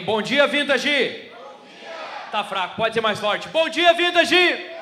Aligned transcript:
Bom 0.00 0.20
dia, 0.20 0.46
Vintage. 0.46 0.88
Bom 0.88 1.64
dia. 1.80 1.88
Tá 2.30 2.44
fraco, 2.44 2.76
pode 2.76 2.94
ser 2.94 3.00
mais 3.00 3.18
forte. 3.18 3.48
Bom 3.48 3.68
dia, 3.68 3.92
Vintage. 3.94 4.34
Bom 4.34 4.58
dia. 4.58 4.76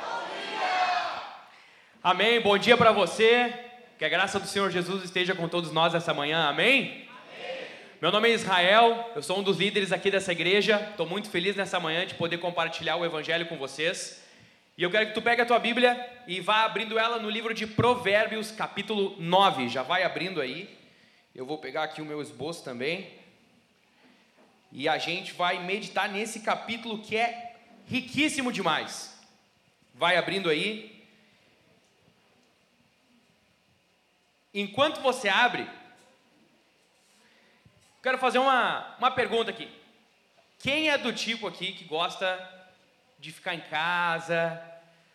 Amém. 2.03 2.41
Bom 2.41 2.59
dia 2.59 2.77
para 2.77 2.93
você. 2.93 3.53
Que 3.99 4.05
a 4.05 4.09
graça 4.09 4.41
do 4.41 4.47
Senhor 4.47 4.71
Jesus 4.71 5.05
esteja 5.05 5.35
com 5.35 5.49
todos 5.49 5.73
nós 5.73 5.95
essa 5.95 6.13
manhã. 6.13 6.49
Amém. 6.49 7.07
Amém. 7.09 7.61
Meu 8.03 8.11
nome 8.11 8.29
é 8.29 8.33
Israel, 8.33 9.13
eu 9.15 9.23
sou 9.23 9.39
um 9.39 9.43
dos 9.43 9.59
líderes 9.59 9.93
aqui 9.93 10.11
dessa 10.11 10.33
igreja. 10.33 10.89
Estou 10.91 11.07
muito 11.07 11.31
feliz 11.31 11.55
nessa 11.55 11.79
manhã 11.79 12.05
de 12.05 12.15
poder 12.15 12.39
compartilhar 12.39 12.97
o 12.97 13.05
evangelho 13.05 13.47
com 13.47 13.57
vocês. 13.57 14.23
E 14.77 14.83
eu 14.83 14.91
quero 14.91 15.07
que 15.07 15.15
tu 15.15 15.23
pegue 15.23 15.41
a 15.41 15.47
tua 15.47 15.59
Bíblia 15.59 16.05
e 16.27 16.41
vá 16.41 16.65
abrindo 16.65 16.99
ela 16.99 17.19
no 17.19 17.31
livro 17.31 17.55
de 17.55 17.67
Provérbios, 17.67 18.51
capítulo 18.51 19.15
9. 19.21 19.69
Já 19.69 19.85
vai 19.85 20.03
abrindo 20.03 20.41
aí. 20.41 20.69
Eu 21.35 21.47
vou 21.47 21.59
pegar 21.59 21.85
aqui 21.85 22.03
o 22.03 22.05
meu 22.05 22.21
esboço 22.21 22.65
também. 22.65 23.09
E 24.77 24.89
a 24.89 24.99
gente 24.99 25.33
vai 25.33 25.63
meditar 25.63 26.09
nesse 26.09 26.41
capítulo 26.41 27.01
que 27.01 27.17
é 27.17 27.55
riquíssimo 27.87 28.53
demais. 28.53 29.17
Vai 29.95 30.17
abrindo 30.17 30.51
aí. 30.51 31.07
Enquanto 34.53 35.01
você 35.01 35.29
abre, 35.29 35.65
quero 38.03 38.19
fazer 38.19 38.41
uma, 38.41 38.97
uma 38.99 39.13
pergunta 39.13 39.53
aqui. 39.53 39.71
Quem 40.59 40.91
é 40.91 40.99
do 40.99 41.13
tipo 41.13 41.47
aqui 41.47 41.73
que 41.73 41.85
gosta 41.85 42.27
de 43.17 43.31
ficar 43.31 43.55
em 43.55 43.61
casa, 43.61 44.61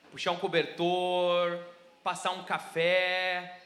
puxar 0.10 0.32
um 0.32 0.40
cobertor, 0.40 1.60
passar 2.02 2.32
um 2.32 2.46
café, 2.46 3.62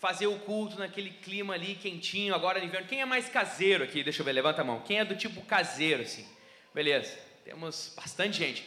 fazer 0.00 0.26
o 0.26 0.38
culto 0.38 0.78
naquele 0.78 1.10
clima 1.10 1.52
ali 1.52 1.74
quentinho, 1.74 2.34
agora 2.34 2.58
no 2.58 2.64
inverno. 2.64 2.88
Quem 2.88 3.02
é 3.02 3.04
mais 3.04 3.28
caseiro 3.28 3.84
aqui? 3.84 4.02
Deixa 4.02 4.22
eu 4.22 4.24
ver, 4.24 4.32
levanta 4.32 4.62
a 4.62 4.64
mão. 4.64 4.80
Quem 4.80 4.98
é 4.98 5.04
do 5.04 5.14
tipo 5.14 5.42
caseiro, 5.42 6.02
assim? 6.02 6.26
Beleza, 6.74 7.16
temos 7.44 7.92
bastante 7.94 8.38
gente. 8.38 8.66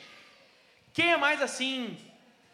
Quem 0.93 1.11
é 1.11 1.17
mais 1.17 1.41
assim, 1.41 1.97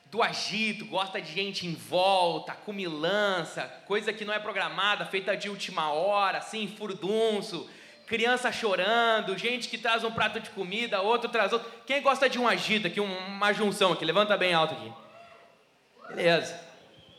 do 0.05 0.23
agito, 0.23 0.85
gosta 0.85 1.21
de 1.21 1.29
gente 1.29 1.67
em 1.67 1.73
volta, 1.73 2.53
cumilança, 2.53 3.63
coisa 3.85 4.13
que 4.13 4.23
não 4.23 4.33
é 4.33 4.39
programada, 4.39 5.05
feita 5.05 5.35
de 5.35 5.49
última 5.49 5.91
hora, 5.91 6.37
assim, 6.37 6.65
furdunço, 6.69 7.69
criança 8.07 8.49
chorando, 8.49 9.37
gente 9.37 9.67
que 9.67 9.77
traz 9.77 10.05
um 10.05 10.11
prato 10.11 10.39
de 10.39 10.51
comida, 10.51 11.01
outro 11.01 11.29
traz 11.29 11.51
outro. 11.51 11.69
Quem 11.85 12.01
gosta 12.01 12.29
de 12.29 12.39
um 12.39 12.47
agito 12.47 12.87
aqui, 12.87 13.01
uma 13.01 13.51
junção 13.51 13.91
aqui? 13.91 14.05
Levanta 14.05 14.37
bem 14.37 14.53
alto 14.53 14.73
aqui. 14.73 14.93
Beleza. 16.15 16.68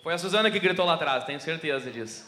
Foi 0.03 0.15
a 0.15 0.19
Suzana 0.19 0.51
que 0.51 0.59
gritou 0.59 0.87
lá 0.87 0.95
atrás, 0.95 1.25
tenho 1.25 1.41
certeza 1.41 1.91
disso. 1.91 2.27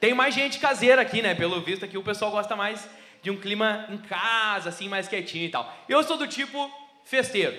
Tem 0.00 0.14
mais 0.14 0.34
gente 0.34 0.58
caseira 0.58 1.02
aqui, 1.02 1.20
né? 1.20 1.34
Pelo 1.34 1.60
visto 1.60 1.84
aqui 1.84 1.98
o 1.98 2.02
pessoal 2.02 2.30
gosta 2.30 2.56
mais 2.56 2.88
de 3.22 3.30
um 3.30 3.36
clima 3.38 3.86
em 3.90 3.98
casa, 3.98 4.68
assim, 4.68 4.88
mais 4.88 5.08
quietinho 5.08 5.44
e 5.44 5.48
tal. 5.48 5.74
Eu 5.88 6.02
sou 6.02 6.16
do 6.16 6.26
tipo 6.26 6.70
festeiro. 7.04 7.58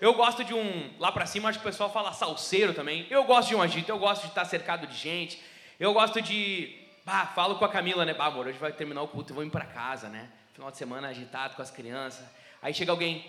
Eu 0.00 0.14
gosto 0.14 0.44
de 0.44 0.54
um, 0.54 0.90
lá 0.98 1.10
pra 1.10 1.26
cima 1.26 1.48
acho 1.48 1.58
que 1.58 1.66
o 1.66 1.70
pessoal 1.70 1.92
fala 1.92 2.12
salseiro 2.12 2.72
também. 2.72 3.06
Eu 3.10 3.24
gosto 3.24 3.48
de 3.48 3.56
um 3.56 3.62
agito, 3.62 3.90
eu 3.90 3.98
gosto 3.98 4.22
de 4.22 4.28
estar 4.28 4.44
cercado 4.44 4.86
de 4.86 4.96
gente. 4.96 5.40
Eu 5.78 5.92
gosto 5.92 6.22
de, 6.22 6.76
bah, 7.04 7.26
falo 7.26 7.56
com 7.56 7.64
a 7.64 7.68
Camila, 7.68 8.04
né? 8.04 8.14
Bah, 8.14 8.26
amor, 8.26 8.46
hoje 8.46 8.58
vai 8.58 8.72
terminar 8.72 9.02
o 9.02 9.08
culto 9.08 9.32
e 9.32 9.34
vou 9.34 9.44
ir 9.44 9.50
para 9.50 9.64
casa, 9.64 10.08
né? 10.08 10.28
Final 10.54 10.70
de 10.70 10.76
semana 10.76 11.08
agitado 11.08 11.56
com 11.56 11.62
as 11.62 11.70
crianças. 11.70 12.24
Aí 12.62 12.72
chega 12.72 12.92
alguém, 12.92 13.24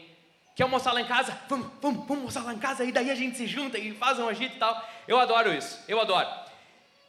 Quer 0.60 0.64
almoçar 0.64 0.92
lá 0.92 1.00
em 1.00 1.06
casa? 1.06 1.40
Vamos, 1.48 1.68
vamos, 1.82 2.00
vamos 2.00 2.18
almoçar 2.18 2.44
lá 2.44 2.54
em 2.54 2.60
casa 2.60 2.84
e 2.84 2.92
daí 2.92 3.10
a 3.10 3.16
gente 3.16 3.38
se 3.38 3.48
junta 3.48 3.78
e 3.78 3.94
faz 3.94 4.20
um 4.20 4.28
agito 4.28 4.58
e 4.58 4.60
tal. 4.60 4.86
Eu 5.08 5.18
adoro 5.18 5.54
isso, 5.54 5.80
eu 5.88 6.02
adoro. 6.02 6.28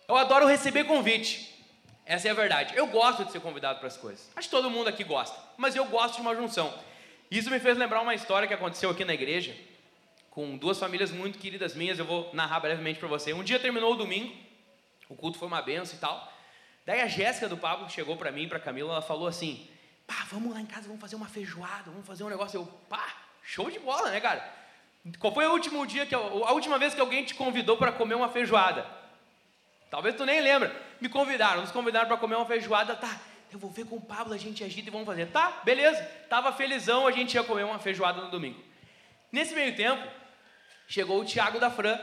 Eu 0.06 0.16
adoro 0.16 0.46
receber 0.46 0.84
convite. 0.84 1.52
Essa 2.06 2.28
é 2.28 2.30
a 2.30 2.34
verdade. 2.34 2.76
Eu 2.76 2.86
gosto 2.86 3.24
de 3.24 3.32
ser 3.32 3.40
convidado 3.40 3.80
para 3.80 3.88
as 3.88 3.96
coisas. 3.96 4.30
Acho 4.36 4.46
que 4.46 4.54
todo 4.54 4.70
mundo 4.70 4.86
aqui 4.86 5.02
gosta, 5.02 5.36
mas 5.56 5.74
eu 5.74 5.84
gosto 5.86 6.14
de 6.14 6.20
uma 6.20 6.36
junção. 6.36 6.72
Isso 7.28 7.50
me 7.50 7.58
fez 7.58 7.76
lembrar 7.76 8.00
uma 8.02 8.14
história 8.14 8.46
que 8.46 8.54
aconteceu 8.54 8.88
aqui 8.88 9.04
na 9.04 9.14
igreja 9.14 9.52
com 10.30 10.56
duas 10.56 10.78
famílias 10.78 11.10
muito 11.10 11.36
queridas 11.36 11.74
minhas. 11.74 11.98
Eu 11.98 12.04
vou 12.04 12.30
narrar 12.32 12.60
brevemente 12.60 13.00
para 13.00 13.08
você. 13.08 13.32
Um 13.32 13.42
dia 13.42 13.58
terminou 13.58 13.94
o 13.94 13.96
domingo, 13.96 14.32
o 15.08 15.16
culto 15.16 15.36
foi 15.36 15.48
uma 15.48 15.60
benção 15.60 15.96
e 15.96 16.00
tal. 16.00 16.32
Daí 16.86 17.00
a 17.00 17.08
Jéssica 17.08 17.48
do 17.48 17.56
Pablo 17.56 17.90
chegou 17.90 18.16
para 18.16 18.30
mim, 18.30 18.48
para 18.48 18.60
Camila, 18.60 18.92
ela 18.92 19.02
falou 19.02 19.26
assim: 19.26 19.68
"Pá, 20.06 20.24
vamos 20.30 20.54
lá 20.54 20.60
em 20.60 20.66
casa, 20.66 20.86
vamos 20.86 21.00
fazer 21.00 21.16
uma 21.16 21.26
feijoada, 21.26 21.90
vamos 21.90 22.06
fazer 22.06 22.22
um 22.22 22.28
negócio". 22.28 22.60
Eu, 22.60 22.66
pá, 22.88 23.29
Show 23.42 23.70
de 23.70 23.78
bola, 23.78 24.10
né, 24.10 24.20
cara? 24.20 24.60
Qual 25.18 25.32
foi 25.32 25.46
o 25.46 25.52
último 25.52 25.86
dia 25.86 26.04
que 26.04 26.14
a 26.14 26.52
última 26.52 26.78
vez 26.78 26.94
que 26.94 27.00
alguém 27.00 27.24
te 27.24 27.34
convidou 27.34 27.76
para 27.76 27.90
comer 27.90 28.14
uma 28.14 28.28
feijoada? 28.28 28.86
Talvez 29.90 30.14
tu 30.14 30.24
nem 30.24 30.40
lembra. 30.40 30.74
Me 31.00 31.08
convidaram, 31.08 31.62
nos 31.62 31.72
convidaram 31.72 32.06
para 32.06 32.16
comer 32.16 32.36
uma 32.36 32.46
feijoada, 32.46 32.94
tá? 32.94 33.20
Eu 33.52 33.58
vou 33.58 33.70
ver 33.70 33.84
com 33.86 33.96
o 33.96 34.00
Pablo, 34.00 34.32
a 34.32 34.38
gente 34.38 34.62
agita 34.62 34.88
e 34.88 34.92
vamos 34.92 35.06
fazer. 35.06 35.26
Tá, 35.26 35.60
beleza. 35.64 36.00
Tava 36.28 36.52
felizão, 36.52 37.06
a 37.06 37.10
gente 37.10 37.34
ia 37.34 37.42
comer 37.42 37.64
uma 37.64 37.78
feijoada 37.78 38.20
no 38.20 38.30
domingo. 38.30 38.62
Nesse 39.32 39.54
meio 39.54 39.74
tempo, 39.74 40.06
chegou 40.86 41.20
o 41.20 41.24
Tiago 41.24 41.58
da 41.58 41.70
Fran, 41.70 41.98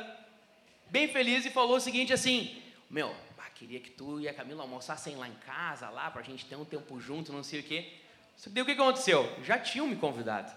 bem 0.90 1.08
feliz 1.08 1.46
e 1.46 1.50
falou 1.50 1.78
o 1.78 1.80
seguinte 1.80 2.12
assim: 2.12 2.62
"Meu, 2.90 3.16
queria 3.56 3.80
que 3.80 3.90
tu 3.90 4.20
e 4.20 4.28
a 4.28 4.34
Camila 4.34 4.64
almoçassem 4.64 5.16
lá 5.16 5.28
em 5.28 5.36
casa, 5.46 5.90
lá 5.90 6.12
para 6.12 6.22
a 6.22 6.24
gente 6.24 6.46
ter 6.46 6.56
um 6.56 6.66
tempo 6.66 7.00
junto, 7.00 7.32
não 7.32 7.44
sei 7.44 7.62
o 7.62 7.64
quê". 7.64 7.94
Só 8.36 8.50
que 8.50 8.62
o 8.62 8.66
que 8.66 8.72
aconteceu? 8.74 9.32
Já 9.44 9.58
tinham 9.58 9.88
me 9.88 9.96
convidado. 9.96 10.52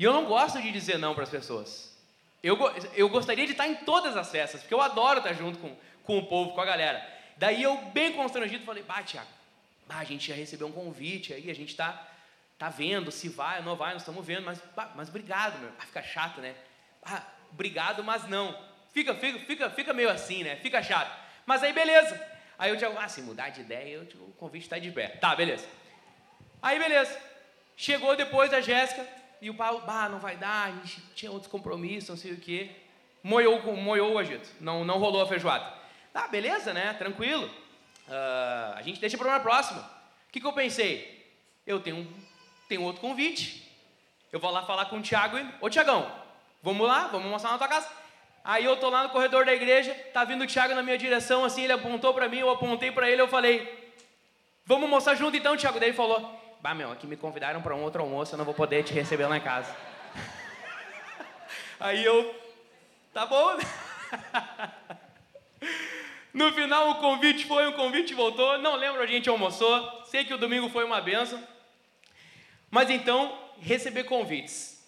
E 0.00 0.04
eu 0.04 0.14
não 0.14 0.24
gosto 0.24 0.62
de 0.62 0.72
dizer 0.72 0.96
não 0.96 1.14
para 1.14 1.24
as 1.24 1.28
pessoas. 1.28 1.94
Eu, 2.42 2.56
eu 2.94 3.06
gostaria 3.10 3.44
de 3.44 3.52
estar 3.52 3.68
em 3.68 3.74
todas 3.74 4.16
as 4.16 4.30
festas, 4.30 4.62
porque 4.62 4.72
eu 4.72 4.80
adoro 4.80 5.18
estar 5.18 5.34
junto 5.34 5.58
com, 5.58 5.76
com 6.04 6.16
o 6.16 6.26
povo, 6.26 6.52
com 6.52 6.60
a 6.62 6.64
galera. 6.64 7.06
Daí 7.36 7.62
eu, 7.62 7.76
bem 7.92 8.14
constrangido, 8.14 8.64
falei: 8.64 8.82
Bah, 8.82 9.02
Tiago, 9.02 9.28
bah, 9.86 9.98
a 9.98 10.04
gente 10.04 10.26
já 10.26 10.34
recebeu 10.34 10.68
um 10.68 10.72
convite 10.72 11.34
aí, 11.34 11.50
a 11.50 11.54
gente 11.54 11.68
está 11.68 12.02
tá 12.58 12.70
vendo 12.70 13.10
se 13.10 13.28
vai 13.28 13.58
ou 13.58 13.64
não 13.66 13.76
vai, 13.76 13.92
nós 13.92 14.00
estamos 14.00 14.24
vendo, 14.24 14.42
mas, 14.42 14.58
bah, 14.74 14.90
mas 14.96 15.10
obrigado, 15.10 15.58
meu. 15.58 15.70
Ah, 15.78 15.84
fica 15.84 16.02
chato, 16.02 16.40
né? 16.40 16.54
Ah, 17.04 17.22
obrigado, 17.52 18.02
mas 18.02 18.26
não. 18.26 18.58
Fica, 18.94 19.14
fica, 19.14 19.38
fica, 19.40 19.68
fica 19.68 19.92
meio 19.92 20.08
assim, 20.08 20.42
né? 20.42 20.56
Fica 20.56 20.82
chato. 20.82 21.14
Mas 21.44 21.62
aí, 21.62 21.74
beleza. 21.74 22.18
Aí 22.58 22.70
eu 22.70 22.76
digo, 22.76 22.94
ah, 22.98 23.06
se 23.06 23.20
mudar 23.20 23.50
de 23.50 23.60
ideia, 23.60 23.96
eu, 23.96 24.02
o 24.26 24.32
convite 24.38 24.62
está 24.62 24.78
de 24.78 24.90
pé. 24.90 25.08
Tá, 25.08 25.36
beleza. 25.36 25.66
Aí, 26.62 26.78
beleza. 26.78 27.20
Chegou 27.76 28.16
depois 28.16 28.50
a 28.54 28.62
Jéssica, 28.62 29.06
e 29.40 29.48
o 29.48 29.54
Paulo, 29.54 29.80
bah, 29.86 30.08
não 30.08 30.18
vai 30.18 30.36
dar, 30.36 30.68
a 30.68 30.70
gente 30.72 31.00
tinha 31.14 31.30
outros 31.30 31.50
compromissos, 31.50 32.10
não 32.10 32.16
sei 32.16 32.32
o 32.32 32.36
quê. 32.36 32.70
Moiou, 33.22 33.60
moiou 33.76 34.14
o 34.14 34.18
agito, 34.18 34.48
não, 34.60 34.84
não 34.84 34.98
rolou 34.98 35.22
a 35.22 35.26
feijoada. 35.26 35.72
Ah, 36.14 36.28
beleza, 36.28 36.72
né? 36.72 36.92
Tranquilo. 36.94 37.46
Uh, 37.46 38.74
a 38.74 38.82
gente 38.82 39.00
deixa 39.00 39.16
para 39.16 39.28
uma 39.28 39.40
próxima. 39.40 39.80
O 40.28 40.32
que, 40.32 40.40
que 40.40 40.46
eu 40.46 40.52
pensei? 40.52 41.30
Eu 41.66 41.80
tenho, 41.80 42.06
tenho 42.68 42.82
outro 42.82 43.00
convite. 43.00 43.70
Eu 44.32 44.40
vou 44.40 44.50
lá 44.50 44.62
falar 44.64 44.86
com 44.86 44.98
o 44.98 45.02
Tiago 45.02 45.38
e. 45.38 45.54
Ô 45.60 45.70
Tiagão, 45.70 46.10
vamos 46.62 46.86
lá, 46.86 47.06
vamos 47.08 47.30
mostrar 47.30 47.52
na 47.52 47.58
tua 47.58 47.68
casa. 47.68 47.88
Aí 48.42 48.64
eu 48.64 48.76
tô 48.76 48.88
lá 48.88 49.04
no 49.04 49.10
corredor 49.10 49.44
da 49.44 49.52
igreja, 49.52 49.94
tá 50.12 50.24
vindo 50.24 50.42
o 50.42 50.46
Tiago 50.46 50.74
na 50.74 50.82
minha 50.82 50.96
direção, 50.96 51.44
assim, 51.44 51.64
ele 51.64 51.74
apontou 51.74 52.14
para 52.14 52.28
mim, 52.28 52.38
eu 52.38 52.50
apontei 52.50 52.90
para 52.90 53.10
ele, 53.10 53.20
eu 53.20 53.28
falei, 53.28 53.92
vamos 54.64 54.84
almoçar 54.84 55.14
junto 55.14 55.36
então, 55.36 55.56
Tiago. 55.56 55.78
Daí 55.78 55.90
ele 55.90 55.96
falou, 55.96 56.39
Bah, 56.62 56.74
meu, 56.74 56.92
aqui 56.92 57.06
me 57.06 57.16
convidaram 57.16 57.62
para 57.62 57.74
um 57.74 57.82
outro 57.82 58.02
almoço, 58.02 58.34
eu 58.34 58.38
não 58.38 58.44
vou 58.44 58.54
poder 58.54 58.84
te 58.84 58.92
receber 58.92 59.26
lá 59.26 59.36
em 59.36 59.40
casa. 59.40 59.74
Aí 61.80 62.04
eu, 62.04 62.34
tá 63.12 63.26
bom. 63.26 63.58
No 66.32 66.52
final 66.52 66.90
o 66.90 66.94
convite 66.96 67.44
foi, 67.44 67.66
o 67.66 67.72
convite 67.72 68.14
voltou. 68.14 68.56
Não 68.58 68.76
lembro, 68.76 69.02
a 69.02 69.06
gente 69.06 69.28
almoçou. 69.28 70.04
Sei 70.06 70.24
que 70.24 70.32
o 70.32 70.38
domingo 70.38 70.68
foi 70.68 70.84
uma 70.84 71.00
benção. 71.00 71.42
Mas 72.70 72.88
então, 72.88 73.36
receber 73.60 74.04
convites. 74.04 74.80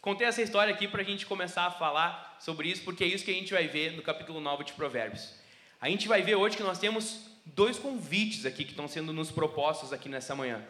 Contei 0.00 0.26
essa 0.26 0.42
história 0.42 0.74
aqui 0.74 0.88
para 0.88 1.02
a 1.02 1.04
gente 1.04 1.24
começar 1.24 1.66
a 1.66 1.70
falar 1.70 2.36
sobre 2.40 2.68
isso, 2.68 2.82
porque 2.82 3.04
é 3.04 3.06
isso 3.06 3.24
que 3.24 3.30
a 3.30 3.34
gente 3.34 3.52
vai 3.52 3.68
ver 3.68 3.92
no 3.92 4.02
capítulo 4.02 4.40
9 4.40 4.64
de 4.64 4.72
Provérbios. 4.72 5.34
A 5.80 5.88
gente 5.88 6.08
vai 6.08 6.22
ver 6.22 6.34
hoje 6.34 6.56
que 6.56 6.62
nós 6.62 6.78
temos 6.78 7.30
dois 7.46 7.78
convites 7.78 8.44
aqui 8.44 8.64
que 8.64 8.72
estão 8.72 8.88
sendo 8.88 9.12
nos 9.12 9.30
propostos 9.30 9.92
aqui 9.92 10.08
nessa 10.08 10.34
manhã. 10.34 10.64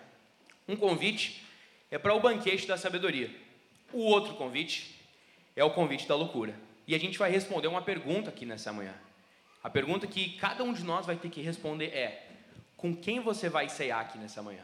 Um 0.69 0.77
convite 0.77 1.43
é 1.91 1.99
para 1.99 2.15
o 2.15 2.21
banquete 2.21 2.67
da 2.67 2.77
sabedoria. 2.77 3.35
O 3.93 4.03
outro 4.03 4.35
convite 4.35 5.01
é 5.57 5.65
o 5.65 5.71
convite 5.71 6.07
da 6.07 6.15
loucura. 6.15 6.55
E 6.87 6.95
a 6.95 6.99
gente 6.99 7.19
vai 7.19 7.31
responder 7.31 7.69
uma 7.69 7.81
pergunta 7.81 8.29
aqui 8.29 8.45
nessa 8.45 8.73
manhã. 8.73 8.95
A 9.65 9.71
pergunta 9.71 10.07
que 10.07 10.37
cada 10.37 10.63
um 10.63 10.73
de 10.73 10.85
nós 10.85 11.07
vai 11.07 11.17
ter 11.17 11.31
que 11.31 11.41
responder 11.41 11.87
é: 11.87 12.31
com 12.77 12.95
quem 12.95 13.19
você 13.21 13.49
vai 13.49 13.69
ceiar 13.69 14.01
aqui 14.01 14.19
nessa 14.19 14.43
manhã? 14.43 14.63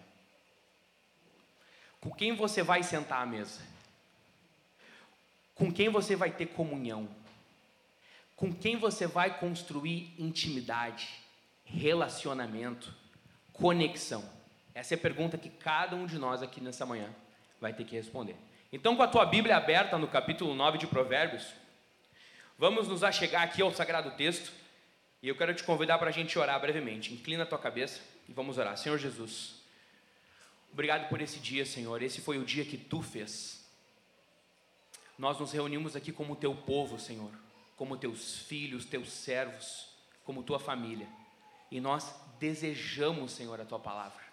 Com 2.00 2.10
quem 2.10 2.36
você 2.36 2.62
vai 2.62 2.82
sentar 2.82 3.22
à 3.22 3.26
mesa? 3.26 3.62
Com 5.54 5.72
quem 5.72 5.88
você 5.88 6.14
vai 6.14 6.30
ter 6.30 6.46
comunhão? 6.46 7.08
Com 8.36 8.52
quem 8.52 8.76
você 8.76 9.06
vai 9.06 9.38
construir 9.38 10.12
intimidade, 10.18 11.08
relacionamento, 11.64 12.94
conexão? 13.52 14.22
Essa 14.74 14.94
é 14.94 14.96
a 14.96 15.00
pergunta 15.00 15.38
que 15.38 15.48
cada 15.48 15.94
um 15.94 16.06
de 16.06 16.18
nós 16.18 16.42
aqui 16.42 16.60
nessa 16.60 16.84
manhã 16.84 17.08
vai 17.60 17.72
ter 17.72 17.84
que 17.84 17.94
responder. 17.94 18.36
Então, 18.72 18.96
com 18.96 19.02
a 19.02 19.08
tua 19.08 19.24
Bíblia 19.24 19.56
aberta 19.56 19.96
no 19.96 20.08
capítulo 20.08 20.54
9 20.54 20.78
de 20.78 20.86
Provérbios, 20.86 21.54
vamos 22.58 22.88
nos 22.88 23.04
achegar 23.04 23.42
aqui 23.42 23.62
ao 23.62 23.72
sagrado 23.72 24.10
texto 24.12 24.52
e 25.22 25.28
eu 25.28 25.36
quero 25.36 25.54
te 25.54 25.62
convidar 25.62 25.98
para 25.98 26.08
a 26.08 26.12
gente 26.12 26.38
orar 26.38 26.60
brevemente. 26.60 27.14
Inclina 27.14 27.44
a 27.44 27.46
tua 27.46 27.58
cabeça 27.58 28.00
e 28.28 28.32
vamos 28.32 28.58
orar. 28.58 28.76
Senhor 28.76 28.98
Jesus, 28.98 29.64
Obrigado 30.74 31.08
por 31.08 31.20
esse 31.20 31.38
dia, 31.38 31.64
Senhor. 31.64 32.02
Esse 32.02 32.20
foi 32.20 32.36
o 32.36 32.44
dia 32.44 32.64
que 32.64 32.76
tu 32.76 33.00
fez. 33.00 33.64
Nós 35.16 35.38
nos 35.38 35.52
reunimos 35.52 35.94
aqui 35.94 36.10
como 36.10 36.34
teu 36.34 36.52
povo, 36.52 36.98
Senhor, 36.98 37.30
como 37.76 37.96
teus 37.96 38.38
filhos, 38.38 38.84
teus 38.84 39.12
servos, 39.12 39.86
como 40.24 40.42
tua 40.42 40.58
família. 40.58 41.06
E 41.70 41.80
nós 41.80 42.12
desejamos, 42.40 43.30
Senhor, 43.30 43.60
a 43.60 43.64
tua 43.64 43.78
palavra. 43.78 44.23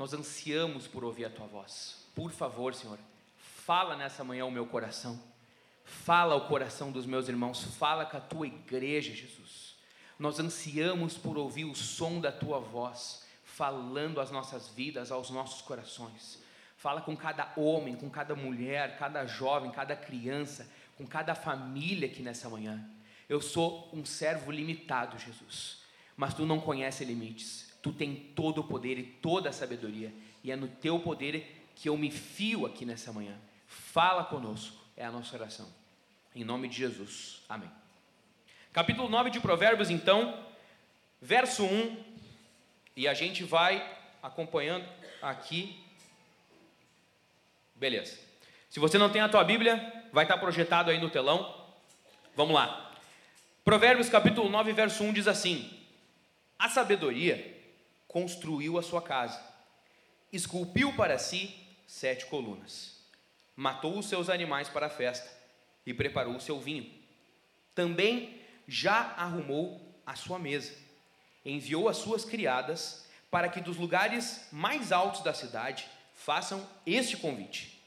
Nós 0.00 0.14
ansiamos 0.14 0.86
por 0.86 1.04
ouvir 1.04 1.26
a 1.26 1.28
tua 1.28 1.46
voz. 1.46 2.06
Por 2.14 2.30
favor, 2.30 2.74
Senhor, 2.74 2.98
fala 3.36 3.94
nessa 3.94 4.24
manhã 4.24 4.46
o 4.46 4.50
meu 4.50 4.64
coração. 4.64 5.20
Fala 5.84 6.34
o 6.34 6.48
coração 6.48 6.90
dos 6.90 7.04
meus 7.04 7.28
irmãos, 7.28 7.62
fala 7.76 8.06
com 8.06 8.16
a 8.16 8.20
tua 8.20 8.46
igreja, 8.46 9.14
Jesus. 9.14 9.76
Nós 10.18 10.40
ansiamos 10.40 11.18
por 11.18 11.36
ouvir 11.36 11.66
o 11.66 11.74
som 11.74 12.18
da 12.18 12.32
tua 12.32 12.58
voz, 12.58 13.26
falando 13.44 14.22
às 14.22 14.30
nossas 14.30 14.68
vidas, 14.68 15.12
aos 15.12 15.28
nossos 15.28 15.60
corações. 15.60 16.42
Fala 16.78 17.02
com 17.02 17.14
cada 17.14 17.52
homem, 17.54 17.94
com 17.94 18.08
cada 18.08 18.34
mulher, 18.34 18.96
cada 18.96 19.26
jovem, 19.26 19.70
cada 19.70 19.94
criança, 19.94 20.66
com 20.96 21.06
cada 21.06 21.34
família 21.34 22.08
aqui 22.08 22.22
nessa 22.22 22.48
manhã. 22.48 22.82
Eu 23.28 23.42
sou 23.42 23.90
um 23.92 24.06
servo 24.06 24.50
limitado, 24.50 25.18
Jesus, 25.18 25.82
mas 26.16 26.32
tu 26.32 26.46
não 26.46 26.58
conheces 26.58 27.06
limites. 27.06 27.69
Tu 27.82 27.92
tem 27.92 28.14
todo 28.34 28.60
o 28.60 28.64
poder 28.64 28.98
e 28.98 29.02
toda 29.02 29.48
a 29.48 29.52
sabedoria, 29.52 30.12
e 30.44 30.50
é 30.50 30.56
no 30.56 30.68
teu 30.68 30.98
poder 31.00 31.64
que 31.74 31.88
eu 31.88 31.96
me 31.96 32.10
fio 32.10 32.66
aqui 32.66 32.84
nessa 32.84 33.12
manhã. 33.12 33.34
Fala 33.66 34.24
conosco, 34.24 34.76
é 34.96 35.04
a 35.04 35.10
nossa 35.10 35.34
oração. 35.36 35.66
Em 36.34 36.44
nome 36.44 36.68
de 36.68 36.76
Jesus. 36.76 37.42
Amém. 37.48 37.70
Capítulo 38.72 39.08
9 39.08 39.30
de 39.30 39.40
Provérbios, 39.40 39.90
então, 39.90 40.46
verso 41.20 41.64
1, 41.64 42.04
e 42.96 43.08
a 43.08 43.14
gente 43.14 43.42
vai 43.42 43.98
acompanhando 44.22 44.86
aqui. 45.22 45.82
Beleza. 47.74 48.18
Se 48.68 48.78
você 48.78 48.98
não 48.98 49.10
tem 49.10 49.22
a 49.22 49.28
tua 49.28 49.42
Bíblia, 49.42 50.04
vai 50.12 50.24
estar 50.24 50.38
projetado 50.38 50.90
aí 50.90 51.00
no 51.00 51.10
telão. 51.10 51.66
Vamos 52.36 52.54
lá. 52.54 52.92
Provérbios 53.64 54.08
capítulo 54.08 54.48
9, 54.48 54.72
verso 54.72 55.02
1 55.02 55.12
diz 55.12 55.26
assim: 55.26 55.70
A 56.58 56.68
sabedoria 56.68 57.59
construiu 58.10 58.76
a 58.76 58.82
sua 58.82 59.00
casa, 59.00 59.40
esculpiu 60.32 60.92
para 60.94 61.16
si 61.16 61.54
sete 61.86 62.26
colunas, 62.26 62.98
matou 63.54 63.96
os 63.96 64.06
seus 64.06 64.28
animais 64.28 64.68
para 64.68 64.86
a 64.86 64.90
festa 64.90 65.30
e 65.86 65.94
preparou 65.94 66.34
o 66.34 66.40
seu 66.40 66.60
vinho. 66.60 66.92
Também 67.72 68.40
já 68.66 69.14
arrumou 69.16 69.80
a 70.04 70.16
sua 70.16 70.40
mesa, 70.40 70.74
enviou 71.44 71.88
as 71.88 71.98
suas 71.98 72.24
criadas 72.24 73.08
para 73.30 73.48
que 73.48 73.60
dos 73.60 73.76
lugares 73.76 74.48
mais 74.50 74.90
altos 74.90 75.22
da 75.22 75.32
cidade 75.32 75.86
façam 76.12 76.68
este 76.84 77.16
convite: 77.16 77.80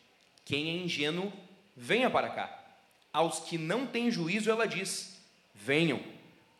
Quem 0.46 0.70
é 0.70 0.84
ingênuo, 0.84 1.34
venha 1.76 2.10
para 2.10 2.30
cá. 2.30 2.64
Aos 3.12 3.42
que 3.42 3.58
não 3.58 3.86
têm 3.86 4.10
juízo, 4.10 4.50
ela 4.50 4.66
diz: 4.66 5.22
Venham, 5.54 6.02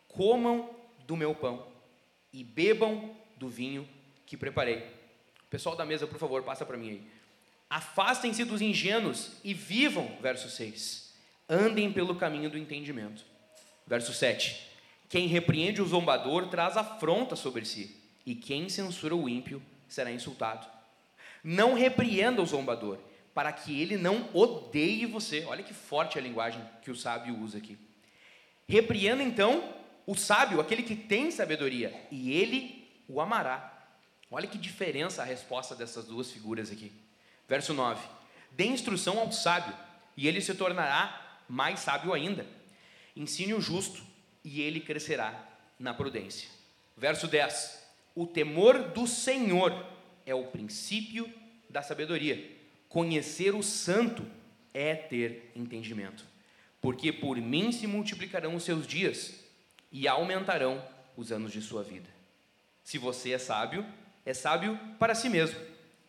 comam 0.06 0.68
do 1.06 1.16
meu 1.16 1.34
pão 1.34 1.66
e 2.30 2.44
bebam 2.44 3.23
do 3.44 3.48
vinho 3.48 3.86
que 4.24 4.36
preparei. 4.36 4.82
Pessoal 5.50 5.76
da 5.76 5.84
mesa, 5.84 6.06
por 6.06 6.18
favor, 6.18 6.42
passa 6.42 6.64
para 6.64 6.78
mim 6.78 6.90
aí. 6.90 7.02
Afastem-se 7.68 8.42
dos 8.44 8.62
ingênuos 8.62 9.32
e 9.44 9.52
vivam, 9.52 10.16
verso 10.20 10.48
6. 10.48 11.12
Andem 11.48 11.92
pelo 11.92 12.14
caminho 12.14 12.48
do 12.48 12.56
entendimento. 12.56 13.22
Verso 13.86 14.14
7. 14.14 14.70
Quem 15.10 15.26
repreende 15.26 15.82
o 15.82 15.86
zombador 15.86 16.48
traz 16.48 16.76
afronta 16.76 17.36
sobre 17.36 17.66
si, 17.66 17.94
e 18.24 18.34
quem 18.34 18.68
censura 18.70 19.14
o 19.14 19.28
ímpio 19.28 19.62
será 19.86 20.10
insultado. 20.10 20.66
Não 21.42 21.74
repreenda 21.74 22.40
o 22.40 22.46
zombador, 22.46 22.98
para 23.34 23.52
que 23.52 23.78
ele 23.78 23.98
não 23.98 24.30
odeie 24.32 25.04
você. 25.04 25.44
Olha 25.44 25.62
que 25.62 25.74
forte 25.74 26.18
a 26.18 26.22
linguagem 26.22 26.62
que 26.80 26.90
o 26.90 26.96
sábio 26.96 27.38
usa 27.38 27.58
aqui. 27.58 27.76
Repreenda 28.66 29.22
então 29.22 29.74
o 30.06 30.14
sábio, 30.14 30.60
aquele 30.60 30.82
que 30.82 30.96
tem 30.96 31.30
sabedoria, 31.30 31.94
e 32.10 32.32
ele 32.32 32.83
o 33.08 33.20
amará. 33.20 33.72
Olha 34.30 34.46
que 34.46 34.58
diferença 34.58 35.22
a 35.22 35.24
resposta 35.24 35.74
dessas 35.74 36.06
duas 36.06 36.30
figuras 36.30 36.70
aqui. 36.70 36.92
Verso 37.48 37.72
9: 37.72 38.06
Dê 38.52 38.64
instrução 38.66 39.18
ao 39.18 39.30
sábio, 39.32 39.74
e 40.16 40.26
ele 40.26 40.40
se 40.40 40.54
tornará 40.54 41.38
mais 41.48 41.80
sábio 41.80 42.12
ainda. 42.12 42.46
Ensine 43.16 43.54
o 43.54 43.60
justo 43.60 44.02
e 44.42 44.60
ele 44.60 44.80
crescerá 44.80 45.48
na 45.78 45.94
prudência. 45.94 46.48
Verso 46.96 47.26
10: 47.26 47.82
O 48.14 48.26
temor 48.26 48.90
do 48.90 49.06
Senhor 49.06 49.86
é 50.26 50.34
o 50.34 50.46
princípio 50.46 51.32
da 51.68 51.82
sabedoria. 51.82 52.52
Conhecer 52.88 53.54
o 53.54 53.62
santo 53.62 54.24
é 54.72 54.94
ter 54.94 55.50
entendimento. 55.54 56.24
Porque 56.80 57.12
por 57.12 57.36
mim 57.36 57.72
se 57.72 57.86
multiplicarão 57.86 58.54
os 58.54 58.62
seus 58.62 58.86
dias 58.86 59.34
e 59.90 60.06
aumentarão 60.06 60.84
os 61.16 61.32
anos 61.32 61.52
de 61.52 61.60
sua 61.60 61.82
vida. 61.82 62.13
Se 62.84 62.98
você 62.98 63.32
é 63.32 63.38
sábio, 63.38 63.84
é 64.24 64.34
sábio 64.34 64.78
para 64.98 65.14
si 65.14 65.30
mesmo. 65.30 65.58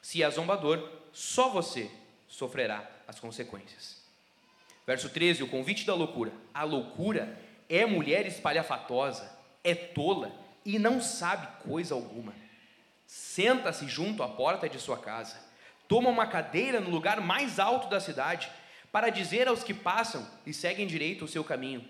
Se 0.02 0.22
é 0.22 0.30
zombador, 0.30 0.88
só 1.14 1.50
você 1.50 1.90
sofrerá 2.28 2.88
as 3.08 3.20
consequências. 3.20 4.04
Verso 4.86 5.10
13, 5.10 5.42
o 5.42 5.48
convite 5.48 5.86
da 5.86 5.96
loucura. 5.96 6.32
A 6.54 6.64
loucura 6.64 7.40
é 7.70 7.86
mulher 7.86 8.28
espalhafatosa, 8.28 9.32
é 9.64 9.74
tola 9.74 10.32
e 10.64 10.78
não 10.78 11.02
sabe 11.02 11.48
coisa 11.64 11.96
alguma. 11.96 12.36
Senta-se 13.08 13.88
junto 13.88 14.22
à 14.22 14.28
porta 14.28 14.68
de 14.68 14.80
sua 14.80 14.98
casa, 14.98 15.40
toma 15.88 16.10
uma 16.10 16.28
cadeira 16.28 16.80
no 16.80 16.90
lugar 16.90 17.22
mais 17.22 17.58
alto 17.58 17.90
da 17.90 18.00
cidade, 18.00 18.52
para 18.92 19.10
dizer 19.10 19.48
aos 19.48 19.64
que 19.64 19.74
passam 19.74 20.28
e 20.46 20.54
seguem 20.54 20.88
direito 20.88 21.26
o 21.26 21.28
seu 21.28 21.44
caminho: 21.44 21.88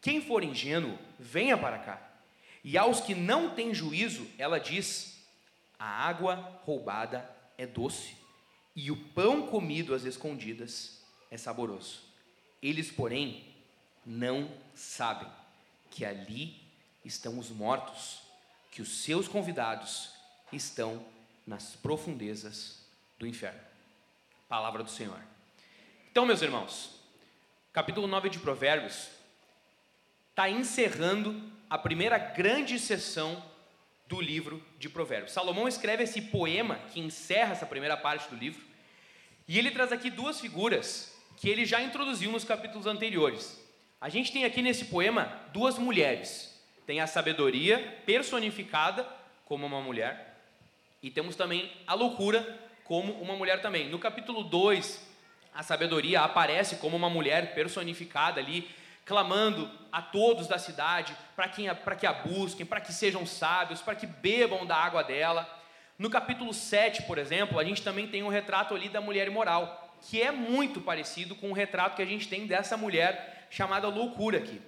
Quem 0.00 0.20
for 0.20 0.44
ingênuo, 0.44 0.98
venha 1.18 1.56
para 1.56 1.78
cá. 1.78 2.15
E 2.66 2.76
aos 2.76 3.00
que 3.00 3.14
não 3.14 3.54
têm 3.54 3.72
juízo, 3.72 4.28
ela 4.36 4.58
diz: 4.58 5.24
A 5.78 5.86
água 5.86 6.60
roubada 6.64 7.30
é 7.56 7.64
doce, 7.64 8.16
e 8.74 8.90
o 8.90 8.96
pão 8.96 9.46
comido 9.46 9.94
às 9.94 10.02
escondidas 10.02 11.00
é 11.30 11.36
saboroso. 11.36 12.02
Eles, 12.60 12.90
porém, 12.90 13.54
não 14.04 14.50
sabem 14.74 15.30
que 15.92 16.04
ali 16.04 16.60
estão 17.04 17.38
os 17.38 17.50
mortos, 17.50 18.22
que 18.72 18.82
os 18.82 19.04
seus 19.04 19.28
convidados 19.28 20.10
estão 20.52 21.06
nas 21.46 21.76
profundezas 21.76 22.84
do 23.16 23.28
inferno. 23.28 23.60
Palavra 24.48 24.82
do 24.82 24.90
Senhor. 24.90 25.20
Então, 26.10 26.26
meus 26.26 26.42
irmãos, 26.42 27.00
capítulo 27.72 28.08
9 28.08 28.28
de 28.28 28.40
Provérbios 28.40 29.08
está 30.32 30.50
encerrando 30.50 31.54
a 31.68 31.76
primeira 31.76 32.16
grande 32.16 32.78
sessão 32.78 33.42
do 34.06 34.20
livro 34.20 34.62
de 34.78 34.88
Provérbios. 34.88 35.32
Salomão 35.32 35.66
escreve 35.66 36.04
esse 36.04 36.22
poema 36.22 36.76
que 36.92 37.00
encerra 37.00 37.52
essa 37.52 37.66
primeira 37.66 37.96
parte 37.96 38.28
do 38.28 38.36
livro, 38.36 38.64
e 39.48 39.58
ele 39.58 39.70
traz 39.70 39.92
aqui 39.92 40.10
duas 40.10 40.40
figuras 40.40 41.16
que 41.36 41.48
ele 41.48 41.64
já 41.64 41.80
introduziu 41.80 42.30
nos 42.30 42.44
capítulos 42.44 42.86
anteriores. 42.86 43.62
A 44.00 44.08
gente 44.08 44.32
tem 44.32 44.44
aqui 44.44 44.62
nesse 44.62 44.86
poema 44.86 45.40
duas 45.52 45.78
mulheres. 45.78 46.54
Tem 46.86 47.00
a 47.00 47.06
sabedoria 47.06 48.00
personificada 48.06 49.06
como 49.44 49.66
uma 49.66 49.80
mulher, 49.80 50.36
e 51.02 51.10
temos 51.10 51.36
também 51.36 51.72
a 51.86 51.94
loucura 51.94 52.60
como 52.84 53.12
uma 53.20 53.34
mulher 53.34 53.60
também. 53.60 53.88
No 53.88 53.98
capítulo 53.98 54.44
2, 54.44 55.06
a 55.54 55.62
sabedoria 55.62 56.20
aparece 56.20 56.76
como 56.76 56.96
uma 56.96 57.10
mulher 57.10 57.54
personificada 57.54 58.40
ali, 58.40 58.68
clamando 59.06 59.70
a 59.90 60.02
todos 60.02 60.48
da 60.48 60.58
cidade 60.58 61.16
para 61.34 61.48
que, 61.48 61.66
a 62.06 62.12
busquem, 62.12 62.66
para 62.66 62.80
que 62.80 62.92
sejam 62.92 63.24
sábios, 63.24 63.80
para 63.80 63.94
que 63.94 64.06
bebam 64.06 64.66
da 64.66 64.76
água 64.76 65.02
dela. 65.02 65.48
No 65.96 66.10
capítulo 66.10 66.52
7, 66.52 67.04
por 67.04 67.16
exemplo, 67.16 67.58
a 67.58 67.64
gente 67.64 67.82
também 67.82 68.08
tem 68.08 68.22
um 68.24 68.28
retrato 68.28 68.74
ali 68.74 68.90
da 68.90 69.00
mulher 69.00 69.28
imoral 69.28 69.84
que 70.02 70.20
é 70.20 70.30
muito 70.30 70.80
parecido 70.80 71.34
com 71.34 71.50
o 71.50 71.54
retrato 71.54 71.96
que 71.96 72.02
a 72.02 72.06
gente 72.06 72.28
tem 72.28 72.46
dessa 72.46 72.76
mulher 72.76 73.46
chamada 73.48 73.88
loucura 73.88 74.38
aqui. 74.38 74.60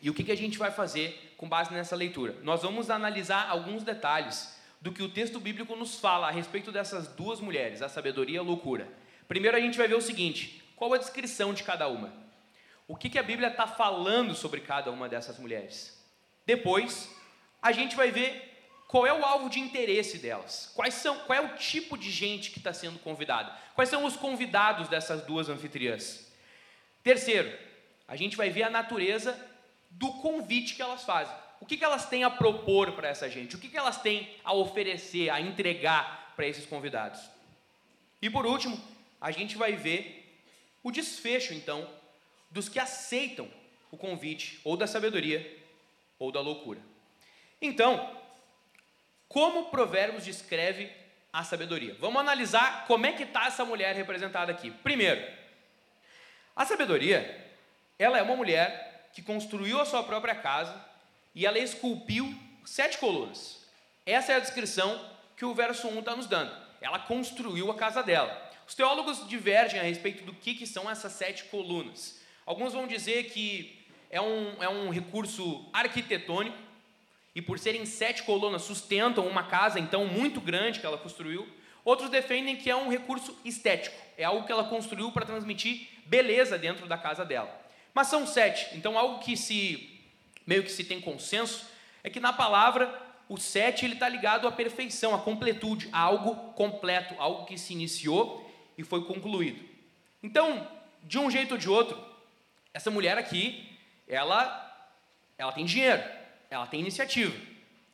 E 0.00 0.08
o 0.08 0.14
que, 0.14 0.24
que 0.24 0.32
a 0.32 0.36
gente 0.36 0.56
vai 0.56 0.70
fazer 0.70 1.34
com 1.36 1.48
base 1.48 1.72
nessa 1.72 1.96
leitura? 1.96 2.36
Nós 2.42 2.62
vamos 2.62 2.90
analisar 2.90 3.48
alguns 3.50 3.82
detalhes 3.82 4.58
do 4.80 4.92
que 4.92 5.02
o 5.02 5.08
texto 5.08 5.40
bíblico 5.40 5.76
nos 5.76 5.98
fala 5.98 6.28
a 6.28 6.30
respeito 6.30 6.70
dessas 6.70 7.08
duas 7.08 7.40
mulheres, 7.40 7.82
a 7.82 7.88
sabedoria 7.88 8.36
e 8.36 8.38
a 8.38 8.42
loucura. 8.42 8.88
Primeiro 9.26 9.56
a 9.56 9.60
gente 9.60 9.76
vai 9.76 9.88
ver 9.88 9.96
o 9.96 10.00
seguinte: 10.00 10.62
qual 10.76 10.92
a 10.92 10.98
descrição 10.98 11.52
de 11.52 11.62
cada 11.62 11.88
uma? 11.88 12.23
O 12.86 12.96
que, 12.96 13.08
que 13.08 13.18
a 13.18 13.22
Bíblia 13.22 13.48
está 13.48 13.66
falando 13.66 14.34
sobre 14.34 14.60
cada 14.60 14.90
uma 14.90 15.08
dessas 15.08 15.38
mulheres? 15.38 15.98
Depois, 16.44 17.10
a 17.62 17.72
gente 17.72 17.96
vai 17.96 18.10
ver 18.10 18.52
qual 18.86 19.06
é 19.06 19.12
o 19.12 19.24
alvo 19.24 19.48
de 19.48 19.58
interesse 19.58 20.18
delas? 20.18 20.70
Quais 20.74 20.94
são, 20.94 21.18
qual 21.20 21.38
é 21.38 21.40
o 21.40 21.56
tipo 21.56 21.96
de 21.96 22.10
gente 22.10 22.50
que 22.50 22.58
está 22.58 22.72
sendo 22.72 22.98
convidada? 22.98 23.52
Quais 23.74 23.88
são 23.88 24.04
os 24.04 24.16
convidados 24.16 24.88
dessas 24.88 25.22
duas 25.22 25.48
anfitriãs? 25.48 26.30
Terceiro, 27.02 27.56
a 28.06 28.16
gente 28.16 28.36
vai 28.36 28.50
ver 28.50 28.64
a 28.64 28.70
natureza 28.70 29.38
do 29.90 30.12
convite 30.12 30.74
que 30.74 30.82
elas 30.82 31.02
fazem. 31.04 31.34
O 31.60 31.66
que, 31.66 31.78
que 31.78 31.84
elas 31.84 32.06
têm 32.08 32.24
a 32.24 32.30
propor 32.30 32.92
para 32.92 33.08
essa 33.08 33.30
gente? 33.30 33.56
O 33.56 33.58
que, 33.58 33.68
que 33.68 33.76
elas 33.78 34.00
têm 34.00 34.36
a 34.44 34.52
oferecer, 34.52 35.30
a 35.30 35.40
entregar 35.40 36.32
para 36.36 36.46
esses 36.46 36.66
convidados? 36.66 37.20
E 38.20 38.28
por 38.28 38.44
último, 38.44 38.78
a 39.20 39.30
gente 39.30 39.56
vai 39.56 39.72
ver 39.72 40.44
o 40.82 40.90
desfecho, 40.90 41.54
então, 41.54 41.88
dos 42.54 42.68
que 42.68 42.78
aceitam 42.78 43.50
o 43.90 43.96
convite 43.96 44.60
ou 44.62 44.76
da 44.76 44.86
sabedoria 44.86 45.60
ou 46.20 46.30
da 46.30 46.40
loucura. 46.40 46.80
Então, 47.60 48.16
como 49.28 49.70
Provérbios 49.70 50.24
descreve 50.24 50.88
a 51.32 51.42
sabedoria? 51.42 51.96
Vamos 51.98 52.20
analisar 52.20 52.86
como 52.86 53.06
é 53.06 53.12
que 53.12 53.24
está 53.24 53.46
essa 53.46 53.64
mulher 53.64 53.96
representada 53.96 54.52
aqui. 54.52 54.70
Primeiro, 54.70 55.20
a 56.54 56.64
sabedoria, 56.64 57.44
ela 57.98 58.18
é 58.18 58.22
uma 58.22 58.36
mulher 58.36 59.10
que 59.12 59.20
construiu 59.20 59.80
a 59.80 59.84
sua 59.84 60.04
própria 60.04 60.36
casa 60.36 60.80
e 61.34 61.44
ela 61.44 61.58
esculpiu 61.58 62.32
sete 62.64 62.98
colunas. 62.98 63.66
Essa 64.06 64.32
é 64.32 64.36
a 64.36 64.40
descrição 64.40 65.10
que 65.36 65.44
o 65.44 65.54
verso 65.54 65.88
1 65.88 65.98
está 65.98 66.14
nos 66.14 66.28
dando. 66.28 66.56
Ela 66.80 67.00
construiu 67.00 67.68
a 67.72 67.74
casa 67.74 68.00
dela. 68.00 68.40
Os 68.64 68.76
teólogos 68.76 69.26
divergem 69.26 69.80
a 69.80 69.82
respeito 69.82 70.22
do 70.22 70.32
que, 70.32 70.54
que 70.54 70.68
são 70.68 70.88
essas 70.88 71.14
sete 71.14 71.44
colunas. 71.46 72.22
Alguns 72.46 72.72
vão 72.72 72.86
dizer 72.86 73.24
que 73.30 73.84
é 74.10 74.20
um, 74.20 74.62
é 74.62 74.68
um 74.68 74.90
recurso 74.90 75.68
arquitetônico, 75.72 76.56
e 77.34 77.42
por 77.42 77.58
serem 77.58 77.84
sete 77.84 78.22
colunas 78.22 78.62
sustentam 78.62 79.26
uma 79.26 79.42
casa 79.42 79.80
então 79.80 80.06
muito 80.06 80.40
grande 80.40 80.78
que 80.78 80.86
ela 80.86 80.96
construiu. 80.96 81.48
Outros 81.84 82.08
defendem 82.08 82.56
que 82.56 82.70
é 82.70 82.76
um 82.76 82.88
recurso 82.88 83.36
estético, 83.44 83.96
é 84.16 84.24
algo 84.24 84.46
que 84.46 84.52
ela 84.52 84.64
construiu 84.64 85.10
para 85.10 85.26
transmitir 85.26 85.88
beleza 86.06 86.56
dentro 86.56 86.86
da 86.86 86.96
casa 86.96 87.24
dela. 87.24 87.52
Mas 87.92 88.06
são 88.06 88.26
sete, 88.26 88.76
então 88.76 88.98
algo 88.98 89.18
que 89.18 89.36
se 89.36 89.90
meio 90.46 90.62
que 90.62 90.70
se 90.70 90.84
tem 90.84 91.00
consenso 91.00 91.66
é 92.02 92.10
que 92.10 92.20
na 92.20 92.32
palavra 92.32 93.02
o 93.28 93.36
sete 93.36 93.84
ele 93.84 93.94
está 93.94 94.08
ligado 94.08 94.46
à 94.46 94.52
perfeição, 94.52 95.14
à 95.14 95.18
completude, 95.18 95.88
a 95.92 95.98
algo 95.98 96.52
completo, 96.52 97.14
algo 97.18 97.46
que 97.46 97.58
se 97.58 97.72
iniciou 97.72 98.48
e 98.76 98.84
foi 98.84 99.04
concluído. 99.04 99.64
Então, 100.22 100.66
de 101.02 101.18
um 101.18 101.30
jeito 101.30 101.52
ou 101.52 101.58
de 101.58 101.68
outro, 101.68 102.13
essa 102.74 102.90
mulher 102.90 103.16
aqui, 103.16 103.78
ela, 104.08 104.60
ela 105.38 105.52
tem 105.52 105.64
dinheiro, 105.64 106.02
ela 106.50 106.66
tem 106.66 106.80
iniciativa. 106.80 107.34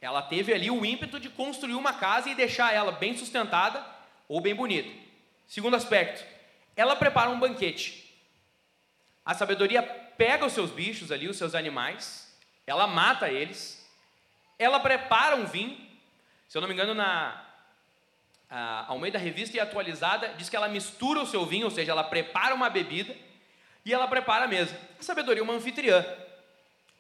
Ela 0.00 0.22
teve 0.22 0.54
ali 0.54 0.70
o 0.70 0.84
ímpeto 0.84 1.20
de 1.20 1.28
construir 1.28 1.75
uma 1.75 1.92
casa 1.92 2.30
e 2.30 2.34
deixar 2.34 2.72
ela 2.75 2.90
bem 2.90 3.14
sustentada 3.14 3.84
ou 4.26 4.40
bem 4.40 4.54
bonita. 4.54 4.90
Segundo 5.46 5.76
aspecto, 5.76 6.25
ela 6.75 6.96
prepara 6.96 7.28
um 7.28 7.38
banquete. 7.38 8.10
A 9.22 9.34
sabedoria 9.34 9.82
pega 9.82 10.46
os 10.46 10.54
seus 10.54 10.70
bichos 10.70 11.12
ali, 11.12 11.28
os 11.28 11.37
seus 11.37 11.54
animais, 11.54 12.34
ela 12.66 12.87
mata 12.87 13.28
eles, 13.28 13.87
ela 14.58 14.80
prepara 14.80 15.37
um 15.37 15.44
vinho. 15.44 15.76
Se 16.49 16.56
eu 16.56 16.62
não 16.62 16.68
me 16.68 16.75
engano, 16.75 16.94
na 16.94 17.46
a 18.49 18.87
Almeida 18.88 19.16
Revista 19.16 19.56
e 19.56 19.60
Atualizada 19.60 20.34
diz 20.37 20.49
que 20.49 20.56
ela 20.56 20.66
mistura 20.66 21.20
o 21.20 21.26
seu 21.26 21.46
vinho, 21.46 21.66
ou 21.66 21.70
seja, 21.70 21.92
ela 21.92 22.02
prepara 22.02 22.52
uma 22.52 22.68
bebida 22.68 23.14
e 23.90 23.94
ela 23.94 24.06
prepara 24.06 24.44
a 24.44 24.49
mesa. 24.49 24.78
A 25.00 25.02
sabedoria 25.02 25.40
é 25.40 25.44
uma 25.44 25.54
anfitriã. 25.54 26.06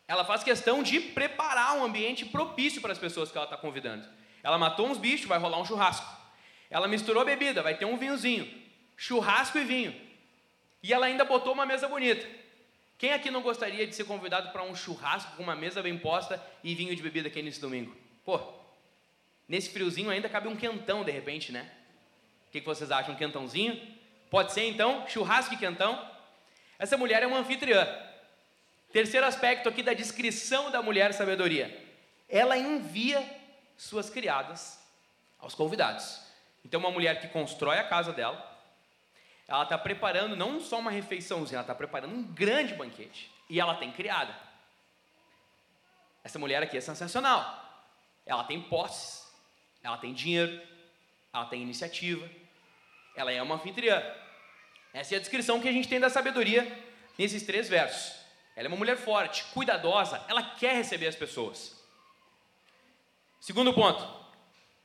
Ela 0.08 0.24
faz 0.24 0.42
questão 0.42 0.82
de 0.82 0.98
preparar 0.98 1.76
um 1.76 1.84
ambiente 1.84 2.24
propício 2.24 2.82
para 2.82 2.90
as 2.90 2.98
pessoas 2.98 3.30
que 3.30 3.38
ela 3.38 3.44
está 3.44 3.56
convidando. 3.56 4.04
Ela 4.42 4.58
matou 4.58 4.88
uns 4.88 4.98
bichos, 4.98 5.28
vai 5.28 5.38
rolar 5.38 5.60
um 5.60 5.64
churrasco. 5.64 6.04
Ela 6.68 6.88
misturou 6.88 7.24
bebida, 7.24 7.62
vai 7.62 7.76
ter 7.76 7.84
um 7.84 7.96
vinhozinho. 7.96 8.52
Churrasco 8.96 9.56
e 9.56 9.64
vinho. 9.64 9.94
E 10.82 10.92
ela 10.92 11.06
ainda 11.06 11.24
botou 11.24 11.52
uma 11.52 11.64
mesa 11.64 11.86
bonita. 11.86 12.26
Quem 12.98 13.12
aqui 13.12 13.30
não 13.30 13.40
gostaria 13.40 13.86
de 13.86 13.94
ser 13.94 14.02
convidado 14.02 14.50
para 14.50 14.64
um 14.64 14.74
churrasco 14.74 15.36
com 15.36 15.44
uma 15.44 15.54
mesa 15.54 15.80
bem 15.80 15.96
posta 15.96 16.44
e 16.64 16.74
vinho 16.74 16.94
de 16.96 17.02
bebida 17.02 17.28
aqui 17.28 17.40
nesse 17.40 17.60
domingo? 17.60 17.96
Pô, 18.24 18.40
nesse 19.48 19.70
friozinho 19.70 20.10
ainda 20.10 20.28
cabe 20.28 20.48
um 20.48 20.56
quentão 20.56 21.04
de 21.04 21.12
repente, 21.12 21.52
né? 21.52 21.70
O 22.48 22.50
que 22.50 22.60
vocês 22.62 22.90
acham? 22.90 23.14
Um 23.14 23.16
quentãozinho? 23.16 23.80
Pode 24.28 24.52
ser 24.52 24.68
então, 24.68 25.06
churrasco 25.06 25.54
e 25.54 25.56
quentão. 25.56 26.18
Essa 26.80 26.96
mulher 26.96 27.22
é 27.22 27.26
uma 27.26 27.36
anfitriã. 27.36 27.86
Terceiro 28.90 29.26
aspecto 29.26 29.68
aqui 29.68 29.82
da 29.82 29.92
descrição 29.92 30.70
da 30.70 30.82
mulher 30.82 31.12
sabedoria. 31.12 31.86
Ela 32.26 32.56
envia 32.56 33.22
suas 33.76 34.08
criadas 34.08 34.80
aos 35.38 35.54
convidados. 35.54 36.22
Então, 36.64 36.80
uma 36.80 36.90
mulher 36.90 37.20
que 37.20 37.28
constrói 37.28 37.78
a 37.78 37.86
casa 37.86 38.14
dela, 38.14 38.38
ela 39.46 39.62
está 39.64 39.76
preparando 39.76 40.34
não 40.34 40.58
só 40.58 40.78
uma 40.78 40.90
refeiçãozinha, 40.90 41.56
ela 41.56 41.62
está 41.62 41.74
preparando 41.74 42.14
um 42.14 42.22
grande 42.22 42.72
banquete. 42.72 43.30
E 43.50 43.60
ela 43.60 43.74
tem 43.74 43.92
criada. 43.92 44.34
Essa 46.24 46.38
mulher 46.38 46.62
aqui 46.62 46.78
é 46.78 46.80
sensacional. 46.80 47.62
Ela 48.24 48.44
tem 48.44 48.58
posses, 48.58 49.30
ela 49.82 49.98
tem 49.98 50.14
dinheiro, 50.14 50.62
ela 51.30 51.44
tem 51.44 51.60
iniciativa, 51.60 52.26
ela 53.14 53.30
é 53.30 53.42
uma 53.42 53.56
anfitriã. 53.56 54.02
Essa 54.92 55.14
é 55.14 55.16
a 55.16 55.20
descrição 55.20 55.60
que 55.60 55.68
a 55.68 55.72
gente 55.72 55.88
tem 55.88 56.00
da 56.00 56.10
sabedoria 56.10 56.66
nesses 57.18 57.42
três 57.42 57.68
versos. 57.68 58.20
Ela 58.56 58.66
é 58.66 58.68
uma 58.68 58.76
mulher 58.76 58.96
forte, 58.96 59.44
cuidadosa, 59.54 60.24
ela 60.28 60.42
quer 60.42 60.74
receber 60.74 61.06
as 61.06 61.14
pessoas. 61.14 61.78
Segundo 63.40 63.72
ponto, 63.72 64.06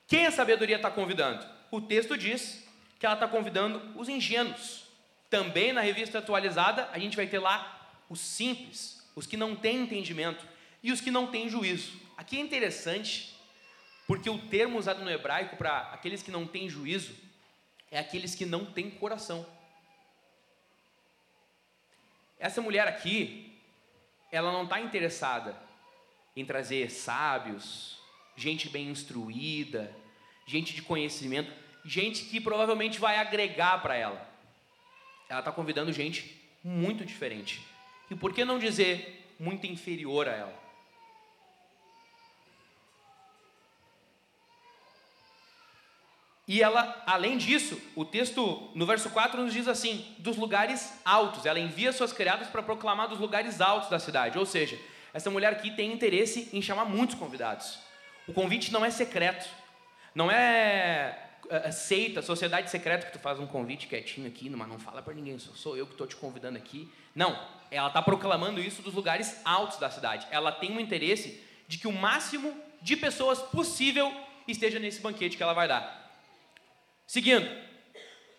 quem 0.07 0.25
a 0.27 0.31
sabedoria 0.31 0.77
está 0.77 0.91
convidando? 0.91 1.45
O 1.71 1.81
texto 1.81 2.17
diz 2.17 2.65
que 2.99 3.05
ela 3.05 3.15
está 3.15 3.27
convidando 3.27 3.99
os 3.99 4.07
ingênuos. 4.07 4.85
Também 5.29 5.73
na 5.73 5.81
revista 5.81 6.19
atualizada, 6.19 6.87
a 6.93 6.99
gente 6.99 7.17
vai 7.17 7.27
ter 7.27 7.39
lá 7.39 7.89
os 8.09 8.19
simples, 8.19 9.03
os 9.15 9.25
que 9.25 9.35
não 9.35 9.55
têm 9.55 9.77
entendimento 9.77 10.45
e 10.83 10.91
os 10.91 11.01
que 11.01 11.09
não 11.09 11.27
têm 11.27 11.49
juízo. 11.49 11.99
Aqui 12.15 12.37
é 12.37 12.39
interessante, 12.39 13.35
porque 14.07 14.29
o 14.29 14.37
termo 14.37 14.77
usado 14.77 15.03
no 15.03 15.09
hebraico 15.09 15.57
para 15.57 15.79
aqueles 15.91 16.21
que 16.21 16.31
não 16.31 16.45
têm 16.45 16.69
juízo 16.69 17.15
é 17.91 17.99
aqueles 17.99 18.35
que 18.35 18.45
não 18.45 18.65
têm 18.65 18.89
coração. 18.89 19.45
Essa 22.39 22.61
mulher 22.61 22.87
aqui, 22.87 23.53
ela 24.31 24.51
não 24.51 24.63
está 24.63 24.79
interessada 24.79 25.55
em 26.35 26.45
trazer 26.45 26.89
sábios, 26.91 27.99
gente 28.35 28.69
bem 28.69 28.89
instruída, 28.89 29.95
gente 30.45 30.73
de 30.73 30.81
conhecimento, 30.81 31.51
gente 31.83 32.25
que 32.25 32.41
provavelmente 32.41 32.99
vai 32.99 33.17
agregar 33.17 33.81
para 33.81 33.95
ela. 33.95 34.29
Ela 35.29 35.39
está 35.39 35.51
convidando 35.51 35.93
gente 35.93 36.41
muito 36.63 37.05
diferente. 37.05 37.61
E 38.09 38.15
por 38.15 38.33
que 38.33 38.43
não 38.43 38.59
dizer 38.59 39.33
muito 39.39 39.65
inferior 39.65 40.27
a 40.27 40.33
ela? 40.33 40.64
E 46.47 46.61
ela, 46.61 47.03
além 47.07 47.37
disso, 47.37 47.81
o 47.95 48.05
texto 48.05 48.69
no 48.75 48.85
verso 48.85 49.09
4 49.09 49.41
nos 49.41 49.51
diz 49.51 49.67
assim: 49.67 50.05
dos 50.19 50.37
lugares 50.37 50.99
altos. 51.03 51.45
Ela 51.45 51.59
envia 51.59 51.91
suas 51.91 52.13
criadas 52.13 52.47
para 52.47 52.61
proclamar 52.61 53.07
dos 53.07 53.19
lugares 53.19 53.59
altos 53.59 53.89
da 53.89 53.97
cidade. 53.97 54.37
Ou 54.37 54.45
seja, 54.45 54.79
essa 55.13 55.31
mulher 55.31 55.53
aqui 55.53 55.71
tem 55.71 55.91
interesse 55.91 56.49
em 56.53 56.61
chamar 56.61 56.85
muitos 56.85 57.15
convidados. 57.15 57.79
O 58.27 58.33
convite 58.33 58.71
não 58.71 58.85
é 58.85 58.91
secreto. 58.91 59.47
Não 60.13 60.31
é, 60.31 61.29
é, 61.49 61.67
é 61.67 61.71
seita, 61.71 62.21
sociedade 62.21 62.69
secreta 62.69 63.07
que 63.07 63.13
tu 63.13 63.19
faz 63.19 63.39
um 63.39 63.47
convite 63.47 63.87
quietinho 63.87 64.27
aqui, 64.27 64.49
mas 64.49 64.67
não 64.67 64.79
fala 64.79 65.01
para 65.01 65.13
ninguém, 65.13 65.37
sou, 65.37 65.75
eu 65.75 65.85
que 65.85 65.93
estou 65.93 66.07
te 66.07 66.15
convidando 66.15 66.57
aqui. 66.57 66.89
Não, 67.13 67.37
ela 67.69 67.87
está 67.87 68.01
proclamando 68.01 68.61
isso 68.61 68.81
dos 68.81 68.93
lugares 68.93 69.41
altos 69.43 69.77
da 69.77 69.89
cidade. 69.89 70.27
Ela 70.31 70.51
tem 70.51 70.71
um 70.71 70.79
interesse 70.79 71.43
de 71.67 71.77
que 71.77 71.87
o 71.87 71.91
máximo 71.91 72.53
de 72.81 72.95
pessoas 72.95 73.39
possível 73.39 74.13
esteja 74.47 74.79
nesse 74.79 75.01
banquete 75.01 75.35
que 75.35 75.43
ela 75.43 75.53
vai 75.53 75.67
dar. 75.67 76.04
Seguindo, 77.07 77.47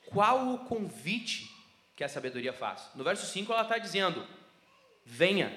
qual 0.06 0.54
o 0.54 0.58
convite 0.58 1.50
que 1.94 2.04
a 2.04 2.08
sabedoria 2.08 2.52
faz? 2.52 2.90
No 2.94 3.04
verso 3.04 3.26
5 3.26 3.52
ela 3.52 3.62
está 3.62 3.78
dizendo: 3.78 4.26
venha, 5.04 5.52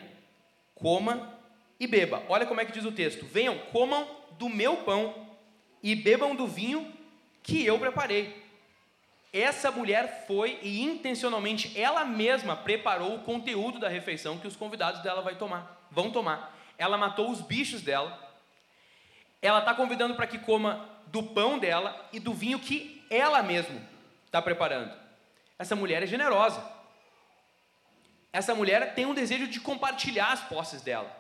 coma 0.75 1.37
e 1.79 1.87
beba. 1.87 2.23
Olha 2.29 2.45
como 2.45 2.61
é 2.61 2.65
que 2.65 2.71
diz 2.71 2.85
o 2.85 2.91
texto: 2.91 3.25
venham, 3.25 3.57
comam 3.71 4.07
do 4.37 4.49
meu 4.49 4.77
pão 4.77 5.27
e 5.81 5.95
bebam 5.95 6.35
do 6.35 6.47
vinho 6.47 6.91
que 7.41 7.65
eu 7.65 7.79
preparei. 7.79 8.47
Essa 9.31 9.69
mulher 9.69 10.25
foi 10.25 10.59
e 10.61 10.81
intencionalmente 10.81 11.79
ela 11.79 12.03
mesma 12.03 12.55
preparou 12.55 13.15
o 13.15 13.23
conteúdo 13.23 13.79
da 13.79 13.87
refeição 13.87 14.39
que 14.39 14.47
os 14.47 14.55
convidados 14.55 15.01
dela 15.01 15.21
vai 15.21 15.35
tomar, 15.35 15.87
vão 15.91 16.11
tomar. 16.11 16.57
Ela 16.77 16.97
matou 16.97 17.29
os 17.29 17.41
bichos 17.41 17.81
dela. 17.81 18.27
Ela 19.41 19.59
está 19.59 19.73
convidando 19.73 20.15
para 20.15 20.27
que 20.27 20.39
coma 20.39 20.89
do 21.07 21.21
pão 21.21 21.59
dela 21.59 22.09
e 22.11 22.19
do 22.19 22.33
vinho 22.33 22.59
que 22.59 22.98
ela 23.09 23.41
mesma 23.41 23.81
está 24.25 24.41
preparando. 24.41 24.93
Essa 25.57 25.75
mulher 25.75 26.03
é 26.03 26.07
generosa. 26.07 26.63
Essa 28.31 28.53
mulher 28.53 28.93
tem 28.93 29.05
um 29.05 29.13
desejo 29.13 29.47
de 29.47 29.59
compartilhar 29.59 30.31
as 30.31 30.41
posses 30.41 30.81
dela. 30.81 31.15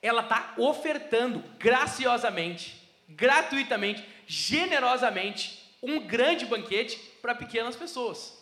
Ela 0.00 0.22
está 0.22 0.54
ofertando 0.56 1.40
graciosamente, 1.58 2.80
gratuitamente, 3.08 4.06
generosamente, 4.26 5.62
um 5.82 6.00
grande 6.00 6.46
banquete 6.46 6.96
para 7.20 7.34
pequenas 7.34 7.76
pessoas. 7.76 8.36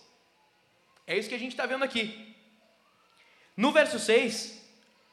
É 1.06 1.18
isso 1.18 1.28
que 1.28 1.34
a 1.34 1.38
gente 1.38 1.52
está 1.52 1.66
vendo 1.66 1.84
aqui. 1.84 2.34
No 3.56 3.73
verso 3.73 3.99
6, 3.99 4.62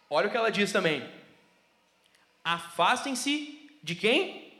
olha 0.10 0.28
o 0.28 0.32
que 0.32 0.38
ela 0.38 0.52
diz 0.52 0.72
também: 0.72 1.08
Afastem-se 2.44 3.70
de 3.84 3.96
quem? 3.96 4.51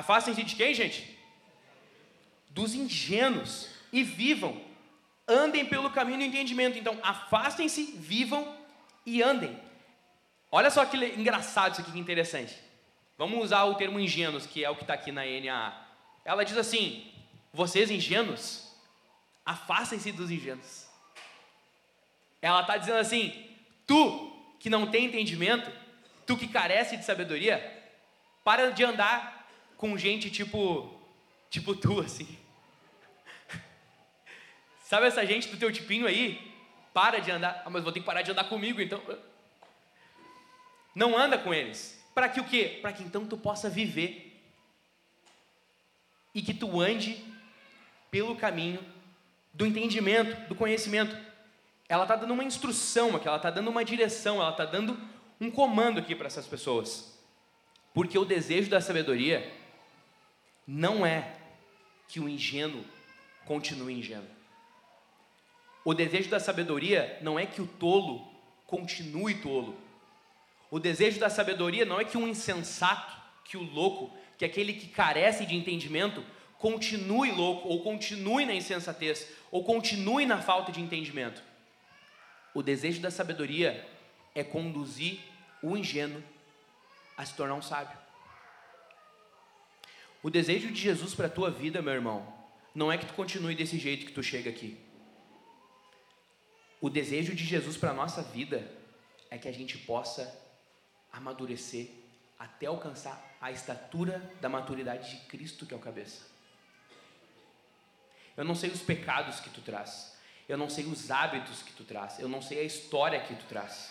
Afastem-se 0.00 0.42
de 0.42 0.54
quem, 0.54 0.74
gente? 0.74 1.16
dos 2.56 2.74
ingênuos 2.74 3.68
e 3.92 4.02
vivam, 4.02 4.58
andem 5.28 5.66
pelo 5.66 5.90
caminho 5.90 6.20
do 6.20 6.24
entendimento. 6.24 6.78
Então, 6.78 6.98
afastem-se, 7.02 7.92
vivam 7.98 8.56
e 9.04 9.22
andem. 9.22 9.60
Olha 10.50 10.70
só 10.70 10.86
que 10.86 10.96
engraçado 10.96 11.72
isso 11.72 11.82
aqui, 11.82 11.92
que 11.92 11.98
interessante. 11.98 12.56
Vamos 13.18 13.44
usar 13.44 13.64
o 13.64 13.74
termo 13.74 14.00
ingênuos, 14.00 14.46
que 14.46 14.64
é 14.64 14.70
o 14.70 14.74
que 14.74 14.84
está 14.84 14.94
aqui 14.94 15.12
na 15.12 15.22
NAA. 15.22 15.86
Ela 16.24 16.44
diz 16.46 16.56
assim: 16.56 17.12
vocês 17.52 17.90
ingênuos, 17.90 18.74
afastem-se 19.44 20.10
dos 20.12 20.30
ingênuos. 20.30 20.86
Ela 22.40 22.62
está 22.62 22.78
dizendo 22.78 22.98
assim: 22.98 23.50
tu 23.86 24.32
que 24.58 24.70
não 24.70 24.86
tem 24.86 25.04
entendimento, 25.04 25.70
tu 26.24 26.38
que 26.38 26.48
carece 26.48 26.96
de 26.96 27.04
sabedoria, 27.04 27.60
para 28.42 28.70
de 28.70 28.82
andar 28.82 29.35
com 29.76 29.96
gente 29.96 30.30
tipo, 30.30 30.98
tipo 31.50 31.74
tu, 31.74 32.00
assim. 32.00 32.38
Sabe 34.84 35.06
essa 35.06 35.26
gente 35.26 35.48
do 35.48 35.56
teu 35.56 35.72
tipinho 35.72 36.06
aí? 36.06 36.54
Para 36.94 37.18
de 37.18 37.30
andar. 37.30 37.62
Ah, 37.64 37.70
mas 37.70 37.82
vou 37.82 37.92
ter 37.92 38.00
que 38.00 38.06
parar 38.06 38.22
de 38.22 38.30
andar 38.30 38.44
comigo, 38.44 38.80
então. 38.80 39.02
Não 40.94 41.16
anda 41.18 41.36
com 41.36 41.52
eles. 41.52 42.02
Para 42.14 42.28
que 42.28 42.40
o 42.40 42.44
quê? 42.44 42.78
Para 42.80 42.92
que 42.92 43.02
então 43.02 43.26
tu 43.26 43.36
possa 43.36 43.68
viver. 43.68 44.40
E 46.34 46.40
que 46.40 46.54
tu 46.54 46.80
ande 46.80 47.22
pelo 48.10 48.36
caminho 48.36 48.80
do 49.52 49.66
entendimento, 49.66 50.48
do 50.48 50.54
conhecimento. 50.54 51.16
Ela 51.88 52.04
está 52.04 52.16
dando 52.16 52.32
uma 52.32 52.44
instrução 52.44 53.16
aqui, 53.16 53.26
ela 53.26 53.36
está 53.36 53.50
dando 53.50 53.68
uma 53.68 53.84
direção, 53.84 54.40
ela 54.40 54.50
está 54.50 54.64
dando 54.64 54.98
um 55.40 55.50
comando 55.50 55.98
aqui 55.98 56.14
para 56.14 56.26
essas 56.26 56.46
pessoas. 56.46 57.18
Porque 57.92 58.18
o 58.18 58.24
desejo 58.24 58.70
da 58.70 58.80
sabedoria 58.80 59.52
não 60.66 61.06
é 61.06 61.36
que 62.08 62.18
o 62.18 62.28
ingênuo 62.28 62.84
continue 63.44 63.94
ingênuo. 63.94 64.36
O 65.84 65.94
desejo 65.94 66.28
da 66.28 66.40
sabedoria 66.40 67.18
não 67.22 67.38
é 67.38 67.46
que 67.46 67.62
o 67.62 67.66
tolo 67.66 68.28
continue 68.66 69.34
tolo. 69.34 69.78
O 70.70 70.80
desejo 70.80 71.20
da 71.20 71.30
sabedoria 71.30 71.84
não 71.84 72.00
é 72.00 72.04
que 72.04 72.18
um 72.18 72.26
insensato, 72.26 73.16
que 73.44 73.56
o 73.56 73.62
louco, 73.62 74.12
que 74.36 74.44
aquele 74.44 74.72
que 74.72 74.88
carece 74.88 75.46
de 75.46 75.54
entendimento, 75.54 76.24
continue 76.58 77.30
louco, 77.30 77.68
ou 77.68 77.82
continue 77.82 78.44
na 78.44 78.54
insensatez, 78.54 79.28
ou 79.50 79.62
continue 79.62 80.26
na 80.26 80.42
falta 80.42 80.72
de 80.72 80.80
entendimento. 80.80 81.40
O 82.52 82.62
desejo 82.62 83.00
da 83.00 83.10
sabedoria 83.10 83.86
é 84.34 84.42
conduzir 84.42 85.20
o 85.62 85.76
ingênuo 85.76 86.22
a 87.16 87.24
se 87.24 87.34
tornar 87.34 87.54
um 87.54 87.62
sábio. 87.62 88.05
O 90.22 90.30
desejo 90.30 90.72
de 90.72 90.80
Jesus 90.80 91.14
para 91.14 91.26
a 91.26 91.30
tua 91.30 91.50
vida, 91.50 91.82
meu 91.82 91.92
irmão, 91.92 92.32
não 92.74 92.90
é 92.90 92.98
que 92.98 93.06
tu 93.06 93.14
continue 93.14 93.54
desse 93.54 93.78
jeito 93.78 94.06
que 94.06 94.12
tu 94.12 94.22
chega 94.22 94.50
aqui. 94.50 94.76
O 96.80 96.90
desejo 96.90 97.34
de 97.34 97.44
Jesus 97.44 97.76
para 97.76 97.90
a 97.90 97.94
nossa 97.94 98.22
vida 98.22 98.70
é 99.30 99.38
que 99.38 99.48
a 99.48 99.52
gente 99.52 99.78
possa 99.78 100.46
amadurecer 101.12 101.88
até 102.38 102.66
alcançar 102.66 103.36
a 103.40 103.50
estatura 103.50 104.30
da 104.40 104.48
maturidade 104.48 105.10
de 105.10 105.26
Cristo, 105.26 105.64
que 105.64 105.72
é 105.72 105.76
o 105.76 105.80
cabeça. 105.80 106.26
Eu 108.36 108.44
não 108.44 108.54
sei 108.54 108.70
os 108.70 108.82
pecados 108.82 109.40
que 109.40 109.48
tu 109.48 109.62
traz, 109.62 110.14
eu 110.46 110.58
não 110.58 110.68
sei 110.68 110.84
os 110.84 111.10
hábitos 111.10 111.62
que 111.62 111.72
tu 111.72 111.84
traz, 111.84 112.18
eu 112.18 112.28
não 112.28 112.42
sei 112.42 112.60
a 112.60 112.64
história 112.64 113.20
que 113.20 113.34
tu 113.34 113.46
traz. 113.46 113.90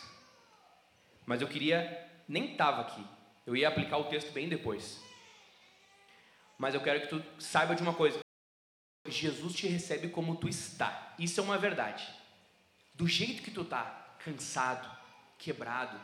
Mas 1.26 1.42
eu 1.42 1.48
queria, 1.48 2.08
nem 2.28 2.52
estava 2.52 2.82
aqui, 2.82 3.04
eu 3.48 3.56
ia 3.56 3.68
aplicar 3.68 3.98
o 3.98 4.06
texto 4.06 4.32
bem 4.32 4.48
depois. 4.48 5.04
Mas 6.58 6.74
eu 6.74 6.82
quero 6.82 7.02
que 7.02 7.08
tu 7.08 7.24
saiba 7.40 7.76
de 7.76 7.82
uma 7.82 7.94
coisa: 7.94 8.20
Jesus 9.08 9.54
te 9.54 9.68
recebe 9.68 10.10
como 10.10 10.36
tu 10.36 10.48
está, 10.48 11.14
isso 11.20 11.40
é 11.40 11.44
uma 11.44 11.58
verdade 11.58 12.06
do 12.96 13.08
jeito 13.08 13.44
que 13.44 13.52
tu 13.52 13.64
tá, 13.64 14.16
cansado, 14.24 14.90
quebrado, 15.38 16.00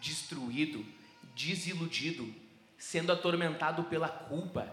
destruído, 0.00 0.86
desiludido, 1.34 2.32
sendo 2.78 3.12
atormentado 3.12 3.84
pela 3.84 4.08
culpa, 4.08 4.72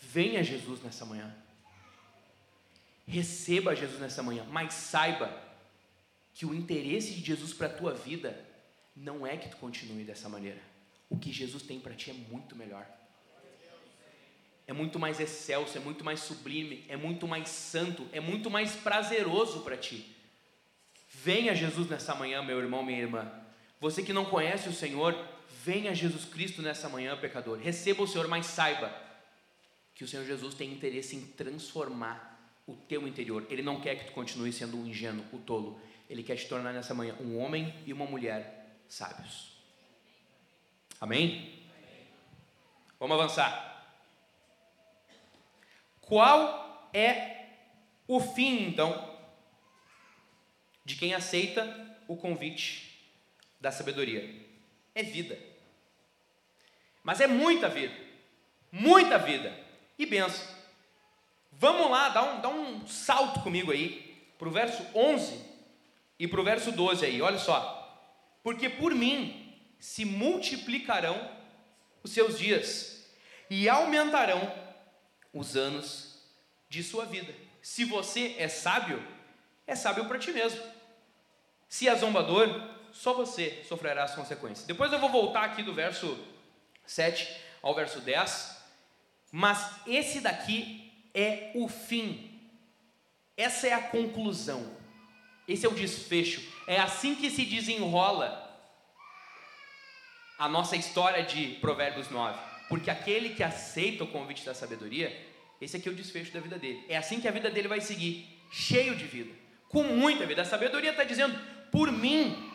venha 0.00 0.42
Jesus 0.42 0.80
nessa 0.82 1.04
manhã. 1.04 1.34
Receba 3.06 3.74
Jesus 3.74 4.00
nessa 4.00 4.22
manhã, 4.22 4.44
mas 4.44 4.72
saiba 4.72 5.36
que 6.32 6.46
o 6.46 6.54
interesse 6.54 7.14
de 7.14 7.20
Jesus 7.20 7.52
para 7.52 7.66
a 7.66 7.74
tua 7.74 7.92
vida 7.92 8.48
não 8.94 9.26
é 9.26 9.36
que 9.36 9.48
tu 9.48 9.56
continue 9.56 10.04
dessa 10.04 10.28
maneira. 10.28 10.62
O 11.10 11.18
que 11.18 11.32
Jesus 11.32 11.64
tem 11.64 11.80
para 11.80 11.94
ti 11.94 12.10
é 12.10 12.14
muito 12.14 12.54
melhor. 12.54 12.86
É 14.72 14.74
muito 14.74 14.98
mais 14.98 15.20
excelso, 15.20 15.76
é 15.76 15.80
muito 15.82 16.02
mais 16.02 16.20
sublime, 16.20 16.82
é 16.88 16.96
muito 16.96 17.28
mais 17.28 17.50
santo, 17.50 18.08
é 18.10 18.20
muito 18.20 18.48
mais 18.48 18.74
prazeroso 18.74 19.60
para 19.60 19.76
ti. 19.76 20.16
Venha 21.10 21.54
Jesus 21.54 21.90
nessa 21.90 22.14
manhã, 22.14 22.42
meu 22.42 22.58
irmão, 22.58 22.82
minha 22.82 22.98
irmã. 22.98 23.30
Você 23.78 24.02
que 24.02 24.14
não 24.14 24.24
conhece 24.24 24.70
o 24.70 24.72
Senhor, 24.72 25.14
venha 25.62 25.94
Jesus 25.94 26.24
Cristo 26.24 26.62
nessa 26.62 26.88
manhã, 26.88 27.14
pecador. 27.18 27.58
Receba 27.58 28.02
o 28.02 28.08
Senhor, 28.08 28.26
mas 28.28 28.46
saiba 28.46 28.90
que 29.94 30.04
o 30.04 30.08
Senhor 30.08 30.24
Jesus 30.24 30.54
tem 30.54 30.72
interesse 30.72 31.16
em 31.16 31.20
transformar 31.20 32.56
o 32.66 32.74
teu 32.74 33.06
interior. 33.06 33.46
Ele 33.50 33.60
não 33.60 33.78
quer 33.78 33.96
que 33.96 34.06
tu 34.06 34.12
continue 34.12 34.54
sendo 34.54 34.78
um 34.78 34.86
ingênuo, 34.86 35.22
o 35.34 35.38
tolo. 35.38 35.78
Ele 36.08 36.22
quer 36.22 36.36
te 36.36 36.48
tornar 36.48 36.72
nessa 36.72 36.94
manhã 36.94 37.14
um 37.20 37.36
homem 37.36 37.74
e 37.84 37.92
uma 37.92 38.06
mulher 38.06 38.78
sábios. 38.88 39.52
Amém? 40.98 41.60
Vamos 42.98 43.20
avançar. 43.20 43.71
Qual 46.02 46.90
é 46.92 47.46
o 48.06 48.20
fim, 48.20 48.66
então, 48.66 49.10
de 50.84 50.96
quem 50.96 51.14
aceita 51.14 51.96
o 52.06 52.16
convite 52.16 52.92
da 53.60 53.70
sabedoria. 53.70 54.28
É 54.94 55.02
vida. 55.02 55.38
Mas 57.02 57.20
é 57.20 57.26
muita 57.26 57.68
vida. 57.68 57.94
Muita 58.70 59.18
vida. 59.18 59.56
E 59.98 60.04
benção. 60.04 60.46
Vamos 61.52 61.90
lá, 61.90 62.08
dá 62.08 62.22
um, 62.22 62.40
dá 62.40 62.48
um 62.48 62.86
salto 62.86 63.40
comigo 63.40 63.70
aí, 63.70 64.26
para 64.38 64.48
o 64.48 64.50
verso 64.50 64.84
11 64.94 65.40
e 66.18 66.26
para 66.26 66.40
o 66.40 66.44
verso 66.44 66.72
12 66.72 67.04
aí, 67.04 67.22
olha 67.22 67.38
só. 67.38 67.78
Porque 68.42 68.68
por 68.68 68.94
mim 68.94 69.56
se 69.78 70.04
multiplicarão 70.04 71.30
os 72.02 72.10
seus 72.10 72.38
dias 72.38 73.08
e 73.48 73.68
aumentarão 73.68 74.61
os 75.32 75.56
anos 75.56 76.18
de 76.68 76.82
sua 76.82 77.04
vida. 77.04 77.34
Se 77.60 77.84
você 77.84 78.36
é 78.38 78.48
sábio, 78.48 79.02
é 79.66 79.74
sábio 79.74 80.06
para 80.06 80.18
ti 80.18 80.32
mesmo. 80.32 80.60
Se 81.68 81.88
é 81.88 81.94
zombador, 81.94 82.48
só 82.92 83.14
você 83.14 83.64
sofrerá 83.68 84.04
as 84.04 84.14
consequências. 84.14 84.66
Depois 84.66 84.92
eu 84.92 84.98
vou 84.98 85.08
voltar 85.08 85.44
aqui 85.44 85.62
do 85.62 85.72
verso 85.72 86.18
7 86.84 87.28
ao 87.62 87.74
verso 87.74 88.00
10, 88.00 88.62
mas 89.30 89.76
esse 89.86 90.20
daqui 90.20 90.92
é 91.14 91.52
o 91.54 91.68
fim. 91.68 92.40
Essa 93.36 93.68
é 93.68 93.72
a 93.72 93.82
conclusão. 93.82 94.76
Esse 95.48 95.64
é 95.64 95.68
o 95.68 95.74
desfecho. 95.74 96.42
É 96.66 96.78
assim 96.78 97.14
que 97.14 97.30
se 97.30 97.44
desenrola 97.44 98.40
a 100.38 100.48
nossa 100.48 100.76
história 100.76 101.24
de 101.24 101.54
Provérbios 101.60 102.10
9. 102.10 102.51
Porque 102.72 102.90
aquele 102.90 103.34
que 103.34 103.42
aceita 103.42 104.02
o 104.02 104.06
convite 104.06 104.46
da 104.46 104.54
sabedoria, 104.54 105.14
esse 105.60 105.76
aqui 105.76 105.90
é 105.90 105.92
o 105.92 105.94
desfecho 105.94 106.32
da 106.32 106.40
vida 106.40 106.58
dele. 106.58 106.82
É 106.88 106.96
assim 106.96 107.20
que 107.20 107.28
a 107.28 107.30
vida 107.30 107.50
dele 107.50 107.68
vai 107.68 107.82
seguir, 107.82 108.26
cheio 108.50 108.96
de 108.96 109.04
vida 109.04 109.30
com 109.68 109.82
muita 109.82 110.24
vida. 110.24 110.40
A 110.40 110.46
sabedoria 110.46 110.92
está 110.92 111.04
dizendo: 111.04 111.38
por 111.70 111.92
mim, 111.92 112.50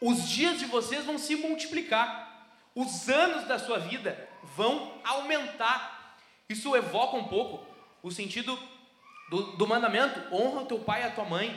os 0.00 0.26
dias 0.30 0.58
de 0.58 0.64
vocês 0.64 1.04
vão 1.04 1.18
se 1.18 1.36
multiplicar, 1.36 2.56
os 2.74 3.10
anos 3.10 3.46
da 3.46 3.58
sua 3.58 3.78
vida 3.78 4.16
vão 4.56 4.98
aumentar. 5.04 6.16
Isso 6.48 6.74
evoca 6.74 7.14
um 7.18 7.24
pouco 7.24 7.66
o 8.02 8.10
sentido 8.10 8.58
do, 9.28 9.58
do 9.58 9.66
mandamento: 9.66 10.34
honra 10.34 10.62
o 10.62 10.66
teu 10.66 10.78
pai 10.78 11.02
e 11.02 11.04
a 11.04 11.10
tua 11.10 11.26
mãe, 11.26 11.54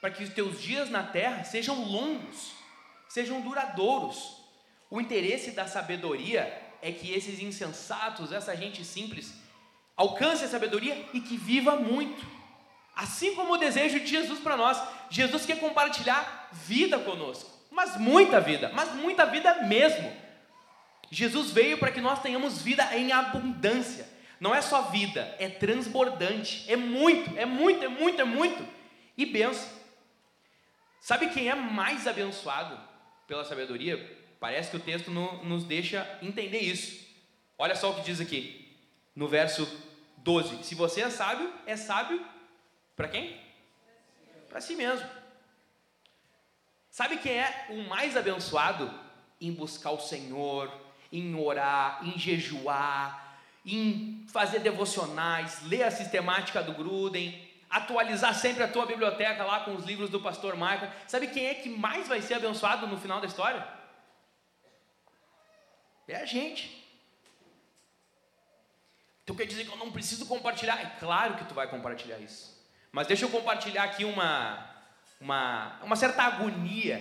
para 0.00 0.10
que 0.10 0.24
os 0.24 0.30
teus 0.30 0.60
dias 0.60 0.90
na 0.90 1.04
terra 1.04 1.44
sejam 1.44 1.84
longos, 1.84 2.50
sejam 3.08 3.40
duradouros. 3.42 4.38
O 4.90 5.00
interesse 5.00 5.52
da 5.52 5.68
sabedoria 5.68 6.66
é 6.80 6.92
que 6.92 7.12
esses 7.12 7.40
insensatos, 7.40 8.32
essa 8.32 8.56
gente 8.56 8.84
simples, 8.84 9.34
alcance 9.96 10.44
a 10.44 10.48
sabedoria 10.48 11.06
e 11.12 11.20
que 11.20 11.36
viva 11.36 11.76
muito. 11.76 12.24
Assim 12.94 13.34
como 13.34 13.54
o 13.54 13.58
desejo 13.58 14.00
de 14.00 14.06
Jesus 14.06 14.40
para 14.40 14.56
nós. 14.56 14.80
Jesus 15.10 15.46
quer 15.46 15.60
compartilhar 15.60 16.48
vida 16.52 16.98
conosco, 16.98 17.50
mas 17.70 17.96
muita 17.96 18.40
vida, 18.40 18.70
mas 18.74 18.92
muita 18.94 19.24
vida 19.26 19.62
mesmo. 19.62 20.12
Jesus 21.10 21.50
veio 21.50 21.78
para 21.78 21.90
que 21.90 22.00
nós 22.00 22.20
tenhamos 22.20 22.60
vida 22.60 22.96
em 22.96 23.12
abundância. 23.12 24.08
Não 24.40 24.54
é 24.54 24.60
só 24.60 24.82
vida, 24.82 25.34
é 25.38 25.48
transbordante. 25.48 26.64
É 26.70 26.76
muito, 26.76 27.36
é 27.38 27.46
muito, 27.46 27.84
é 27.84 27.88
muito, 27.88 28.20
é 28.20 28.24
muito. 28.24 28.66
E 29.16 29.26
benção. 29.26 29.68
Sabe 31.00 31.30
quem 31.30 31.48
é 31.48 31.54
mais 31.54 32.06
abençoado 32.06 32.78
pela 33.26 33.44
sabedoria? 33.44 34.17
Parece 34.40 34.70
que 34.70 34.76
o 34.76 34.80
texto 34.80 35.10
no, 35.10 35.44
nos 35.44 35.64
deixa 35.64 36.18
entender 36.22 36.60
isso. 36.60 37.06
Olha 37.58 37.74
só 37.74 37.90
o 37.90 37.94
que 37.96 38.02
diz 38.02 38.20
aqui, 38.20 38.76
no 39.14 39.26
verso 39.26 39.68
12. 40.18 40.62
Se 40.62 40.74
você 40.74 41.00
é 41.00 41.10
sábio, 41.10 41.52
é 41.66 41.76
sábio 41.76 42.24
para 42.94 43.08
quem? 43.08 43.40
Para 44.48 44.60
si 44.60 44.76
mesmo. 44.76 45.08
Sabe 46.90 47.18
quem 47.18 47.32
é 47.32 47.66
o 47.70 47.88
mais 47.88 48.16
abençoado 48.16 48.92
em 49.40 49.52
buscar 49.52 49.90
o 49.90 50.00
Senhor, 50.00 50.72
em 51.12 51.34
orar, 51.34 52.00
em 52.02 52.18
jejuar, 52.18 53.38
em 53.64 54.24
fazer 54.28 54.60
devocionais, 54.60 55.62
ler 55.64 55.82
a 55.82 55.90
sistemática 55.90 56.62
do 56.62 56.72
Gruden, 56.72 57.48
atualizar 57.68 58.34
sempre 58.34 58.62
a 58.62 58.68
tua 58.68 58.86
biblioteca 58.86 59.44
lá 59.44 59.60
com 59.60 59.74
os 59.74 59.84
livros 59.84 60.10
do 60.10 60.20
pastor 60.20 60.54
Michael. 60.54 60.90
Sabe 61.06 61.28
quem 61.28 61.46
é 61.46 61.54
que 61.54 61.68
mais 61.68 62.08
vai 62.08 62.22
ser 62.22 62.34
abençoado 62.34 62.86
no 62.86 62.96
final 62.96 63.20
da 63.20 63.26
história? 63.26 63.77
É 66.08 66.16
a 66.16 66.24
gente. 66.24 66.78
Então 69.22 69.36
quer 69.36 69.44
dizer 69.44 69.66
que 69.66 69.70
eu 69.70 69.76
não 69.76 69.92
preciso 69.92 70.24
compartilhar? 70.24 70.80
É 70.80 70.98
claro 70.98 71.34
que 71.34 71.44
tu 71.44 71.52
vai 71.52 71.68
compartilhar 71.68 72.18
isso. 72.18 72.58
Mas 72.90 73.06
deixa 73.06 73.26
eu 73.26 73.30
compartilhar 73.30 73.84
aqui 73.84 74.04
uma, 74.04 74.68
uma, 75.20 75.78
uma 75.82 75.96
certa 75.96 76.22
agonia. 76.22 76.96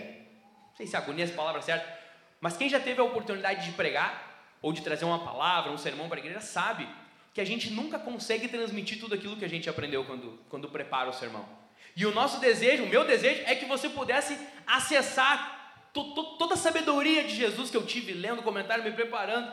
Não 0.70 0.76
sei 0.76 0.86
se 0.86 0.98
agonia 0.98 1.26
é 1.26 1.30
a 1.30 1.34
palavra 1.34 1.62
certa. 1.62 1.98
Mas 2.42 2.58
quem 2.58 2.68
já 2.68 2.80
teve 2.80 3.00
a 3.00 3.04
oportunidade 3.06 3.66
de 3.66 3.72
pregar, 3.72 4.28
ou 4.62 4.74
de 4.74 4.82
trazer 4.82 5.06
uma 5.06 5.24
palavra, 5.24 5.72
um 5.72 5.78
sermão 5.78 6.10
para 6.10 6.18
a 6.18 6.20
igreja, 6.20 6.42
sabe 6.42 6.88
que 7.34 7.40
a 7.40 7.46
gente 7.46 7.70
nunca 7.70 7.98
consegue 7.98 8.48
transmitir 8.48 9.00
tudo 9.00 9.16
aquilo 9.16 9.38
que 9.38 9.46
a 9.46 9.50
gente 9.50 9.70
aprendeu 9.70 10.04
quando, 10.04 10.40
quando 10.50 10.70
prepara 10.70 11.10
o 11.10 11.14
sermão. 11.14 11.48
E 11.96 12.06
o 12.06 12.14
nosso 12.14 12.40
desejo, 12.40 12.84
o 12.84 12.90
meu 12.90 13.06
desejo, 13.06 13.44
é 13.46 13.56
que 13.56 13.66
você 13.66 13.90
pudesse 13.90 14.38
acessar 14.66 15.57
toda 16.04 16.54
a 16.54 16.58
sabedoria 16.58 17.24
de 17.24 17.36
Jesus 17.36 17.70
que 17.70 17.78
eu 17.78 17.86
tive 17.86 18.14
lendo, 18.14 18.44
comentário, 18.44 18.84
me 18.84 18.92
preparando. 18.92 19.52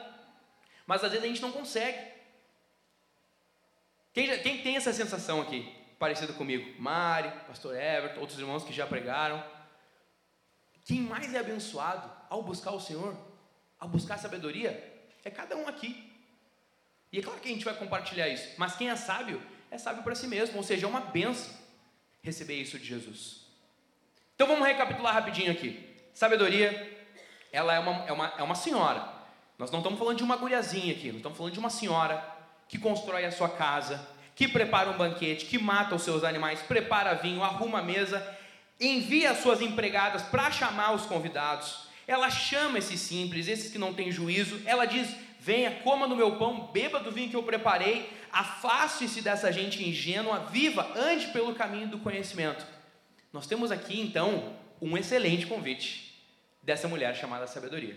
Mas 0.87 1.03
às 1.03 1.11
vezes 1.11 1.25
a 1.25 1.29
gente 1.29 1.43
não 1.43 1.53
consegue. 1.53 2.13
Quem, 4.13 4.27
já, 4.27 4.39
quem 4.39 4.63
tem 4.63 4.77
essa 4.77 4.93
sensação 4.93 5.41
aqui, 5.41 5.73
parecida 5.99 6.33
comigo? 6.33 6.81
Mari, 6.81 7.31
Pastor 7.47 7.75
Everton, 7.77 8.21
outros 8.21 8.39
irmãos 8.39 8.65
que 8.65 8.73
já 8.73 8.87
pregaram. 8.87 9.45
Quem 10.85 11.01
mais 11.01 11.33
é 11.35 11.39
abençoado 11.39 12.11
ao 12.29 12.43
buscar 12.43 12.73
o 12.73 12.81
Senhor, 12.81 13.17
ao 13.79 13.89
buscar 13.89 14.19
sabedoria, 14.19 15.09
é 15.25 15.31
cada 15.31 15.57
um 15.57 15.67
aqui. 15.67 16.13
E 17.11 17.19
é 17.19 17.23
claro 17.23 17.41
que 17.41 17.49
a 17.49 17.53
gente 17.53 17.65
vai 17.65 17.75
compartilhar 17.75 18.29
isso, 18.29 18.55
mas 18.59 18.77
quem 18.77 18.91
é 18.91 18.97
sábio, 18.97 19.41
é 19.71 19.79
sábio 19.79 20.03
para 20.03 20.15
si 20.15 20.27
mesmo, 20.27 20.57
ou 20.57 20.63
seja, 20.63 20.87
é 20.87 20.89
uma 20.89 21.01
benção 21.01 21.55
receber 22.23 22.61
isso 22.61 22.79
de 22.79 22.85
Jesus. 22.85 23.47
Então 24.35 24.47
vamos 24.47 24.67
recapitular 24.67 25.15
rapidinho 25.15 25.53
aqui. 25.53 25.94
Sabedoria, 26.15 26.97
ela 27.53 27.75
é 27.75 27.79
uma, 27.81 28.05
é 28.07 28.13
uma, 28.13 28.33
é 28.39 28.43
uma 28.43 28.55
senhora. 28.55 29.05
Nós 29.59 29.71
não 29.73 29.81
estamos 29.81 29.99
falando 29.99 30.17
de 30.17 30.23
uma 30.23 30.37
guriazinha 30.37 30.93
aqui, 30.93 31.09
nós 31.09 31.17
estamos 31.17 31.37
falando 31.37 31.53
de 31.53 31.59
uma 31.59 31.71
senhora 31.71 32.25
que 32.69 32.79
constrói 32.79 33.25
a 33.25 33.33
sua 33.33 33.49
casa, 33.49 34.09
que 34.37 34.47
prepara 34.47 34.91
um 34.91 34.97
banquete, 34.97 35.47
que 35.47 35.59
mata 35.59 35.97
os 35.97 36.03
seus 36.03 36.23
animais, 36.23 36.63
prepara 36.63 37.15
vinho, 37.15 37.43
arruma 37.43 37.81
a 37.81 37.83
mesa, 37.83 38.25
envia 38.81 39.33
as 39.33 39.39
suas 39.39 39.61
empregadas 39.61 40.23
para 40.23 40.53
chamar 40.53 40.93
os 40.93 41.05
convidados. 41.05 41.89
Ela 42.07 42.31
chama 42.31 42.79
esses 42.79 43.01
simples, 43.01 43.49
esses 43.49 43.73
que 43.73 43.79
não 43.79 43.93
têm 43.93 44.13
juízo. 44.13 44.63
Ela 44.67 44.85
diz: 44.85 45.17
Venha, 45.41 45.81
coma 45.83 46.07
do 46.07 46.15
meu 46.17 46.37
pão, 46.37 46.69
beba 46.73 47.01
do 47.01 47.11
vinho 47.11 47.31
que 47.31 47.37
eu 47.37 47.43
preparei. 47.43 48.09
Afaste-se 48.33 49.21
dessa 49.21 49.53
gente 49.53 49.89
ingênua, 49.89 50.41
viva, 50.51 50.93
ande 50.97 51.29
pelo 51.29 51.55
caminho 51.55 51.89
do 51.89 51.99
conhecimento. 51.99 52.65
Nós 53.33 53.47
temos 53.47 53.73
aqui 53.73 54.01
então 54.01 54.55
um 54.81 54.97
excelente 54.97 55.47
convite 55.47 56.04
dessa 56.65 56.89
mulher 56.89 57.15
chamada 57.15 57.47
sabedoria. 57.47 57.97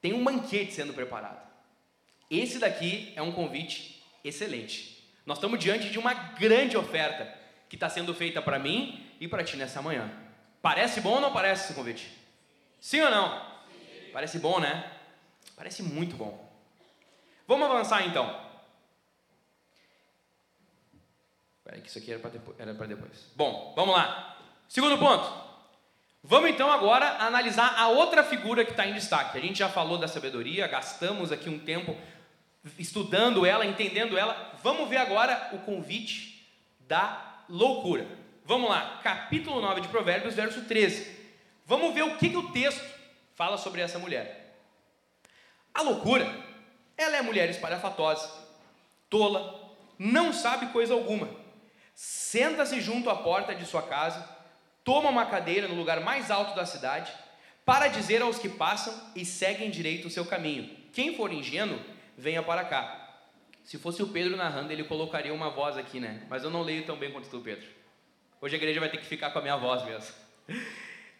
Tem 0.00 0.12
um 0.12 0.24
banquete 0.24 0.72
sendo 0.72 0.94
preparado. 0.94 1.40
Esse 2.30 2.58
daqui 2.58 3.12
é 3.14 3.22
um 3.22 3.32
convite 3.32 4.02
excelente. 4.24 5.04
Nós 5.26 5.38
estamos 5.38 5.58
diante 5.60 5.90
de 5.90 5.98
uma 5.98 6.14
grande 6.14 6.76
oferta 6.76 7.32
que 7.68 7.76
está 7.76 7.88
sendo 7.88 8.14
feita 8.14 8.40
para 8.40 8.58
mim 8.58 9.06
e 9.20 9.28
para 9.28 9.44
ti 9.44 9.56
nessa 9.56 9.82
manhã. 9.82 10.10
Parece 10.60 11.00
bom 11.00 11.14
ou 11.14 11.20
não 11.20 11.32
parece 11.32 11.64
esse 11.64 11.74
convite? 11.74 12.10
Sim 12.80 13.02
ou 13.02 13.10
não? 13.10 13.38
Sim. 13.38 14.10
Parece 14.12 14.38
bom, 14.38 14.58
né? 14.58 14.90
Parece 15.56 15.82
muito 15.82 16.16
bom. 16.16 16.50
Vamos 17.46 17.68
avançar 17.68 18.06
então. 18.06 18.50
Espera 21.58 21.80
que 21.80 21.88
isso 21.88 21.98
aqui 21.98 22.12
era 22.58 22.74
para 22.74 22.86
depois. 22.86 23.30
Bom, 23.36 23.72
vamos 23.76 23.94
lá. 23.94 24.38
Segundo 24.68 24.98
ponto. 24.98 25.51
Vamos 26.24 26.50
então 26.50 26.70
agora 26.70 27.16
analisar 27.18 27.74
a 27.76 27.88
outra 27.88 28.22
figura 28.22 28.64
que 28.64 28.70
está 28.70 28.86
em 28.86 28.94
destaque. 28.94 29.36
A 29.36 29.40
gente 29.40 29.58
já 29.58 29.68
falou 29.68 29.98
da 29.98 30.06
sabedoria, 30.06 30.68
gastamos 30.68 31.32
aqui 31.32 31.50
um 31.50 31.58
tempo 31.58 31.96
estudando 32.78 33.44
ela, 33.44 33.66
entendendo 33.66 34.16
ela, 34.16 34.52
vamos 34.62 34.88
ver 34.88 34.98
agora 34.98 35.50
o 35.52 35.58
convite 35.58 36.48
da 36.80 37.44
loucura. 37.48 38.06
Vamos 38.44 38.70
lá, 38.70 39.00
capítulo 39.02 39.60
9 39.60 39.80
de 39.80 39.88
Provérbios, 39.88 40.34
verso 40.34 40.62
13. 40.62 41.22
Vamos 41.66 41.92
ver 41.92 42.02
o 42.02 42.16
que, 42.16 42.30
que 42.30 42.36
o 42.36 42.52
texto 42.52 42.84
fala 43.34 43.58
sobre 43.58 43.80
essa 43.80 43.98
mulher. 43.98 44.60
A 45.74 45.82
loucura, 45.82 46.32
ela 46.96 47.16
é 47.16 47.22
mulher 47.22 47.50
espalhafatosa, 47.50 48.30
tola, 49.10 49.74
não 49.98 50.32
sabe 50.32 50.66
coisa 50.66 50.94
alguma. 50.94 51.28
Senta-se 51.94 52.80
junto 52.80 53.10
à 53.10 53.16
porta 53.16 53.54
de 53.54 53.66
sua 53.66 53.82
casa, 53.82 54.31
toma 54.84 55.10
uma 55.10 55.26
cadeira 55.26 55.68
no 55.68 55.74
lugar 55.74 56.00
mais 56.00 56.30
alto 56.30 56.54
da 56.54 56.66
cidade, 56.66 57.12
para 57.64 57.88
dizer 57.88 58.22
aos 58.22 58.38
que 58.38 58.48
passam 58.48 58.92
e 59.14 59.24
seguem 59.24 59.70
direito 59.70 60.08
o 60.08 60.10
seu 60.10 60.24
caminho. 60.24 60.68
Quem 60.92 61.16
for 61.16 61.32
ingênuo, 61.32 61.78
venha 62.16 62.42
para 62.42 62.64
cá. 62.64 62.98
Se 63.64 63.78
fosse 63.78 64.02
o 64.02 64.08
Pedro 64.08 64.36
narrando, 64.36 64.72
ele 64.72 64.84
colocaria 64.84 65.32
uma 65.32 65.50
voz 65.50 65.76
aqui, 65.76 66.00
né? 66.00 66.26
Mas 66.28 66.42
eu 66.42 66.50
não 66.50 66.62
leio 66.62 66.84
tão 66.84 66.96
bem 66.96 67.12
quanto 67.12 67.28
tu, 67.28 67.40
Pedro. 67.40 67.66
Hoje 68.40 68.56
a 68.56 68.58
igreja 68.58 68.80
vai 68.80 68.90
ter 68.90 68.98
que 68.98 69.06
ficar 69.06 69.30
com 69.30 69.38
a 69.38 69.42
minha 69.42 69.56
voz 69.56 69.84
mesmo. 69.84 70.12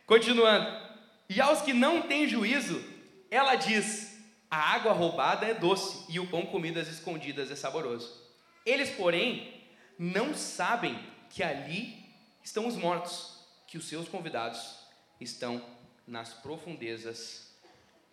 Continuando. 0.05 0.93
E 1.29 1.41
aos 1.41 1.63
que 1.63 1.73
não 1.73 2.03
têm 2.03 2.29
juízo, 2.29 2.85
ela 3.31 3.55
diz: 3.55 4.21
a 4.51 4.75
água 4.75 4.93
roubada 4.93 5.47
é 5.47 5.55
doce 5.55 6.05
e 6.13 6.19
o 6.19 6.27
pão 6.27 6.45
comido 6.45 6.81
às 6.81 6.89
escondidas 6.89 7.51
é 7.51 7.57
saboroso. 7.57 8.21
Eles, 8.67 8.91
porém, 8.91 9.63
não 9.99 10.35
sabem 10.35 10.99
que 11.31 11.43
ali 11.43 12.05
estão 12.43 12.67
os 12.67 12.77
mortos, 12.77 13.32
que 13.73 13.79
os 13.79 13.89
seus 13.89 14.07
convidados 14.07 14.81
estão 15.19 15.65
nas 16.07 16.35
profundezas 16.35 17.57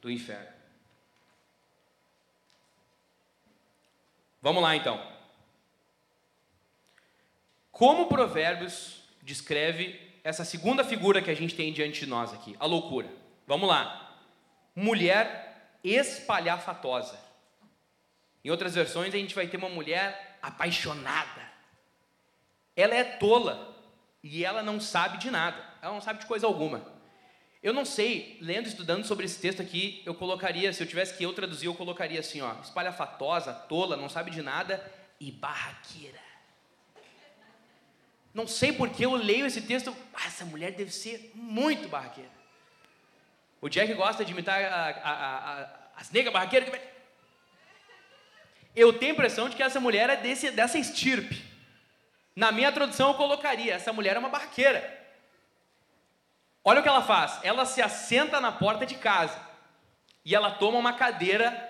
do 0.01 0.09
inferno. 0.09 0.47
Vamos 4.41 4.63
lá 4.63 4.73
então. 4.73 5.05
Como 7.73 8.07
Provérbios 8.07 9.03
descreve 9.21 9.99
essa 10.23 10.45
segunda 10.45 10.81
figura 10.81 11.21
que 11.21 11.29
a 11.29 11.35
gente 11.35 11.53
tem 11.53 11.73
diante 11.73 11.99
de 11.99 12.05
nós 12.05 12.33
aqui, 12.33 12.55
a 12.57 12.65
loucura. 12.65 13.09
Vamos 13.45 13.67
lá. 13.67 14.17
Mulher 14.73 15.75
espalhafatosa. 15.83 17.19
Em 18.45 18.49
outras 18.49 18.75
versões 18.75 19.13
a 19.13 19.17
gente 19.17 19.35
vai 19.35 19.45
ter 19.45 19.57
uma 19.57 19.67
mulher 19.67 20.39
apaixonada. 20.41 21.51
Ela 22.77 22.95
é 22.95 23.03
tola 23.03 23.68
e 24.23 24.43
ela 24.43 24.61
não 24.61 24.79
sabe 24.79 25.17
de 25.17 25.31
nada. 25.31 25.63
Ela 25.81 25.93
não 25.93 26.01
sabe 26.01 26.19
de 26.19 26.25
coisa 26.25 26.45
alguma. 26.45 26.99
Eu 27.61 27.73
não 27.73 27.83
sei, 27.83 28.37
lendo 28.41 28.67
e 28.67 28.69
estudando 28.69 29.05
sobre 29.05 29.25
esse 29.25 29.39
texto 29.39 29.61
aqui, 29.61 30.01
eu 30.05 30.15
colocaria, 30.15 30.71
se 30.71 30.81
eu 30.81 30.87
tivesse 30.87 31.17
que 31.17 31.23
eu 31.23 31.33
traduzir, 31.33 31.65
eu 31.65 31.75
colocaria 31.75 32.19
assim, 32.19 32.39
ó, 32.39 32.53
espalhafatosa, 32.61 33.53
tola, 33.53 33.97
não 33.97 34.07
sabe 34.07 34.31
de 34.31 34.41
nada 34.41 34.81
e 35.19 35.29
barraqueira. 35.29 36.19
Não 38.33 38.47
sei 38.47 38.71
porque 38.71 39.05
eu 39.05 39.13
leio 39.13 39.45
esse 39.45 39.61
texto, 39.61 39.93
ah, 40.13 40.27
essa 40.27 40.45
mulher 40.45 40.71
deve 40.71 40.91
ser 40.91 41.31
muito 41.35 41.89
barraqueira. 41.89 42.31
O 43.61 43.67
Jack 43.67 43.93
gosta 43.93 44.23
de 44.23 44.31
imitar 44.31 44.63
a, 44.63 44.89
a, 44.89 45.61
a, 45.61 45.69
as 45.97 46.09
negras 46.11 46.31
barraqueiras. 46.31 46.69
Eu 48.73 48.93
tenho 48.93 49.11
a 49.11 49.15
impressão 49.15 49.49
de 49.49 49.57
que 49.57 49.63
essa 49.63 49.81
mulher 49.81 50.09
é 50.09 50.15
desse, 50.15 50.51
dessa 50.51 50.77
estirpe. 50.77 51.48
Na 52.35 52.51
minha 52.51 52.71
tradução 52.71 53.09
eu 53.09 53.15
colocaria, 53.15 53.73
essa 53.73 53.91
mulher 53.91 54.15
é 54.15 54.19
uma 54.19 54.29
barraqueira. 54.29 54.97
Olha 56.63 56.79
o 56.79 56.83
que 56.83 56.89
ela 56.89 57.01
faz. 57.01 57.39
Ela 57.43 57.65
se 57.65 57.81
assenta 57.81 58.39
na 58.39 58.51
porta 58.51 58.85
de 58.85 58.95
casa 58.95 59.39
e 60.23 60.35
ela 60.35 60.51
toma 60.51 60.77
uma 60.77 60.93
cadeira 60.93 61.67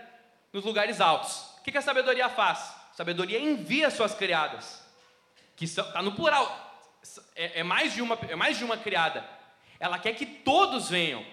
nos 0.52 0.64
lugares 0.64 1.00
altos. 1.00 1.56
O 1.60 1.64
que, 1.64 1.78
a 1.78 1.82
sabedoria 1.82 2.30
faz? 2.30 2.60
A 2.92 2.96
sabedoria 2.96 3.40
envia 3.40 3.90
suas 3.90 4.14
criadas, 4.14 4.84
que 5.56 5.66
está 5.66 6.02
no 6.02 6.14
plural. 6.14 6.68
É, 7.36 7.60
é, 7.60 7.64
mais 7.64 7.94
de 7.94 8.02
uma, 8.02 8.18
é 8.28 8.36
mais 8.36 8.58
de 8.58 8.66
uma 8.66 8.76
criada. 8.78 9.24
Ela 9.80 9.98
quer 10.00 10.14
que 10.14 10.26
todos 10.26 10.90
venham. 10.90 11.26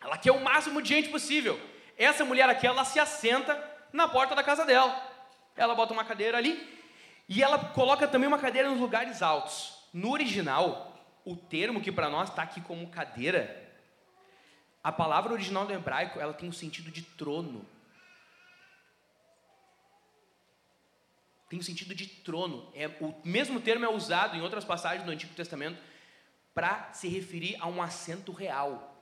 Ela 0.00 0.16
quer 0.16 0.32
o 0.32 0.40
máximo 0.40 0.80
de 0.80 0.88
gente 0.88 1.08
possível. 1.08 1.60
Essa 1.98 2.24
mulher 2.24 2.48
aqui, 2.48 2.66
ela 2.66 2.84
se 2.84 2.98
assenta 2.98 3.62
na 3.92 4.08
porta 4.08 4.34
da 4.34 4.42
casa 4.42 4.64
dela. 4.64 4.94
Ela 5.56 5.74
bota 5.74 5.92
uma 5.92 6.04
cadeira 6.04 6.38
ali 6.38 6.75
e 7.28 7.42
ela 7.42 7.58
coloca 7.58 8.06
também 8.06 8.28
uma 8.28 8.38
cadeira 8.38 8.70
nos 8.70 8.80
lugares 8.80 9.22
altos. 9.22 9.76
No 9.92 10.12
original, 10.12 10.96
o 11.24 11.34
termo 11.36 11.80
que 11.80 11.90
para 11.90 12.08
nós 12.08 12.28
está 12.28 12.42
aqui 12.42 12.60
como 12.60 12.88
cadeira, 12.88 13.64
a 14.82 14.92
palavra 14.92 15.32
original 15.32 15.66
do 15.66 15.72
hebraico, 15.72 16.20
ela 16.20 16.32
tem 16.32 16.48
o 16.48 16.50
um 16.50 16.54
sentido 16.54 16.90
de 16.92 17.02
trono. 17.02 17.66
Tem 21.48 21.58
o 21.58 21.62
sentido 21.62 21.94
de 21.94 22.06
trono. 22.06 22.70
É, 22.74 22.86
o 23.00 23.14
mesmo 23.24 23.60
termo 23.60 23.84
é 23.84 23.88
usado 23.88 24.36
em 24.36 24.42
outras 24.42 24.64
passagens 24.64 25.04
do 25.04 25.10
Antigo 25.10 25.34
Testamento 25.34 25.80
para 26.54 26.92
se 26.92 27.08
referir 27.08 27.56
a 27.60 27.66
um 27.66 27.82
assento 27.82 28.30
real. 28.30 28.94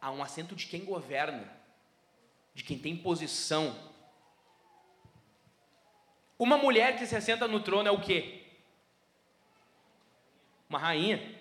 A 0.00 0.10
um 0.10 0.22
assento 0.22 0.54
de 0.54 0.66
quem 0.66 0.84
governa, 0.84 1.52
de 2.54 2.64
quem 2.64 2.78
tem 2.78 2.96
posição. 2.96 3.76
Uma 6.38 6.56
mulher 6.56 6.96
que 6.96 7.06
se 7.06 7.16
assenta 7.16 7.48
no 7.48 7.60
trono 7.60 7.88
é 7.88 7.90
o 7.90 8.00
quê? 8.00 8.44
Uma 10.68 10.78
rainha. 10.78 11.36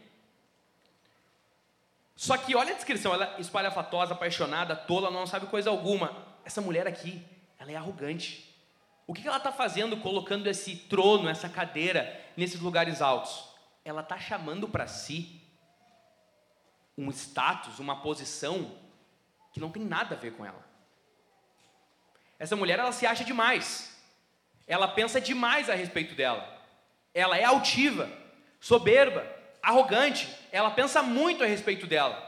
Só 2.15 2.35
que 2.35 2.55
olha 2.55 2.71
a 2.71 2.75
descrição, 2.75 3.13
ela 3.13 3.35
é 3.37 3.41
espalhafatosa, 3.41 4.13
apaixonada, 4.13 4.75
tola, 4.75 5.11
não 5.11 5.27
sabe 5.27 5.45
coisa 5.45 5.69
alguma. 5.69 6.25
Essa 6.43 6.61
mulher 6.61 6.87
aqui, 6.87 7.23
ela 7.59 7.71
é 7.71 7.75
arrogante. 7.75 8.55
O 9.05 9.13
que 9.13 9.27
ela 9.27 9.37
está 9.37 9.51
fazendo 9.51 9.97
colocando 9.97 10.47
esse 10.47 10.75
trono, 10.75 11.29
essa 11.29 11.47
cadeira 11.47 12.19
nesses 12.35 12.59
lugares 12.59 13.01
altos? 13.01 13.47
Ela 13.85 14.01
está 14.01 14.17
chamando 14.17 14.67
para 14.67 14.87
si 14.87 15.41
um 16.97 17.09
status, 17.11 17.77
uma 17.77 18.01
posição 18.01 18.75
que 19.53 19.59
não 19.59 19.69
tem 19.71 19.83
nada 19.83 20.15
a 20.15 20.17
ver 20.17 20.31
com 20.35 20.43
ela. 20.43 20.65
Essa 22.39 22.55
mulher, 22.55 22.79
ela 22.79 22.91
se 22.91 23.05
acha 23.05 23.23
demais. 23.23 23.96
Ela 24.67 24.87
pensa 24.87 25.21
demais 25.21 25.69
a 25.69 25.75
respeito 25.75 26.13
dela. 26.13 26.61
Ela 27.13 27.37
é 27.37 27.45
altiva, 27.45 28.11
soberba, 28.59 29.25
arrogante, 29.61 30.27
ela 30.51 30.69
pensa 30.69 31.01
muito 31.01 31.43
a 31.43 31.47
respeito 31.47 31.87
dela. 31.87 32.23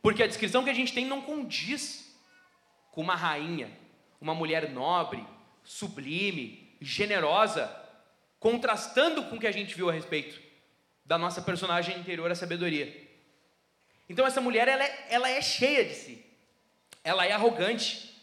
Porque 0.00 0.22
a 0.22 0.26
descrição 0.26 0.62
que 0.64 0.70
a 0.70 0.74
gente 0.74 0.92
tem 0.92 1.04
não 1.04 1.20
condiz 1.20 2.14
com 2.92 3.00
uma 3.00 3.16
rainha, 3.16 3.70
uma 4.20 4.34
mulher 4.34 4.70
nobre, 4.70 5.26
sublime, 5.64 6.76
generosa, 6.80 7.74
contrastando 8.38 9.24
com 9.24 9.36
o 9.36 9.40
que 9.40 9.46
a 9.46 9.52
gente 9.52 9.74
viu 9.74 9.88
a 9.88 9.92
respeito 9.92 10.40
da 11.04 11.18
nossa 11.18 11.42
personagem 11.42 11.98
interior, 11.98 12.30
a 12.30 12.34
sabedoria. 12.34 13.02
Então 14.08 14.26
essa 14.26 14.40
mulher 14.40 14.68
ela 14.68 14.84
é, 14.84 15.06
ela 15.10 15.28
é 15.28 15.40
cheia 15.40 15.84
de 15.84 15.94
si, 15.94 16.24
ela 17.02 17.26
é 17.26 17.32
arrogante, 17.32 18.13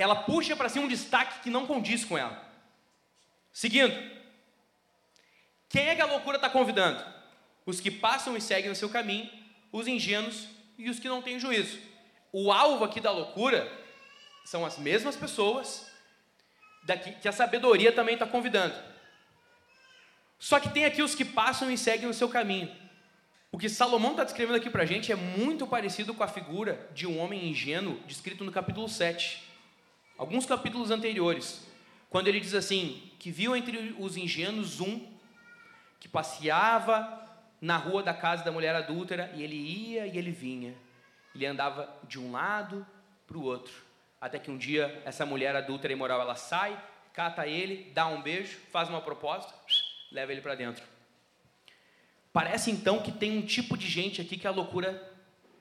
ela 0.00 0.16
puxa 0.16 0.56
para 0.56 0.68
si 0.68 0.78
um 0.78 0.88
destaque 0.88 1.40
que 1.40 1.50
não 1.50 1.66
condiz 1.66 2.04
com 2.04 2.16
ela. 2.16 2.48
Seguindo, 3.52 3.94
quem 5.68 5.88
é 5.88 5.94
que 5.94 6.02
a 6.02 6.06
loucura 6.06 6.36
está 6.36 6.48
convidando? 6.48 7.20
os 7.70 7.80
que 7.80 7.90
passam 7.90 8.36
e 8.36 8.40
seguem 8.40 8.70
o 8.70 8.76
seu 8.76 8.88
caminho, 8.88 9.30
os 9.72 9.86
ingênuos 9.86 10.48
e 10.76 10.90
os 10.90 10.98
que 10.98 11.08
não 11.08 11.22
têm 11.22 11.38
juízo. 11.38 11.78
O 12.32 12.52
alvo 12.52 12.84
aqui 12.84 13.00
da 13.00 13.10
loucura 13.10 13.70
são 14.44 14.64
as 14.64 14.78
mesmas 14.78 15.16
pessoas 15.16 15.90
daqui, 16.84 17.12
que 17.12 17.28
a 17.28 17.32
sabedoria 17.32 17.92
também 17.92 18.14
está 18.14 18.26
convidando. 18.26 18.74
Só 20.38 20.58
que 20.58 20.70
tem 20.70 20.84
aqui 20.84 21.02
os 21.02 21.14
que 21.14 21.24
passam 21.24 21.70
e 21.70 21.76
seguem 21.76 22.08
o 22.08 22.14
seu 22.14 22.28
caminho. 22.28 22.70
O 23.52 23.58
que 23.58 23.68
Salomão 23.68 24.12
está 24.12 24.24
descrevendo 24.24 24.56
aqui 24.56 24.70
para 24.70 24.84
a 24.84 24.86
gente 24.86 25.12
é 25.12 25.16
muito 25.16 25.66
parecido 25.66 26.14
com 26.14 26.22
a 26.22 26.28
figura 26.28 26.88
de 26.94 27.06
um 27.06 27.18
homem 27.18 27.48
ingênuo 27.48 28.00
descrito 28.06 28.44
no 28.44 28.52
capítulo 28.52 28.88
7. 28.88 29.49
Alguns 30.20 30.44
capítulos 30.44 30.90
anteriores, 30.90 31.66
quando 32.10 32.28
ele 32.28 32.40
diz 32.40 32.52
assim: 32.52 33.10
que 33.18 33.30
viu 33.30 33.56
entre 33.56 33.96
os 33.98 34.18
ingênuos 34.18 34.78
um 34.78 35.00
que 35.98 36.06
passeava 36.06 37.26
na 37.58 37.78
rua 37.78 38.02
da 38.02 38.12
casa 38.12 38.44
da 38.44 38.52
mulher 38.52 38.74
adúltera 38.74 39.32
e 39.34 39.42
ele 39.42 39.56
ia 39.56 40.06
e 40.06 40.18
ele 40.18 40.30
vinha. 40.30 40.74
Ele 41.34 41.46
andava 41.46 41.88
de 42.06 42.20
um 42.20 42.32
lado 42.32 42.86
para 43.26 43.38
o 43.38 43.42
outro. 43.42 43.72
Até 44.20 44.38
que 44.38 44.50
um 44.50 44.58
dia 44.58 45.00
essa 45.06 45.24
mulher 45.24 45.56
adúltera 45.56 45.90
e 45.90 45.96
imoral 45.96 46.20
ela 46.20 46.36
sai, 46.36 46.78
cata 47.14 47.46
ele, 47.46 47.90
dá 47.94 48.06
um 48.06 48.20
beijo, 48.20 48.58
faz 48.70 48.90
uma 48.90 49.00
proposta, 49.00 49.54
leva 50.12 50.32
ele 50.32 50.42
para 50.42 50.54
dentro. 50.54 50.84
Parece 52.30 52.70
então 52.70 53.00
que 53.00 53.10
tem 53.10 53.38
um 53.38 53.42
tipo 53.42 53.74
de 53.74 53.88
gente 53.88 54.20
aqui 54.20 54.36
que 54.36 54.46
a 54.46 54.50
loucura 54.50 55.02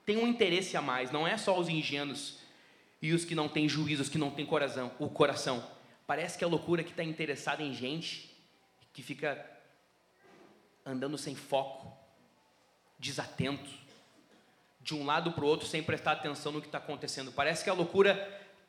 tem 0.05 0.17
um 0.17 0.27
interesse 0.27 0.75
a 0.75 0.81
mais, 0.81 1.11
não 1.11 1.25
é 1.25 1.37
só 1.37 1.57
os 1.57 1.69
ingênuos 1.69 2.39
e 3.01 3.13
os 3.13 3.23
que 3.23 3.35
não 3.35 3.47
têm 3.47 3.67
juízo, 3.67 4.03
os 4.03 4.09
que 4.09 4.17
não 4.17 4.31
têm 4.31 4.45
coração, 4.45 4.91
o 4.99 5.09
coração. 5.09 5.65
Parece 6.05 6.37
que 6.37 6.43
a 6.43 6.47
loucura 6.47 6.83
que 6.83 6.91
está 6.91 7.03
interessada 7.03 7.63
em 7.63 7.73
gente 7.73 8.29
que 8.91 9.03
fica 9.03 9.45
andando 10.85 11.17
sem 11.17 11.35
foco, 11.35 11.95
desatento, 12.97 13.69
de 14.81 14.95
um 14.95 15.05
lado 15.05 15.31
para 15.31 15.43
o 15.43 15.47
outro 15.47 15.67
sem 15.67 15.83
prestar 15.83 16.13
atenção 16.13 16.51
no 16.51 16.61
que 16.61 16.67
está 16.67 16.79
acontecendo. 16.79 17.31
Parece 17.31 17.63
que 17.63 17.69
a 17.69 17.73
loucura 17.73 18.15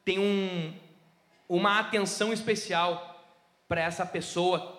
tem 0.04 0.18
um, 0.18 0.76
uma 1.48 1.78
atenção 1.78 2.32
especial 2.32 3.24
para 3.66 3.80
essa 3.80 4.04
pessoa 4.04 4.78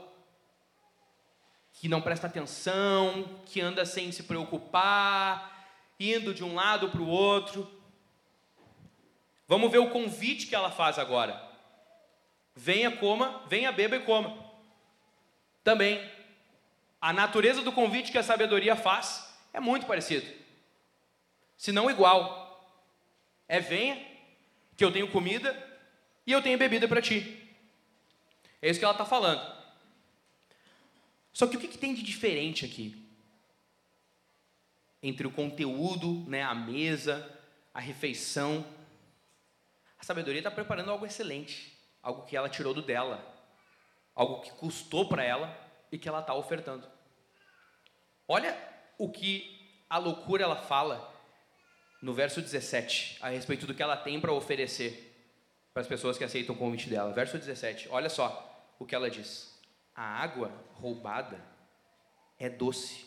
que 1.74 1.88
não 1.88 2.02
presta 2.02 2.28
atenção, 2.28 3.42
que 3.46 3.60
anda 3.60 3.86
sem 3.86 4.12
se 4.12 4.24
preocupar, 4.24 5.68
indo 6.00 6.34
de 6.34 6.44
um 6.44 6.54
lado 6.54 6.90
para 6.90 7.02
o 7.02 7.08
outro. 7.08 7.70
Vamos 9.52 9.70
ver 9.70 9.80
o 9.80 9.90
convite 9.90 10.48
que 10.48 10.56
ela 10.56 10.72
faz 10.72 10.98
agora. 10.98 11.46
Venha, 12.56 12.90
coma, 12.90 13.44
venha, 13.50 13.70
beba 13.70 13.98
e 13.98 14.00
coma. 14.00 14.50
Também 15.62 16.10
a 17.02 17.12
natureza 17.12 17.62
do 17.62 17.74
convite 17.74 18.14
que 18.14 18.18
a 18.18 18.24
sabedoria 18.24 18.78
faz 18.78 19.30
é 19.52 19.60
muito 19.60 19.86
parecido, 19.86 20.26
se 21.58 21.74
não 21.74 21.92
igual. 21.92 22.66
É 23.46 23.60
venha, 23.60 24.02
que 24.78 24.86
eu 24.86 24.94
tenho 24.94 25.12
comida 25.12 25.52
e 26.26 26.32
eu 26.32 26.42
tenho 26.42 26.58
bebida 26.58 26.88
para 26.88 27.02
ti. 27.02 27.46
É 28.62 28.70
isso 28.70 28.80
que 28.80 28.86
ela 28.86 28.94
está 28.94 29.04
falando. 29.04 29.46
Só 31.34 31.46
que 31.46 31.58
o 31.58 31.60
que, 31.60 31.68
que, 31.68 31.78
tem 31.78 31.94
de 31.94 32.04
diferente 32.04 32.64
aqui? 32.64 32.96
Entre 35.04 35.28
o 35.28 35.32
conteúdo, 35.32 36.24
né, 36.26 36.42
a 36.42 36.56
mesa, 36.56 37.38
a 37.74 37.82
refeição. 37.82 38.66
A 40.02 40.04
sabedoria 40.04 40.40
está 40.40 40.50
preparando 40.50 40.90
algo 40.90 41.06
excelente, 41.06 41.78
algo 42.02 42.26
que 42.26 42.36
ela 42.36 42.50
tirou 42.50 42.74
do 42.74 42.82
dela, 42.82 43.24
algo 44.16 44.42
que 44.42 44.50
custou 44.54 45.08
para 45.08 45.24
ela 45.24 45.56
e 45.92 45.98
que 46.00 46.10
ela 46.10 46.22
está 46.22 46.34
ofertando. 46.34 46.88
Olha 48.28 48.58
o 48.98 49.12
que 49.12 49.78
a 49.88 50.00
loucura 50.00 50.44
ela 50.44 50.56
fala 50.56 51.08
no 52.02 52.16
verso 52.16 52.42
17, 52.42 53.20
a 53.22 53.30
respeito 53.30 53.68
do 53.68 53.76
que 53.76 53.84
ela 53.84 53.96
tem 53.96 54.20
para 54.20 54.34
oferecer 54.34 55.08
para 55.72 55.82
as 55.82 55.88
pessoas 55.88 56.18
que 56.18 56.24
aceitam 56.24 56.56
o 56.56 56.58
convite 56.58 56.90
dela. 56.90 57.14
Verso 57.14 57.38
17, 57.38 57.88
olha 57.92 58.10
só 58.10 58.74
o 58.80 58.86
que 58.88 58.96
ela 58.96 59.08
diz: 59.08 59.56
A 59.94 60.02
água 60.02 60.52
roubada 60.74 61.40
é 62.40 62.50
doce, 62.50 63.06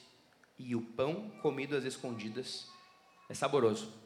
e 0.57 0.77
o 0.77 0.81
pão 0.81 1.29
comido 1.43 1.77
às 1.77 1.83
escondidas 1.83 2.69
é 3.29 3.35
saboroso. 3.35 4.04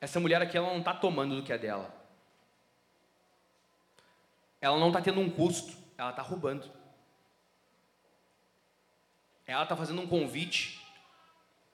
Essa 0.00 0.18
mulher 0.18 0.40
aqui 0.40 0.56
ela 0.56 0.68
não 0.68 0.78
está 0.78 0.94
tomando 0.94 1.36
do 1.36 1.42
que 1.42 1.52
é 1.52 1.58
dela. 1.58 1.94
Ela 4.60 4.78
não 4.78 4.88
está 4.88 5.00
tendo 5.00 5.20
um 5.20 5.30
custo, 5.30 5.76
ela 5.96 6.10
está 6.10 6.22
roubando. 6.22 6.70
Ela 9.46 9.64
está 9.64 9.76
fazendo 9.76 10.00
um 10.00 10.06
convite 10.06 10.80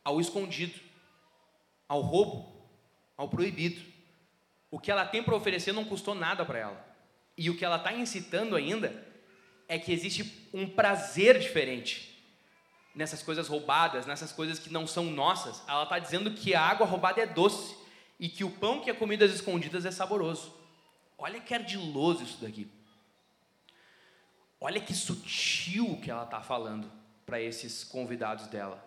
ao 0.05 0.21
escondido, 0.21 0.81
ao 1.89 2.01
roubo, 2.01 2.67
ao 3.17 3.29
proibido. 3.29 3.83
O 4.71 4.79
que 4.81 4.91
ela 4.91 5.07
tem 5.07 5.23
para 5.23 5.37
oferecer 5.37 5.73
não 5.73 5.85
custou 5.85 6.15
nada 6.15 6.45
para 6.45 6.59
ela. 6.59 6.87
E 7.37 7.51
o 7.51 7.57
que 7.57 7.65
ela 7.65 7.77
está 7.77 7.93
incitando 7.93 8.57
ainda 8.57 9.07
é 9.69 9.79
que 9.79 9.93
existe 9.93 10.49
um 10.53 10.69
prazer 10.69 11.39
diferente 11.39 12.17
nessas 12.95 13.23
coisas 13.23 13.47
roubadas, 13.47 14.07
nessas 14.07 14.33
coisas 14.33 14.59
que 14.59 14.73
não 14.73 14.87
são 14.87 15.05
nossas. 15.05 15.63
Ela 15.69 15.83
está 15.83 15.99
dizendo 15.99 16.31
que 16.31 16.55
a 16.55 16.63
água 16.63 16.87
roubada 16.87 17.21
é 17.21 17.27
doce 17.27 17.77
e 18.19 18.29
que 18.29 18.45
o 18.45 18.51
pão 18.51 18.81
que 18.81 18.91
é 18.91 18.95
comido 18.95 19.25
às 19.25 19.33
escondidas 19.33 19.85
é 19.85 19.91
saboroso. 19.91 20.55
Olha 21.19 21.41
que 21.41 21.55
ardiloso 21.55 22.23
isso 22.23 22.41
daqui. 22.41 22.71
Olha 24.61 24.81
que 24.81 24.95
sutil 24.95 26.01
que 26.01 26.11
ela 26.11 26.25
está 26.25 26.41
falando 26.41 26.91
para 27.25 27.41
esses 27.41 27.85
convidados 27.85 28.47
dela. 28.47 28.83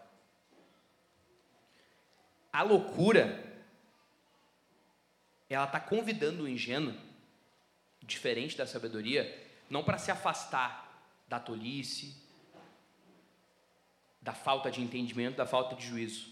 A 2.51 2.63
loucura, 2.63 3.45
ela 5.47 5.65
está 5.65 5.79
convidando 5.79 6.43
o 6.43 6.49
ingênuo, 6.49 6.95
diferente 8.01 8.57
da 8.57 8.65
sabedoria, 8.65 9.47
não 9.69 9.83
para 9.83 9.99
se 9.99 10.09
afastar 10.09 10.89
da 11.27 11.39
tolice, 11.39 12.15
da 14.19 14.33
falta 14.33 14.71
de 14.71 14.81
entendimento, 14.81 15.37
da 15.37 15.45
falta 15.45 15.75
de 15.75 15.85
juízo. 15.85 16.27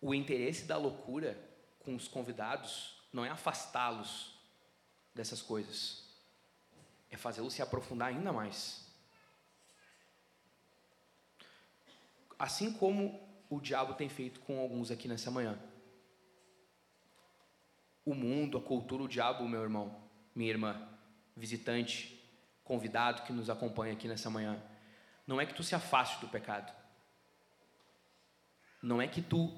O 0.00 0.14
interesse 0.14 0.66
da 0.66 0.76
loucura 0.76 1.45
com 1.86 1.96
os 1.96 2.06
convidados 2.06 3.00
não 3.10 3.24
é 3.24 3.30
afastá-los 3.30 4.34
dessas 5.14 5.40
coisas, 5.40 6.04
é 7.10 7.16
fazê-los 7.16 7.54
se 7.54 7.62
aprofundar 7.62 8.08
ainda 8.08 8.30
mais. 8.30 8.86
assim 12.38 12.72
como 12.72 13.20
o 13.48 13.60
diabo 13.60 13.94
tem 13.94 14.08
feito 14.08 14.40
com 14.40 14.60
alguns 14.60 14.90
aqui 14.90 15.08
nessa 15.08 15.30
manhã. 15.30 15.58
o 18.04 18.14
mundo, 18.14 18.56
a 18.56 18.60
cultura, 18.60 19.02
o 19.02 19.08
diabo, 19.08 19.48
meu 19.48 19.60
irmão, 19.60 20.00
minha 20.32 20.48
irmã, 20.48 20.80
visitante, 21.36 22.24
convidado 22.62 23.22
que 23.22 23.32
nos 23.32 23.50
acompanha 23.50 23.94
aqui 23.94 24.06
nessa 24.06 24.30
manhã, 24.30 24.62
não 25.26 25.40
é 25.40 25.46
que 25.46 25.52
tu 25.52 25.64
se 25.64 25.74
afaste 25.74 26.20
do 26.20 26.28
pecado. 26.28 26.72
Não 28.80 29.02
é 29.02 29.08
que 29.08 29.20
tu 29.20 29.52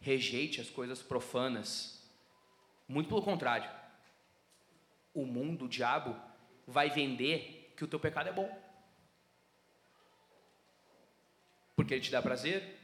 rejeite 0.00 0.60
as 0.60 0.70
coisas 0.70 1.02
profanas. 1.02 2.02
Muito 2.86 3.08
pelo 3.08 3.22
contrário. 3.22 3.70
O 5.12 5.26
mundo, 5.26 5.64
o 5.64 5.68
diabo, 5.68 6.16
vai 6.66 6.90
vender 6.90 7.72
que 7.76 7.84
o 7.84 7.88
teu 7.88 7.98
pecado 7.98 8.28
é 8.28 8.32
bom. 8.32 8.50
Porque 11.74 11.94
ele 11.94 12.02
te 12.02 12.10
dá 12.10 12.20
prazer, 12.20 12.78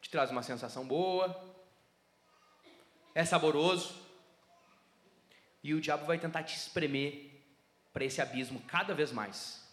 te 0.00 0.10
traz 0.10 0.30
uma 0.30 0.42
sensação 0.42 0.86
boa, 0.86 1.54
é 3.14 3.24
saboroso. 3.24 4.02
E 5.62 5.72
o 5.72 5.80
diabo 5.80 6.04
vai 6.04 6.18
tentar 6.18 6.42
te 6.42 6.54
espremer 6.54 7.30
para 7.92 8.04
esse 8.04 8.20
abismo 8.20 8.60
cada 8.62 8.94
vez 8.94 9.10
mais. 9.10 9.63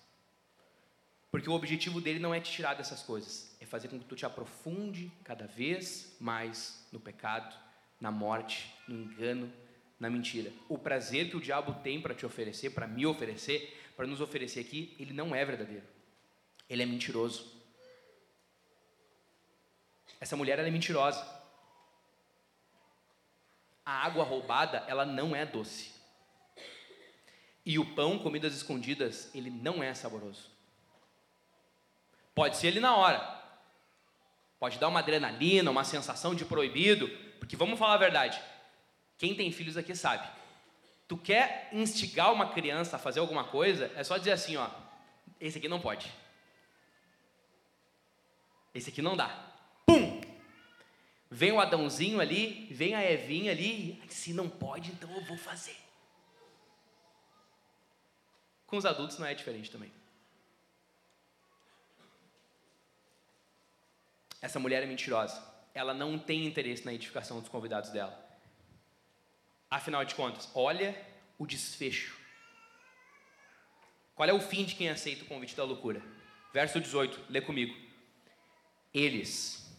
Porque 1.32 1.50
o 1.50 1.54
objetivo 1.54 2.02
dele 2.02 2.20
não 2.20 2.34
é 2.34 2.42
te 2.42 2.52
tirar 2.52 2.74
dessas 2.74 3.02
coisas, 3.02 3.56
é 3.62 3.66
fazer 3.66 3.88
com 3.88 3.98
que 3.98 4.06
tu 4.06 4.18
te 4.18 4.26
aprofunde 4.26 5.10
cada 5.24 5.48
vez 5.48 6.18
mais 6.20 6.86
no 6.92 7.00
pecado, 7.00 7.56
na 8.02 8.12
morte, 8.12 8.76
no 8.86 8.96
engano, 8.96 9.52
na 9.98 10.10
mentira. 10.10 10.52
O 10.68 10.78
prazer 10.78 11.30
que 11.30 11.38
o 11.38 11.42
diabo 11.42 11.76
tem 11.76 12.02
para 12.02 12.14
te 12.14 12.26
oferecer, 12.26 12.72
para 12.72 12.86
me 12.86 13.06
oferecer, 13.06 13.82
para 13.96 14.06
nos 14.06 14.20
oferecer 14.20 14.60
aqui, 14.60 14.94
ele 15.00 15.14
não 15.14 15.34
é 15.34 15.46
verdadeiro. 15.46 15.86
Ele 16.70 16.84
é 16.84 16.86
mentiroso. 16.86 17.62
Essa 20.20 20.36
mulher 20.36 20.60
é 20.60 20.70
mentirosa. 20.70 21.26
A 23.86 24.06
água 24.06 24.26
roubada, 24.26 24.84
ela 24.88 25.06
não 25.06 25.34
é 25.34 25.46
doce. 25.46 25.92
E 27.66 27.80
o 27.80 27.96
pão, 27.96 28.20
comidas 28.20 28.54
escondidas, 28.54 29.34
ele 29.34 29.50
não 29.50 29.82
é 29.82 29.94
saboroso. 29.94 30.51
Pode 32.34 32.58
ser 32.58 32.68
ele 32.68 32.80
na 32.80 32.96
hora. 32.96 33.20
Pode 34.60 34.78
dar 34.78 34.88
uma 34.88 35.00
adrenalina, 35.00 35.72
uma 35.72 35.84
sensação 35.84 36.36
de 36.36 36.46
proibido, 36.46 37.10
porque 37.40 37.56
vamos 37.56 37.80
falar 37.80 37.96
a 37.96 37.98
verdade. 37.98 38.42
Quem 39.18 39.36
tem 39.36 39.52
filhos 39.52 39.78
aqui 39.78 39.96
sabe. 39.96 40.28
Tu 41.08 41.18
quer 41.18 41.70
instigar 41.74 42.32
uma 42.32 42.50
criança 42.50 42.96
a 42.96 43.00
fazer 43.00 43.20
alguma 43.20 43.44
coisa, 43.44 43.92
é 43.96 44.04
só 44.04 44.18
dizer 44.18 44.32
assim, 44.32 44.56
ó, 44.56 44.70
esse 45.40 45.58
aqui 45.58 45.68
não 45.68 45.82
pode. 45.82 46.12
Esse 48.74 48.90
aqui 48.90 49.02
não 49.02 49.18
dá. 49.18 49.28
Pum! 49.86 50.22
Vem 51.30 51.52
o 51.52 51.60
Adãozinho 51.60 52.20
ali, 52.20 52.68
vem 52.72 52.94
a 52.96 53.10
Evinha 53.10 53.52
ali, 53.52 54.02
se 54.10 54.34
não 54.34 54.50
pode, 54.50 54.92
então 54.92 55.10
eu 55.14 55.24
vou 55.24 55.38
fazer. 55.38 55.78
Com 58.68 58.78
os 58.78 58.86
adultos 58.86 59.18
não 59.18 59.28
é 59.28 59.34
diferente 59.34 59.70
também. 59.70 59.92
Essa 64.42 64.60
mulher 64.60 64.82
é 64.82 64.86
mentirosa. 64.86 65.42
Ela 65.74 65.94
não 65.94 66.18
tem 66.18 66.46
interesse 66.46 66.84
na 66.84 66.94
edificação 66.94 67.40
dos 67.40 67.50
convidados 67.50 67.92
dela. 67.92 68.18
Afinal 69.70 70.04
de 70.04 70.16
contas, 70.16 70.50
olha 70.56 71.00
o 71.38 71.46
desfecho. 71.46 72.20
Qual 74.16 74.28
é 74.28 74.34
o 74.34 74.42
fim 74.42 74.66
de 74.66 74.76
quem 74.76 74.90
aceita 74.90 75.24
o 75.24 75.28
convite 75.28 75.56
da 75.56 75.64
loucura? 75.64 76.02
Verso 76.52 76.82
18, 76.82 77.28
lê 77.30 77.40
comigo. 77.40 77.74
Eles, 78.94 79.72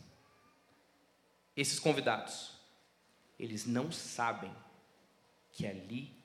esses 1.54 1.78
convidados, 1.78 2.56
eles 3.38 3.66
não 3.66 3.92
sabem 3.92 4.54
que 5.50 5.66
ali 5.66 6.16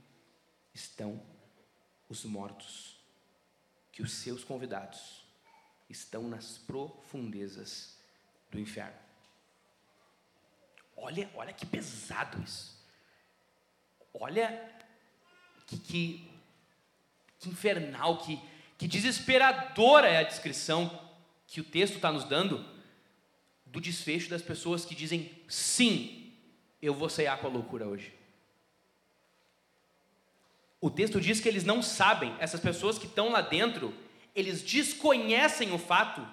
estão 0.73 1.21
os 2.07 2.23
mortos, 2.23 2.97
que 3.91 4.01
os 4.01 4.13
seus 4.13 4.43
convidados 4.43 5.25
estão 5.89 6.23
nas 6.29 6.57
profundezas 6.57 7.96
do 8.51 8.59
inferno. 8.59 8.97
Olha, 10.95 11.29
olha 11.35 11.53
que 11.53 11.65
pesado 11.65 12.41
isso. 12.41 12.75
Olha 14.13 14.75
que, 15.67 15.77
que, 15.77 16.31
que 17.39 17.49
infernal, 17.49 18.17
que, 18.17 18.41
que 18.77 18.87
desesperadora 18.87 20.07
é 20.07 20.17
a 20.17 20.23
descrição 20.23 21.07
que 21.45 21.61
o 21.61 21.63
texto 21.63 21.95
está 21.95 22.11
nos 22.11 22.23
dando 22.23 22.65
do 23.65 23.79
desfecho 23.79 24.29
das 24.29 24.41
pessoas 24.41 24.85
que 24.85 24.95
dizem 24.95 25.31
sim, 25.47 26.33
eu 26.81 26.93
vou 26.93 27.09
ceiar 27.09 27.37
com 27.39 27.47
a 27.47 27.49
loucura 27.49 27.87
hoje. 27.87 28.13
O 30.79 30.89
texto 30.89 31.19
diz 31.19 31.39
que 31.39 31.49
eles 31.49 31.63
não 31.63 31.81
sabem, 31.81 32.35
essas 32.39 32.59
pessoas 32.59 32.97
que 32.97 33.07
estão 33.07 33.29
lá 33.29 33.41
dentro, 33.41 33.93
eles 34.35 34.61
desconhecem 34.61 35.73
o 35.73 35.77
fato 35.77 36.25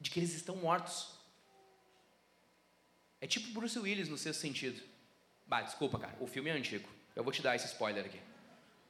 de 0.00 0.10
que 0.10 0.18
eles 0.18 0.34
estão 0.34 0.56
mortos. 0.56 1.15
É 3.26 3.28
tipo 3.28 3.50
Bruce 3.50 3.76
Willis 3.76 4.08
no 4.08 4.16
sexto 4.16 4.38
sentido. 4.38 4.80
Bah, 5.48 5.60
desculpa, 5.60 5.98
cara, 5.98 6.16
o 6.20 6.28
filme 6.28 6.48
é 6.48 6.52
antigo. 6.52 6.88
Eu 7.16 7.24
vou 7.24 7.32
te 7.32 7.42
dar 7.42 7.56
esse 7.56 7.66
spoiler 7.66 8.06
aqui. 8.06 8.20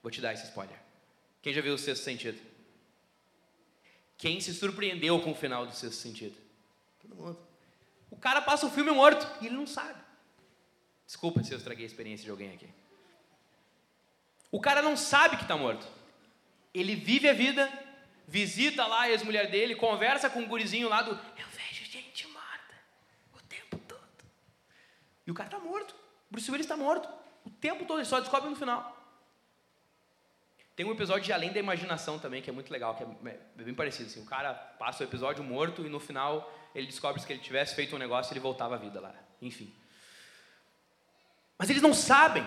Vou 0.02 0.10
te 0.10 0.20
dar 0.20 0.34
esse 0.34 0.44
spoiler. 0.44 0.76
Quem 1.40 1.54
já 1.54 1.62
viu 1.62 1.72
o 1.72 1.78
sexto 1.78 2.04
sentido? 2.04 2.38
Quem 4.18 4.38
se 4.38 4.52
surpreendeu 4.52 5.22
com 5.22 5.30
o 5.30 5.34
final 5.34 5.64
do 5.64 5.74
sexto 5.74 5.96
sentido? 5.96 6.36
Todo 7.00 7.14
mundo. 7.14 7.38
O 8.10 8.16
cara 8.18 8.42
passa 8.42 8.66
o 8.66 8.70
filme 8.70 8.90
morto 8.90 9.26
e 9.40 9.46
ele 9.46 9.56
não 9.56 9.66
sabe. 9.66 9.98
Desculpa 11.06 11.42
se 11.42 11.52
eu 11.52 11.56
estraguei 11.56 11.86
a 11.86 11.88
experiência 11.88 12.22
de 12.22 12.30
alguém 12.30 12.52
aqui. 12.52 12.68
O 14.50 14.60
cara 14.60 14.82
não 14.82 14.98
sabe 14.98 15.38
que 15.38 15.44
está 15.44 15.56
morto. 15.56 15.86
Ele 16.74 16.94
vive 16.94 17.26
a 17.26 17.32
vida, 17.32 17.72
visita 18.28 18.86
lá 18.86 19.04
a 19.04 19.10
ex-mulher 19.10 19.50
dele, 19.50 19.74
conversa 19.74 20.28
com 20.28 20.42
o 20.42 20.46
gurizinho 20.46 20.90
lá 20.90 21.00
do 21.00 21.12
Eu 21.12 21.48
vejo 21.48 21.86
gente 21.90 22.26
morta 22.28 22.74
o 23.34 23.40
tempo 23.48 23.78
todo. 23.78 24.06
E 25.26 25.30
o 25.30 25.34
cara 25.34 25.48
está 25.48 25.58
morto. 25.58 25.94
Bruce 26.30 26.50
Willis 26.50 26.66
está 26.66 26.76
morto. 26.76 27.08
O 27.44 27.50
tempo 27.50 27.84
todo, 27.84 27.98
ele 27.98 28.06
só 28.06 28.20
descobre 28.20 28.48
no 28.48 28.56
final. 28.56 28.94
Tem 30.74 30.84
um 30.84 30.92
episódio 30.92 31.24
de 31.24 31.32
Além 31.32 31.52
da 31.52 31.58
Imaginação 31.58 32.18
também, 32.18 32.42
que 32.42 32.50
é 32.50 32.52
muito 32.52 32.70
legal, 32.70 32.94
que 32.94 33.02
é, 33.02 33.40
é 33.58 33.62
bem 33.62 33.74
parecido. 33.74 34.08
Assim, 34.08 34.20
o 34.20 34.26
cara 34.26 34.52
passa 34.54 35.02
o 35.02 35.06
episódio 35.06 35.42
morto 35.42 35.84
e 35.86 35.88
no 35.88 35.98
final 35.98 36.52
ele 36.74 36.86
descobre 36.86 37.22
que 37.22 37.32
ele 37.32 37.40
tivesse 37.40 37.74
feito 37.74 37.96
um 37.96 37.98
negócio, 37.98 38.32
ele 38.32 38.40
voltava 38.40 38.74
à 38.74 38.78
vida 38.78 39.00
lá. 39.00 39.14
Enfim. 39.40 39.74
Mas 41.58 41.70
eles 41.70 41.80
não 41.82 41.94
sabem 41.94 42.46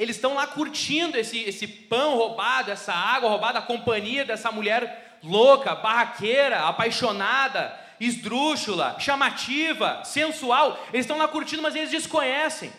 eles 0.00 0.16
estão 0.16 0.32
lá 0.32 0.46
curtindo 0.46 1.18
esse, 1.18 1.40
esse 1.40 1.66
pão 1.68 2.16
roubado, 2.16 2.70
essa 2.70 2.90
água 2.90 3.28
roubada, 3.28 3.58
a 3.58 3.62
companhia 3.62 4.24
dessa 4.24 4.50
mulher 4.50 5.18
louca, 5.22 5.74
barraqueira, 5.74 6.60
apaixonada, 6.60 7.78
esdrúxula, 8.00 8.98
chamativa, 8.98 10.02
sensual. 10.04 10.82
Eles 10.88 11.04
estão 11.04 11.18
lá 11.18 11.28
curtindo, 11.28 11.62
mas 11.62 11.76
eles 11.76 11.90
desconhecem. 11.90 12.72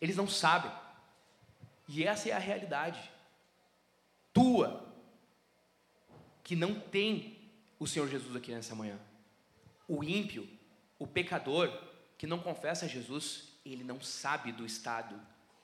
Eles 0.00 0.16
não 0.16 0.28
sabem. 0.28 0.70
E 1.88 2.04
essa 2.04 2.28
é 2.28 2.32
a 2.32 2.38
realidade. 2.38 3.10
Tua, 4.32 4.84
que 6.42 6.54
não 6.54 6.78
tem 6.78 7.38
o 7.78 7.86
Senhor 7.86 8.08
Jesus 8.08 8.34
aqui 8.36 8.52
nessa 8.52 8.74
manhã. 8.74 8.98
O 9.88 10.02
ímpio, 10.02 10.48
o 10.98 11.06
pecador, 11.06 11.70
que 12.16 12.26
não 12.26 12.38
confessa 12.38 12.88
Jesus, 12.88 13.48
ele 13.64 13.84
não 13.84 14.00
sabe 14.00 14.52
do 14.52 14.64
estado 14.64 15.20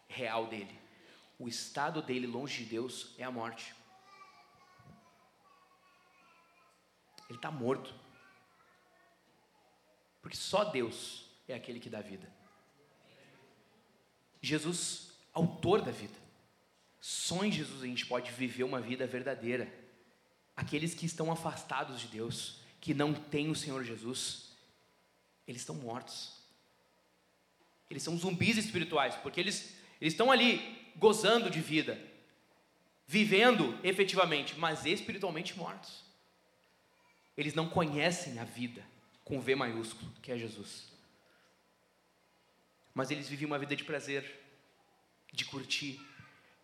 real 0.09 0.47
dele. 0.47 0.79
O 1.39 1.49
estado 1.49 2.03
dele 2.03 2.27
longe 2.27 2.65
de 2.65 2.71
Deus 2.71 3.15
é 3.17 3.25
a 3.25 3.31
morte. 3.31 3.75
Ele 7.31 7.39
está 7.39 7.51
morto. 7.51 7.95
Porque 10.21 10.37
só 10.37 10.65
Deus 10.65 11.25
é 11.49 11.55
aquele 11.55 11.81
que 11.81 11.89
dá 11.89 12.01
vida. 12.01 12.31
Jesus, 14.43 15.13
autor 15.33 15.81
da 15.81 15.93
vida. 15.93 16.19
Só 17.01 17.45
em 17.45 17.53
Jesus 17.53 17.83
a 17.83 17.87
gente 17.87 18.05
pode 18.05 18.31
viver 18.33 18.65
uma 18.65 18.81
vida 18.81 19.07
verdadeira. 19.07 19.73
Aqueles 20.57 20.93
que 20.93 21.07
estão 21.07 21.31
afastados 21.31 22.01
de 22.01 22.09
Deus, 22.09 22.61
que 22.81 22.93
não 22.93 23.15
têm 23.15 23.49
o 23.49 23.55
Senhor 23.55 23.85
Jesus, 23.85 24.57
eles 25.47 25.63
estão 25.63 25.77
mortos. 25.77 26.37
Eles 27.89 28.03
são 28.03 28.19
zumbis 28.19 28.57
espirituais, 28.57 29.15
porque 29.17 29.41
eles, 29.41 29.77
eles 30.01 30.13
estão 30.13 30.31
ali 30.31 30.93
gozando 30.97 31.49
de 31.49 31.61
vida, 31.61 31.99
vivendo 33.07 33.79
efetivamente, 33.83 34.59
mas 34.59 34.85
espiritualmente 34.85 35.57
mortos. 35.57 36.10
Eles 37.37 37.55
não 37.55 37.69
conhecem 37.69 38.39
a 38.39 38.45
vida 38.45 38.85
com 39.25 39.41
V 39.41 39.55
maiúsculo, 39.55 40.11
que 40.23 40.33
é 40.33 40.39
Jesus. 40.39 40.91
Mas 42.95 43.11
eles 43.11 43.29
vivem 43.29 43.47
uma 43.47 43.59
vida 43.59 43.77
de 43.77 43.85
prazer, 43.85 44.41
de 45.33 45.45
curtir, 45.45 46.01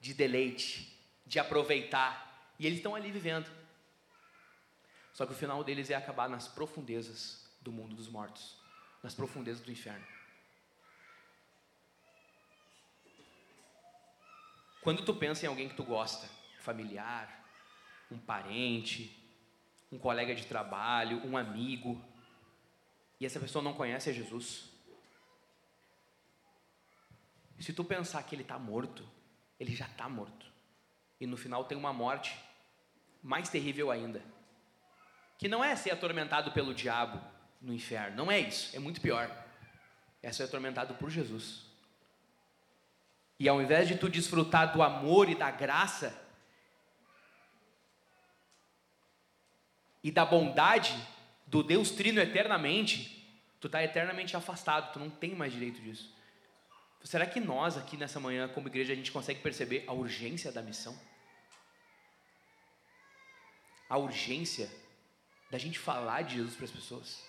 de 0.01 0.13
deleite, 0.13 0.99
de 1.25 1.39
aproveitar. 1.39 2.53
E 2.59 2.67
eles 2.67 2.79
estão 2.79 2.95
ali 2.95 3.11
vivendo. 3.11 3.51
Só 5.13 5.25
que 5.25 5.33
o 5.33 5.37
final 5.37 5.63
deles 5.65 5.89
é 5.91 5.95
acabar 5.95 6.29
nas 6.29 6.49
profundezas 6.49 7.45
do 7.61 7.73
mundo 7.73 7.95
dos 7.95 8.09
mortos 8.09 8.57
nas 9.07 9.15
profundezas 9.15 9.63
do 9.63 9.71
inferno. 9.71 10.05
Quando 14.83 15.05
tu 15.05 15.15
pensa 15.15 15.47
em 15.47 15.49
alguém 15.49 15.69
que 15.69 15.77
tu 15.77 15.85
gosta, 15.85 16.29
familiar, 16.59 17.45
um 18.11 18.19
parente, 18.19 19.17
um 19.97 19.99
colega 19.99 20.35
de 20.35 20.47
trabalho, 20.47 21.27
um 21.27 21.37
amigo, 21.37 22.01
e 23.19 23.25
essa 23.25 23.41
pessoa 23.41 23.63
não 23.63 23.73
conhece 23.73 24.11
a 24.11 24.13
Jesus, 24.13 24.71
se 27.59 27.73
tu 27.73 27.83
pensar 27.83 28.23
que 28.23 28.35
ele 28.35 28.43
está 28.43 28.59
morto, 28.59 29.03
ele 29.59 29.75
já 29.75 29.87
está 29.87 30.07
morto. 30.09 30.47
E 31.19 31.27
no 31.27 31.39
final 31.39 31.65
tem 31.65 31.79
uma 31.79 31.93
morte 31.93 32.39
mais 33.23 33.49
terrível 33.49 33.91
ainda. 33.91 34.23
Que 35.39 35.49
não 35.49 35.65
é 35.65 35.75
ser 35.75 35.91
atormentado 35.91 36.53
pelo 36.53 36.75
diabo 36.75 37.19
no 37.61 37.73
inferno. 37.73 38.17
Não 38.17 38.31
é 38.31 38.39
isso. 38.39 38.77
É 38.77 38.79
muito 38.79 39.01
pior. 39.01 39.31
É 40.23 40.31
ser 40.31 40.43
atormentado 40.43 40.95
por 40.97 41.09
Jesus. 41.09 41.65
E 43.39 43.49
ao 43.49 43.61
invés 43.63 43.89
de 43.89 43.97
tu 43.97 44.11
desfrutar 44.11 44.75
do 44.75 44.83
amor 44.83 45.31
e 45.31 45.35
da 45.35 45.51
graça 45.51 46.26
e 50.07 50.11
da 50.13 50.25
bondade 50.25 50.97
do 51.49 51.65
Deus 51.65 51.91
Trino 51.91 52.21
eternamente, 52.21 53.29
tu 53.59 53.67
está 53.67 53.83
eternamente 53.83 54.37
afastado, 54.37 54.93
tu 54.93 55.01
não 55.01 55.11
tem 55.11 55.35
mais 55.35 55.53
direito 55.53 55.83
disso. 55.83 56.15
Será 57.03 57.27
que 57.27 57.41
nós 57.41 57.77
aqui 57.77 57.97
nessa 57.97 58.21
manhã, 58.21 58.47
como 58.47 58.69
igreja, 58.69 58.93
a 58.93 58.97
gente 58.97 59.11
consegue 59.11 59.41
perceber 59.41 59.83
a 59.85 59.93
urgência 59.93 60.53
da 60.53 60.63
missão? 60.63 60.97
A 63.91 63.99
urgência 63.99 64.71
da 65.51 65.59
gente 65.59 65.77
falar 65.77 66.23
de 66.23 66.37
Jesus 66.37 66.55
para 66.55 66.67
as 66.67 66.71
pessoas? 66.71 67.25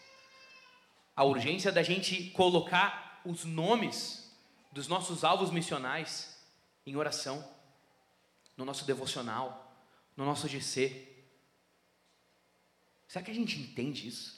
A 1.15 1.23
urgência 1.23 1.71
da 1.71 1.81
gente 1.81 2.29
colocar 2.29 3.21
os 3.25 3.43
nomes 3.43 4.31
dos 4.71 4.87
nossos 4.87 5.23
alvos 5.23 5.49
missionais 5.49 6.39
em 6.85 6.95
oração, 6.95 7.43
no 8.55 8.63
nosso 8.63 8.85
devocional, 8.85 9.75
no 10.15 10.23
nosso 10.23 10.47
GC. 10.47 11.06
Será 13.07 13.23
que 13.23 13.31
a 13.31 13.33
gente 13.33 13.57
entende 13.59 14.07
isso? 14.07 14.37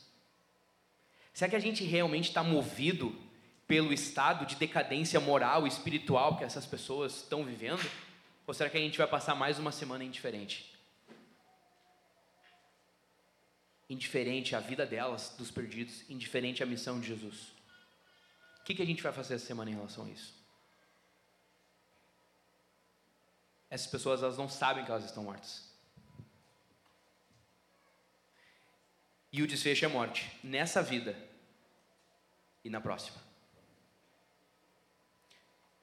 Será 1.33 1.49
que 1.49 1.55
a 1.55 1.59
gente 1.59 1.83
realmente 1.83 2.29
está 2.29 2.43
movido 2.43 3.17
pelo 3.67 3.93
estado 3.93 4.45
de 4.45 4.55
decadência 4.55 5.19
moral 5.19 5.65
e 5.65 5.69
espiritual 5.69 6.37
que 6.37 6.43
essas 6.43 6.65
pessoas 6.65 7.17
estão 7.17 7.45
vivendo? 7.45 7.81
Ou 8.45 8.53
será 8.53 8.69
que 8.69 8.77
a 8.77 8.81
gente 8.81 8.97
vai 8.97 9.07
passar 9.07 9.35
mais 9.35 9.59
uma 9.59 9.71
semana 9.71 10.03
indiferente? 10.03 10.75
Indiferente 13.89 14.55
à 14.55 14.59
vida 14.59 14.85
delas, 14.85 15.35
dos 15.37 15.49
perdidos, 15.49 16.07
indiferente 16.09 16.61
à 16.61 16.65
missão 16.65 16.99
de 16.99 17.07
Jesus. 17.07 17.53
O 18.59 18.63
que, 18.65 18.75
que 18.75 18.81
a 18.81 18.85
gente 18.85 19.01
vai 19.01 19.13
fazer 19.13 19.35
essa 19.35 19.45
semana 19.45 19.71
em 19.71 19.75
relação 19.75 20.05
a 20.05 20.09
isso? 20.09 20.33
Essas 23.69 23.87
pessoas 23.87 24.23
elas 24.23 24.37
não 24.37 24.49
sabem 24.49 24.83
que 24.83 24.91
elas 24.91 25.05
estão 25.05 25.23
mortas. 25.23 25.68
E 29.31 29.43
o 29.43 29.47
desfecho 29.47 29.85
é 29.85 29.87
morte, 29.87 30.31
nessa 30.43 30.81
vida 30.81 31.15
e 32.63 32.69
na 32.69 32.81
próxima. 32.81 33.17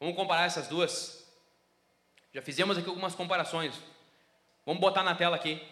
Vamos 0.00 0.16
comparar 0.16 0.44
essas 0.44 0.68
duas? 0.68 1.24
Já 2.32 2.42
fizemos 2.42 2.76
aqui 2.76 2.88
algumas 2.88 3.14
comparações. 3.14 3.80
Vamos 4.64 4.80
botar 4.80 5.02
na 5.02 5.14
tela 5.14 5.36
aqui 5.36 5.62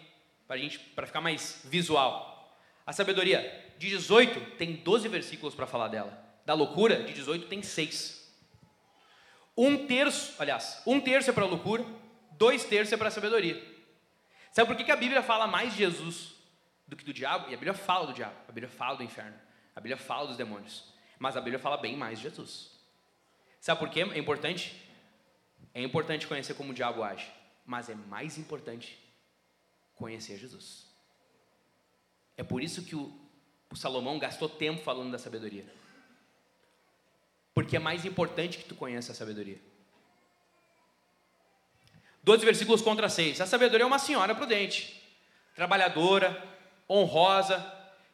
para 0.47 0.57
gente, 0.57 0.79
para 0.79 1.05
ficar 1.05 1.21
mais 1.21 1.61
visual. 1.65 2.57
A 2.85 2.93
sabedoria 2.93 3.73
de 3.77 3.89
18 3.89 4.57
tem 4.57 4.73
12 4.77 5.07
versículos 5.09 5.53
para 5.53 5.67
falar 5.67 5.89
dela. 5.89 6.17
Da 6.45 6.53
loucura 6.53 7.03
de 7.03 7.13
18 7.13 7.47
tem 7.47 7.61
6. 7.61 8.25
Um 9.57 9.85
terço, 9.85 10.33
aliás, 10.39 10.81
um 10.85 10.99
terço 10.99 11.29
é 11.29 11.33
para 11.33 11.43
a 11.43 11.47
loucura, 11.47 11.85
dois 12.31 12.63
terços 12.63 12.93
é 12.93 12.97
para 12.97 13.07
a 13.07 13.11
sabedoria. 13.11 13.61
Sabe 14.51 14.67
por 14.67 14.75
que, 14.77 14.83
que 14.83 14.91
a 14.91 14.95
Bíblia 14.95 15.21
fala 15.21 15.47
mais 15.47 15.73
de 15.73 15.79
Jesus 15.79 16.34
do 16.87 16.95
que 16.95 17.03
do 17.03 17.13
diabo? 17.13 17.49
E 17.49 17.53
a 17.53 17.57
Bíblia 17.57 17.73
fala 17.73 18.07
do 18.07 18.13
diabo, 18.13 18.35
a 18.47 18.51
Bíblia 18.51 18.69
fala 18.69 18.97
do 18.97 19.03
inferno, 19.03 19.37
a 19.75 19.79
Bíblia 19.79 19.97
fala 19.97 20.27
dos 20.27 20.37
demônios. 20.37 20.93
Mas 21.17 21.37
a 21.37 21.41
Bíblia 21.41 21.59
fala 21.59 21.77
bem 21.77 21.95
mais 21.95 22.19
de 22.19 22.23
Jesus. 22.23 22.71
Sabe 23.59 23.79
por 23.79 23.89
quê? 23.89 24.01
É 24.01 24.17
importante? 24.19 24.81
É 25.73 25.81
importante 25.81 26.27
conhecer 26.27 26.53
como 26.53 26.71
o 26.71 26.73
diabo 26.73 27.03
age, 27.03 27.29
mas 27.65 27.89
é 27.89 27.95
mais 27.95 28.37
importante 28.37 28.97
conhecer 29.95 30.37
Jesus. 30.37 30.85
É 32.37 32.43
por 32.43 32.61
isso 32.61 32.83
que 32.83 32.95
o, 32.95 33.13
o 33.71 33.75
Salomão 33.75 34.19
gastou 34.19 34.47
tempo 34.47 34.83
falando 34.83 35.11
da 35.11 35.17
sabedoria. 35.17 35.65
Porque 37.53 37.77
é 37.77 37.79
mais 37.79 38.05
importante 38.05 38.57
que 38.57 38.65
tu 38.65 38.75
conheça 38.75 39.13
a 39.13 39.15
sabedoria. 39.15 39.59
12 42.23 42.43
versículos 42.43 42.81
contra 42.81 43.07
6. 43.07 43.39
A 43.39 43.45
sabedoria 43.45 43.83
é 43.83 43.87
uma 43.87 43.99
senhora 43.99 44.35
prudente, 44.35 45.01
trabalhadora, 45.55 46.31
honrosa, 46.89 47.63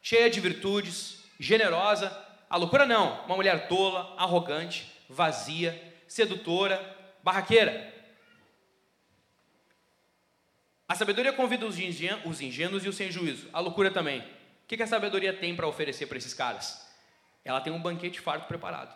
cheia 0.02 0.30
de 0.30 0.40
virtudes, 0.40 1.24
generosa. 1.40 2.16
A 2.50 2.58
loucura 2.58 2.86
não, 2.86 3.24
uma 3.26 3.36
mulher 3.36 3.68
tola, 3.68 4.14
arrogante, 4.18 4.92
vazia, 5.10 5.80
sedutora, 6.08 6.80
barraqueira. 7.24 7.92
A 10.88 10.96
sabedoria 10.96 11.32
convida 11.32 11.66
os 11.66 11.80
ingênuos 11.80 12.86
e 12.86 12.90
os 12.90 12.96
sem 12.96 13.10
juízo. 13.10 13.48
A 13.54 13.60
loucura 13.60 13.90
também. 13.90 14.20
O 14.20 14.26
que 14.68 14.84
a 14.84 14.88
sabedoria 14.88 15.32
tem 15.32 15.56
para 15.56 15.68
oferecer 15.68 16.06
para 16.06 16.18
esses 16.18 16.34
caras? 16.34 16.86
Ela 17.46 17.62
tem 17.62 17.72
um 17.72 17.82
banquete 17.82 18.20
farto 18.20 18.48
preparado: 18.48 18.94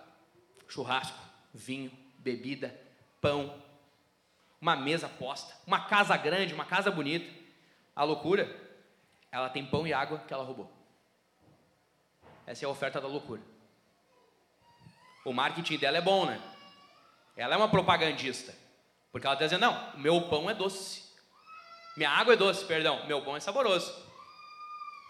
churrasco, 0.67 1.17
vinho, 1.53 1.91
bebida, 2.19 2.77
pão, 3.21 3.61
uma 4.59 4.75
mesa 4.75 5.07
posta, 5.07 5.53
uma 5.65 5.85
casa 5.85 6.17
grande, 6.17 6.53
uma 6.53 6.65
casa 6.65 6.91
bonita. 6.91 7.31
A 7.95 8.03
loucura, 8.03 8.53
ela 9.35 9.49
tem 9.49 9.65
pão 9.65 9.85
e 9.85 9.91
água 9.91 10.19
que 10.19 10.33
ela 10.33 10.45
roubou. 10.45 10.71
Essa 12.47 12.63
é 12.63 12.67
a 12.67 12.69
oferta 12.69 13.01
da 13.01 13.07
loucura. 13.07 13.41
O 15.25 15.33
marketing 15.33 15.77
dela 15.77 15.97
é 15.97 16.01
bom, 16.01 16.25
né? 16.25 16.41
Ela 17.35 17.55
é 17.55 17.57
uma 17.57 17.67
propagandista. 17.67 18.55
Porque 19.11 19.27
ela 19.27 19.33
está 19.33 19.43
dizendo: 19.43 19.59
não, 19.59 19.97
meu 19.97 20.29
pão 20.29 20.49
é 20.49 20.53
doce. 20.53 21.03
Minha 21.97 22.11
água 22.11 22.33
é 22.33 22.37
doce, 22.37 22.63
perdão. 22.63 23.05
Meu 23.07 23.21
pão 23.23 23.35
é 23.35 23.41
saboroso. 23.41 23.93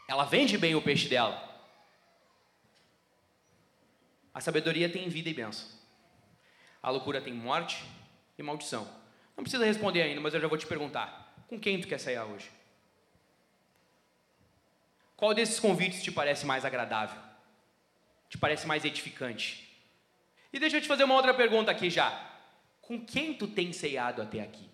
Ela 0.08 0.26
vende 0.26 0.58
bem 0.58 0.74
o 0.74 0.82
peixe 0.82 1.08
dela. 1.08 1.40
A 4.34 4.42
sabedoria 4.42 4.90
tem 4.90 5.08
vida 5.08 5.30
e 5.30 5.36
bênção. 5.36 5.70
A 6.82 6.90
loucura 6.90 7.22
tem 7.22 7.34
morte 7.34 7.86
e 8.40 8.42
maldição. 8.42 8.90
Não 9.38 9.44
precisa 9.44 9.66
responder 9.66 10.02
ainda, 10.02 10.20
mas 10.20 10.34
eu 10.34 10.42
já 10.42 10.48
vou 10.48 10.58
te 10.58 10.66
perguntar: 10.66 11.32
com 11.48 11.60
quem 11.60 11.80
tu 11.80 11.88
quer 11.88 12.00
sair 12.00 12.20
hoje? 12.20 12.55
Qual 15.18 15.34
desses 15.34 15.60
convites 15.60 16.04
te 16.04 16.12
parece 16.12 16.46
mais 16.46 16.66
agradável? 16.66 17.22
Te 18.30 18.38
parece 18.38 18.68
mais 18.68 18.84
edificante? 18.84 19.66
E 20.52 20.60
deixa 20.60 20.78
eu 20.78 20.82
te 20.82 20.88
fazer 20.88 21.04
uma 21.04 21.16
outra 21.16 21.34
pergunta 21.34 21.72
aqui 21.72 21.90
já. 21.90 22.32
Com 22.82 23.04
quem 23.04 23.34
tu 23.34 23.48
tem 23.48 23.72
ceiado 23.72 24.22
até 24.22 24.42
aqui? 24.42 24.70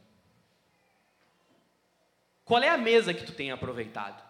Qual 2.43 2.61
é 2.61 2.69
a 2.69 2.77
mesa 2.77 3.13
que 3.13 3.23
tu 3.23 3.31
tem 3.31 3.51
aproveitado? 3.51 4.21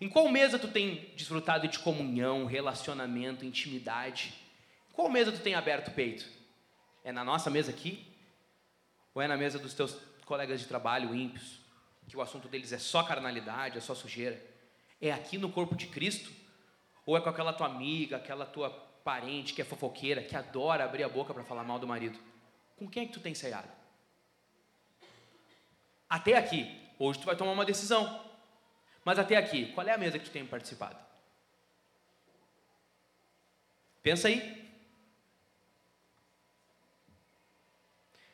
Em 0.00 0.08
qual 0.08 0.28
mesa 0.28 0.58
tu 0.58 0.68
tem 0.68 1.10
desfrutado 1.16 1.66
de 1.68 1.78
comunhão, 1.78 2.44
relacionamento, 2.44 3.44
intimidade? 3.44 4.34
Em 4.90 4.92
qual 4.92 5.08
mesa 5.08 5.32
tu 5.32 5.40
tem 5.40 5.54
aberto 5.54 5.88
o 5.88 5.92
peito? 5.92 6.26
É 7.04 7.12
na 7.12 7.24
nossa 7.24 7.50
mesa 7.50 7.70
aqui? 7.70 8.06
Ou 9.14 9.22
é 9.22 9.26
na 9.26 9.36
mesa 9.36 9.58
dos 9.58 9.74
teus 9.74 9.96
colegas 10.24 10.60
de 10.60 10.66
trabalho 10.66 11.14
ímpios? 11.14 11.58
Que 12.08 12.16
o 12.16 12.22
assunto 12.22 12.46
deles 12.46 12.72
é 12.72 12.78
só 12.78 13.02
carnalidade, 13.02 13.78
é 13.78 13.80
só 13.80 13.94
sujeira? 13.94 14.40
É 15.00 15.12
aqui 15.12 15.38
no 15.38 15.50
corpo 15.50 15.74
de 15.74 15.86
Cristo? 15.86 16.30
Ou 17.04 17.16
é 17.16 17.20
com 17.20 17.28
aquela 17.28 17.52
tua 17.52 17.66
amiga, 17.66 18.16
aquela 18.16 18.46
tua 18.46 18.70
parente 19.04 19.54
que 19.54 19.62
é 19.62 19.64
fofoqueira, 19.64 20.22
que 20.22 20.34
adora 20.34 20.84
abrir 20.84 21.04
a 21.04 21.08
boca 21.08 21.32
para 21.32 21.44
falar 21.44 21.62
mal 21.62 21.78
do 21.78 21.86
marido, 21.86 22.18
com 22.76 22.88
quem 22.88 23.04
é 23.04 23.06
que 23.06 23.12
tu 23.12 23.20
tem 23.20 23.34
ceado? 23.34 23.68
Até 26.08 26.36
aqui, 26.36 26.80
hoje 26.98 27.20
tu 27.20 27.26
vai 27.26 27.36
tomar 27.36 27.52
uma 27.52 27.64
decisão. 27.64 28.24
Mas 29.04 29.18
até 29.18 29.36
aqui, 29.36 29.72
qual 29.72 29.86
é 29.86 29.92
a 29.92 29.98
mesa 29.98 30.18
que 30.18 30.24
tu 30.24 30.32
tem 30.32 30.44
participado? 30.44 30.98
Pensa 34.02 34.26
aí. 34.26 34.66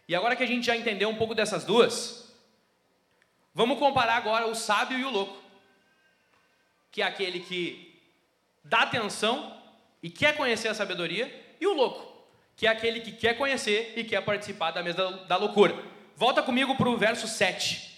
E 0.09 0.15
agora 0.15 0.37
que 0.37 0.43
a 0.43 0.47
gente 0.47 0.67
já 0.67 0.77
entendeu 0.77 1.09
um 1.09 1.17
pouco 1.17 1.35
dessas 1.35 1.65
duas, 1.65 2.35
vamos 3.55 3.79
comparar 3.79 4.17
agora 4.17 4.47
o 4.47 4.55
sábio 4.55 4.99
e 4.99 5.05
o 5.05 5.11
louco. 5.11 5.42
Que 6.93 7.03
é 7.03 7.05
aquele 7.05 7.41
que 7.41 8.01
dá 8.63 8.83
atenção 8.83 9.61
e 10.01 10.09
quer 10.09 10.37
conhecer 10.37 10.69
a 10.69 10.75
sabedoria, 10.75 11.55
e 11.61 11.67
o 11.67 11.73
louco, 11.73 12.25
que 12.57 12.67
é 12.67 12.71
aquele 12.71 13.01
que 13.01 13.13
quer 13.13 13.37
conhecer 13.37 13.95
e 13.97 14.05
quer 14.05 14.21
participar 14.23 14.71
da 14.71 14.83
mesa 14.83 15.11
da 15.27 15.37
loucura. 15.37 15.75
Volta 16.17 16.43
comigo 16.43 16.77
para 16.77 16.89
o 16.89 16.97
verso 16.97 17.27
7. 17.27 17.91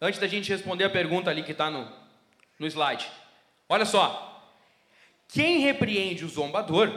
Antes 0.00 0.18
da 0.18 0.26
gente 0.26 0.48
responder 0.48 0.84
a 0.84 0.90
pergunta 0.90 1.30
ali 1.30 1.42
que 1.42 1.52
está 1.52 1.70
no, 1.70 1.90
no 2.58 2.66
slide. 2.66 3.10
Olha 3.68 3.84
só. 3.84 4.28
Quem 5.28 5.58
repreende 5.58 6.24
o 6.24 6.28
zombador 6.28 6.90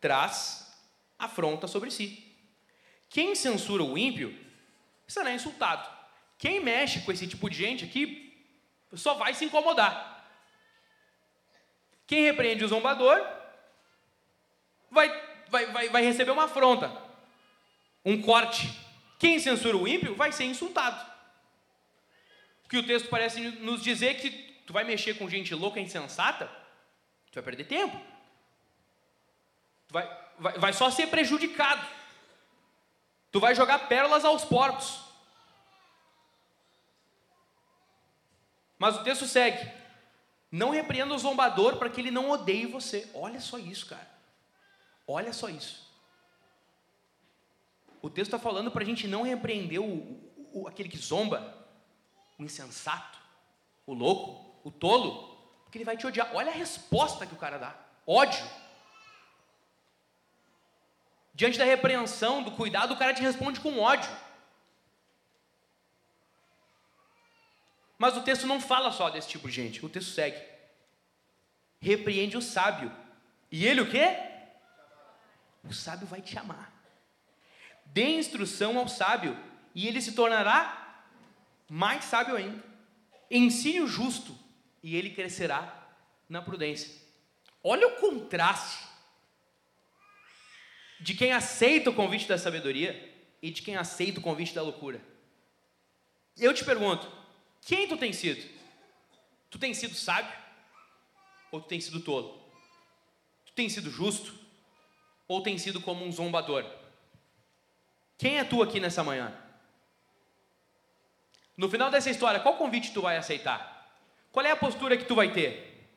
traz 0.00 0.76
afronta 1.18 1.66
sobre 1.66 1.90
si. 1.90 2.24
Quem 3.08 3.34
censura 3.34 3.82
o 3.82 3.96
ímpio 3.96 4.36
será 5.06 5.32
insultado. 5.32 5.88
Quem 6.36 6.60
mexe 6.60 7.00
com 7.00 7.12
esse 7.12 7.26
tipo 7.26 7.48
de 7.48 7.56
gente 7.56 7.84
aqui 7.84 8.23
só 8.96 9.14
vai 9.14 9.34
se 9.34 9.44
incomodar. 9.44 10.24
Quem 12.06 12.22
repreende 12.24 12.64
o 12.64 12.68
zombador 12.68 13.24
vai, 14.90 15.08
vai, 15.48 15.66
vai, 15.66 15.88
vai 15.88 16.02
receber 16.02 16.30
uma 16.30 16.44
afronta, 16.44 16.92
um 18.04 18.20
corte. 18.20 18.72
Quem 19.18 19.38
censura 19.38 19.76
o 19.76 19.88
ímpio 19.88 20.14
vai 20.14 20.32
ser 20.32 20.44
insultado. 20.44 21.12
Que 22.68 22.78
o 22.78 22.86
texto 22.86 23.08
parece 23.08 23.40
nos 23.40 23.82
dizer 23.82 24.14
que 24.20 24.30
tu 24.66 24.72
vai 24.72 24.84
mexer 24.84 25.14
com 25.14 25.28
gente 25.28 25.54
louca 25.54 25.80
e 25.80 25.82
insensata, 25.82 26.46
tu 27.30 27.34
vai 27.34 27.42
perder 27.42 27.64
tempo. 27.64 28.00
Vai, 29.90 30.18
vai, 30.38 30.58
vai 30.58 30.72
só 30.72 30.90
ser 30.90 31.06
prejudicado. 31.08 31.86
Tu 33.30 33.40
vai 33.40 33.54
jogar 33.54 33.88
pérolas 33.88 34.24
aos 34.24 34.44
porcos. 34.44 35.03
Mas 38.84 38.96
o 38.96 39.02
texto 39.02 39.24
segue. 39.24 39.66
Não 40.52 40.68
repreenda 40.68 41.14
o 41.14 41.18
zombador 41.18 41.78
para 41.78 41.88
que 41.88 42.02
ele 42.02 42.10
não 42.10 42.28
odeie 42.28 42.66
você. 42.66 43.10
Olha 43.14 43.40
só 43.40 43.56
isso, 43.56 43.86
cara. 43.86 44.06
Olha 45.08 45.32
só 45.32 45.48
isso. 45.48 45.90
O 48.02 48.10
texto 48.10 48.34
está 48.34 48.38
falando 48.38 48.70
para 48.70 48.82
a 48.82 48.84
gente 48.84 49.08
não 49.08 49.22
repreender 49.22 49.80
o, 49.80 50.20
o, 50.52 50.68
aquele 50.68 50.90
que 50.90 50.98
zomba, 50.98 51.66
o 52.38 52.44
insensato, 52.44 53.18
o 53.86 53.94
louco, 53.94 54.54
o 54.62 54.70
tolo, 54.70 55.34
porque 55.64 55.78
ele 55.78 55.86
vai 55.86 55.96
te 55.96 56.06
odiar. 56.06 56.30
Olha 56.34 56.50
a 56.52 56.54
resposta 56.54 57.26
que 57.26 57.32
o 57.32 57.38
cara 57.38 57.56
dá: 57.56 57.74
ódio. 58.06 58.44
Diante 61.32 61.56
da 61.56 61.64
repreensão, 61.64 62.42
do 62.42 62.50
cuidado, 62.50 62.92
o 62.92 62.98
cara 62.98 63.14
te 63.14 63.22
responde 63.22 63.60
com 63.60 63.80
ódio. 63.80 64.14
Mas 67.98 68.16
o 68.16 68.22
texto 68.22 68.46
não 68.46 68.60
fala 68.60 68.90
só 68.90 69.10
desse 69.10 69.28
tipo 69.28 69.48
de 69.48 69.54
gente, 69.54 69.84
o 69.84 69.88
texto 69.88 70.10
segue. 70.10 70.40
Repreende 71.80 72.36
o 72.36 72.42
sábio. 72.42 72.92
E 73.50 73.66
ele 73.66 73.80
o 73.80 73.90
quê? 73.90 74.16
O 75.62 75.72
sábio 75.72 76.06
vai 76.06 76.20
te 76.20 76.38
amar. 76.38 76.72
Dê 77.86 78.16
instrução 78.16 78.78
ao 78.78 78.88
sábio, 78.88 79.38
e 79.74 79.86
ele 79.86 80.00
se 80.00 80.12
tornará 80.12 81.04
mais 81.68 82.04
sábio 82.04 82.36
ainda. 82.36 82.62
Ensine 83.30 83.80
o 83.80 83.86
justo, 83.86 84.36
e 84.82 84.96
ele 84.96 85.10
crescerá 85.10 85.88
na 86.28 86.42
prudência. 86.42 86.90
Olha 87.62 87.88
o 87.88 87.96
contraste 87.96 88.84
de 91.00 91.14
quem 91.14 91.32
aceita 91.32 91.90
o 91.90 91.94
convite 91.94 92.26
da 92.26 92.38
sabedoria 92.38 93.12
e 93.40 93.50
de 93.50 93.62
quem 93.62 93.76
aceita 93.76 94.20
o 94.20 94.22
convite 94.22 94.54
da 94.54 94.62
loucura. 94.62 95.00
Eu 96.36 96.52
te 96.52 96.64
pergunto, 96.64 97.10
quem 97.66 97.88
tu 97.88 97.96
tem 97.96 98.12
sido? 98.12 98.48
Tu 99.50 99.58
tem 99.58 99.72
sido 99.72 99.94
sábio? 99.94 100.32
Ou 101.50 101.60
tu 101.60 101.68
tem 101.68 101.80
sido 101.80 102.00
tolo? 102.00 102.42
Tu 103.46 103.52
tem 103.52 103.68
sido 103.68 103.90
justo? 103.90 104.34
Ou 105.26 105.42
tem 105.42 105.56
sido 105.56 105.80
como 105.80 106.04
um 106.04 106.12
zombador? 106.12 106.64
Quem 108.18 108.38
é 108.38 108.44
tu 108.44 108.62
aqui 108.62 108.80
nessa 108.80 109.02
manhã? 109.02 109.32
No 111.56 111.68
final 111.68 111.90
dessa 111.90 112.10
história, 112.10 112.40
qual 112.40 112.56
convite 112.56 112.92
tu 112.92 113.02
vai 113.02 113.16
aceitar? 113.16 113.74
Qual 114.32 114.44
é 114.44 114.50
a 114.50 114.56
postura 114.56 114.96
que 114.96 115.04
tu 115.04 115.14
vai 115.14 115.32
ter? 115.32 115.88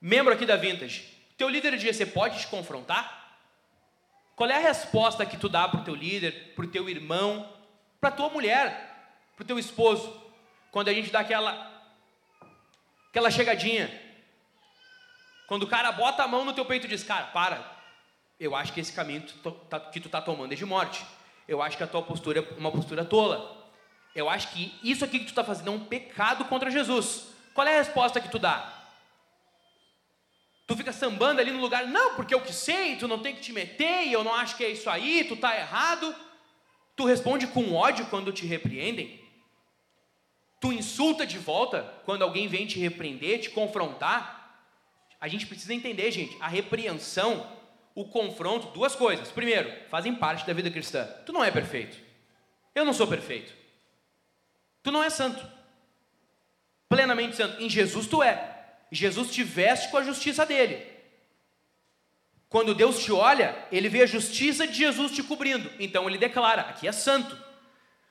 Membro 0.00 0.32
aqui 0.32 0.46
da 0.46 0.56
Vintage, 0.56 1.06
teu 1.36 1.48
líder 1.48 1.76
de 1.76 1.86
GC 1.86 2.06
pode 2.06 2.40
te 2.40 2.46
confrontar? 2.46 3.38
Qual 4.34 4.48
é 4.48 4.56
a 4.56 4.68
resposta 4.68 5.26
que 5.26 5.36
tu 5.36 5.48
dá 5.48 5.68
para 5.68 5.80
o 5.80 5.84
teu 5.84 5.94
líder, 5.94 6.54
para 6.54 6.64
o 6.64 6.68
teu 6.68 6.88
irmão, 6.88 7.54
para 8.00 8.10
tua 8.10 8.30
mulher, 8.30 9.18
para 9.36 9.44
o 9.44 9.46
teu 9.46 9.58
esposo? 9.58 10.19
Quando 10.70 10.88
a 10.88 10.94
gente 10.94 11.10
dá 11.10 11.20
aquela 11.20 11.70
aquela 13.10 13.30
chegadinha. 13.30 13.90
Quando 15.46 15.64
o 15.64 15.66
cara 15.66 15.90
bota 15.90 16.22
a 16.22 16.28
mão 16.28 16.44
no 16.44 16.52
teu 16.52 16.64
peito 16.64 16.86
e 16.86 16.88
diz: 16.88 17.02
"Cara, 17.02 17.26
para. 17.26 17.78
Eu 18.38 18.56
acho 18.56 18.72
que 18.72 18.80
esse 18.80 18.92
caminho 18.92 19.22
tá, 19.68 19.78
que 19.78 20.00
tu 20.00 20.06
está 20.06 20.22
tomando 20.22 20.52
é 20.52 20.56
de 20.56 20.64
morte. 20.64 21.04
Eu 21.46 21.60
acho 21.60 21.76
que 21.76 21.82
a 21.82 21.86
tua 21.86 22.02
postura 22.02 22.40
é 22.40 22.58
uma 22.58 22.72
postura 22.72 23.04
tola. 23.04 23.68
Eu 24.14 24.30
acho 24.30 24.48
que 24.52 24.78
isso 24.82 25.04
aqui 25.04 25.18
que 25.18 25.26
tu 25.26 25.30
está 25.30 25.44
fazendo 25.44 25.68
é 25.68 25.74
um 25.74 25.84
pecado 25.84 26.44
contra 26.46 26.70
Jesus. 26.70 27.26
Qual 27.52 27.66
é 27.66 27.74
a 27.74 27.78
resposta 27.78 28.20
que 28.20 28.28
tu 28.28 28.38
dá? 28.38 28.80
Tu 30.66 30.76
fica 30.76 30.92
sambando 30.92 31.40
ali 31.40 31.50
no 31.50 31.60
lugar, 31.60 31.86
não, 31.86 32.14
porque 32.14 32.32
eu 32.32 32.40
que 32.40 32.52
sei, 32.52 32.96
tu 32.96 33.08
não 33.08 33.18
tem 33.18 33.34
que 33.34 33.40
te 33.40 33.52
meter, 33.52 34.08
eu 34.08 34.22
não 34.22 34.32
acho 34.32 34.56
que 34.56 34.64
é 34.64 34.70
isso 34.70 34.88
aí, 34.88 35.24
tu 35.24 35.34
está 35.34 35.56
errado. 35.56 36.14
Tu 36.94 37.04
responde 37.04 37.48
com 37.48 37.74
ódio 37.74 38.06
quando 38.06 38.32
te 38.32 38.46
repreendem? 38.46 39.19
Tu 40.60 40.72
insulta 40.74 41.26
de 41.26 41.38
volta 41.38 41.90
quando 42.04 42.22
alguém 42.22 42.46
vem 42.46 42.66
te 42.66 42.78
repreender, 42.78 43.40
te 43.40 43.48
confrontar. 43.48 44.62
A 45.18 45.26
gente 45.26 45.46
precisa 45.46 45.72
entender, 45.72 46.10
gente, 46.10 46.36
a 46.38 46.48
repreensão, 46.48 47.50
o 47.94 48.04
confronto, 48.04 48.68
duas 48.68 48.94
coisas. 48.94 49.30
Primeiro, 49.30 49.72
fazem 49.88 50.14
parte 50.14 50.46
da 50.46 50.52
vida 50.52 50.70
cristã. 50.70 51.06
Tu 51.24 51.32
não 51.32 51.42
é 51.42 51.50
perfeito. 51.50 51.96
Eu 52.74 52.84
não 52.84 52.92
sou 52.92 53.06
perfeito. 53.06 53.54
Tu 54.82 54.92
não 54.92 55.02
é 55.02 55.08
santo. 55.08 55.44
Plenamente 56.90 57.36
santo. 57.36 57.62
Em 57.62 57.68
Jesus 57.68 58.06
tu 58.06 58.22
é. 58.22 58.58
Jesus 58.92 59.30
te 59.30 59.42
veste 59.42 59.88
com 59.88 59.96
a 59.96 60.04
justiça 60.04 60.44
dele. 60.44 60.86
Quando 62.50 62.74
Deus 62.74 63.02
te 63.02 63.12
olha, 63.12 63.56
ele 63.72 63.88
vê 63.88 64.02
a 64.02 64.06
justiça 64.06 64.66
de 64.66 64.74
Jesus 64.74 65.12
te 65.12 65.22
cobrindo. 65.22 65.70
Então 65.78 66.06
ele 66.06 66.18
declara: 66.18 66.62
aqui 66.62 66.86
é 66.86 66.92
santo 66.92 67.49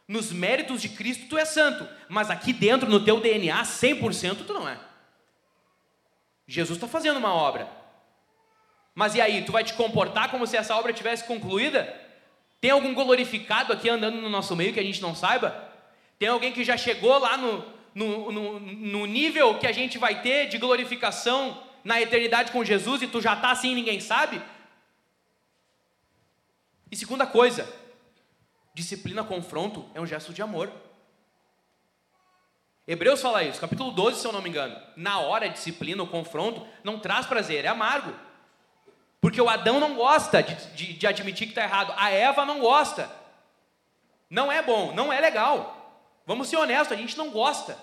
nos 0.10 0.32
méritos 0.32 0.82
de 0.82 0.90
Cristo 0.90 1.28
tu 1.30 1.38
é 1.38 1.46
santo, 1.46 1.88
mas 2.10 2.32
aqui 2.32 2.52
dentro, 2.52 2.90
no 2.90 3.06
teu 3.06 3.20
DNA, 3.20 3.62
100% 3.62 4.44
tu 4.44 4.54
não 4.54 4.68
é. 4.68 4.80
Jesus 6.48 6.78
está 6.78 6.88
fazendo 6.88 7.18
uma 7.18 7.32
obra. 7.32 7.70
Mas 8.96 9.14
e 9.14 9.22
aí, 9.22 9.44
tu 9.46 9.52
vai 9.52 9.64
te 9.64 9.76
comportar 9.76 10.32
como 10.32 10.48
se 10.48 10.58
essa 10.58 10.76
obra 10.76 10.92
tivesse 10.92 11.26
concluída? 11.26 11.96
Tem 12.60 12.72
algum 12.72 12.92
glorificado 12.96 13.72
aqui 13.72 13.88
andando 13.88 14.20
no 14.20 14.30
nosso 14.30 14.56
meio 14.56 14.74
que 14.74 14.80
a 14.80 14.84
gente 14.84 15.00
não 15.00 15.14
saiba? 15.14 15.70
Tem 16.18 16.28
alguém 16.28 16.52
que 16.52 16.64
já 16.64 16.76
chegou 16.76 17.20
lá 17.20 17.38
no, 17.38 17.64
no, 17.94 18.32
no, 18.32 18.60
no 18.60 19.06
nível 19.06 19.60
que 19.60 19.68
a 19.68 19.72
gente 19.72 20.00
vai 20.00 20.24
ter 20.24 20.48
de 20.48 20.58
glorificação 20.58 21.64
na 21.84 22.02
eternidade 22.02 22.52
com 22.52 22.66
Jesus 22.66 23.04
e 23.04 23.08
tu 23.08 23.22
já 23.22 23.34
está 23.34 23.52
assim 23.52 23.74
e 23.74 23.76
ninguém 23.76 24.00
sabe? 24.00 24.42
E 26.92 26.96
segunda 26.96 27.28
coisa, 27.28 27.72
Disciplina, 28.80 29.26
confronto 29.26 29.86
é 29.94 30.00
um 30.00 30.08
gesto 30.08 30.34
de 30.34 30.42
amor. 30.42 30.72
Hebreus 32.88 33.22
fala 33.22 33.44
isso, 33.44 33.60
capítulo 33.60 33.92
12, 33.92 34.22
se 34.22 34.26
eu 34.26 34.32
não 34.32 34.42
me 34.42 34.48
engano. 34.48 34.82
Na 34.96 35.20
hora, 35.20 35.48
a 35.48 35.50
disciplina, 35.50 36.02
o 36.02 36.08
confronto, 36.08 36.66
não 36.82 36.98
traz 36.98 37.26
prazer, 37.26 37.66
é 37.66 37.68
amargo. 37.68 38.18
Porque 39.20 39.42
o 39.42 39.50
Adão 39.50 39.82
não 39.82 39.96
gosta 39.96 40.42
de, 40.42 40.56
de, 40.78 40.94
de 40.94 41.06
admitir 41.06 41.48
que 41.48 41.52
está 41.52 41.64
errado, 41.64 41.94
a 41.98 42.10
Eva 42.10 42.46
não 42.46 42.62
gosta. 42.62 43.14
Não 44.30 44.50
é 44.50 44.64
bom, 44.64 44.94
não 44.94 45.12
é 45.12 45.20
legal. 45.20 46.16
Vamos 46.26 46.48
ser 46.48 46.56
honestos, 46.56 46.94
a 46.94 47.02
gente 47.02 47.18
não 47.18 47.32
gosta. 47.32 47.78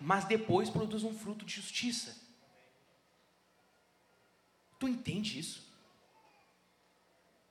Mas 0.00 0.24
depois 0.26 0.70
produz 0.70 1.02
um 1.02 1.12
fruto 1.12 1.44
de 1.44 1.56
justiça. 1.56 2.16
Tu 4.78 4.86
entende 4.86 5.40
isso? 5.40 5.68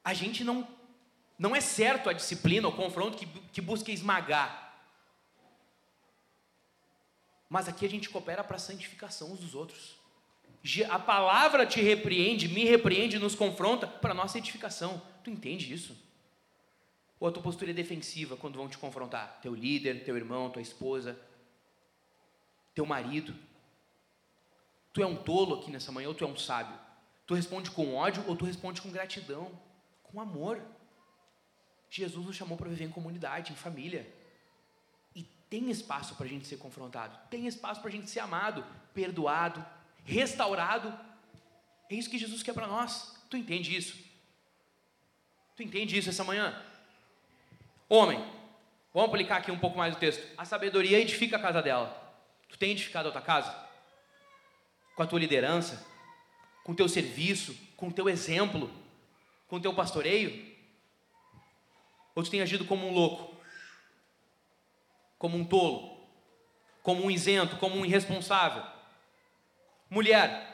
A 0.01 0.13
gente 0.13 0.45
não 0.45 0.78
não 1.39 1.55
é 1.55 1.61
certo 1.61 2.09
a 2.09 2.13
disciplina, 2.13 2.67
o 2.67 2.75
confronto 2.75 3.17
que, 3.17 3.25
que 3.25 3.61
busca 3.61 3.89
esmagar. 3.89 4.75
Mas 7.49 7.69
aqui 7.69 7.85
a 7.85 7.89
gente 7.89 8.09
coopera 8.09 8.43
para 8.43 8.57
a 8.57 8.59
santificação 8.59 9.31
uns 9.31 9.39
dos 9.39 9.55
outros. 9.55 9.97
A 10.89 10.99
palavra 10.99 11.65
te 11.65 11.81
repreende, 11.81 12.49
me 12.49 12.65
repreende, 12.65 13.17
nos 13.17 13.35
confronta 13.35 13.87
para 13.87 14.11
a 14.11 14.13
nossa 14.13 14.37
edificação. 14.37 15.01
Tu 15.23 15.29
entende 15.29 15.73
isso? 15.73 15.97
Ou 17.17 17.29
a 17.29 17.31
tua 17.31 17.41
postura 17.41 17.71
é 17.71 17.73
defensiva 17.73 18.35
quando 18.35 18.57
vão 18.57 18.67
te 18.67 18.77
confrontar? 18.77 19.39
Teu 19.41 19.55
líder, 19.55 20.03
teu 20.03 20.17
irmão, 20.17 20.49
tua 20.49 20.61
esposa, 20.61 21.17
teu 22.75 22.85
marido. 22.85 23.33
Tu 24.91 25.01
é 25.01 25.05
um 25.05 25.15
tolo 25.15 25.55
aqui 25.55 25.71
nessa 25.71 25.91
manhã 25.91 26.09
ou 26.09 26.13
tu 26.13 26.25
é 26.25 26.27
um 26.27 26.35
sábio? 26.35 26.77
Tu 27.25 27.33
responde 27.33 27.71
com 27.71 27.95
ódio 27.95 28.23
ou 28.27 28.35
tu 28.35 28.43
responde 28.43 28.81
com 28.81 28.91
gratidão, 28.91 29.49
com 30.03 30.19
amor? 30.19 30.61
Jesus 31.89 32.25
nos 32.25 32.35
chamou 32.35 32.57
para 32.57 32.69
viver 32.69 32.85
em 32.85 32.89
comunidade, 32.89 33.51
em 33.51 33.55
família. 33.55 34.07
E 35.15 35.23
tem 35.49 35.69
espaço 35.69 36.15
para 36.15 36.25
a 36.25 36.29
gente 36.29 36.47
ser 36.47 36.57
confrontado, 36.57 37.17
tem 37.29 37.47
espaço 37.47 37.81
para 37.81 37.89
a 37.89 37.91
gente 37.91 38.09
ser 38.09 38.19
amado, 38.19 38.65
perdoado, 38.93 39.65
restaurado. 40.03 40.97
É 41.89 41.95
isso 41.95 42.09
que 42.09 42.17
Jesus 42.17 42.43
quer 42.43 42.53
para 42.53 42.67
nós. 42.67 43.15
Tu 43.29 43.37
entende 43.37 43.75
isso? 43.75 43.97
Tu 45.55 45.63
entende 45.63 45.97
isso 45.97 46.09
essa 46.09 46.23
manhã? 46.23 46.61
Homem, 47.87 48.23
vamos 48.93 49.09
aplicar 49.09 49.37
aqui 49.37 49.51
um 49.51 49.59
pouco 49.59 49.77
mais 49.77 49.95
o 49.95 49.99
texto. 49.99 50.25
A 50.37 50.45
sabedoria 50.45 50.99
edifica 50.99 51.37
a 51.37 51.41
casa 51.41 51.61
dela. 51.61 52.15
Tu 52.47 52.57
tem 52.57 52.71
edificado 52.71 53.09
a 53.09 53.11
tua 53.11 53.21
casa? 53.21 53.69
com 54.99 55.03
a 55.03 55.07
tua 55.07 55.17
liderança, 55.17 55.87
com 56.61 56.73
o 56.73 56.75
teu 56.75 56.89
serviço, 56.89 57.57
com 57.77 57.87
o 57.87 57.93
teu 57.93 58.09
exemplo, 58.09 58.69
com 59.47 59.55
o 59.55 59.59
teu 59.61 59.73
pastoreio? 59.73 60.48
Ou 62.19 62.23
tu 62.23 62.29
tem 62.29 62.41
agido 62.41 62.65
como 62.65 62.85
um 62.85 62.93
louco, 62.93 63.33
como 65.17 65.37
um 65.37 65.45
tolo, 65.45 66.05
como 66.83 67.05
um 67.05 67.09
isento, 67.09 67.55
como 67.55 67.77
um 67.77 67.85
irresponsável? 67.85 68.61
Mulher, 69.89 70.45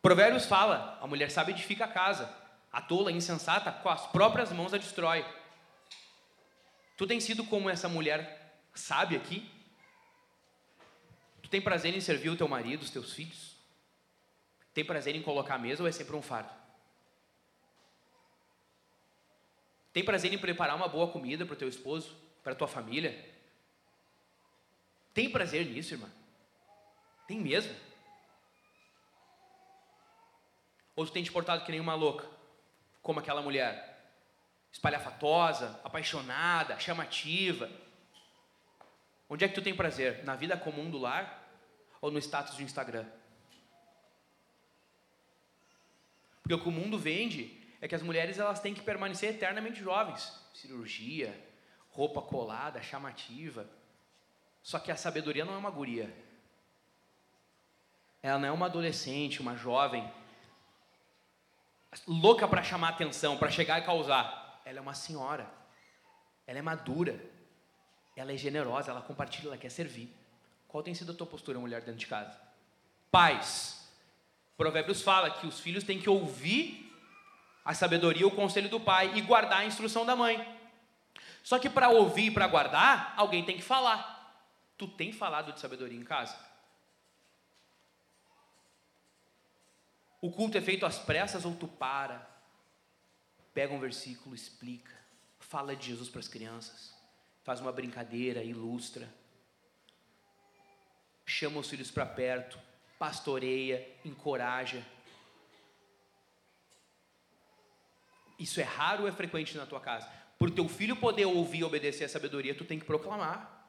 Provérbios 0.00 0.46
fala: 0.46 0.96
a 1.02 1.06
mulher 1.08 1.32
sabe 1.32 1.50
edifica 1.50 1.86
a 1.86 1.88
casa, 1.88 2.32
a 2.70 2.80
tola, 2.80 3.10
a 3.10 3.12
insensata, 3.12 3.72
com 3.72 3.88
as 3.88 4.06
próprias 4.06 4.52
mãos 4.52 4.72
a 4.72 4.78
destrói. 4.78 5.24
Tu 6.96 7.08
tem 7.08 7.18
sido 7.18 7.44
como 7.44 7.68
essa 7.68 7.88
mulher 7.88 8.62
sábia 8.72 9.18
aqui? 9.18 9.50
Tu 11.42 11.50
tem 11.50 11.60
prazer 11.60 11.92
em 11.92 12.00
servir 12.00 12.28
o 12.28 12.36
teu 12.36 12.46
marido, 12.46 12.82
os 12.82 12.90
teus 12.90 13.12
filhos? 13.12 13.56
Tem 14.72 14.84
prazer 14.84 15.16
em 15.16 15.22
colocar 15.22 15.56
a 15.56 15.58
mesa 15.58 15.82
ou 15.82 15.88
é 15.88 15.92
sempre 15.92 16.14
um 16.14 16.22
fardo? 16.22 16.59
Tem 19.92 20.04
prazer 20.04 20.32
em 20.32 20.38
preparar 20.38 20.76
uma 20.76 20.88
boa 20.88 21.10
comida 21.10 21.44
para 21.44 21.54
o 21.54 21.56
teu 21.56 21.68
esposo, 21.68 22.16
para 22.42 22.52
a 22.52 22.56
tua 22.56 22.68
família? 22.68 23.28
Tem 25.12 25.28
prazer 25.28 25.66
nisso, 25.66 25.94
irmã? 25.94 26.08
Tem 27.26 27.40
mesmo? 27.40 27.74
Ou 30.94 31.04
tu 31.06 31.12
tem 31.12 31.22
te 31.22 31.32
portado 31.32 31.64
que 31.64 31.70
nem 31.70 31.80
uma 31.80 31.94
louca, 31.94 32.28
como 33.02 33.20
aquela 33.20 33.42
mulher? 33.42 33.88
Espalhafatosa, 34.72 35.80
apaixonada, 35.82 36.78
chamativa. 36.78 37.70
Onde 39.28 39.44
é 39.44 39.48
que 39.48 39.54
tu 39.54 39.62
tem 39.62 39.74
prazer? 39.74 40.24
Na 40.24 40.36
vida 40.36 40.56
comum 40.56 40.90
do 40.90 40.98
lar 40.98 41.48
ou 42.00 42.10
no 42.10 42.18
status 42.18 42.56
do 42.56 42.62
Instagram? 42.62 43.06
Porque 46.42 46.54
o 46.54 46.60
que 46.60 46.68
o 46.68 46.72
mundo 46.72 46.98
vende 46.98 47.59
é 47.80 47.88
que 47.88 47.94
as 47.94 48.02
mulheres 48.02 48.38
elas 48.38 48.60
têm 48.60 48.74
que 48.74 48.82
permanecer 48.82 49.30
eternamente 49.30 49.80
jovens. 49.80 50.32
Cirurgia, 50.52 51.34
roupa 51.90 52.20
colada, 52.20 52.82
chamativa. 52.82 53.66
Só 54.62 54.78
que 54.78 54.92
a 54.92 54.96
sabedoria 54.96 55.44
não 55.44 55.54
é 55.54 55.58
uma 55.58 55.70
guria. 55.70 56.14
Ela 58.22 58.38
não 58.38 58.48
é 58.48 58.52
uma 58.52 58.66
adolescente, 58.66 59.40
uma 59.40 59.56
jovem 59.56 60.10
louca 62.06 62.46
para 62.46 62.62
chamar 62.62 62.90
atenção, 62.90 63.38
para 63.38 63.50
chegar 63.50 63.80
e 63.80 63.84
causar. 63.84 64.60
Ela 64.64 64.78
é 64.78 64.80
uma 64.80 64.94
senhora. 64.94 65.50
Ela 66.46 66.58
é 66.58 66.62
madura. 66.62 67.18
Ela 68.14 68.32
é 68.32 68.36
generosa, 68.36 68.90
ela 68.90 69.00
compartilha, 69.00 69.48
ela 69.48 69.56
quer 69.56 69.70
servir. 69.70 70.14
Qual 70.68 70.82
tem 70.82 70.94
sido 70.94 71.12
a 71.12 71.14
tua 71.14 71.26
postura, 71.26 71.58
mulher, 71.58 71.80
dentro 71.80 71.98
de 71.98 72.06
casa? 72.06 72.38
Pais. 73.10 73.90
Provérbios 74.56 75.00
fala 75.00 75.30
que 75.30 75.46
os 75.46 75.58
filhos 75.58 75.82
têm 75.82 75.98
que 75.98 76.10
ouvir 76.10 76.89
a 77.70 77.74
sabedoria, 77.74 78.26
o 78.26 78.32
conselho 78.32 78.68
do 78.68 78.80
pai 78.80 79.16
e 79.16 79.20
guardar 79.20 79.60
a 79.60 79.64
instrução 79.64 80.04
da 80.04 80.16
mãe. 80.16 80.44
Só 81.40 81.56
que 81.56 81.70
para 81.70 81.88
ouvir 81.88 82.26
e 82.26 82.30
para 82.32 82.48
guardar, 82.48 83.14
alguém 83.16 83.44
tem 83.44 83.56
que 83.56 83.62
falar. 83.62 84.42
Tu 84.76 84.88
tem 84.88 85.12
falado 85.12 85.52
de 85.52 85.60
sabedoria 85.60 85.96
em 85.96 86.02
casa? 86.02 86.36
O 90.20 90.32
culto 90.32 90.58
é 90.58 90.60
feito 90.60 90.84
às 90.84 90.98
pressas 90.98 91.44
ou 91.44 91.54
tu 91.54 91.68
para? 91.68 92.28
Pega 93.54 93.72
um 93.72 93.78
versículo, 93.78 94.34
explica, 94.34 94.92
fala 95.38 95.76
de 95.76 95.86
Jesus 95.86 96.08
para 96.08 96.18
as 96.18 96.26
crianças, 96.26 96.92
faz 97.44 97.60
uma 97.60 97.70
brincadeira, 97.70 98.42
ilustra, 98.42 99.08
chama 101.24 101.60
os 101.60 101.70
filhos 101.70 101.92
para 101.92 102.04
perto, 102.04 102.58
pastoreia, 102.98 103.88
encoraja. 104.04 104.84
Isso 108.40 108.58
é 108.58 108.64
raro 108.64 109.02
ou 109.02 109.08
é 109.08 109.12
frequente 109.12 109.54
na 109.54 109.66
tua 109.66 109.78
casa? 109.78 110.10
Por 110.38 110.50
teu 110.50 110.66
filho 110.66 110.96
poder 110.96 111.26
ouvir 111.26 111.58
e 111.58 111.64
obedecer 111.64 112.04
a 112.04 112.08
sabedoria, 112.08 112.54
tu 112.54 112.64
tem 112.64 112.78
que 112.78 112.86
proclamar. 112.86 113.68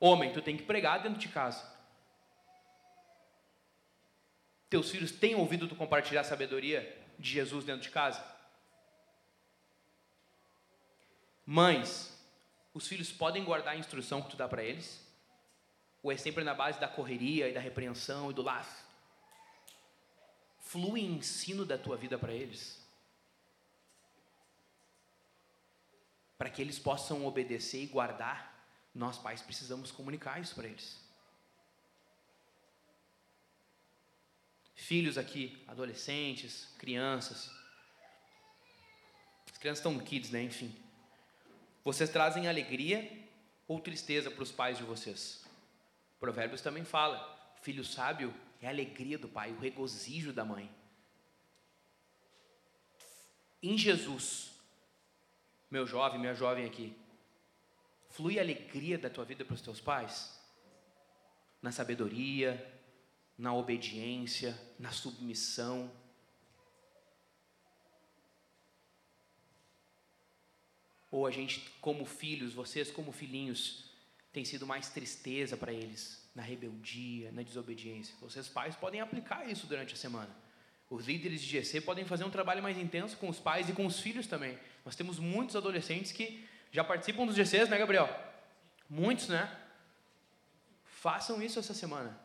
Homem, 0.00 0.32
tu 0.32 0.40
tem 0.40 0.56
que 0.56 0.62
pregar 0.62 1.02
dentro 1.02 1.18
de 1.18 1.28
casa. 1.28 1.62
Teus 4.70 4.90
filhos 4.90 5.12
têm 5.12 5.34
ouvido 5.34 5.68
tu 5.68 5.76
compartilhar 5.76 6.22
a 6.22 6.24
sabedoria 6.24 6.98
de 7.18 7.30
Jesus 7.30 7.66
dentro 7.66 7.82
de 7.82 7.90
casa? 7.90 8.24
Mães, 11.44 12.18
os 12.72 12.88
filhos 12.88 13.12
podem 13.12 13.44
guardar 13.44 13.74
a 13.74 13.78
instrução 13.78 14.22
que 14.22 14.30
tu 14.30 14.36
dá 14.36 14.48
para 14.48 14.64
eles? 14.64 15.06
Ou 16.02 16.10
é 16.10 16.16
sempre 16.16 16.42
na 16.42 16.54
base 16.54 16.80
da 16.80 16.88
correria 16.88 17.50
e 17.50 17.52
da 17.52 17.60
repreensão 17.60 18.30
e 18.30 18.34
do 18.34 18.40
laço? 18.40 18.82
Flui 20.60 21.00
ensino 21.00 21.66
da 21.66 21.76
tua 21.76 21.98
vida 21.98 22.18
para 22.18 22.32
eles? 22.32 22.79
Para 26.40 26.48
que 26.48 26.62
eles 26.62 26.78
possam 26.78 27.26
obedecer 27.26 27.82
e 27.82 27.86
guardar, 27.86 28.66
nós 28.94 29.18
pais 29.18 29.42
precisamos 29.42 29.92
comunicar 29.92 30.40
isso 30.40 30.54
para 30.54 30.68
eles. 30.68 30.98
Filhos 34.74 35.18
aqui, 35.18 35.62
adolescentes, 35.68 36.74
crianças. 36.78 37.50
As 39.52 39.58
crianças 39.58 39.80
estão 39.80 39.98
kids, 39.98 40.30
né? 40.30 40.42
Enfim. 40.42 40.74
Vocês 41.84 42.08
trazem 42.08 42.48
alegria 42.48 43.22
ou 43.68 43.78
tristeza 43.78 44.30
para 44.30 44.42
os 44.42 44.50
pais 44.50 44.78
de 44.78 44.82
vocês? 44.82 45.44
Provérbios 46.18 46.62
também 46.62 46.86
fala: 46.86 47.18
filho 47.60 47.84
sábio 47.84 48.34
é 48.62 48.66
a 48.66 48.70
alegria 48.70 49.18
do 49.18 49.28
pai, 49.28 49.52
o 49.52 49.60
regozijo 49.60 50.32
da 50.32 50.46
mãe. 50.46 50.74
Em 53.62 53.76
Jesus, 53.76 54.49
meu 55.70 55.86
jovem, 55.86 56.18
minha 56.18 56.34
jovem 56.34 56.66
aqui, 56.66 56.96
flui 58.08 58.38
a 58.38 58.42
alegria 58.42 58.98
da 58.98 59.08
tua 59.08 59.24
vida 59.24 59.44
para 59.44 59.54
os 59.54 59.60
teus 59.60 59.80
pais? 59.80 60.38
Na 61.62 61.70
sabedoria, 61.70 62.80
na 63.38 63.54
obediência, 63.54 64.58
na 64.78 64.90
submissão. 64.90 65.90
Ou 71.10 71.26
a 71.26 71.30
gente, 71.30 71.60
como 71.80 72.04
filhos, 72.04 72.52
vocês 72.52 72.90
como 72.90 73.12
filhinhos, 73.12 73.90
tem 74.32 74.44
sido 74.44 74.66
mais 74.66 74.88
tristeza 74.90 75.56
para 75.56 75.72
eles, 75.72 76.28
na 76.34 76.42
rebeldia, 76.42 77.32
na 77.32 77.42
desobediência. 77.42 78.14
Vocês 78.20 78.48
pais 78.48 78.76
podem 78.76 79.00
aplicar 79.00 79.48
isso 79.48 79.66
durante 79.66 79.94
a 79.94 79.96
semana. 79.96 80.34
Os 80.90 81.06
líderes 81.06 81.40
de 81.40 81.46
GC 81.46 81.80
podem 81.82 82.04
fazer 82.04 82.24
um 82.24 82.30
trabalho 82.30 82.60
mais 82.60 82.76
intenso 82.76 83.16
com 83.16 83.28
os 83.28 83.38
pais 83.38 83.68
e 83.68 83.72
com 83.72 83.86
os 83.86 84.00
filhos 84.00 84.26
também. 84.26 84.58
Nós 84.84 84.96
temos 84.96 85.20
muitos 85.20 85.54
adolescentes 85.54 86.10
que 86.10 86.44
já 86.72 86.82
participam 86.82 87.24
dos 87.24 87.36
GCs, 87.36 87.70
né, 87.70 87.78
Gabriel? 87.78 88.08
Muitos, 88.88 89.28
né? 89.28 89.56
Façam 90.84 91.40
isso 91.40 91.60
essa 91.60 91.72
semana. 91.72 92.18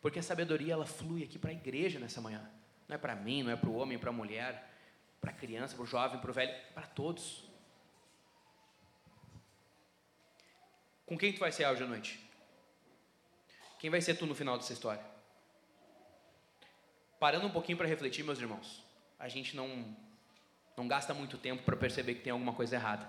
Porque 0.00 0.18
a 0.18 0.22
sabedoria 0.22 0.72
ela 0.72 0.84
flui 0.84 1.22
aqui 1.22 1.38
para 1.38 1.50
a 1.50 1.54
igreja 1.54 2.00
nessa 2.00 2.20
manhã. 2.20 2.50
Não 2.88 2.96
é 2.96 2.98
para 2.98 3.14
mim, 3.14 3.44
não 3.44 3.52
é 3.52 3.56
para 3.56 3.70
o 3.70 3.76
homem, 3.76 3.96
para 3.96 4.10
a 4.10 4.12
mulher, 4.12 4.68
para 5.20 5.30
a 5.30 5.34
criança, 5.34 5.76
para 5.76 5.84
o 5.84 5.86
jovem, 5.86 6.20
para 6.20 6.30
o 6.32 6.34
velho, 6.34 6.52
para 6.74 6.88
todos. 6.88 7.44
Com 11.06 11.16
quem 11.16 11.32
tu 11.32 11.38
vai 11.38 11.52
ser 11.52 11.64
hoje 11.68 11.84
à 11.84 11.86
noite? 11.86 12.18
Quem 13.78 13.88
vai 13.88 14.00
ser 14.00 14.16
tu 14.16 14.26
no 14.26 14.34
final 14.34 14.58
dessa 14.58 14.72
história? 14.72 15.11
Parando 17.22 17.46
um 17.46 17.50
pouquinho 17.50 17.78
para 17.78 17.86
refletir, 17.86 18.24
meus 18.24 18.40
irmãos, 18.40 18.82
a 19.16 19.28
gente 19.28 19.54
não, 19.54 19.96
não 20.76 20.88
gasta 20.88 21.14
muito 21.14 21.38
tempo 21.38 21.62
para 21.62 21.76
perceber 21.76 22.16
que 22.16 22.20
tem 22.20 22.32
alguma 22.32 22.52
coisa 22.52 22.74
errada. 22.74 23.08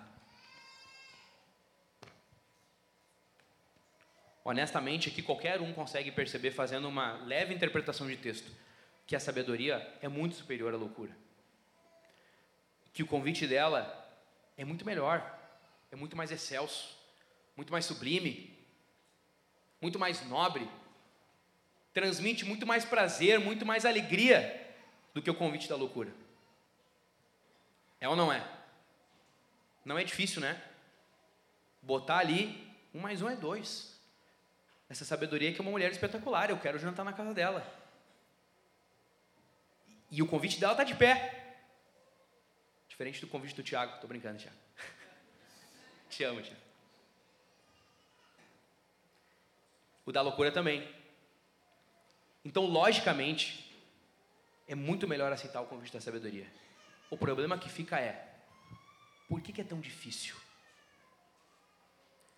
Honestamente, 4.46 5.10
aqui 5.10 5.24
qualquer 5.24 5.60
um 5.60 5.74
consegue 5.74 6.12
perceber, 6.12 6.52
fazendo 6.52 6.88
uma 6.88 7.14
leve 7.24 7.56
interpretação 7.56 8.06
de 8.06 8.16
texto, 8.16 8.52
que 9.08 9.16
a 9.16 9.20
sabedoria 9.20 9.98
é 10.00 10.08
muito 10.08 10.36
superior 10.36 10.72
à 10.76 10.78
loucura. 10.78 11.18
Que 12.94 13.02
o 13.02 13.08
convite 13.08 13.48
dela 13.48 14.16
é 14.56 14.64
muito 14.64 14.86
melhor, 14.86 15.28
é 15.92 15.96
muito 15.96 16.16
mais 16.16 16.32
excelso, 16.32 16.96
muito 17.58 17.72
mais 17.72 17.86
sublime, 17.86 18.56
muito 19.82 19.98
mais 19.98 20.24
nobre, 20.30 20.70
transmite 21.94 22.44
muito 22.44 22.66
mais 22.66 22.84
prazer, 22.84 23.40
muito 23.40 23.66
mais 23.66 23.86
alegria 23.86 24.60
do 25.14 25.22
que 25.22 25.30
o 25.30 25.36
convite 25.36 25.70
da 25.70 25.76
loucura. 25.76 26.12
É 28.02 28.10
ou 28.10 28.16
não 28.16 28.34
é? 28.34 28.46
Não 29.86 29.98
é 29.98 30.04
difícil, 30.04 30.42
né? 30.42 30.62
Botar 31.82 32.18
ali, 32.18 32.68
um 32.94 33.00
mais 33.00 33.22
um 33.22 33.30
é 33.30 33.36
dois. 33.36 34.00
Essa 34.90 35.06
sabedoria 35.06 35.54
que 35.54 35.60
é 35.60 35.62
uma 35.62 35.72
mulher 35.72 35.92
espetacular, 35.92 36.50
eu 36.50 36.60
quero 36.60 36.80
jantar 36.80 37.06
na 37.06 37.14
casa 37.14 37.34
dela. 37.34 37.66
E 40.10 40.22
o 40.22 40.28
convite 40.28 40.60
dela 40.60 40.74
está 40.74 40.84
de 40.84 40.96
pé. 40.96 41.56
Diferente 42.88 43.22
do 43.22 43.28
convite 43.28 43.56
do 43.56 43.64
Tiago. 43.64 43.96
Estou 43.96 44.08
brincando, 44.08 44.38
Tiago. 44.38 44.58
Te 46.10 46.24
amo, 46.24 46.42
Tiago. 46.42 46.62
O 50.06 50.12
da 50.12 50.22
loucura 50.22 50.52
também. 50.52 51.03
Então, 52.46 52.66
logicamente, 52.66 53.74
é 54.68 54.76
muito 54.76 55.08
melhor 55.08 55.32
aceitar 55.32 55.62
o 55.62 55.66
convite 55.66 55.94
da 55.94 56.02
sabedoria. 56.02 56.48
O 57.10 57.18
problema 57.18 57.58
que 57.58 57.70
fica 57.70 58.00
é: 58.00 58.34
por 59.28 59.42
que, 59.42 59.62
é 59.62 59.64
tão 59.64 59.80
difícil? 59.80 60.36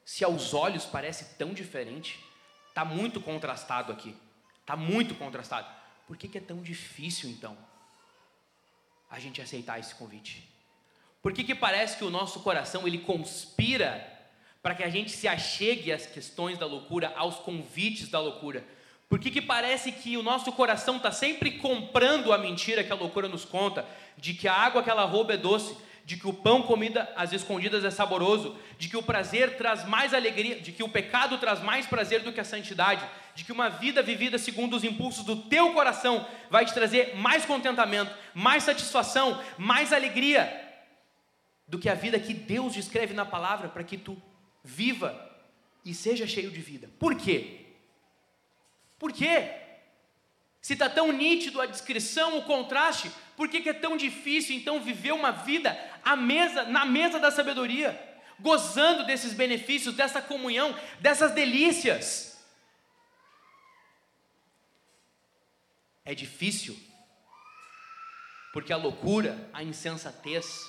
Se 0.04 0.24
aos 0.24 0.54
olhos 0.54 0.86
parece 0.86 1.36
tão 1.36 1.54
diferente, 1.54 2.24
está 2.70 2.86
muito 2.86 3.20
contrastado 3.20 3.92
aqui. 3.92 4.16
Está 4.62 4.76
muito 4.76 5.16
contrastado. 5.16 5.68
Por 6.08 6.18
que, 6.18 6.28
que 6.28 6.38
é 6.38 6.42
tão 6.42 6.62
difícil 6.62 7.30
então 7.30 7.58
a 9.10 9.20
gente 9.20 9.42
aceitar 9.42 9.80
esse 9.80 9.96
convite? 9.96 10.48
Por 11.22 11.34
que, 11.34 11.44
que 11.44 11.56
parece 11.56 11.98
que 11.98 12.04
o 12.04 12.10
nosso 12.12 12.42
coração 12.42 12.88
ele 12.88 13.00
conspira 13.00 14.12
para 14.62 14.76
que 14.76 14.84
a 14.84 14.90
gente 14.90 15.12
se 15.12 15.28
achegue 15.28 15.92
às 15.92 16.06
questões 16.06 16.58
da 16.58 16.68
loucura, 16.68 17.12
aos 17.16 17.38
convites 17.38 18.10
da 18.10 18.20
loucura? 18.20 18.64
Por 19.16 19.22
que, 19.22 19.32
que 19.32 19.42
parece 19.42 19.94
que 19.94 20.18
o 20.18 20.22
nosso 20.22 20.52
coração 20.52 20.98
está 20.98 21.10
sempre 21.10 21.52
comprando 21.52 22.34
a 22.34 22.38
mentira 22.38 22.84
que 22.84 22.92
a 22.92 22.96
loucura 22.96 23.30
nos 23.30 23.46
conta, 23.46 23.86
de 24.18 24.34
que 24.34 24.46
a 24.46 24.54
água 24.54 24.84
que 24.84 24.90
ela 24.90 25.06
rouba 25.06 25.36
é 25.36 25.38
doce, 25.38 25.74
de 26.04 26.18
que 26.18 26.28
o 26.28 26.34
pão 26.34 26.62
comida 26.64 27.10
às 27.16 27.32
escondidas 27.32 27.86
é 27.86 27.90
saboroso, 27.90 28.58
de 28.78 28.90
que 28.90 28.98
o 28.98 29.02
prazer 29.02 29.56
traz 29.56 29.88
mais 29.88 30.14
alegria, 30.14 30.60
de 30.60 30.74
que 30.74 30.84
o 30.84 30.90
pecado 30.90 31.38
traz 31.38 31.62
mais 31.62 31.86
prazer 31.86 32.24
do 32.24 32.34
que 32.34 32.42
a 32.42 32.44
santidade, 32.44 33.06
de 33.34 33.46
que 33.46 33.54
uma 33.54 33.70
vida 33.70 34.04
vivida 34.04 34.38
segundo 34.38 34.76
os 34.76 34.84
impulsos 34.84 35.24
do 35.24 35.44
teu 35.44 35.72
coração 35.72 36.28
vai 36.50 36.66
te 36.66 36.74
trazer 36.74 37.16
mais 37.16 37.46
contentamento, 37.46 38.14
mais 38.34 38.64
satisfação, 38.64 39.42
mais 39.58 39.94
alegria 39.94 40.62
do 41.66 41.80
que 41.80 41.88
a 41.88 41.96
vida 41.96 42.20
que 42.20 42.34
Deus 42.34 42.74
descreve 42.74 43.14
na 43.14 43.24
palavra 43.26 43.70
para 43.70 43.86
que 43.86 43.96
tu 43.96 44.22
viva 44.62 45.18
e 45.86 45.94
seja 45.94 46.28
cheio 46.28 46.52
de 46.52 46.60
vida. 46.60 46.90
Por 47.00 47.16
quê? 47.16 47.65
Por 48.98 49.12
quê? 49.12 49.52
Se 50.62 50.74
está 50.74 50.90
tão 50.90 51.12
nítido 51.12 51.62
a 51.62 51.66
descrição, 51.66 52.40
o 52.40 52.44
contraste, 52.44 53.12
por 53.38 53.48
que, 53.48 53.62
que 53.62 53.70
é 53.70 53.74
tão 53.74 53.96
difícil 53.96 54.56
então 54.56 54.82
viver 54.82 55.12
uma 55.12 55.32
vida 55.32 55.78
à 56.04 56.16
mesa, 56.16 56.64
na 56.64 56.86
mesa 56.86 57.20
da 57.20 57.30
sabedoria, 57.30 57.94
gozando 58.40 59.06
desses 59.06 59.34
benefícios, 59.34 59.96
dessa 59.96 60.22
comunhão, 60.22 60.76
dessas 61.00 61.34
delícias? 61.34 62.44
É 66.04 66.16
difícil, 66.16 66.76
porque 68.54 68.74
a 68.74 68.78
loucura, 68.78 69.50
a 69.54 69.64
insensatez, 69.64 70.66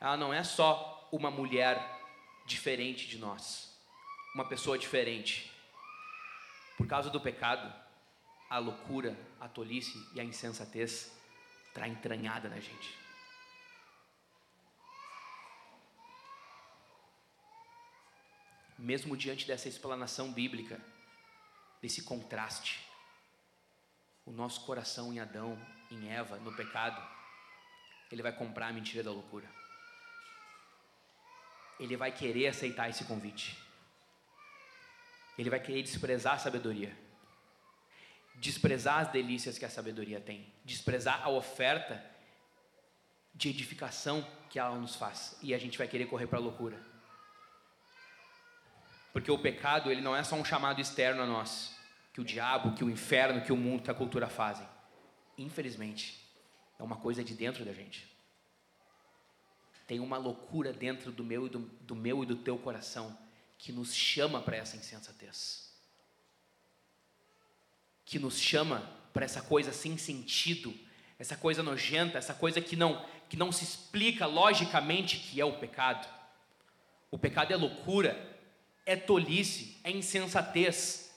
ela 0.00 0.16
não 0.16 0.32
é 0.32 0.44
só 0.44 1.08
uma 1.10 1.30
mulher 1.30 1.80
diferente 2.46 3.08
de 3.08 3.18
nós, 3.18 3.76
uma 4.34 4.44
pessoa 4.44 4.78
diferente. 4.78 5.50
Por 6.80 6.86
causa 6.86 7.10
do 7.10 7.20
pecado, 7.20 7.70
a 8.48 8.56
loucura, 8.56 9.14
a 9.38 9.46
tolice 9.46 10.02
e 10.14 10.18
a 10.18 10.24
insensatez 10.24 11.14
está 11.68 11.86
entranhada 11.86 12.48
na 12.48 12.58
gente. 12.58 12.98
Mesmo 18.78 19.14
diante 19.14 19.46
dessa 19.46 19.68
explanação 19.68 20.32
bíblica, 20.32 20.80
desse 21.82 22.02
contraste, 22.02 22.80
o 24.24 24.32
nosso 24.32 24.64
coração 24.64 25.12
em 25.12 25.20
Adão, 25.20 25.58
em 25.90 26.10
Eva, 26.10 26.38
no 26.38 26.56
pecado, 26.56 27.06
ele 28.10 28.22
vai 28.22 28.32
comprar 28.32 28.68
a 28.68 28.72
mentira 28.72 29.04
da 29.04 29.12
loucura. 29.12 29.46
Ele 31.78 31.94
vai 31.94 32.10
querer 32.10 32.46
aceitar 32.46 32.88
esse 32.88 33.04
convite. 33.04 33.69
Ele 35.40 35.50
vai 35.50 35.60
querer 35.60 35.82
desprezar 35.82 36.34
a 36.34 36.38
sabedoria 36.38 36.96
desprezar 38.40 39.00
as 39.00 39.12
delícias 39.12 39.58
que 39.58 39.66
a 39.66 39.70
sabedoria 39.70 40.18
tem, 40.18 40.50
desprezar 40.64 41.22
a 41.22 41.28
oferta 41.28 42.02
de 43.34 43.50
edificação 43.50 44.26
que 44.48 44.58
ela 44.58 44.76
nos 44.76 44.96
faz, 44.96 45.38
e 45.42 45.54
a 45.54 45.58
gente 45.58 45.76
vai 45.76 45.86
querer 45.86 46.06
correr 46.06 46.26
para 46.26 46.38
a 46.38 46.42
loucura. 46.42 46.80
Porque 49.12 49.30
o 49.30 49.38
pecado, 49.38 49.90
ele 49.90 50.00
não 50.00 50.16
é 50.16 50.24
só 50.24 50.36
um 50.36 50.44
chamado 50.44 50.80
externo 50.80 51.22
a 51.22 51.26
nós, 51.26 51.76
que 52.14 52.20
o 52.20 52.24
diabo, 52.24 52.74
que 52.74 52.82
o 52.82 52.90
inferno, 52.90 53.42
que 53.42 53.52
o 53.52 53.56
mundo, 53.56 53.82
que 53.82 53.90
a 53.90 53.94
cultura 53.94 54.28
fazem. 54.28 54.66
Infelizmente, 55.36 56.26
é 56.78 56.82
uma 56.82 56.96
coisa 56.96 57.22
de 57.22 57.34
dentro 57.34 57.64
da 57.64 57.72
gente. 57.72 58.08
Tem 59.86 60.00
uma 60.00 60.16
loucura 60.16 60.72
dentro 60.72 61.12
do 61.12 61.22
meu 61.22 61.46
e 61.46 61.50
do, 61.50 61.58
do 61.58 61.94
meu 61.94 62.22
e 62.22 62.26
do 62.26 62.36
teu 62.36 62.56
coração 62.56 63.16
que 63.60 63.72
nos 63.72 63.94
chama 63.94 64.40
para 64.40 64.56
essa 64.56 64.76
insensatez 64.76 65.70
que 68.10 68.18
nos 68.18 68.40
chama 68.40 68.90
para 69.12 69.24
essa 69.24 69.40
coisa 69.40 69.72
sem 69.72 69.96
sentido, 69.96 70.74
essa 71.16 71.36
coisa 71.36 71.62
nojenta, 71.62 72.18
essa 72.18 72.34
coisa 72.34 72.60
que 72.60 72.74
não 72.74 73.06
que 73.28 73.36
não 73.36 73.52
se 73.52 73.62
explica 73.62 74.26
logicamente 74.26 75.18
que 75.18 75.40
é 75.40 75.44
o 75.44 75.52
pecado. 75.60 76.08
O 77.08 77.16
pecado 77.16 77.52
é 77.52 77.56
loucura, 77.56 78.18
é 78.84 78.96
tolice, 78.96 79.80
é 79.84 79.92
insensatez. 79.92 81.14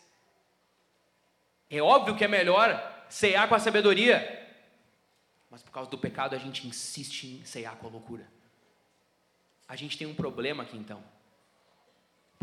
É 1.67 1.81
óbvio 1.81 2.15
que 2.15 2.23
é 2.23 2.27
melhor 2.27 3.07
cear 3.09 3.49
com 3.49 3.55
a 3.55 3.59
sabedoria, 3.59 4.47
mas 5.49 5.63
por 5.63 5.71
causa 5.71 5.89
do 5.89 5.97
pecado 5.97 6.35
a 6.35 6.37
gente 6.37 6.67
insiste 6.67 7.23
em 7.23 7.43
cear 7.43 7.75
com 7.77 7.87
a 7.87 7.89
loucura. 7.89 8.29
A 9.67 9.75
gente 9.75 9.97
tem 9.97 10.05
um 10.05 10.13
problema 10.13 10.61
aqui 10.61 10.77
então 10.77 11.03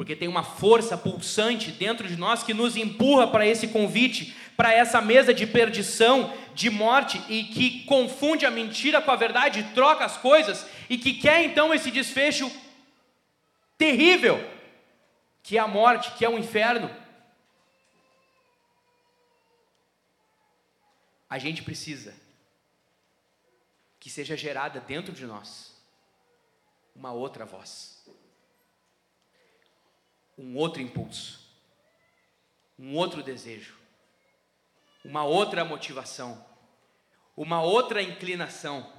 porque 0.01 0.17
tem 0.17 0.29
uma 0.29 0.43
força 0.43 0.97
pulsante 0.97 1.71
dentro 1.71 2.09
de 2.09 2.17
nós 2.17 2.43
que 2.43 2.55
nos 2.55 2.75
empurra 2.75 3.27
para 3.27 3.47
esse 3.47 3.69
convite, 3.69 4.35
para 4.57 4.73
essa 4.73 4.99
mesa 4.99 5.35
de 5.35 5.47
perdição, 5.47 6.35
de 6.55 6.71
morte 6.71 7.23
e 7.29 7.45
que 7.45 7.85
confunde 7.85 8.47
a 8.47 8.51
mentira 8.51 9.03
com 9.03 9.11
a 9.11 9.17
verdade, 9.17 9.63
troca 9.75 10.03
as 10.03 10.17
coisas 10.17 10.67
e 10.89 10.97
que 10.97 11.13
quer 11.13 11.45
então 11.45 11.75
esse 11.75 11.91
desfecho 11.91 12.51
terrível, 13.77 14.43
que 15.43 15.59
é 15.59 15.61
a 15.61 15.69
morte, 15.69 16.13
que 16.13 16.25
é 16.25 16.31
o 16.31 16.39
inferno. 16.39 16.91
A 21.29 21.37
gente 21.37 21.63
precisa 21.63 22.15
que 24.01 24.09
seja 24.09 24.35
gerada 24.35 24.81
dentro 24.81 25.13
de 25.13 25.27
nós 25.27 25.79
uma 26.97 27.13
outra 27.13 27.45
voz 27.45 28.01
um 30.41 30.57
outro 30.57 30.81
impulso, 30.81 31.39
um 32.79 32.97
outro 32.97 33.23
desejo, 33.23 33.77
uma 35.05 35.23
outra 35.23 35.67
motivação, 35.67 36.43
uma 37.37 37.61
outra 37.61 38.03
inclinação. 38.03 38.91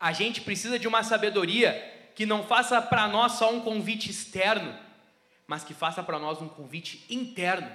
A 0.00 0.10
gente 0.12 0.40
precisa 0.40 0.78
de 0.78 0.88
uma 0.88 1.02
sabedoria 1.02 2.10
que 2.14 2.24
não 2.24 2.42
faça 2.42 2.80
para 2.80 3.06
nós 3.06 3.32
só 3.32 3.52
um 3.52 3.60
convite 3.60 4.10
externo, 4.10 4.74
mas 5.46 5.62
que 5.62 5.74
faça 5.74 6.02
para 6.02 6.18
nós 6.18 6.40
um 6.40 6.48
convite 6.48 7.04
interno, 7.10 7.70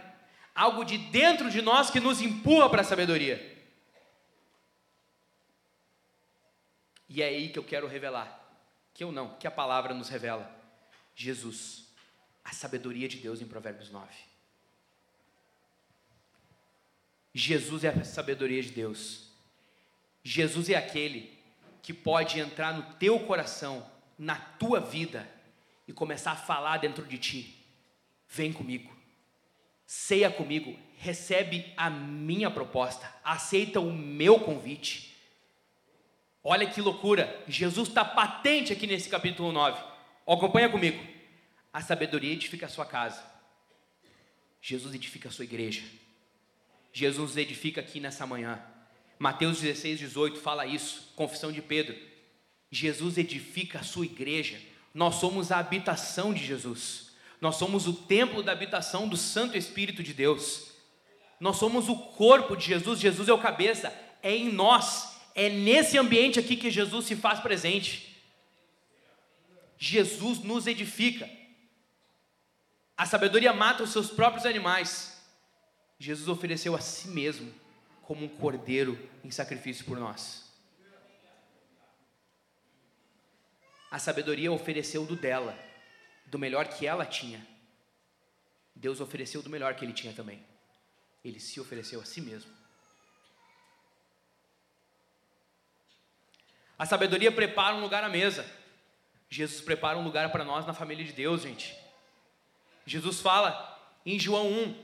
algo 0.55 0.83
de 0.83 0.97
dentro 0.97 1.51
de 1.51 1.61
nós 1.61 1.91
que 1.91 1.99
nos 1.99 2.21
empurra 2.21 2.69
para 2.69 2.81
a 2.81 2.85
sabedoria. 2.85 3.51
E 7.07 7.21
é 7.21 7.27
aí 7.27 7.49
que 7.49 7.59
eu 7.59 7.63
quero 7.63 7.87
revelar, 7.87 8.39
que 8.95 9.03
eu 9.03 9.11
não, 9.11 9.35
que 9.35 9.45
a 9.45 9.51
palavra 9.51 9.93
nos 9.93 10.09
revela. 10.09 10.51
Jesus 11.15 11.82
a 12.43 12.51
sabedoria 12.51 13.07
de 13.07 13.17
Deus 13.17 13.41
em 13.41 13.47
Provérbios 13.47 13.89
9. 13.89 14.07
Jesus 17.33 17.83
é 17.83 17.89
a 17.89 18.03
sabedoria 18.03 18.61
de 18.61 18.69
Deus. 18.69 19.27
Jesus 20.23 20.69
é 20.69 20.75
aquele 20.75 21.33
que 21.81 21.93
pode 21.93 22.39
entrar 22.39 22.73
no 22.73 22.83
teu 22.95 23.19
coração, 23.21 23.85
na 24.17 24.35
tua 24.35 24.79
vida 24.79 25.27
e 25.87 25.91
começar 25.91 26.31
a 26.31 26.35
falar 26.35 26.77
dentro 26.77 27.05
de 27.05 27.17
ti. 27.17 27.55
Vem 28.29 28.53
comigo, 28.53 28.91
ceia 29.85 30.31
comigo, 30.31 30.77
recebe 30.97 31.73
a 31.75 31.89
minha 31.89 32.49
proposta, 32.49 33.11
aceita 33.23 33.79
o 33.79 33.91
meu 33.91 34.39
convite. 34.39 35.13
Olha 36.43 36.69
que 36.69 36.81
loucura, 36.81 37.43
Jesus 37.47 37.89
está 37.89 38.05
patente 38.05 38.71
aqui 38.71 38.87
nesse 38.87 39.09
capítulo 39.09 39.51
9. 39.51 39.81
Acompanha 40.25 40.69
comigo. 40.69 41.12
A 41.73 41.81
sabedoria 41.81 42.31
edifica 42.31 42.67
a 42.67 42.69
sua 42.69 42.85
casa. 42.85 43.21
Jesus 44.61 44.93
edifica 44.93 45.27
a 45.27 45.31
sua 45.31 45.43
igreja. 45.43 45.81
Jesus 46.93 47.35
edifica 47.35 47.81
aqui 47.81 47.99
nessa 47.99 48.27
manhã. 48.27 48.63
Mateus 49.17 49.59
16, 49.59 49.99
18 49.99 50.39
fala 50.39 50.67
isso, 50.67 51.11
confissão 51.15 51.51
de 51.51 51.61
Pedro. 51.61 51.95
Jesus 52.69 53.17
edifica 53.17 53.79
a 53.79 53.83
sua 53.83 54.05
igreja. 54.05 54.61
Nós 54.93 55.15
somos 55.15 55.51
a 55.51 55.57
habitação 55.57 56.33
de 56.33 56.45
Jesus. 56.45 57.11
Nós 57.41 57.55
somos 57.55 57.87
o 57.87 57.93
templo 57.93 58.43
da 58.43 58.51
habitação 58.51 59.07
do 59.07 59.17
Santo 59.17 59.57
Espírito 59.57 60.03
de 60.03 60.13
Deus. 60.13 60.71
Nós 61.39 61.57
somos 61.57 61.89
o 61.89 61.95
corpo 61.95 62.55
de 62.55 62.65
Jesus. 62.65 62.99
Jesus 62.99 63.27
é 63.27 63.33
o 63.33 63.39
cabeça. 63.39 63.93
É 64.21 64.35
em 64.35 64.51
nós. 64.51 65.19
É 65.35 65.49
nesse 65.49 65.97
ambiente 65.97 66.39
aqui 66.39 66.55
que 66.55 66.69
Jesus 66.69 67.05
se 67.05 67.15
faz 67.15 67.39
presente. 67.39 68.15
Jesus 69.77 70.39
nos 70.39 70.67
edifica. 70.67 71.29
A 72.97 73.05
sabedoria 73.05 73.51
mata 73.51 73.83
os 73.83 73.91
seus 73.91 74.11
próprios 74.11 74.45
animais. 74.45 75.21
Jesus 75.97 76.27
ofereceu 76.27 76.75
a 76.75 76.79
si 76.79 77.07
mesmo 77.07 77.53
como 78.03 78.25
um 78.25 78.29
cordeiro 78.29 78.99
em 79.23 79.31
sacrifício 79.31 79.85
por 79.85 79.97
nós. 79.97 80.51
A 83.89 83.99
sabedoria 83.99 84.51
ofereceu 84.51 85.05
do 85.05 85.15
dela, 85.15 85.57
do 86.25 86.37
melhor 86.37 86.67
que 86.67 86.85
ela 86.85 87.05
tinha. 87.05 87.45
Deus 88.75 88.99
ofereceu 88.99 89.41
do 89.41 89.49
melhor 89.49 89.75
que 89.75 89.85
ele 89.85 89.93
tinha 89.93 90.13
também. 90.13 90.43
Ele 91.23 91.39
se 91.39 91.59
ofereceu 91.59 92.01
a 92.01 92.05
si 92.05 92.19
mesmo. 92.19 92.51
A 96.77 96.85
sabedoria 96.85 97.31
prepara 97.31 97.75
um 97.75 97.81
lugar 97.81 98.03
à 98.03 98.09
mesa. 98.09 98.45
Jesus 99.29 99.61
prepara 99.61 99.97
um 99.97 100.03
lugar 100.03 100.31
para 100.31 100.43
nós 100.43 100.65
na 100.65 100.73
família 100.73 101.05
de 101.05 101.13
Deus, 101.13 101.43
gente. 101.43 101.82
Jesus 102.85 103.21
fala 103.21 103.79
em 104.05 104.19
João 104.19 104.47
1: 104.47 104.75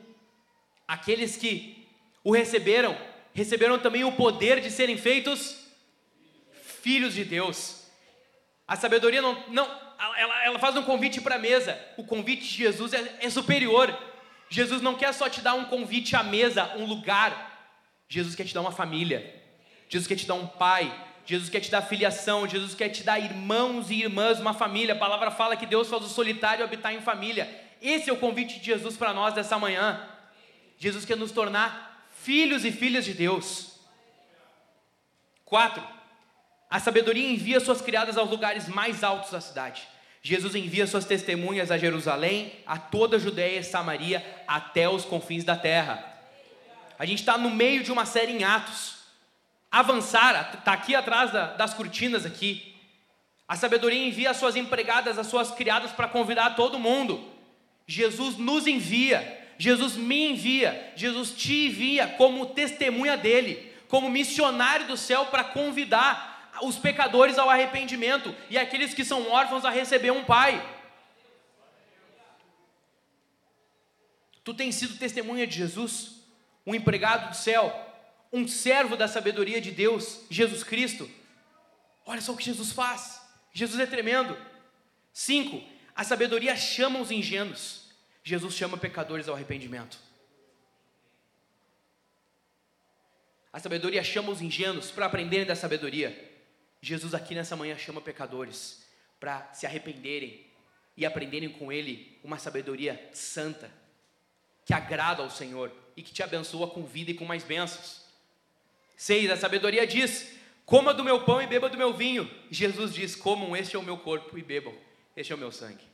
aqueles 0.87 1.37
que 1.37 1.87
o 2.23 2.31
receberam, 2.31 2.97
receberam 3.33 3.79
também 3.79 4.03
o 4.03 4.13
poder 4.13 4.61
de 4.61 4.71
serem 4.71 4.97
feitos 4.97 5.57
filhos 6.81 7.13
de 7.13 7.23
Deus. 7.23 7.87
A 8.67 8.75
sabedoria 8.75 9.21
não, 9.21 9.43
não 9.49 9.65
ela, 10.17 10.45
ela 10.45 10.59
faz 10.59 10.75
um 10.75 10.83
convite 10.83 11.19
para 11.19 11.35
a 11.35 11.39
mesa. 11.39 11.79
O 11.97 12.03
convite 12.03 12.43
de 12.43 12.55
Jesus 12.55 12.93
é, 12.93 13.17
é 13.21 13.29
superior. 13.29 13.97
Jesus 14.49 14.81
não 14.81 14.95
quer 14.95 15.13
só 15.13 15.29
te 15.29 15.41
dar 15.41 15.53
um 15.53 15.65
convite 15.65 16.15
à 16.15 16.23
mesa, 16.23 16.73
um 16.77 16.85
lugar. 16.85 17.47
Jesus 18.07 18.35
quer 18.35 18.45
te 18.45 18.53
dar 18.53 18.61
uma 18.61 18.71
família. 18.71 19.35
Jesus 19.87 20.07
quer 20.07 20.15
te 20.15 20.25
dar 20.25 20.35
um 20.35 20.47
pai. 20.47 20.91
Jesus 21.25 21.49
quer 21.49 21.59
te 21.59 21.69
dar 21.69 21.81
filiação. 21.81 22.47
Jesus 22.47 22.73
quer 22.73 22.89
te 22.89 23.03
dar 23.03 23.19
irmãos 23.19 23.91
e 23.91 24.01
irmãs, 24.01 24.39
uma 24.39 24.53
família. 24.53 24.95
A 24.95 24.97
palavra 24.97 25.29
fala 25.29 25.55
que 25.55 25.65
Deus 25.65 25.89
faz 25.89 26.03
o 26.03 26.09
solitário 26.09 26.63
habitar 26.63 26.93
em 26.93 27.01
família. 27.01 27.68
Esse 27.81 28.09
é 28.09 28.13
o 28.13 28.17
convite 28.17 28.59
de 28.59 28.65
Jesus 28.65 28.97
para 28.97 29.13
nós 29.13 29.33
dessa 29.33 29.57
manhã. 29.57 30.07
Jesus 30.77 31.05
quer 31.05 31.17
nos 31.17 31.31
tornar 31.31 32.07
filhos 32.21 32.65
e 32.65 32.71
filhas 32.71 33.05
de 33.05 33.13
Deus. 33.13 33.79
Quatro, 35.45 35.83
a 36.69 36.79
sabedoria 36.79 37.27
envia 37.27 37.59
suas 37.59 37.81
criadas 37.81 38.17
aos 38.17 38.29
lugares 38.29 38.67
mais 38.67 39.03
altos 39.03 39.31
da 39.31 39.41
cidade. 39.41 39.87
Jesus 40.21 40.53
envia 40.53 40.85
suas 40.85 41.05
testemunhas 41.05 41.71
a 41.71 41.77
Jerusalém, 41.77 42.53
a 42.67 42.77
toda 42.77 43.15
a 43.15 43.19
Judéia 43.19 43.59
e 43.59 43.63
Samaria, 43.63 44.23
até 44.47 44.87
os 44.87 45.05
confins 45.05 45.43
da 45.43 45.55
terra. 45.55 46.05
A 46.97 47.05
gente 47.05 47.19
está 47.19 47.37
no 47.37 47.49
meio 47.49 47.83
de 47.83 47.91
uma 47.91 48.05
série 48.05 48.33
em 48.33 48.43
Atos. 48.43 48.99
Avançar, 49.71 50.55
está 50.57 50.73
aqui 50.73 50.93
atrás 50.93 51.31
das 51.31 51.73
cortinas 51.73 52.25
aqui. 52.25 52.75
A 53.47 53.55
sabedoria 53.55 54.05
envia 54.05 54.31
as 54.31 54.37
suas 54.37 54.55
empregadas, 54.55 55.17
as 55.17 55.27
suas 55.27 55.51
criadas 55.51 55.91
para 55.91 56.07
convidar 56.07 56.55
todo 56.55 56.77
mundo. 56.77 57.38
Jesus 57.89 58.37
nos 58.37 58.67
envia, 58.67 59.43
Jesus 59.57 59.95
me 59.95 60.29
envia, 60.29 60.93
Jesus 60.95 61.31
te 61.31 61.65
envia 61.65 62.07
como 62.07 62.45
testemunha 62.45 63.17
dele, 63.17 63.73
como 63.87 64.07
missionário 64.11 64.85
do 64.85 64.95
céu 64.95 65.25
para 65.25 65.43
convidar 65.43 66.51
os 66.61 66.77
pecadores 66.77 67.39
ao 67.39 67.49
arrependimento 67.49 68.35
e 68.47 68.59
aqueles 68.59 68.93
que 68.93 69.03
são 69.03 69.27
órfãos 69.31 69.65
a 69.65 69.71
receber 69.71 70.11
um 70.11 70.23
pai. 70.23 70.63
Tu 74.43 74.53
tens 74.53 74.75
sido 74.75 74.99
testemunha 74.99 75.47
de 75.47 75.57
Jesus, 75.57 76.21
um 76.67 76.75
empregado 76.75 77.31
do 77.31 77.35
céu, 77.35 77.73
um 78.31 78.47
servo 78.47 78.95
da 78.95 79.07
sabedoria 79.07 79.59
de 79.59 79.71
Deus, 79.71 80.21
Jesus 80.29 80.63
Cristo. 80.63 81.09
Olha 82.05 82.21
só 82.21 82.33
o 82.33 82.37
que 82.37 82.45
Jesus 82.45 82.71
faz. 82.71 83.19
Jesus 83.51 83.79
é 83.79 83.87
tremendo. 83.87 84.37
Cinco, 85.11 85.59
a 85.95 86.03
sabedoria 86.03 86.55
chama 86.55 86.99
os 86.99 87.09
ingênuos. 87.09 87.78
Jesus 88.29 88.53
chama 88.53 88.77
pecadores 88.77 89.27
ao 89.27 89.33
arrependimento. 89.33 89.97
A 93.51 93.59
sabedoria 93.59 94.03
chama 94.03 94.29
os 94.29 94.39
ingênuos 94.39 94.91
para 94.91 95.07
aprenderem 95.07 95.47
da 95.47 95.55
sabedoria. 95.55 96.15
Jesus 96.79 97.15
aqui 97.15 97.33
nessa 97.33 97.55
manhã 97.55 97.75
chama 97.75 97.99
pecadores 97.99 98.85
para 99.19 99.51
se 99.51 99.65
arrependerem 99.65 100.45
e 100.95 101.07
aprenderem 101.07 101.49
com 101.49 101.71
Ele 101.71 102.19
uma 102.23 102.37
sabedoria 102.37 103.09
santa, 103.13 103.71
que 104.63 104.75
agrada 104.75 105.23
ao 105.23 105.31
Senhor 105.31 105.75
e 105.97 106.03
que 106.03 106.13
te 106.13 106.21
abençoa 106.21 106.69
com 106.69 106.85
vida 106.85 107.09
e 107.09 107.15
com 107.15 107.25
mais 107.25 107.43
bênçãos. 107.43 108.05
Seis, 108.95 109.31
a 109.31 109.37
sabedoria 109.37 109.87
diz: 109.87 110.37
coma 110.67 110.93
do 110.93 111.03
meu 111.03 111.25
pão 111.25 111.41
e 111.41 111.47
beba 111.47 111.67
do 111.67 111.79
meu 111.79 111.95
vinho. 111.95 112.29
Jesus 112.51 112.93
diz: 112.93 113.15
comam, 113.15 113.57
este 113.57 113.75
é 113.75 113.79
o 113.79 113.83
meu 113.83 113.97
corpo 113.97 114.37
e 114.37 114.43
bebam, 114.43 114.77
este 115.17 115.33
é 115.33 115.35
o 115.35 115.39
meu 115.39 115.51
sangue. 115.51 115.88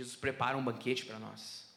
Jesus 0.00 0.16
prepara 0.16 0.56
um 0.56 0.64
banquete 0.64 1.04
para 1.04 1.18
nós. 1.18 1.68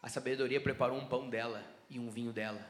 A 0.00 0.08
sabedoria 0.08 0.60
preparou 0.60 0.96
um 0.96 1.08
pão 1.08 1.28
dela 1.28 1.64
e 1.90 1.98
um 1.98 2.08
vinho 2.08 2.32
dela. 2.32 2.64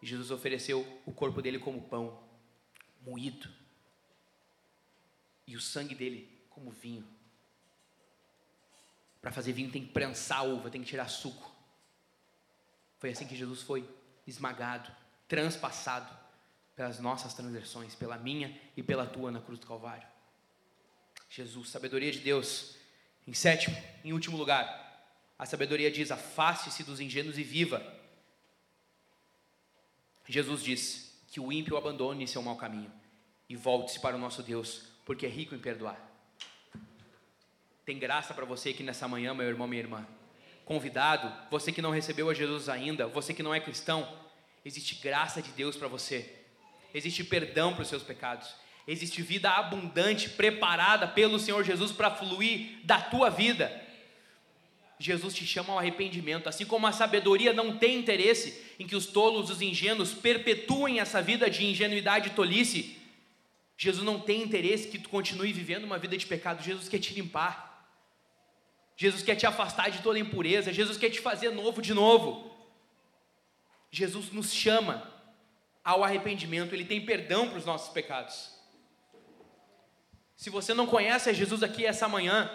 E 0.00 0.06
Jesus 0.06 0.30
ofereceu 0.30 0.80
o 1.04 1.12
corpo 1.12 1.42
dele 1.42 1.58
como 1.58 1.82
pão, 1.88 2.26
moído, 3.02 3.52
e 5.46 5.54
o 5.54 5.60
sangue 5.60 5.94
dele 5.94 6.42
como 6.48 6.70
vinho. 6.70 7.06
Para 9.20 9.30
fazer 9.30 9.52
vinho 9.52 9.70
tem 9.70 9.84
que 9.84 9.92
prensar 9.92 10.38
a 10.38 10.44
uva, 10.44 10.70
tem 10.70 10.80
que 10.80 10.88
tirar 10.88 11.08
suco. 11.08 11.54
Foi 12.98 13.10
assim 13.10 13.26
que 13.26 13.36
Jesus 13.36 13.60
foi 13.60 13.86
esmagado, 14.26 14.90
transpassado 15.28 16.16
pelas 16.74 16.98
nossas 16.98 17.34
transgressões, 17.34 17.94
pela 17.94 18.16
minha 18.16 18.58
e 18.74 18.82
pela 18.82 19.06
tua 19.06 19.30
na 19.30 19.42
cruz 19.42 19.60
do 19.60 19.66
Calvário. 19.66 20.13
Jesus, 21.34 21.68
sabedoria 21.68 22.12
de 22.12 22.20
Deus. 22.20 22.76
Em 23.26 23.34
sétimo, 23.34 23.76
em 24.04 24.12
último 24.12 24.36
lugar, 24.36 25.10
a 25.36 25.44
sabedoria 25.44 25.90
diz: 25.90 26.12
afaste-se 26.12 26.84
dos 26.84 27.00
ingênuos 27.00 27.36
e 27.36 27.42
viva. 27.42 27.84
Jesus 30.28 30.62
diz 30.62 31.20
que 31.26 31.40
o 31.40 31.52
ímpio 31.52 31.76
abandone 31.76 32.28
seu 32.28 32.40
mau 32.40 32.54
caminho 32.54 32.90
e 33.48 33.56
volte-se 33.56 33.98
para 33.98 34.14
o 34.14 34.18
nosso 34.18 34.44
Deus, 34.44 34.82
porque 35.04 35.26
é 35.26 35.28
rico 35.28 35.56
em 35.56 35.58
perdoar. 35.58 35.98
Tem 37.84 37.98
graça 37.98 38.32
para 38.32 38.44
você 38.44 38.68
aqui 38.68 38.84
nessa 38.84 39.08
manhã, 39.08 39.34
meu 39.34 39.48
irmão, 39.48 39.66
minha 39.66 39.82
irmã. 39.82 40.06
Convidado, 40.64 41.32
você 41.50 41.72
que 41.72 41.82
não 41.82 41.90
recebeu 41.90 42.30
a 42.30 42.34
Jesus 42.34 42.68
ainda, 42.68 43.08
você 43.08 43.34
que 43.34 43.42
não 43.42 43.52
é 43.52 43.58
cristão, 43.58 44.08
existe 44.64 44.94
graça 45.02 45.42
de 45.42 45.50
Deus 45.50 45.76
para 45.76 45.88
você, 45.88 46.32
existe 46.94 47.24
perdão 47.24 47.74
para 47.74 47.82
os 47.82 47.88
seus 47.88 48.04
pecados, 48.04 48.54
existe 48.86 49.22
vida 49.22 49.50
abundante 49.50 50.30
preparada 50.30 51.06
pelo 51.08 51.38
Senhor 51.38 51.64
Jesus 51.64 51.92
para 51.92 52.10
fluir 52.10 52.78
da 52.84 53.00
tua 53.00 53.30
vida. 53.30 53.82
Jesus 54.98 55.34
te 55.34 55.46
chama 55.46 55.72
ao 55.72 55.78
arrependimento, 55.78 56.48
assim 56.48 56.64
como 56.64 56.86
a 56.86 56.92
sabedoria 56.92 57.52
não 57.52 57.76
tem 57.76 57.98
interesse 57.98 58.62
em 58.78 58.86
que 58.86 58.94
os 58.94 59.06
tolos, 59.06 59.50
os 59.50 59.60
ingênuos 59.60 60.12
perpetuem 60.12 61.00
essa 61.00 61.20
vida 61.20 61.50
de 61.50 61.66
ingenuidade 61.66 62.28
e 62.28 62.32
tolice. 62.32 62.96
Jesus 63.76 64.04
não 64.04 64.20
tem 64.20 64.42
interesse 64.42 64.88
que 64.88 64.98
tu 64.98 65.08
continue 65.08 65.52
vivendo 65.52 65.84
uma 65.84 65.98
vida 65.98 66.16
de 66.16 66.26
pecado. 66.26 66.62
Jesus 66.62 66.88
quer 66.88 67.00
te 67.00 67.12
limpar. 67.12 67.72
Jesus 68.96 69.22
quer 69.22 69.34
te 69.34 69.46
afastar 69.46 69.90
de 69.90 70.00
toda 70.00 70.18
impureza. 70.18 70.72
Jesus 70.72 70.96
quer 70.96 71.10
te 71.10 71.20
fazer 71.20 71.50
novo 71.50 71.82
de 71.82 71.92
novo. 71.92 72.54
Jesus 73.90 74.30
nos 74.30 74.52
chama 74.52 75.10
ao 75.82 76.04
arrependimento. 76.04 76.72
Ele 76.72 76.84
tem 76.84 77.04
perdão 77.04 77.48
para 77.48 77.58
os 77.58 77.66
nossos 77.66 77.92
pecados. 77.92 78.53
Se 80.44 80.50
você 80.50 80.74
não 80.74 80.86
conhece 80.86 81.32
Jesus 81.32 81.62
aqui 81.62 81.86
essa 81.86 82.06
manhã, 82.06 82.50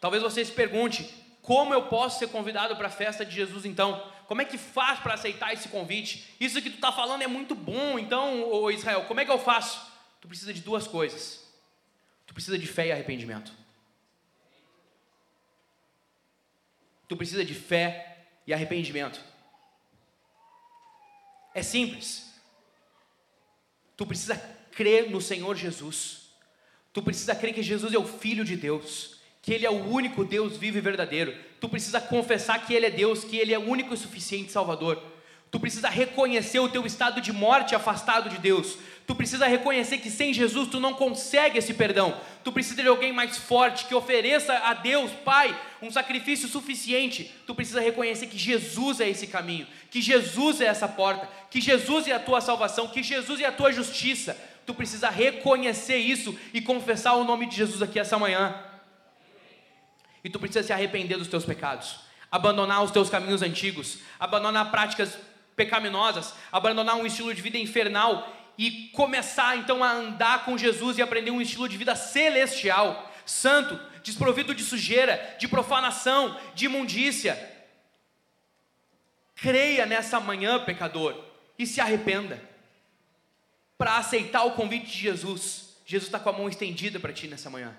talvez 0.00 0.24
você 0.24 0.44
se 0.44 0.50
pergunte: 0.50 1.08
como 1.40 1.72
eu 1.72 1.86
posso 1.86 2.18
ser 2.18 2.26
convidado 2.26 2.74
para 2.74 2.88
a 2.88 2.90
festa 2.90 3.24
de 3.24 3.32
Jesus 3.32 3.64
então? 3.64 4.12
Como 4.26 4.42
é 4.42 4.44
que 4.44 4.58
faz 4.58 4.98
para 4.98 5.14
aceitar 5.14 5.52
esse 5.52 5.68
convite? 5.68 6.34
Isso 6.40 6.60
que 6.60 6.68
tu 6.68 6.74
está 6.74 6.90
falando 6.90 7.22
é 7.22 7.28
muito 7.28 7.54
bom, 7.54 7.96
então, 7.96 8.42
ô 8.42 8.72
Israel, 8.72 9.04
como 9.04 9.20
é 9.20 9.24
que 9.24 9.30
eu 9.30 9.38
faço? 9.38 9.80
Tu 10.20 10.26
precisa 10.26 10.52
de 10.52 10.62
duas 10.62 10.88
coisas. 10.88 11.48
Tu 12.26 12.34
precisa 12.34 12.58
de 12.58 12.66
fé 12.66 12.88
e 12.88 12.90
arrependimento. 12.90 13.52
Tu 17.06 17.16
precisa 17.16 17.44
de 17.44 17.54
fé 17.54 18.26
e 18.48 18.52
arrependimento. 18.52 19.22
É 21.54 21.62
simples. 21.62 22.34
Tu 23.96 24.04
precisa 24.04 24.36
crer 24.72 25.08
no 25.08 25.20
Senhor 25.20 25.54
Jesus. 25.54 26.19
Tu 26.92 27.02
precisa 27.02 27.34
crer 27.34 27.54
que 27.54 27.62
Jesus 27.62 27.94
é 27.94 27.98
o 27.98 28.04
Filho 28.04 28.44
de 28.44 28.56
Deus 28.56 29.20
que 29.42 29.52
Ele 29.52 29.66
é 29.66 29.70
o 29.70 29.88
único 29.88 30.24
Deus 30.24 30.56
vivo 30.56 30.78
e 30.78 30.80
verdadeiro. 30.80 31.34
Tu 31.60 31.68
precisa 31.68 32.00
confessar 32.00 32.64
que 32.66 32.74
Ele 32.74 32.86
é 32.86 32.90
Deus, 32.90 33.24
que 33.24 33.36
Ele 33.36 33.54
é 33.54 33.58
o 33.58 33.68
único 33.68 33.94
e 33.94 33.96
suficiente 33.96 34.52
Salvador. 34.52 35.02
Tu 35.50 35.58
precisa 35.58 35.88
reconhecer 35.88 36.60
o 36.60 36.68
teu 36.68 36.86
estado 36.86 37.20
de 37.20 37.32
morte 37.32 37.74
afastado 37.74 38.28
de 38.28 38.38
Deus. 38.38 38.78
Tu 39.04 39.14
precisa 39.16 39.48
reconhecer 39.48 39.98
que 39.98 40.08
sem 40.08 40.32
Jesus 40.32 40.68
tu 40.68 40.78
não 40.78 40.94
consegue 40.94 41.58
esse 41.58 41.74
perdão. 41.74 42.16
Tu 42.44 42.52
precisa 42.52 42.80
de 42.80 42.88
alguém 42.88 43.12
mais 43.12 43.36
forte 43.36 43.86
que 43.86 43.94
ofereça 43.94 44.54
a 44.54 44.74
Deus, 44.74 45.10
Pai, 45.24 45.58
um 45.82 45.90
sacrifício 45.90 46.46
suficiente. 46.46 47.34
Tu 47.44 47.52
precisa 47.52 47.80
reconhecer 47.80 48.28
que 48.28 48.38
Jesus 48.38 49.00
é 49.00 49.08
esse 49.08 49.26
caminho, 49.26 49.66
que 49.90 50.00
Jesus 50.00 50.60
é 50.60 50.66
essa 50.66 50.86
porta, 50.86 51.28
que 51.50 51.60
Jesus 51.60 52.06
é 52.06 52.12
a 52.12 52.20
tua 52.20 52.40
salvação, 52.40 52.86
que 52.86 53.02
Jesus 53.02 53.40
é 53.40 53.46
a 53.46 53.52
tua 53.52 53.72
justiça. 53.72 54.36
Tu 54.70 54.74
precisa 54.74 55.10
reconhecer 55.10 55.96
isso 55.96 56.38
e 56.54 56.60
confessar 56.60 57.14
o 57.14 57.24
nome 57.24 57.46
de 57.46 57.56
Jesus 57.56 57.82
aqui 57.82 57.98
essa 57.98 58.16
manhã. 58.16 58.54
E 60.22 60.30
tu 60.30 60.38
precisa 60.38 60.62
se 60.62 60.72
arrepender 60.72 61.16
dos 61.16 61.26
teus 61.26 61.44
pecados, 61.44 61.96
abandonar 62.30 62.80
os 62.84 62.92
teus 62.92 63.10
caminhos 63.10 63.42
antigos, 63.42 63.98
abandonar 64.16 64.70
práticas 64.70 65.18
pecaminosas, 65.56 66.34
abandonar 66.52 66.94
um 66.94 67.04
estilo 67.04 67.34
de 67.34 67.42
vida 67.42 67.58
infernal 67.58 68.32
e 68.56 68.92
começar 68.94 69.56
então 69.56 69.82
a 69.82 69.90
andar 69.90 70.44
com 70.44 70.56
Jesus 70.56 70.98
e 70.98 71.02
aprender 71.02 71.32
um 71.32 71.40
estilo 71.40 71.68
de 71.68 71.76
vida 71.76 71.96
celestial, 71.96 73.12
santo, 73.26 73.76
desprovido 74.04 74.54
de 74.54 74.62
sujeira, 74.62 75.34
de 75.40 75.48
profanação, 75.48 76.38
de 76.54 76.66
imundícia. 76.66 77.36
Creia 79.34 79.84
nessa 79.84 80.20
manhã, 80.20 80.64
pecador, 80.64 81.20
e 81.58 81.66
se 81.66 81.80
arrependa. 81.80 82.49
Para 83.80 83.96
aceitar 83.96 84.44
o 84.44 84.52
convite 84.52 84.88
de 84.88 84.98
Jesus, 84.98 85.74
Jesus 85.86 86.08
está 86.08 86.20
com 86.20 86.28
a 86.28 86.32
mão 86.34 86.50
estendida 86.50 87.00
para 87.00 87.14
ti 87.14 87.26
nessa 87.26 87.48
manhã. 87.48 87.74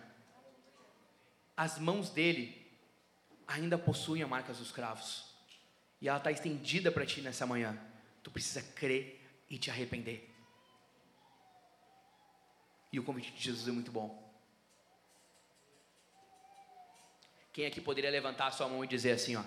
As 1.55 1.77
mãos 1.77 2.09
dele 2.09 2.59
ainda 3.45 3.77
possuem 3.77 4.23
a 4.23 4.27
marca 4.27 4.51
dos 4.51 4.71
cravos, 4.71 5.31
e 6.01 6.09
ela 6.09 6.17
está 6.17 6.31
estendida 6.31 6.91
para 6.91 7.05
ti 7.05 7.21
nessa 7.21 7.45
manhã. 7.45 7.79
Tu 8.23 8.31
precisa 8.31 8.63
crer 8.63 9.23
e 9.47 9.59
te 9.59 9.69
arrepender. 9.69 10.27
E 12.91 12.99
o 12.99 13.03
convite 13.03 13.31
de 13.33 13.43
Jesus 13.43 13.67
é 13.67 13.71
muito 13.71 13.91
bom. 13.91 14.33
Quem 17.53 17.67
aqui 17.67 17.79
poderia 17.79 18.09
levantar 18.09 18.47
a 18.47 18.51
sua 18.51 18.67
mão 18.67 18.83
e 18.83 18.87
dizer 18.87 19.11
assim, 19.11 19.35
ó, 19.35 19.43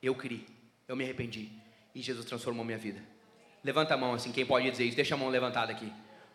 eu 0.00 0.14
criei, 0.14 0.46
eu 0.86 0.94
me 0.94 1.02
arrependi 1.02 1.50
e 1.92 2.00
Jesus 2.00 2.24
transformou 2.24 2.64
minha 2.64 2.78
vida. 2.78 3.15
Levanta 3.66 3.94
a 3.94 3.96
mão 3.96 4.14
assim, 4.14 4.30
quem 4.30 4.46
pode 4.46 4.70
dizer 4.70 4.84
isso? 4.84 4.94
Deixa 4.94 5.16
a 5.16 5.18
mão 5.18 5.28
levantada 5.28 5.72
aqui. 5.72 5.92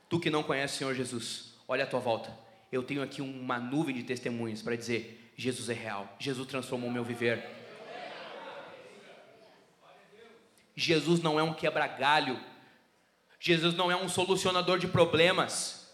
Tu 0.09 0.19
que 0.19 0.29
não 0.29 0.43
conhece 0.43 0.75
o 0.75 0.77
Senhor 0.79 0.93
Jesus, 0.93 1.53
olha 1.65 1.85
à 1.85 1.87
tua 1.87 2.01
volta. 2.01 2.37
Eu 2.69 2.83
tenho 2.83 3.01
aqui 3.01 3.21
uma 3.21 3.57
nuvem 3.57 3.95
de 3.95 4.03
testemunhos 4.03 4.61
para 4.61 4.75
dizer: 4.75 5.31
Jesus 5.37 5.69
é 5.69 5.73
real. 5.73 6.13
Jesus 6.19 6.45
transformou 6.45 6.89
o 6.89 6.91
meu 6.91 7.05
viver. 7.05 7.41
Jesus 10.75 11.21
não 11.21 11.39
é 11.39 11.43
um 11.43 11.53
quebra-galho. 11.53 12.37
Jesus 13.39 13.75
não 13.75 13.89
é 13.89 13.95
um 13.95 14.09
solucionador 14.09 14.77
de 14.77 14.87
problemas. 14.87 15.89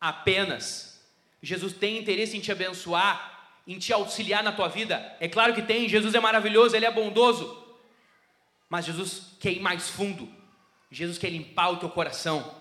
Apenas. 0.00 1.04
Jesus 1.42 1.74
tem 1.74 1.98
interesse 1.98 2.34
em 2.38 2.40
te 2.40 2.50
abençoar, 2.50 3.58
em 3.66 3.78
te 3.78 3.92
auxiliar 3.92 4.42
na 4.42 4.52
tua 4.52 4.68
vida. 4.68 5.14
É 5.20 5.28
claro 5.28 5.52
que 5.52 5.60
tem. 5.60 5.86
Jesus 5.86 6.14
é 6.14 6.20
maravilhoso, 6.20 6.74
ele 6.74 6.86
é 6.86 6.90
bondoso. 6.90 7.69
Mas 8.70 8.86
Jesus 8.86 9.36
quer 9.40 9.52
ir 9.52 9.60
mais 9.60 9.90
fundo. 9.90 10.32
Jesus 10.90 11.18
quer 11.18 11.28
limpar 11.28 11.70
o 11.70 11.76
teu 11.76 11.90
coração. 11.90 12.58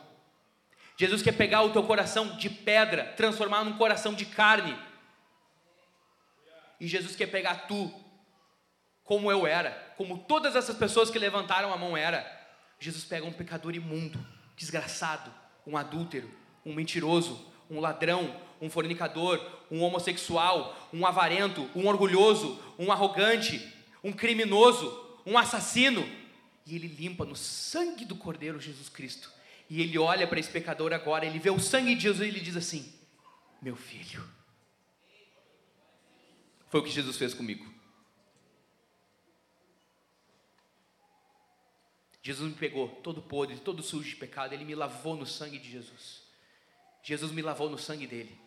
Jesus 0.97 1.22
quer 1.22 1.32
pegar 1.32 1.62
o 1.62 1.72
teu 1.72 1.84
coração 1.84 2.36
de 2.36 2.49
pedra, 2.49 3.14
transformar 3.16 3.64
num 3.64 3.78
coração 3.78 4.14
de 4.14 4.26
carne. 4.26 4.78
E 6.80 6.88
Jesus 6.88 7.16
quer 7.16 7.28
pegar 7.28 7.68
tu, 7.68 7.93
como 9.03 9.32
eu 9.32 9.47
era, 9.47 9.72
como 9.95 10.18
todas 10.18 10.55
essas 10.55 10.76
pessoas 10.76 11.10
que 11.10 11.20
levantaram 11.20 11.72
a 11.72 11.78
mão 11.78 11.95
era. 11.95 12.26
Jesus 12.80 13.05
pega 13.05 13.26
um 13.26 13.32
pecador 13.32 13.76
imundo, 13.76 14.20
desgraçado, 14.57 15.34
um 15.66 15.78
adúltero, 15.78 16.30
um 16.66 16.74
mentiroso, 16.74 17.49
um 17.70 17.80
ladrão, 17.80 18.36
um 18.62 18.70
fornicador, 18.70 19.39
um 19.70 19.82
homossexual, 19.84 20.76
um 20.91 21.05
avarento, 21.05 21.70
um 21.76 21.88
orgulhoso, 21.88 22.60
um 22.78 22.91
arrogante, 22.91 23.74
um 24.03 24.12
criminoso, 24.12 25.09
um 25.30 25.38
assassino, 25.38 26.02
e 26.66 26.76
ele 26.76 26.88
limpa 26.88 27.24
no 27.24 27.36
sangue 27.36 28.04
do 28.04 28.16
Cordeiro 28.16 28.60
Jesus 28.60 28.90
Cristo. 28.90 29.32
E 29.70 29.80
ele 29.82 29.98
olha 30.00 30.28
para 30.28 30.40
esse 30.40 30.50
pecador 30.50 30.92
agora, 30.92 31.26
ele 31.26 31.38
vê 31.38 31.52
o 31.52 31.60
sangue 31.60 31.94
de 31.94 32.02
Jesus 32.02 32.26
e 32.26 32.30
ele 32.30 32.40
diz 32.40 32.58
assim: 32.58 32.92
Meu 33.62 33.76
filho. 33.76 34.28
Foi 36.68 36.80
o 36.80 36.84
que 36.84 36.90
Jesus 36.90 37.16
fez 37.16 37.34
comigo. 37.34 37.72
Jesus 42.22 42.52
me 42.52 42.58
pegou 42.58 42.90
todo 43.04 43.22
podre, 43.22 43.58
todo 43.58 43.82
sujo 43.82 44.10
de 44.10 44.16
pecado, 44.16 44.54
ele 44.54 44.66
me 44.66 44.76
lavou 44.76 45.16
no 45.16 45.26
sangue 45.26 45.58
de 45.58 45.70
Jesus. 45.70 46.24
Jesus 47.02 47.32
me 47.32 47.42
lavou 47.42 47.70
no 47.70 47.78
sangue 47.78 48.06
dele 48.06 48.38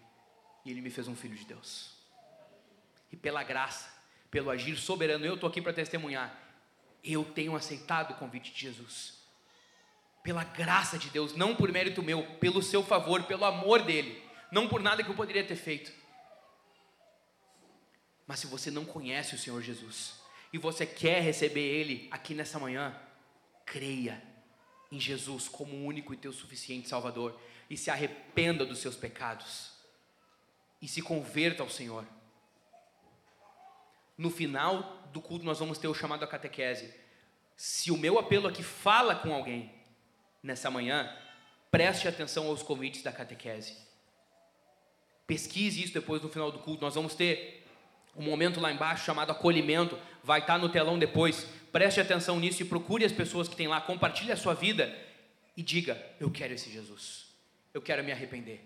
e 0.64 0.70
ele 0.70 0.80
me 0.80 0.90
fez 0.90 1.08
um 1.08 1.16
filho 1.16 1.36
de 1.36 1.44
Deus. 1.44 1.96
E 3.10 3.16
pela 3.16 3.42
graça, 3.42 3.88
pelo 4.30 4.50
agir 4.50 4.76
soberano, 4.76 5.24
eu 5.24 5.34
estou 5.34 5.48
aqui 5.48 5.60
para 5.60 5.72
testemunhar 5.72 6.51
eu 7.02 7.24
tenho 7.24 7.56
aceitado 7.56 8.12
o 8.12 8.16
convite 8.16 8.52
de 8.52 8.60
Jesus. 8.60 9.20
Pela 10.22 10.44
graça 10.44 10.98
de 10.98 11.10
Deus, 11.10 11.34
não 11.34 11.56
por 11.56 11.70
mérito 11.72 12.02
meu, 12.02 12.24
pelo 12.36 12.62
seu 12.62 12.84
favor, 12.84 13.24
pelo 13.24 13.44
amor 13.44 13.82
dele, 13.82 14.22
não 14.50 14.68
por 14.68 14.80
nada 14.80 15.02
que 15.02 15.10
eu 15.10 15.16
poderia 15.16 15.44
ter 15.44 15.56
feito. 15.56 15.92
Mas 18.26 18.38
se 18.38 18.46
você 18.46 18.70
não 18.70 18.84
conhece 18.84 19.34
o 19.34 19.38
Senhor 19.38 19.60
Jesus 19.60 20.14
e 20.52 20.58
você 20.58 20.86
quer 20.86 21.20
receber 21.22 21.60
ele 21.60 22.08
aqui 22.10 22.34
nessa 22.34 22.58
manhã, 22.58 22.96
creia 23.66 24.22
em 24.90 25.00
Jesus 25.00 25.48
como 25.48 25.74
o 25.74 25.84
único 25.84 26.14
e 26.14 26.16
teu 26.16 26.32
suficiente 26.32 26.88
Salvador 26.88 27.40
e 27.68 27.76
se 27.76 27.90
arrependa 27.90 28.64
dos 28.64 28.78
seus 28.78 28.94
pecados 28.94 29.72
e 30.80 30.86
se 30.86 31.00
converta 31.00 31.62
ao 31.62 31.70
Senhor. 31.70 32.06
No 34.16 34.30
final 34.30 35.08
do 35.12 35.20
culto 35.20 35.44
nós 35.44 35.58
vamos 35.58 35.78
ter 35.78 35.88
o 35.88 35.94
chamado 35.94 36.24
a 36.24 36.26
catequese. 36.26 36.92
Se 37.56 37.90
o 37.90 37.96
meu 37.96 38.18
apelo 38.18 38.48
aqui 38.48 38.62
fala 38.62 39.14
com 39.14 39.32
alguém 39.32 39.72
nessa 40.42 40.70
manhã, 40.70 41.14
preste 41.70 42.08
atenção 42.08 42.48
aos 42.48 42.62
convites 42.62 43.02
da 43.02 43.12
catequese. 43.12 43.76
Pesquise 45.26 45.82
isso 45.82 45.94
depois 45.94 46.22
no 46.22 46.28
final 46.28 46.50
do 46.50 46.58
culto. 46.58 46.82
Nós 46.82 46.94
vamos 46.94 47.14
ter 47.14 47.64
um 48.16 48.22
momento 48.22 48.60
lá 48.60 48.70
embaixo 48.70 49.04
chamado 49.04 49.30
acolhimento, 49.30 49.98
vai 50.22 50.40
estar 50.40 50.58
no 50.58 50.68
telão 50.68 50.98
depois. 50.98 51.46
Preste 51.70 52.00
atenção 52.00 52.38
nisso 52.38 52.62
e 52.62 52.66
procure 52.66 53.04
as 53.04 53.12
pessoas 53.12 53.48
que 53.48 53.56
tem 53.56 53.68
lá, 53.68 53.80
compartilhe 53.80 54.32
a 54.32 54.36
sua 54.36 54.54
vida 54.54 54.94
e 55.56 55.62
diga: 55.62 56.00
Eu 56.20 56.30
quero 56.30 56.52
esse 56.52 56.70
Jesus. 56.70 57.26
Eu 57.72 57.80
quero 57.80 58.04
me 58.04 58.12
arrepender. 58.12 58.62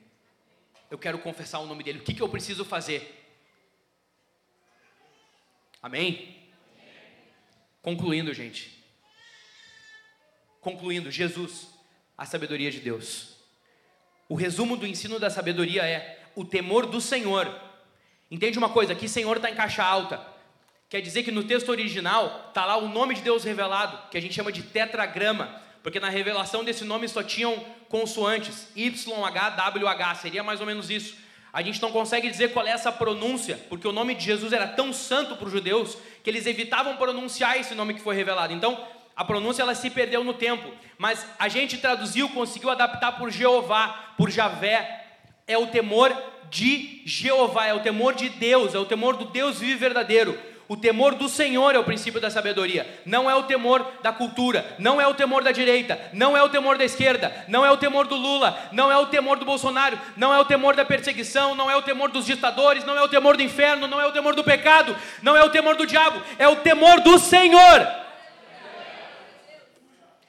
Eu 0.91 0.99
quero 0.99 1.19
confessar 1.19 1.59
o 1.61 1.67
nome 1.67 1.85
dele. 1.85 1.99
O 1.99 2.03
que, 2.03 2.15
que 2.15 2.23
eu 2.23 2.29
preciso 2.29 2.65
fazer? 2.65 3.26
Amém? 5.83 6.37
Concluindo, 7.83 8.33
gente. 8.35 8.85
Concluindo, 10.61 11.11
Jesus, 11.11 11.69
a 12.19 12.27
sabedoria 12.27 12.71
de 12.71 12.81
Deus. 12.81 13.37
O 14.29 14.35
resumo 14.35 14.77
do 14.77 14.87
ensino 14.87 15.21
da 15.21 15.31
sabedoria 15.31 15.87
é 15.87 16.25
o 16.35 16.45
temor 16.45 16.87
do 16.87 17.01
Senhor. 17.01 17.49
Entende 18.31 18.59
uma 18.59 18.69
coisa? 18.69 18.93
Aqui 18.93 19.09
Senhor 19.09 19.37
está 19.37 19.51
em 19.51 19.55
caixa 19.55 19.85
alta. 19.85 20.21
Quer 20.89 21.01
dizer 21.01 21.23
que 21.23 21.31
no 21.31 21.45
texto 21.45 21.69
original 21.69 22.47
está 22.49 22.65
lá 22.65 22.77
o 22.77 22.89
nome 22.89 23.15
de 23.15 23.23
Deus 23.23 23.45
revelado, 23.45 24.09
que 24.11 24.17
a 24.17 24.21
gente 24.21 24.35
chama 24.35 24.53
de 24.53 24.63
tetragrama, 24.63 25.61
porque 25.83 26.01
na 26.01 26.09
revelação 26.09 26.65
desse 26.65 26.85
nome 26.85 27.09
só 27.09 27.23
tinham 27.23 27.55
consoantes, 27.89 28.69
YHWH, 28.77 30.15
seria 30.21 30.43
mais 30.43 30.61
ou 30.61 30.67
menos 30.67 30.91
isso. 30.91 31.17
A 31.57 31.63
gente 31.63 31.81
não 31.81 31.91
consegue 31.91 32.29
dizer 32.29 32.53
qual 32.53 32.67
é 32.67 32.71
essa 32.71 32.93
pronúncia, 32.93 33.59
porque 33.71 33.89
o 33.89 33.93
nome 33.93 34.15
de 34.15 34.23
Jesus 34.23 34.53
era 34.53 34.67
tão 34.67 34.93
santo 34.93 35.37
para 35.37 35.47
os 35.47 35.51
judeus 35.51 35.97
que 36.23 36.29
eles 36.29 36.45
evitavam 36.45 36.99
pronunciar 36.99 37.59
esse 37.59 37.75
nome 37.75 37.95
que 37.95 38.03
foi 38.03 38.15
revelado. 38.15 38.53
Então, 38.53 38.79
a 39.17 39.25
pronúncia 39.25 39.63
ela 39.63 39.75
se 39.75 39.89
perdeu 39.89 40.23
no 40.23 40.35
tempo, 40.35 40.71
mas 40.99 41.27
a 41.39 41.49
gente 41.49 41.79
traduziu, 41.79 42.29
conseguiu 42.29 42.69
adaptar 42.69 43.13
por 43.13 43.31
Jeová, 43.31 44.13
por 44.19 44.31
Javé. 44.31 45.07
É 45.47 45.57
o 45.57 45.69
temor 45.69 46.15
de 46.51 47.01
Jeová, 47.07 47.65
é 47.65 47.73
o 47.73 47.81
temor 47.81 48.15
de 48.15 48.29
Deus, 48.29 48.75
é 48.75 48.79
o 48.79 48.85
temor 48.85 49.17
do 49.17 49.25
Deus 49.25 49.59
vivo 49.59 49.73
e 49.73 49.77
verdadeiro. 49.77 50.39
O 50.69 50.77
temor 50.77 51.15
do 51.15 51.29
Senhor 51.29 51.77
é 51.77 51.79
o 51.79 51.85
princípio 51.85 52.21
da 52.21 52.29
sabedoria, 52.29 53.01
não 53.07 53.31
é 53.31 53.35
o 53.37 53.45
temor 53.45 53.87
da 54.03 54.13
cultura, 54.13 54.75
não 54.81 55.01
é 55.01 55.07
o 55.07 55.15
temor 55.15 55.45
da 55.45 55.53
direita, 55.53 56.11
não 56.13 56.37
é 56.37 56.43
o 56.43 56.49
temor 56.49 56.77
da 56.77 56.85
esquerda, 56.85 57.45
não 57.47 57.65
é 57.65 57.71
o 57.71 57.77
temor 57.77 58.09
do 58.09 58.17
Lula, 58.17 58.69
não 58.73 58.91
é 58.91 58.97
o 58.97 59.07
temor 59.07 59.39
do 59.39 59.45
Bolsonaro, 59.45 59.97
não 60.17 60.35
é 60.35 60.41
o 60.41 60.45
temor 60.45 60.75
da 60.75 60.85
perseguição, 60.85 61.55
não 61.55 61.71
é 61.71 61.77
o 61.77 61.83
temor 61.83 62.11
dos 62.11 62.27
ditadores, 62.27 62.85
não 62.85 62.97
é 62.97 63.03
o 63.03 63.09
temor 63.09 63.37
do 63.37 63.45
inferno, 63.45 63.87
não 63.87 64.01
é 64.01 64.07
o 64.07 64.13
temor 64.13 64.35
do 64.35 64.43
pecado, 64.43 64.97
não 65.23 65.37
é 65.37 65.45
o 65.45 65.51
temor 65.51 65.77
do 65.77 65.87
diabo, 65.87 66.21
é 66.37 66.49
o 66.49 66.57
temor 66.57 67.01
do 67.01 67.17
Senhor. 67.17 67.87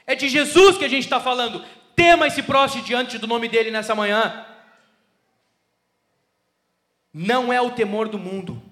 É 0.06 0.14
de 0.14 0.30
Jesus 0.30 0.78
que 0.78 0.86
a 0.86 0.90
gente 0.90 1.04
está 1.04 1.20
falando. 1.20 1.66
Tema 1.96 2.28
esse 2.28 2.44
proste 2.44 2.80
diante 2.82 3.18
do 3.18 3.26
nome 3.26 3.48
dele 3.48 3.72
nessa 3.72 3.96
manhã. 3.96 4.46
Não 7.12 7.52
é 7.52 7.60
o 7.60 7.72
temor 7.72 8.08
do 8.08 8.20
mundo 8.20 8.67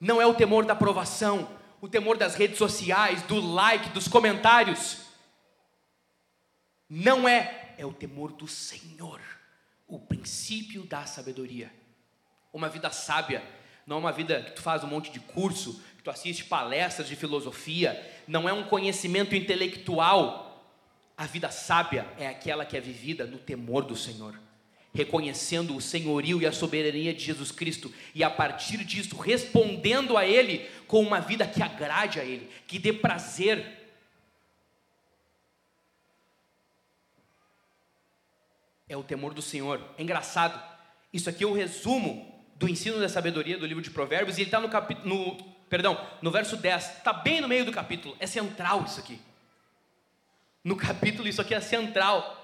não 0.00 0.20
é 0.20 0.26
o 0.26 0.34
temor 0.34 0.64
da 0.64 0.72
aprovação, 0.72 1.48
o 1.80 1.88
temor 1.88 2.16
das 2.16 2.34
redes 2.34 2.58
sociais, 2.58 3.22
do 3.22 3.40
like, 3.40 3.90
dos 3.90 4.08
comentários. 4.08 4.98
Não 6.88 7.28
é, 7.28 7.74
é 7.78 7.84
o 7.84 7.92
temor 7.92 8.32
do 8.32 8.46
Senhor, 8.46 9.20
o 9.86 9.98
princípio 9.98 10.84
da 10.84 11.06
sabedoria. 11.06 11.72
Uma 12.52 12.68
vida 12.68 12.90
sábia, 12.90 13.42
não 13.86 13.96
é 13.96 14.00
uma 14.00 14.12
vida 14.12 14.42
que 14.42 14.52
tu 14.52 14.62
faz 14.62 14.84
um 14.84 14.86
monte 14.86 15.10
de 15.10 15.20
curso, 15.20 15.82
que 15.96 16.02
tu 16.02 16.10
assiste 16.10 16.44
palestras 16.44 17.08
de 17.08 17.16
filosofia, 17.16 18.00
não 18.26 18.48
é 18.48 18.52
um 18.52 18.64
conhecimento 18.64 19.34
intelectual, 19.34 20.44
A 21.16 21.26
vida 21.26 21.48
sábia 21.50 22.06
é 22.18 22.26
aquela 22.26 22.64
que 22.64 22.76
é 22.76 22.80
vivida 22.80 23.24
no 23.24 23.38
temor 23.38 23.84
do 23.84 23.94
Senhor, 23.94 24.38
reconhecendo 24.94 25.74
o 25.74 25.80
senhorio 25.80 26.40
e 26.40 26.46
a 26.46 26.52
soberania 26.52 27.12
de 27.12 27.24
Jesus 27.24 27.50
Cristo 27.50 27.92
e 28.14 28.22
a 28.22 28.30
partir 28.30 28.84
disso 28.84 29.16
respondendo 29.16 30.16
a 30.16 30.24
Ele 30.24 30.68
com 30.86 31.00
uma 31.00 31.20
vida 31.20 31.46
que 31.46 31.62
agrade 31.62 32.20
a 32.20 32.24
Ele, 32.24 32.48
que 32.66 32.78
dê 32.78 32.92
prazer. 32.92 33.82
É 38.88 38.96
o 38.96 39.02
temor 39.02 39.34
do 39.34 39.42
Senhor. 39.42 39.82
É 39.98 40.02
engraçado. 40.02 40.62
Isso 41.12 41.28
aqui 41.28 41.42
é 41.42 41.46
o 41.46 41.52
resumo 41.52 42.32
do 42.54 42.68
ensino 42.68 43.00
da 43.00 43.08
sabedoria 43.08 43.58
do 43.58 43.66
livro 43.66 43.82
de 43.82 43.90
Provérbios 43.90 44.38
e 44.38 44.42
ele 44.42 44.48
está 44.48 44.60
no 44.60 44.68
capítulo, 44.68 45.36
perdão, 45.68 46.00
no 46.22 46.30
verso 46.30 46.56
10. 46.56 46.98
Está 46.98 47.12
bem 47.12 47.40
no 47.40 47.48
meio 47.48 47.64
do 47.64 47.72
capítulo. 47.72 48.16
É 48.20 48.26
central 48.26 48.84
isso 48.84 49.00
aqui 49.00 49.18
no 50.64 50.76
capítulo, 50.76 51.28
isso 51.28 51.42
aqui 51.42 51.54
é 51.54 51.60
central. 51.60 52.43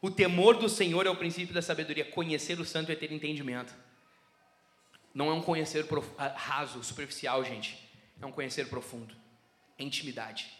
O 0.00 0.10
temor 0.10 0.56
do 0.56 0.68
Senhor 0.68 1.06
é 1.06 1.10
o 1.10 1.16
princípio 1.16 1.54
da 1.54 1.60
sabedoria. 1.60 2.04
Conhecer 2.04 2.58
o 2.58 2.64
santo 2.64 2.90
é 2.90 2.96
ter 2.96 3.12
entendimento. 3.12 3.74
Não 5.12 5.30
é 5.30 5.34
um 5.34 5.42
conhecer 5.42 5.84
raso, 6.34 6.82
superficial, 6.82 7.44
gente. 7.44 7.78
É 8.20 8.26
um 8.26 8.32
conhecer 8.32 8.68
profundo. 8.68 9.14
É 9.76 9.82
intimidade. 9.82 10.50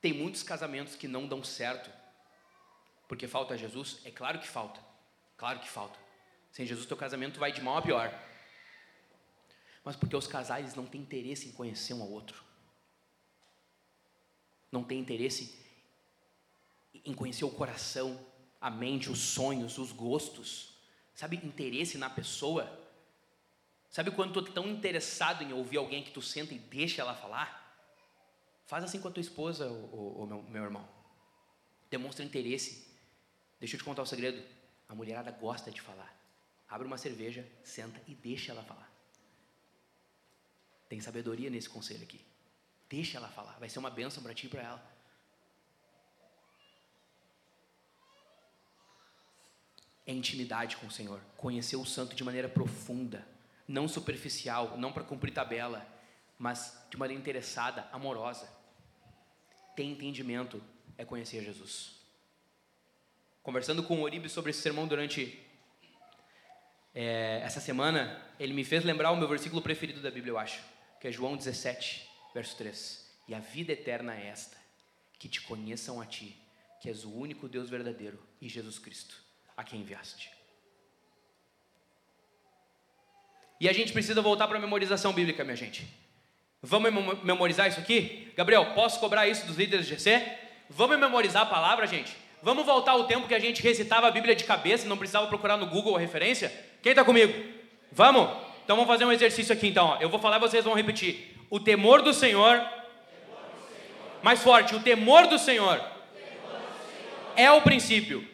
Tem 0.00 0.12
muitos 0.12 0.42
casamentos 0.42 0.96
que 0.96 1.08
não 1.08 1.26
dão 1.26 1.42
certo 1.42 1.90
porque 3.08 3.28
falta 3.28 3.58
Jesus? 3.58 4.00
É 4.04 4.10
claro 4.10 4.38
que 4.38 4.48
falta. 4.48 4.80
Claro 5.36 5.60
que 5.60 5.68
falta. 5.68 5.98
Sem 6.50 6.66
Jesus, 6.66 6.86
teu 6.86 6.96
casamento 6.96 7.38
vai 7.38 7.52
de 7.52 7.60
mal 7.60 7.76
a 7.76 7.82
pior. 7.82 8.12
Mas 9.84 9.96
porque 9.96 10.16
os 10.16 10.26
casais 10.26 10.74
não 10.74 10.86
têm 10.86 11.00
interesse 11.00 11.48
em 11.48 11.52
conhecer 11.52 11.94
um 11.94 12.02
ao 12.02 12.10
outro 12.10 12.42
não 14.72 14.82
tem 14.82 14.98
interesse 14.98 15.61
em 16.94 17.14
conhecer 17.14 17.44
o 17.44 17.50
coração, 17.50 18.18
a 18.60 18.70
mente, 18.70 19.10
os 19.10 19.18
sonhos, 19.18 19.78
os 19.78 19.92
gostos, 19.92 20.74
sabe, 21.14 21.36
interesse 21.36 21.98
na 21.98 22.08
pessoa. 22.08 22.80
Sabe 23.90 24.10
quando 24.10 24.32
tu 24.32 24.50
é 24.50 24.52
tão 24.52 24.68
interessado 24.68 25.42
em 25.42 25.52
ouvir 25.52 25.76
alguém 25.76 26.02
que 26.02 26.10
tu 26.10 26.22
senta 26.22 26.54
e 26.54 26.58
deixa 26.58 27.02
ela 27.02 27.14
falar? 27.14 27.60
Faz 28.66 28.84
assim 28.84 29.00
com 29.00 29.08
a 29.08 29.10
tua 29.10 29.20
esposa, 29.20 29.68
o, 29.68 30.24
meu, 30.26 30.42
meu 30.44 30.62
irmão. 30.62 30.88
Demonstra 31.90 32.24
interesse. 32.24 32.86
Deixa 33.60 33.76
eu 33.76 33.78
te 33.78 33.84
contar 33.84 34.02
o 34.02 34.04
um 34.04 34.06
segredo. 34.06 34.42
A 34.88 34.94
mulherada 34.94 35.30
gosta 35.30 35.70
de 35.70 35.80
falar. 35.80 36.16
Abre 36.68 36.86
uma 36.86 36.96
cerveja, 36.96 37.46
senta 37.62 38.00
e 38.08 38.14
deixa 38.14 38.52
ela 38.52 38.62
falar. 38.62 38.90
Tem 40.88 41.00
sabedoria 41.00 41.50
nesse 41.50 41.68
conselho 41.68 42.02
aqui. 42.02 42.24
Deixa 42.88 43.18
ela 43.18 43.28
falar, 43.28 43.58
vai 43.58 43.68
ser 43.68 43.78
uma 43.78 43.90
bênção 43.90 44.22
para 44.22 44.34
ti 44.34 44.46
e 44.46 44.48
para 44.50 44.62
ela. 44.62 44.91
É 50.12 50.14
intimidade 50.14 50.76
com 50.76 50.86
o 50.86 50.90
Senhor, 50.90 51.22
conhecer 51.38 51.76
o 51.76 51.86
santo 51.86 52.14
de 52.14 52.22
maneira 52.22 52.46
profunda, 52.46 53.26
não 53.66 53.88
superficial, 53.88 54.76
não 54.76 54.92
para 54.92 55.02
cumprir 55.02 55.32
tabela, 55.32 55.88
mas 56.38 56.86
de 56.90 56.98
maneira 56.98 57.18
interessada, 57.18 57.88
amorosa. 57.90 58.46
Ter 59.74 59.84
entendimento 59.84 60.62
é 60.98 61.04
conhecer 61.06 61.42
Jesus. 61.42 61.94
Conversando 63.42 63.82
com 63.82 64.00
o 64.00 64.02
Oribe 64.02 64.28
sobre 64.28 64.50
esse 64.50 64.60
sermão 64.60 64.86
durante 64.86 65.42
é, 66.94 67.40
essa 67.42 67.58
semana, 67.58 68.22
ele 68.38 68.52
me 68.52 68.64
fez 68.64 68.84
lembrar 68.84 69.12
o 69.12 69.16
meu 69.16 69.26
versículo 69.26 69.62
preferido 69.62 70.02
da 70.02 70.10
Bíblia, 70.10 70.32
eu 70.32 70.38
acho, 70.38 70.62
que 71.00 71.08
é 71.08 71.10
João 71.10 71.38
17. 71.38 72.06
Verso 72.34 72.54
3: 72.58 73.10
E 73.28 73.34
a 73.34 73.38
vida 73.38 73.72
eterna 73.72 74.14
é 74.14 74.26
esta, 74.26 74.58
que 75.18 75.26
te 75.26 75.40
conheçam 75.40 76.02
a 76.02 76.04
ti, 76.04 76.36
que 76.82 76.90
és 76.90 77.02
o 77.02 77.10
único 77.14 77.48
Deus 77.48 77.70
verdadeiro, 77.70 78.22
e 78.42 78.46
Jesus 78.46 78.78
Cristo, 78.78 79.21
a 79.62 79.64
quem 79.64 79.80
enviaste. 79.80 80.30
E 83.60 83.68
a 83.68 83.72
gente 83.72 83.92
precisa 83.92 84.20
voltar 84.20 84.48
para 84.48 84.58
a 84.58 84.60
memorização 84.60 85.12
bíblica, 85.12 85.44
minha 85.44 85.56
gente. 85.56 85.86
Vamos 86.60 87.22
memorizar 87.22 87.68
isso 87.68 87.80
aqui? 87.80 88.32
Gabriel, 88.36 88.74
posso 88.74 88.98
cobrar 89.00 89.28
isso 89.28 89.46
dos 89.46 89.56
líderes 89.56 89.86
de 89.86 89.94
GC? 89.94 90.38
Vamos 90.68 90.98
memorizar 90.98 91.42
a 91.42 91.46
palavra, 91.46 91.86
gente? 91.86 92.16
Vamos 92.42 92.66
voltar 92.66 92.92
ao 92.92 93.04
tempo 93.04 93.28
que 93.28 93.34
a 93.34 93.38
gente 93.38 93.62
recitava 93.62 94.08
a 94.08 94.10
Bíblia 94.10 94.34
de 94.34 94.44
cabeça, 94.44 94.88
não 94.88 94.96
precisava 94.96 95.28
procurar 95.28 95.56
no 95.56 95.66
Google 95.66 95.96
a 95.96 96.00
referência? 96.00 96.52
Quem 96.82 96.90
está 96.90 97.04
comigo? 97.04 97.32
Vamos? 97.92 98.28
Então 98.64 98.74
vamos 98.74 98.90
fazer 98.90 99.04
um 99.04 99.12
exercício 99.12 99.52
aqui 99.52 99.68
então. 99.68 99.96
Eu 100.00 100.08
vou 100.08 100.18
falar 100.18 100.38
e 100.38 100.40
vocês 100.40 100.64
vão 100.64 100.74
repetir. 100.74 101.36
O 101.48 101.60
temor 101.60 102.02
do 102.02 102.12
Senhor, 102.12 102.60
mais 104.22 104.42
forte, 104.42 104.74
o 104.74 104.80
temor 104.80 105.28
do 105.28 105.38
Senhor, 105.38 105.80
é 107.36 107.50
o 107.50 107.62
princípio, 107.62 108.26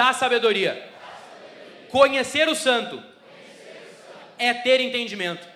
da, 0.00 0.14
sabedoria. 0.14 0.90
Conhecer 1.90 2.48
o 2.48 2.54
santo, 2.54 3.02
é 4.38 4.54
ter 4.54 4.80
entendimento. 4.80 5.46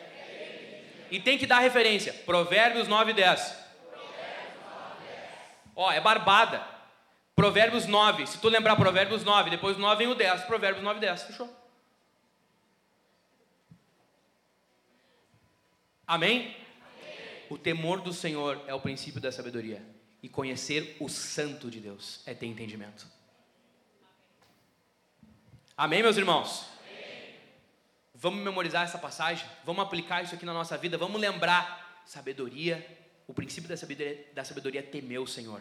E 1.10 1.18
tem 1.18 1.38
que 1.38 1.46
dar 1.46 1.60
referência. 1.60 2.12
Provérbios 2.12 2.86
9 2.86 3.12
e 3.12 3.14
10. 3.14 3.64
Ó, 5.74 5.90
é 5.90 5.98
barbada. 5.98 6.62
Provérbios 7.34 7.86
9. 7.86 8.26
Se 8.26 8.38
tu 8.38 8.50
lembrar 8.50 8.76
Provérbios 8.76 9.24
9, 9.24 9.48
depois 9.48 9.78
9 9.78 9.96
vem 9.96 10.12
o 10.12 10.14
10. 10.14 10.42
Provérbios 10.42 10.84
9 10.84 10.98
e 10.98 11.00
10. 11.00 11.22
Fechou? 11.22 11.64
Amém? 16.06 16.54
O 17.48 17.56
temor 17.56 18.02
do 18.02 18.12
Senhor 18.12 18.62
é 18.66 18.74
o 18.74 18.80
princípio 18.80 19.22
da 19.22 19.32
sabedoria. 19.32 19.82
E 20.22 20.28
conhecer 20.28 20.98
o 21.00 21.08
santo 21.08 21.70
de 21.70 21.80
Deus 21.80 22.20
é 22.26 22.34
ter 22.34 22.46
entendimento. 22.46 23.13
Amém, 25.76 26.04
meus 26.04 26.16
irmãos? 26.16 26.66
Amém. 26.80 27.34
Vamos 28.14 28.44
memorizar 28.44 28.84
essa 28.84 28.96
passagem? 28.96 29.44
Vamos 29.64 29.84
aplicar 29.84 30.22
isso 30.22 30.32
aqui 30.32 30.46
na 30.46 30.52
nossa 30.52 30.78
vida? 30.78 30.96
Vamos 30.96 31.20
lembrar 31.20 32.00
sabedoria. 32.06 32.86
O 33.26 33.34
princípio 33.34 33.68
da 33.68 33.76
sabedoria, 33.76 34.24
da 34.32 34.44
sabedoria 34.44 34.80
é 34.80 34.82
temer 34.84 35.20
o 35.20 35.26
Senhor 35.26 35.60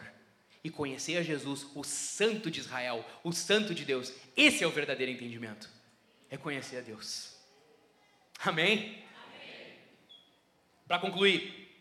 e 0.62 0.70
conhecer 0.70 1.16
a 1.16 1.22
Jesus, 1.22 1.66
o 1.74 1.82
Santo 1.82 2.48
de 2.48 2.60
Israel, 2.60 3.04
o 3.24 3.32
Santo 3.32 3.74
de 3.74 3.84
Deus. 3.84 4.12
Esse 4.36 4.62
é 4.62 4.66
o 4.66 4.70
verdadeiro 4.70 5.10
entendimento. 5.10 5.68
É 6.30 6.36
conhecer 6.36 6.78
a 6.78 6.80
Deus. 6.80 7.36
Amém? 8.38 9.04
Para 10.86 11.00
concluir, 11.00 11.76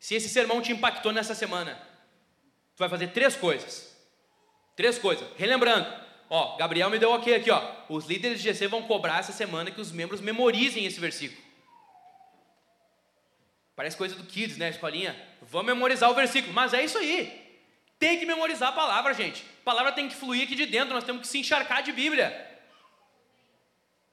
se 0.00 0.16
esse 0.16 0.28
sermão 0.28 0.60
te 0.60 0.72
impactou 0.72 1.12
nessa 1.12 1.36
semana, 1.36 1.76
tu 2.74 2.80
vai 2.80 2.88
fazer 2.88 3.08
três 3.12 3.36
coisas. 3.36 3.96
Três 4.74 4.98
coisas. 4.98 5.28
Relembrando, 5.36 6.09
ó, 6.30 6.56
Gabriel 6.56 6.88
me 6.88 6.98
deu 6.98 7.10
ok 7.10 7.34
aqui, 7.34 7.50
ó. 7.50 7.62
Os 7.88 8.06
líderes 8.06 8.40
de 8.40 8.50
GC 8.50 8.68
vão 8.68 8.84
cobrar 8.84 9.18
essa 9.18 9.32
semana 9.32 9.70
que 9.70 9.80
os 9.80 9.92
membros 9.92 10.22
memorizem 10.22 10.86
esse 10.86 10.98
versículo. 10.98 11.50
Parece 13.76 13.96
coisa 13.96 14.14
do 14.14 14.24
Kids, 14.24 14.56
né, 14.56 14.70
escolinha? 14.70 15.14
Vamos 15.42 15.66
memorizar 15.66 16.10
o 16.10 16.14
versículo, 16.14 16.54
mas 16.54 16.72
é 16.72 16.84
isso 16.84 16.96
aí. 16.96 17.50
Tem 17.98 18.18
que 18.18 18.24
memorizar 18.24 18.70
a 18.70 18.72
palavra, 18.72 19.12
gente. 19.12 19.44
A 19.60 19.64
palavra 19.64 19.92
tem 19.92 20.08
que 20.08 20.14
fluir 20.14 20.44
aqui 20.44 20.54
de 20.54 20.66
dentro, 20.66 20.94
nós 20.94 21.04
temos 21.04 21.22
que 21.22 21.28
se 21.28 21.38
encharcar 21.38 21.82
de 21.82 21.92
Bíblia. 21.92 22.28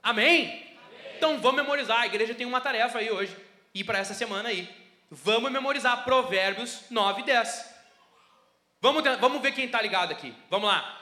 Amém? 0.02 0.46
Amém. 0.46 0.68
Então 1.18 1.40
vamos 1.40 1.62
memorizar. 1.62 2.02
A 2.02 2.06
igreja 2.06 2.34
tem 2.34 2.46
uma 2.46 2.62
tarefa 2.62 3.00
aí 3.00 3.12
hoje 3.12 3.36
e 3.74 3.84
para 3.84 4.00
essa 4.00 4.14
semana 4.14 4.50
aí. 4.50 4.68
Vamos 5.10 5.52
memorizar 5.52 6.04
Provérbios 6.04 6.82
9 6.90 7.22
e 7.22 7.26
10. 7.26 7.76
Vamos, 8.82 9.04
vamos 9.20 9.42
ver 9.42 9.52
quem 9.54 9.66
está 9.66 9.82
ligado 9.82 10.12
aqui. 10.12 10.34
Vamos 10.50 10.70
lá. 10.70 10.97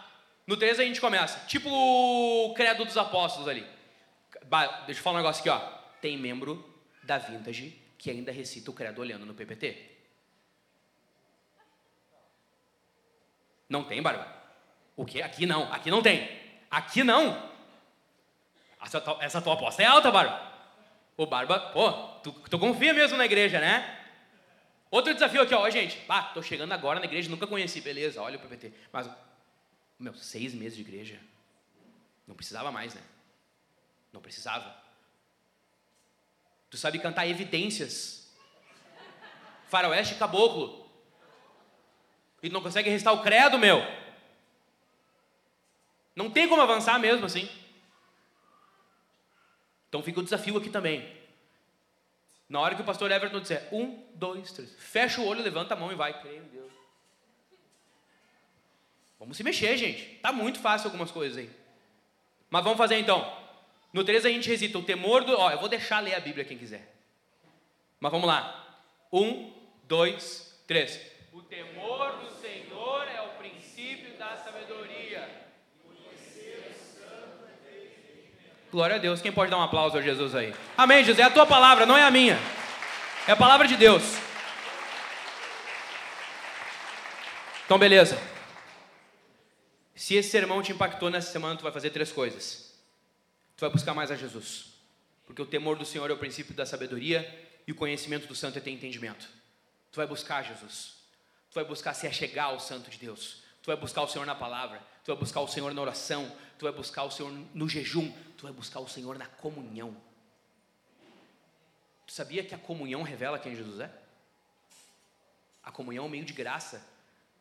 No 0.48 0.58
13 0.58 0.82
a 0.82 0.86
gente 0.86 1.02
começa. 1.02 1.46
Tipo 1.48 1.70
o 1.70 2.54
credo 2.54 2.86
dos 2.86 2.98
apóstolos 2.98 3.48
ali. 3.48 3.66
Deixa 4.86 5.00
eu 5.00 5.04
falar 5.04 5.16
um 5.16 5.22
negócio 5.22 5.42
aqui, 5.42 5.50
ó. 5.50 5.60
Tem 6.02 6.18
membro 6.18 6.64
da 7.04 7.18
Vintage 7.18 7.82
que 7.98 8.12
ainda 8.12 8.32
recita 8.32 8.70
o 8.70 8.74
credo 8.74 9.02
olhando 9.02 9.26
no 9.26 9.34
PPT. 9.34 9.94
Não 13.68 13.84
tem, 13.84 14.02
Bárbara? 14.02 14.32
O 14.96 15.06
quê? 15.06 15.22
Aqui 15.22 15.46
não. 15.46 15.72
Aqui 15.74 15.90
não 15.90 16.02
tem. 16.02 16.30
Aqui 16.70 17.04
não. 17.04 17.52
Essa, 18.82 19.04
essa 19.22 19.42
tua 19.42 19.54
aposta 19.54 19.82
é 19.82 19.86
alta, 19.86 20.12
Bárbara. 20.12 20.54
O 21.18 21.26
Barba, 21.26 21.60
pô, 21.72 21.92
tu, 22.22 22.32
tu 22.34 22.60
confia 22.60 22.94
mesmo 22.94 23.18
na 23.18 23.26
igreja, 23.26 23.60
né? 23.60 24.00
Outro 24.92 25.14
desafio 25.14 25.42
aqui, 25.42 25.54
ó, 25.54 25.70
gente. 25.70 26.00
Ah, 26.08 26.24
tô 26.24 26.42
chegando 26.42 26.74
agora 26.74 27.00
na 27.00 27.06
igreja, 27.06 27.30
nunca 27.30 27.48
conheci, 27.48 27.82
beleza, 27.82 28.22
olha 28.22 28.38
o 28.38 28.40
PPT. 28.40 28.74
Mas, 28.92 29.10
meu, 30.00 30.14
seis 30.14 30.54
meses 30.54 30.76
de 30.76 30.82
igreja. 30.82 31.20
Não 32.28 32.36
precisava 32.36 32.72
mais, 32.72 32.94
né? 32.94 33.02
Não 34.12 34.22
precisava. 34.22 34.76
Tu 36.70 36.78
sabe 36.78 37.00
cantar 37.00 37.28
evidências. 37.28 38.34
Faroeste 39.68 40.16
caboclo. 40.16 40.90
E 42.42 42.50
não 42.50 42.62
consegue 42.62 42.90
restar 42.90 43.14
o 43.14 43.22
credo, 43.22 43.58
meu. 43.58 43.80
Não 46.16 46.30
tem 46.30 46.48
como 46.48 46.62
avançar 46.62 47.00
mesmo 47.00 47.26
assim. 47.26 47.50
Então 49.90 50.04
fica 50.04 50.20
o 50.20 50.24
desafio 50.24 50.58
aqui 50.58 50.70
também. 50.70 51.16
Na 52.48 52.60
hora 52.60 52.76
que 52.76 52.82
o 52.82 52.86
pastor 52.86 53.12
Everton 53.12 53.40
disser 53.40 53.68
um, 53.72 54.06
dois, 54.14 54.52
três, 54.52 54.76
fecha 54.78 55.20
o 55.20 55.26
olho, 55.26 55.42
levanta 55.42 55.74
a 55.74 55.78
mão 55.78 55.92
e 55.92 55.96
vai. 55.96 56.20
Creio 56.22 56.44
em 56.44 56.48
Deus. 56.48 56.75
Vamos 59.26 59.38
se 59.38 59.44
mexer, 59.44 59.76
gente. 59.76 60.04
Tá 60.22 60.32
muito 60.32 60.60
fácil 60.60 60.88
algumas 60.88 61.10
coisas 61.10 61.36
aí. 61.36 61.50
Mas 62.48 62.64
vamos 62.64 62.78
fazer 62.78 63.00
então. 63.00 63.36
No 63.92 64.04
3 64.04 64.24
a 64.24 64.30
gente 64.30 64.48
recita 64.48 64.78
o 64.78 64.84
temor 64.84 65.24
do. 65.24 65.36
Ó, 65.36 65.50
eu 65.50 65.58
vou 65.58 65.68
deixar 65.68 66.00
ler 66.00 66.14
a 66.14 66.20
Bíblia 66.20 66.46
quem 66.46 66.60
quiser. 66.60 66.94
Mas 68.00 68.12
vamos 68.12 68.28
lá. 68.28 68.78
Um, 69.12 69.52
dois, 69.86 70.56
três. 70.68 71.02
O 71.34 71.42
temor 71.42 72.18
do 72.18 72.30
Senhor 72.40 73.08
é 73.08 73.20
o 73.22 73.30
princípio 73.30 74.16
da 74.16 74.38
sabedoria. 74.38 75.28
Glória 78.72 78.98
a 78.98 79.00
Deus. 79.00 79.24
Quem 79.24 79.32
pode 79.32 79.50
dar 79.50 79.58
um 79.58 79.64
aplauso 79.64 79.98
a 79.98 80.02
Jesus 80.04 80.36
aí? 80.36 80.54
Amém, 80.78 81.00
Jesus. 81.00 81.18
É 81.18 81.24
a 81.24 81.32
tua 81.32 81.48
palavra, 81.48 81.88
não 81.88 81.98
é 81.98 82.04
a 82.04 82.12
minha. 82.12 82.38
É 83.28 83.32
a 83.32 83.36
palavra 83.36 83.68
de 83.68 83.76
Deus. 83.76 84.04
Então, 87.66 87.80
beleza. 87.80 88.35
Se 89.96 90.16
esse 90.16 90.30
sermão 90.30 90.62
te 90.62 90.74
impactou 90.74 91.10
nessa 91.10 91.32
semana, 91.32 91.58
tu 91.58 91.64
vai 91.64 91.72
fazer 91.72 91.90
três 91.90 92.12
coisas. 92.12 92.74
Tu 93.56 93.62
vai 93.62 93.70
buscar 93.70 93.94
mais 93.94 94.12
a 94.12 94.16
Jesus. 94.16 94.74
Porque 95.26 95.42
o 95.42 95.46
temor 95.46 95.78
do 95.78 95.86
Senhor 95.86 96.10
é 96.12 96.14
o 96.14 96.18
princípio 96.18 96.54
da 96.54 96.66
sabedoria 96.66 97.48
e 97.66 97.72
o 97.72 97.76
conhecimento 97.76 98.28
do 98.28 98.36
santo 98.36 98.58
é 98.58 98.62
ter 98.62 98.72
entendimento. 98.72 99.28
Tu 99.92 99.96
vai 99.96 100.06
buscar 100.06 100.44
Jesus. 100.44 100.96
Tu 101.50 101.56
vai 101.56 101.64
buscar 101.64 101.94
se 101.94 102.06
achegar 102.06 102.48
ao 102.48 102.60
santo 102.60 102.90
de 102.90 102.98
Deus. 102.98 103.42
Tu 103.64 103.68
vai 103.68 103.78
buscar 103.78 104.02
o 104.02 104.08
Senhor 104.08 104.26
na 104.26 104.36
palavra. 104.36 104.80
Tu 105.04 105.08
vai 105.08 105.16
buscar 105.16 105.40
o 105.40 105.48
Senhor 105.48 105.74
na 105.74 105.82
oração. 105.82 106.30
Tu 106.60 106.66
vai 106.66 106.74
buscar 106.74 107.04
o 107.04 107.12
Senhor 107.12 107.32
no 107.54 107.70
jejum. 107.70 108.12
Tu 108.38 108.44
vai 108.44 108.52
buscar 108.52 108.82
o 108.82 108.88
Senhor 108.88 109.18
na 109.18 109.26
comunhão. 109.26 109.96
Tu 112.06 112.14
sabia 112.14 112.44
que 112.44 112.54
a 112.54 112.58
comunhão 112.58 113.02
revela 113.02 113.40
quem 113.40 113.56
Jesus 113.56 113.80
é? 113.80 113.92
A 115.64 115.72
comunhão 115.72 116.04
é 116.04 116.08
um 116.08 116.12
meio 116.12 116.26
de 116.26 116.34
graça 116.34 116.86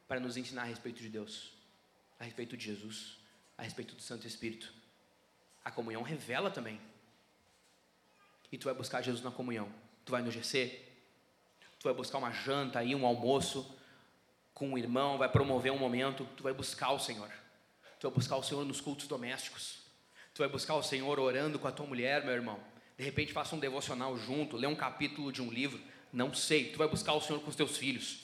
para 0.09 0.19
nos 0.19 0.37
ensinar 0.37 0.63
a 0.63 0.67
respeito 0.67 1.03
de 1.03 1.09
Deus, 1.09 1.53
a 2.19 2.25
respeito 2.25 2.57
de 2.57 2.65
Jesus, 2.65 3.19
a 3.57 3.63
respeito 3.63 3.95
do 3.95 4.03
Santo 4.03 4.27
Espírito. 4.27 4.73
A 5.65 5.71
comunhão 5.71 6.03
revela 6.03 6.51
também. 6.51 6.81
E 8.53 8.59
tu 8.59 8.65
vai 8.65 8.75
buscar 8.75 9.03
Jesus 9.03 9.23
na 9.23 9.31
comunhão. 9.31 9.73
Tu 10.05 10.13
vai 10.13 10.23
no 10.23 10.31
GC, 10.31 10.81
tu 11.79 11.85
vai 11.85 11.95
buscar 11.95 12.19
uma 12.19 12.31
janta 12.31 12.79
aí, 12.79 12.95
um 12.95 13.07
almoço 13.07 13.75
com 14.53 14.69
um 14.69 14.79
irmão, 14.79 15.19
vai 15.19 15.29
promover 15.29 15.73
um 15.73 15.79
momento, 15.79 16.27
tu 16.37 16.43
vai 16.43 16.53
buscar 16.53 16.93
o 16.93 16.99
Senhor. 16.99 17.31
Tu 17.99 18.09
vai 18.09 18.15
buscar 18.15 18.37
o 18.37 18.43
Senhor 18.43 18.65
nos 18.65 18.81
cultos 18.81 19.09
domésticos. 19.09 19.79
Tu 20.35 20.39
vai 20.39 20.49
buscar 20.49 20.75
o 20.75 20.83
Senhor 20.83 21.19
orando 21.19 21.59
com 21.59 21.67
a 21.67 21.73
tua 21.73 21.87
mulher, 21.87 22.25
meu 22.25 22.35
irmão. 22.35 22.61
De 22.97 23.05
repente 23.05 23.33
faça 23.33 23.57
um 23.57 23.59
devocional 23.59 24.17
junto, 24.17 24.57
lê 24.57 24.67
um 24.67 24.77
capítulo 24.77 25.33
de 25.33 25.43
um 25.43 25.51
livro, 25.51 25.81
não 26.13 26.33
sei. 26.33 26.71
Tu 26.71 26.79
vai 26.79 26.87
buscar 26.87 27.15
o 27.15 27.21
Senhor 27.21 27.41
com 27.41 27.51
os 27.51 27.57
teus 27.57 27.77
filhos. 27.77 28.21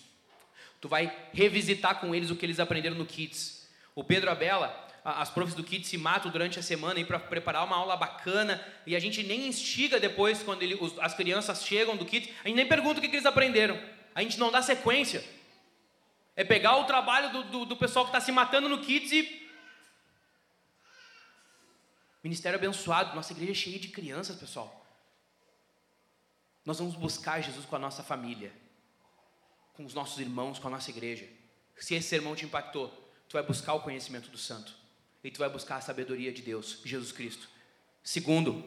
Tu 0.81 0.89
vai 0.89 1.29
revisitar 1.33 2.01
com 2.01 2.15
eles 2.15 2.31
o 2.31 2.37
que 2.37 2.47
eles 2.47 2.61
aprenderam 2.61 2.97
no 2.97 3.05
Kids. 3.05 3.60
O 3.95 4.05
Pedro 4.05 4.31
Abela, 4.31 4.89
as 5.05 5.31
profs 5.31 5.55
do 5.55 5.65
Kit 5.65 5.87
se 5.87 5.97
matam 5.97 6.31
durante 6.31 6.59
a 6.59 6.63
semana 6.63 7.05
para 7.05 7.19
preparar 7.19 7.65
uma 7.65 7.77
aula 7.77 7.97
bacana 7.97 8.65
e 8.87 8.95
a 8.95 9.01
gente 9.01 9.23
nem 9.23 9.49
instiga 9.49 9.99
depois 9.99 10.43
quando 10.43 10.63
ele, 10.63 10.75
os, 10.75 10.99
as 10.99 11.15
crianças 11.15 11.65
chegam 11.65 11.97
do 11.97 12.05
Kit, 12.05 12.35
a 12.45 12.49
gente 12.49 12.57
nem 12.57 12.69
pergunta 12.69 12.99
o 12.99 13.03
que, 13.03 13.09
que, 13.09 13.17
eles 13.17 13.27
aprenderam, 13.27 13.81
a 14.15 14.23
gente 14.23 14.39
não 14.39 14.51
dá 14.51 14.63
sequência. 14.63 15.25
É 16.37 16.45
pegar 16.45 16.77
o 16.77 16.85
trabalho 16.85 17.33
do, 17.33 17.43
do, 17.45 17.65
do 17.67 17.77
pessoal 17.77 18.05
que 18.05 18.11
está 18.11 18.21
se 18.21 18.33
matando 18.33 18.69
no 18.69 18.81
Kids 18.81 19.13
e. 19.13 19.41
Ministério 22.23 22.59
abençoado, 22.59 23.17
nossa 23.17 23.33
igreja 23.33 23.53
é 23.53 23.55
cheia 23.55 23.79
de 23.79 23.89
crianças, 23.89 24.37
pessoal. 24.37 24.87
Nós 26.65 26.79
vamos 26.79 26.95
buscar 26.95 27.41
Jesus 27.41 27.65
com 27.65 27.77
a 27.77 27.79
nossa 27.79 28.03
família, 28.03 28.53
com 29.73 29.85
os 29.85 29.95
nossos 29.95 30.19
irmãos, 30.19 30.59
com 30.59 30.69
a 30.69 30.71
nossa 30.71 30.91
igreja. 30.91 31.27
Se 31.77 31.95
esse 31.95 32.09
sermão 32.09 32.37
te 32.37 32.45
impactou, 32.45 33.10
tu 33.31 33.35
vai 33.35 33.45
buscar 33.45 33.75
o 33.75 33.81
conhecimento 33.81 34.29
do 34.29 34.37
santo 34.37 34.75
e 35.23 35.31
tu 35.31 35.39
vai 35.39 35.49
buscar 35.49 35.77
a 35.77 35.81
sabedoria 35.81 36.33
de 36.33 36.43
Deus, 36.43 36.81
Jesus 36.85 37.13
Cristo. 37.13 37.49
Segundo, 38.03 38.65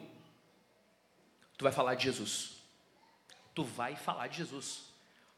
tu 1.58 1.64
vai 1.64 1.72
falar 1.72 1.94
de 1.96 2.04
Jesus. 2.04 2.54
Tu 3.54 3.62
vai 3.62 3.94
falar 3.94 4.26
de 4.28 4.38
Jesus. 4.38 4.84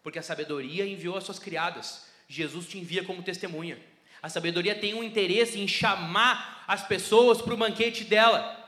Porque 0.01 0.21
a 0.21 0.23
sabedoria 0.23 0.87
enviou 0.87 1.17
as 1.17 1.25
suas 1.25 1.41
criadas. 1.41 2.07
Jesus 2.29 2.69
te 2.69 2.79
envia 2.79 3.05
como 3.05 3.21
testemunha. 3.21 3.83
A 4.23 4.29
sabedoria 4.29 4.79
tem 4.79 4.95
um 4.95 5.03
interesse 5.03 5.59
em 5.59 5.67
chamar 5.67 6.65
as 6.69 6.87
pessoas 6.87 7.43
para 7.43 7.53
o 7.53 7.57
banquete 7.57 8.05
dela. 8.05 8.65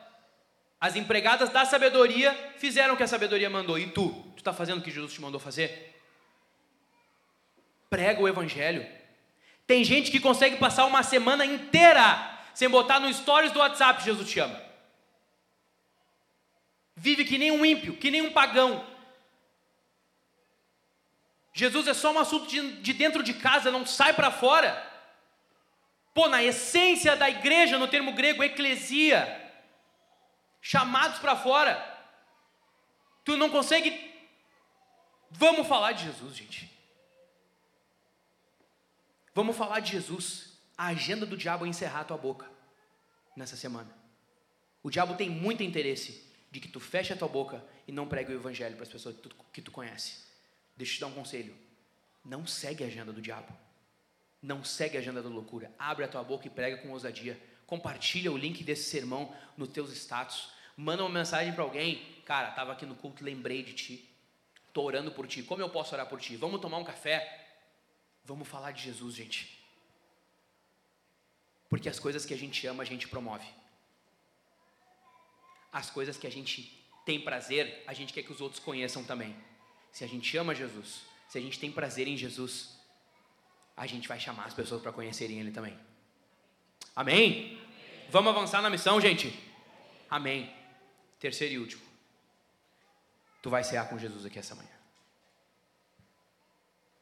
As 0.80 0.96
empregadas 0.96 1.50
da 1.50 1.64
sabedoria 1.64 2.34
fizeram 2.56 2.94
o 2.94 2.96
que 2.96 3.04
a 3.04 3.08
sabedoria 3.08 3.48
mandou. 3.48 3.78
E 3.78 3.92
tu? 3.92 4.10
Tu 4.34 4.38
está 4.38 4.52
fazendo 4.52 4.80
o 4.80 4.82
que 4.82 4.90
Jesus 4.90 5.12
te 5.12 5.20
mandou 5.20 5.38
fazer? 5.38 5.94
Prega 7.88 8.20
o 8.20 8.26
evangelho. 8.26 8.97
Tem 9.68 9.84
gente 9.84 10.10
que 10.10 10.18
consegue 10.18 10.56
passar 10.56 10.86
uma 10.86 11.02
semana 11.02 11.44
inteira 11.44 12.38
sem 12.54 12.70
botar 12.70 12.98
no 12.98 13.12
stories 13.12 13.52
do 13.52 13.58
WhatsApp, 13.58 14.02
Jesus 14.02 14.28
te 14.28 14.40
ama. 14.40 14.58
Vive 16.96 17.26
que 17.26 17.36
nem 17.36 17.50
um 17.52 17.64
ímpio, 17.66 17.94
que 17.94 18.10
nem 18.10 18.22
um 18.22 18.32
pagão. 18.32 18.82
Jesus 21.52 21.86
é 21.86 21.92
só 21.92 22.10
um 22.10 22.18
assunto 22.18 22.46
de, 22.46 22.80
de 22.80 22.94
dentro 22.94 23.22
de 23.22 23.34
casa, 23.34 23.70
não 23.70 23.84
sai 23.84 24.14
para 24.14 24.30
fora. 24.30 24.72
Pô, 26.14 26.28
na 26.28 26.42
essência 26.42 27.14
da 27.14 27.28
igreja, 27.28 27.78
no 27.78 27.88
termo 27.88 28.14
grego, 28.14 28.42
eclesia, 28.42 29.52
chamados 30.62 31.18
para 31.18 31.36
fora. 31.36 31.76
Tu 33.22 33.36
não 33.36 33.50
consegue. 33.50 34.10
Vamos 35.30 35.68
falar 35.68 35.92
de 35.92 36.04
Jesus, 36.04 36.34
gente. 36.34 36.77
Vamos 39.38 39.56
falar 39.56 39.78
de 39.78 39.92
Jesus 39.92 40.58
a 40.76 40.88
agenda 40.88 41.24
do 41.24 41.36
diabo 41.36 41.64
é 41.64 41.68
encerrar 41.68 42.00
a 42.00 42.04
tua 42.04 42.18
boca 42.18 42.50
nessa 43.36 43.54
semana. 43.54 43.88
O 44.82 44.90
diabo 44.90 45.14
tem 45.14 45.30
muito 45.30 45.62
interesse 45.62 46.28
de 46.50 46.58
que 46.58 46.66
tu 46.66 46.80
feche 46.80 47.12
a 47.12 47.16
tua 47.16 47.28
boca 47.28 47.64
e 47.86 47.92
não 47.92 48.08
pregue 48.08 48.32
o 48.32 48.34
evangelho 48.34 48.74
para 48.74 48.82
as 48.82 48.88
pessoas 48.88 49.14
que 49.14 49.22
tu, 49.22 49.36
que 49.52 49.62
tu 49.62 49.70
conhece. 49.70 50.24
Deixa 50.76 50.94
eu 50.94 50.96
te 50.96 51.00
dar 51.02 51.06
um 51.06 51.12
conselho. 51.12 51.54
Não 52.24 52.48
segue 52.48 52.82
a 52.82 52.88
agenda 52.88 53.12
do 53.12 53.22
diabo. 53.22 53.56
Não 54.42 54.64
segue 54.64 54.96
a 54.96 55.00
agenda 55.00 55.22
da 55.22 55.28
loucura. 55.28 55.70
Abre 55.78 56.04
a 56.04 56.08
tua 56.08 56.24
boca 56.24 56.48
e 56.48 56.50
prega 56.50 56.78
com 56.78 56.90
ousadia. 56.90 57.40
Compartilha 57.64 58.32
o 58.32 58.36
link 58.36 58.64
desse 58.64 58.90
sermão 58.90 59.32
nos 59.56 59.68
teus 59.68 59.92
status. 59.92 60.48
Manda 60.76 61.04
uma 61.04 61.10
mensagem 61.16 61.52
para 61.52 61.62
alguém. 61.62 62.04
Cara, 62.24 62.48
estava 62.48 62.72
aqui 62.72 62.84
no 62.84 62.96
culto, 62.96 63.22
lembrei 63.22 63.62
de 63.62 63.72
ti. 63.72 64.10
Estou 64.66 64.84
orando 64.84 65.12
por 65.12 65.28
ti. 65.28 65.44
Como 65.44 65.62
eu 65.62 65.70
posso 65.70 65.94
orar 65.94 66.08
por 66.08 66.20
ti? 66.20 66.34
Vamos 66.34 66.60
tomar 66.60 66.78
um 66.78 66.84
café? 66.84 67.47
Vamos 68.28 68.46
falar 68.46 68.72
de 68.72 68.82
Jesus, 68.82 69.14
gente. 69.14 69.58
Porque 71.70 71.88
as 71.88 71.98
coisas 71.98 72.26
que 72.26 72.34
a 72.34 72.36
gente 72.36 72.66
ama, 72.66 72.82
a 72.82 72.86
gente 72.86 73.08
promove. 73.08 73.46
As 75.72 75.88
coisas 75.88 76.18
que 76.18 76.26
a 76.26 76.30
gente 76.30 76.78
tem 77.06 77.18
prazer, 77.18 77.82
a 77.86 77.94
gente 77.94 78.12
quer 78.12 78.22
que 78.22 78.30
os 78.30 78.42
outros 78.42 78.62
conheçam 78.62 79.02
também. 79.02 79.34
Se 79.90 80.04
a 80.04 80.06
gente 80.06 80.36
ama 80.36 80.54
Jesus, 80.54 81.06
se 81.26 81.38
a 81.38 81.40
gente 81.40 81.58
tem 81.58 81.72
prazer 81.72 82.06
em 82.06 82.18
Jesus, 82.18 82.78
a 83.74 83.86
gente 83.86 84.06
vai 84.06 84.20
chamar 84.20 84.44
as 84.44 84.52
pessoas 84.52 84.82
para 84.82 84.92
conhecerem 84.92 85.40
Ele 85.40 85.50
também. 85.50 85.78
Amém? 86.94 87.54
Amém? 87.54 87.62
Vamos 88.10 88.36
avançar 88.36 88.60
na 88.60 88.68
missão, 88.68 89.00
gente? 89.00 89.32
Amém. 90.10 90.54
Terceiro 91.18 91.54
e 91.54 91.58
último. 91.58 91.82
Tu 93.40 93.48
vai 93.48 93.64
cear 93.64 93.88
com 93.88 93.98
Jesus 93.98 94.26
aqui 94.26 94.38
essa 94.38 94.54
manhã. 94.54 94.76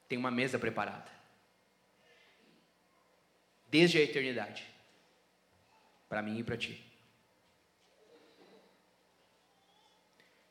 Tem 0.08 0.16
uma 0.16 0.30
mesa 0.30 0.56
preparada 0.56 1.15
desde 3.76 3.98
a 3.98 4.02
eternidade, 4.02 4.66
para 6.08 6.22
mim 6.22 6.38
e 6.38 6.42
para 6.42 6.56
ti. 6.56 6.82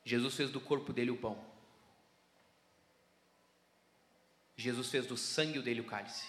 Jesus 0.04 0.36
fez 0.36 0.48
do 0.52 0.60
corpo 0.60 0.92
dele 0.92 1.10
o 1.10 1.16
pão. 1.16 1.36
Jesus 4.56 4.88
fez 4.88 5.08
do 5.08 5.16
sangue 5.16 5.60
dele 5.60 5.80
o 5.80 5.86
cálice. 5.86 6.24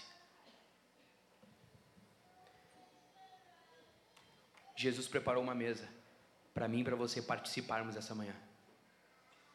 Jesus 4.76 5.07
preparou 5.07 5.44
uma 5.44 5.53
mesa 5.53 5.88
para 6.52 6.68
mim 6.68 6.80
e 6.80 6.84
para 6.84 6.95
você 6.95 7.22
participarmos 7.22 7.95
essa 7.95 8.15
manhã. 8.15 8.36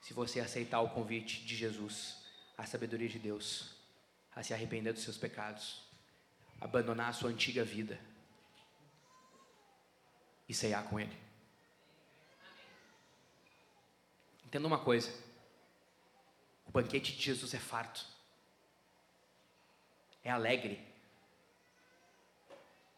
Se 0.00 0.14
você 0.14 0.38
aceitar 0.38 0.80
o 0.80 0.90
convite 0.90 1.44
de 1.44 1.56
Jesus, 1.56 2.24
a 2.56 2.64
sabedoria 2.66 3.08
de 3.08 3.18
Deus, 3.18 3.74
a 4.32 4.44
se 4.44 4.54
arrepender 4.54 4.92
dos 4.92 5.02
seus 5.02 5.18
pecados, 5.18 5.91
abandonar 6.62 7.10
a 7.10 7.12
sua 7.12 7.30
antiga 7.30 7.64
vida 7.64 7.98
e 10.48 10.54
ceiar 10.54 10.84
com 10.84 10.98
Ele. 10.98 11.16
Entenda 14.44 14.66
uma 14.66 14.78
coisa: 14.78 15.12
o 16.66 16.70
banquete 16.70 17.12
de 17.12 17.22
Jesus 17.22 17.52
é 17.54 17.58
farto, 17.58 18.06
é 20.22 20.30
alegre. 20.30 20.80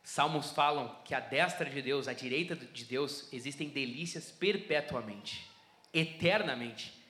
Salmos 0.02 0.50
falam 0.50 1.00
que 1.02 1.14
à 1.14 1.20
destra 1.20 1.68
de 1.68 1.80
Deus, 1.80 2.06
à 2.06 2.12
direita 2.12 2.54
de 2.54 2.84
Deus, 2.84 3.32
existem 3.32 3.70
delícias 3.70 4.30
perpetuamente, 4.30 5.50
eternamente. 5.94 7.02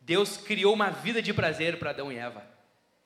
Deus 0.00 0.36
criou 0.36 0.74
uma 0.74 0.90
vida 0.90 1.22
de 1.22 1.32
prazer 1.32 1.78
para 1.78 1.90
Adão 1.90 2.10
e 2.10 2.16
Eva. 2.16 2.57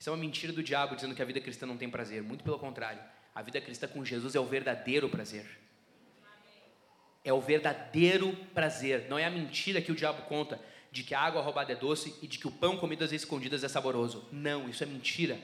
Isso 0.03 0.09
é 0.09 0.11
uma 0.11 0.19
mentira 0.19 0.51
do 0.51 0.61
diabo 0.61 0.97
dizendo 0.97 1.15
que 1.15 1.21
a 1.21 1.25
vida 1.25 1.39
cristã 1.39 1.65
não 1.65 1.77
tem 1.77 1.89
prazer. 1.89 2.21
Muito 2.21 2.43
pelo 2.43 2.59
contrário. 2.59 3.01
A 3.33 3.41
vida 3.41 3.61
cristã 3.61 3.87
com 3.87 4.03
Jesus 4.03 4.35
é 4.35 4.39
o 4.41 4.45
verdadeiro 4.45 5.07
prazer. 5.07 5.45
É 7.23 7.31
o 7.31 7.39
verdadeiro 7.39 8.35
prazer. 8.53 9.07
Não 9.07 9.17
é 9.17 9.23
a 9.23 9.29
mentira 9.29 9.81
que 9.81 9.93
o 9.93 9.95
diabo 9.95 10.23
conta 10.23 10.59
de 10.91 11.03
que 11.03 11.15
a 11.15 11.21
água 11.21 11.41
roubada 11.41 11.71
é 11.71 11.75
doce 11.77 12.19
e 12.21 12.27
de 12.27 12.37
que 12.37 12.45
o 12.45 12.51
pão 12.51 12.75
comido 12.75 13.05
às 13.05 13.13
escondidas 13.13 13.63
é 13.63 13.69
saboroso. 13.69 14.27
Não, 14.29 14.67
isso 14.67 14.83
é 14.83 14.85
mentira. 14.85 15.39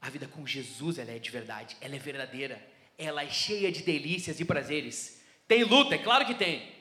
A 0.00 0.10
vida 0.10 0.26
com 0.26 0.44
Jesus 0.44 0.98
ela 0.98 1.12
é 1.12 1.20
de 1.20 1.30
verdade, 1.30 1.76
ela 1.80 1.94
é 1.94 1.98
verdadeira, 2.00 2.60
ela 2.98 3.22
é 3.22 3.30
cheia 3.30 3.70
de 3.70 3.84
delícias 3.84 4.40
e 4.40 4.44
prazeres. 4.44 5.24
Tem 5.46 5.62
luta, 5.62 5.94
é 5.94 5.98
claro 5.98 6.26
que 6.26 6.34
tem. 6.34 6.74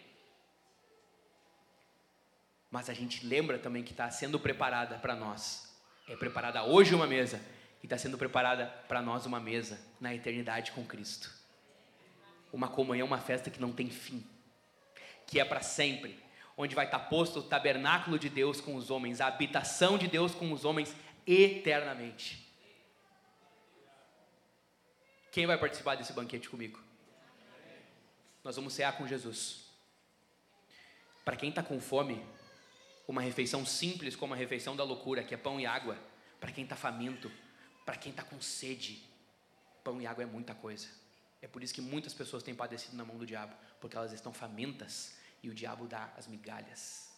Mas 2.71 2.89
a 2.89 2.95
gente 2.95 3.27
lembra 3.27 3.59
também 3.59 3.83
que 3.83 3.91
está 3.91 4.09
sendo 4.09 4.39
preparada 4.39 4.97
para 4.97 5.15
nós 5.15 5.68
é 6.09 6.15
preparada 6.15 6.63
hoje 6.63 6.95
uma 6.95 7.05
mesa 7.05 7.39
e 7.81 7.85
está 7.85 7.97
sendo 7.97 8.17
preparada 8.17 8.65
para 8.87 8.99
nós 8.99 9.27
uma 9.27 9.39
mesa 9.39 9.79
na 10.01 10.13
eternidade 10.13 10.71
com 10.71 10.83
Cristo. 10.83 11.31
Uma 12.51 12.67
comunhão, 12.67 13.05
uma 13.05 13.19
festa 13.19 13.51
que 13.51 13.61
não 13.61 13.71
tem 13.71 13.91
fim, 13.91 14.25
que 15.27 15.39
é 15.39 15.45
para 15.45 15.61
sempre, 15.61 16.19
onde 16.57 16.73
vai 16.73 16.85
estar 16.85 16.97
tá 16.97 17.05
posto 17.05 17.39
o 17.39 17.43
tabernáculo 17.43 18.17
de 18.17 18.27
Deus 18.27 18.59
com 18.59 18.75
os 18.75 18.89
homens, 18.89 19.21
a 19.21 19.27
habitação 19.27 19.99
de 19.99 20.07
Deus 20.07 20.33
com 20.33 20.51
os 20.51 20.65
homens 20.65 20.95
eternamente. 21.27 22.43
Quem 25.31 25.45
vai 25.45 25.59
participar 25.59 25.93
desse 25.93 26.11
banquete 26.11 26.49
comigo? 26.49 26.81
Nós 28.43 28.55
vamos 28.55 28.73
cear 28.73 28.97
com 28.97 29.05
Jesus. 29.05 29.69
Para 31.23 31.35
quem 31.35 31.49
está 31.49 31.61
com 31.61 31.79
fome, 31.79 32.25
uma 33.09 33.21
refeição 33.21 33.65
simples 33.65 34.15
como 34.15 34.35
a 34.35 34.37
refeição 34.37 34.75
da 34.75 34.83
loucura, 34.83 35.23
que 35.23 35.33
é 35.33 35.37
pão 35.37 35.59
e 35.59 35.65
água, 35.65 35.97
para 36.39 36.51
quem 36.51 36.63
está 36.63 36.75
faminto, 36.75 37.31
para 37.83 37.97
quem 37.97 38.11
está 38.11 38.21
com 38.21 38.39
sede, 38.39 39.01
pão 39.83 39.99
e 39.99 40.05
água 40.05 40.23
é 40.23 40.27
muita 40.27 40.53
coisa. 40.53 40.87
É 41.41 41.47
por 41.47 41.63
isso 41.63 41.73
que 41.73 41.81
muitas 41.81 42.13
pessoas 42.13 42.43
têm 42.43 42.53
padecido 42.53 42.95
na 42.95 43.03
mão 43.03 43.17
do 43.17 43.25
diabo, 43.25 43.55
porque 43.81 43.97
elas 43.97 44.13
estão 44.13 44.31
famintas 44.31 45.17
e 45.41 45.49
o 45.49 45.55
diabo 45.55 45.87
dá 45.87 46.13
as 46.15 46.27
migalhas. 46.27 47.09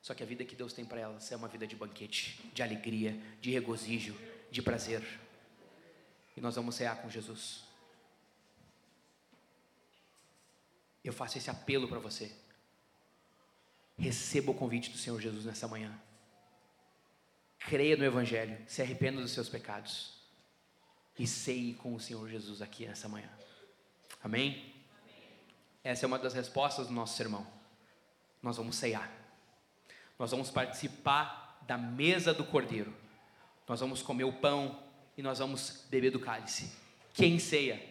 Só 0.00 0.14
que 0.14 0.22
a 0.22 0.26
vida 0.26 0.42
que 0.42 0.56
Deus 0.56 0.72
tem 0.72 0.86
para 0.86 1.00
elas 1.00 1.30
é 1.30 1.36
uma 1.36 1.48
vida 1.48 1.66
de 1.66 1.76
banquete, 1.76 2.40
de 2.54 2.62
alegria, 2.62 3.20
de 3.42 3.50
regozijo, 3.50 4.18
de 4.50 4.62
prazer. 4.62 5.02
E 6.34 6.40
nós 6.40 6.56
vamos 6.56 6.76
cear 6.76 6.96
com 7.02 7.10
Jesus. 7.10 7.62
Eu 11.04 11.12
faço 11.12 11.36
esse 11.36 11.50
apelo 11.50 11.86
para 11.86 11.98
você. 11.98 12.32
Receba 13.98 14.50
o 14.50 14.54
convite 14.54 14.90
do 14.90 14.98
Senhor 14.98 15.20
Jesus 15.20 15.44
nessa 15.44 15.68
manhã. 15.68 15.92
Creia 17.58 17.96
no 17.96 18.04
Evangelho, 18.04 18.58
se 18.66 18.82
arrependa 18.82 19.20
dos 19.20 19.30
seus 19.30 19.48
pecados 19.48 20.14
e 21.18 21.26
ceie 21.26 21.74
com 21.74 21.94
o 21.94 22.00
Senhor 22.00 22.28
Jesus 22.28 22.60
aqui 22.60 22.86
nessa 22.86 23.08
manhã. 23.08 23.28
Amém? 24.22 24.74
Essa 25.84 26.06
é 26.06 26.08
uma 26.08 26.18
das 26.18 26.34
respostas 26.34 26.88
do 26.88 26.92
nosso 26.92 27.16
sermão. 27.16 27.46
Nós 28.42 28.56
vamos 28.56 28.76
ceiar. 28.76 29.10
Nós 30.18 30.30
vamos 30.30 30.50
participar 30.50 31.58
da 31.66 31.78
mesa 31.78 32.34
do 32.34 32.44
Cordeiro. 32.44 32.94
Nós 33.68 33.80
vamos 33.80 34.02
comer 34.02 34.24
o 34.24 34.32
pão 34.32 34.82
e 35.16 35.22
nós 35.22 35.38
vamos 35.38 35.86
beber 35.88 36.10
do 36.10 36.20
cálice. 36.20 36.72
Quem 37.14 37.38
ceia? 37.38 37.90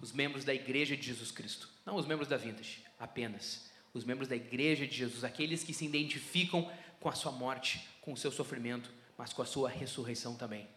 Os 0.00 0.12
membros 0.12 0.44
da 0.44 0.54
igreja 0.54 0.96
de 0.96 1.02
Jesus 1.02 1.30
Cristo. 1.30 1.68
Não 1.84 1.96
os 1.96 2.06
membros 2.06 2.28
da 2.28 2.36
Vintage, 2.36 2.84
apenas 2.98 3.69
os 3.92 4.04
membros 4.04 4.28
da 4.28 4.36
igreja 4.36 4.86
de 4.86 4.96
Jesus, 4.96 5.24
aqueles 5.24 5.64
que 5.64 5.74
se 5.74 5.84
identificam 5.84 6.70
com 7.00 7.08
a 7.08 7.14
sua 7.14 7.32
morte, 7.32 7.88
com 8.00 8.12
o 8.12 8.16
seu 8.16 8.30
sofrimento, 8.30 8.90
mas 9.16 9.32
com 9.32 9.42
a 9.42 9.46
sua 9.46 9.68
ressurreição 9.68 10.36
também. 10.36 10.68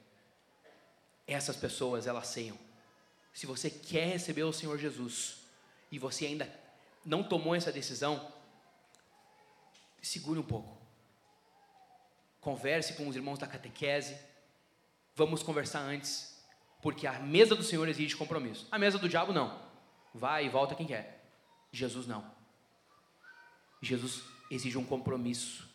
Essas 1.27 1.55
pessoas, 1.55 2.07
elas 2.07 2.27
ceiam. 2.27 2.57
Se 3.33 3.45
você 3.45 3.69
quer 3.69 4.07
receber 4.07 4.43
o 4.43 4.53
Senhor 4.53 4.77
Jesus 4.77 5.37
e 5.91 5.97
você 5.97 6.25
ainda 6.25 6.53
não 7.05 7.23
tomou 7.23 7.55
essa 7.55 7.71
decisão, 7.71 8.31
segure 10.01 10.39
um 10.39 10.43
pouco. 10.43 10.77
Converse 12.41 12.93
com 12.93 13.07
os 13.07 13.15
irmãos 13.15 13.39
da 13.39 13.47
catequese. 13.47 14.17
Vamos 15.15 15.41
conversar 15.41 15.79
antes, 15.79 16.37
porque 16.81 17.07
a 17.07 17.19
mesa 17.19 17.55
do 17.55 17.63
Senhor 17.63 17.87
exige 17.87 18.15
compromisso. 18.15 18.67
A 18.69 18.77
mesa 18.77 18.97
do 18.97 19.07
diabo 19.07 19.31
não. 19.31 19.61
Vai 20.13 20.45
e 20.45 20.49
volta 20.49 20.75
quem 20.75 20.85
quer. 20.85 21.23
Jesus 21.71 22.05
não. 22.05 22.32
Jesus 23.83 24.23
exige 24.49 24.77
um 24.77 24.85
compromisso 24.85 25.69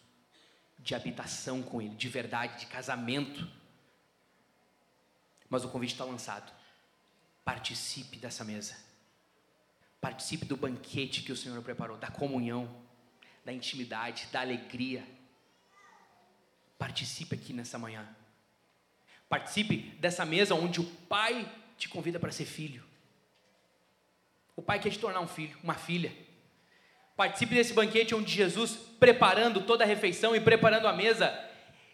de 0.79 0.95
habitação 0.95 1.63
com 1.63 1.83
Ele, 1.83 1.95
de 1.95 2.09
verdade, 2.09 2.61
de 2.61 2.67
casamento. 2.67 3.47
Mas 5.51 5.65
o 5.65 5.69
convite 5.69 5.93
está 5.93 6.05
lançado. 6.05 6.51
Participe 7.45 8.17
dessa 8.17 8.45
mesa. 8.45 8.77
Participe 10.01 10.47
do 10.47 10.57
banquete 10.57 11.23
que 11.23 11.33
o 11.33 11.37
Senhor 11.37 11.61
preparou, 11.63 11.99
da 11.99 12.11
comunhão, 12.11 12.75
da 13.45 13.53
intimidade, 13.53 14.29
da 14.33 14.41
alegria. 14.41 15.05
Participe 16.79 17.35
aqui 17.35 17.53
nessa 17.53 17.79
manhã. 17.79 18.09
Participe 19.29 19.77
dessa 19.99 20.25
mesa 20.25 20.55
onde 20.55 20.81
o 20.81 20.85
Pai 20.85 21.51
te 21.77 21.89
convida 21.89 22.19
para 22.19 22.33
ser 22.33 22.47
filho. 22.47 22.83
O 24.57 24.63
Pai 24.63 24.81
quer 24.81 24.91
te 24.91 24.99
tornar 24.99 25.21
um 25.21 25.29
filho, 25.29 25.59
uma 25.63 25.75
filha. 25.75 26.28
Participe 27.19 27.57
desse 27.57 27.73
banquete 27.73 28.15
onde 28.15 28.33
Jesus, 28.33 28.79
preparando 29.01 29.63
toda 29.63 29.83
a 29.83 29.87
refeição 29.87 30.37
e 30.37 30.41
preparando 30.41 30.87
a 30.87 30.93
mesa, 30.93 31.37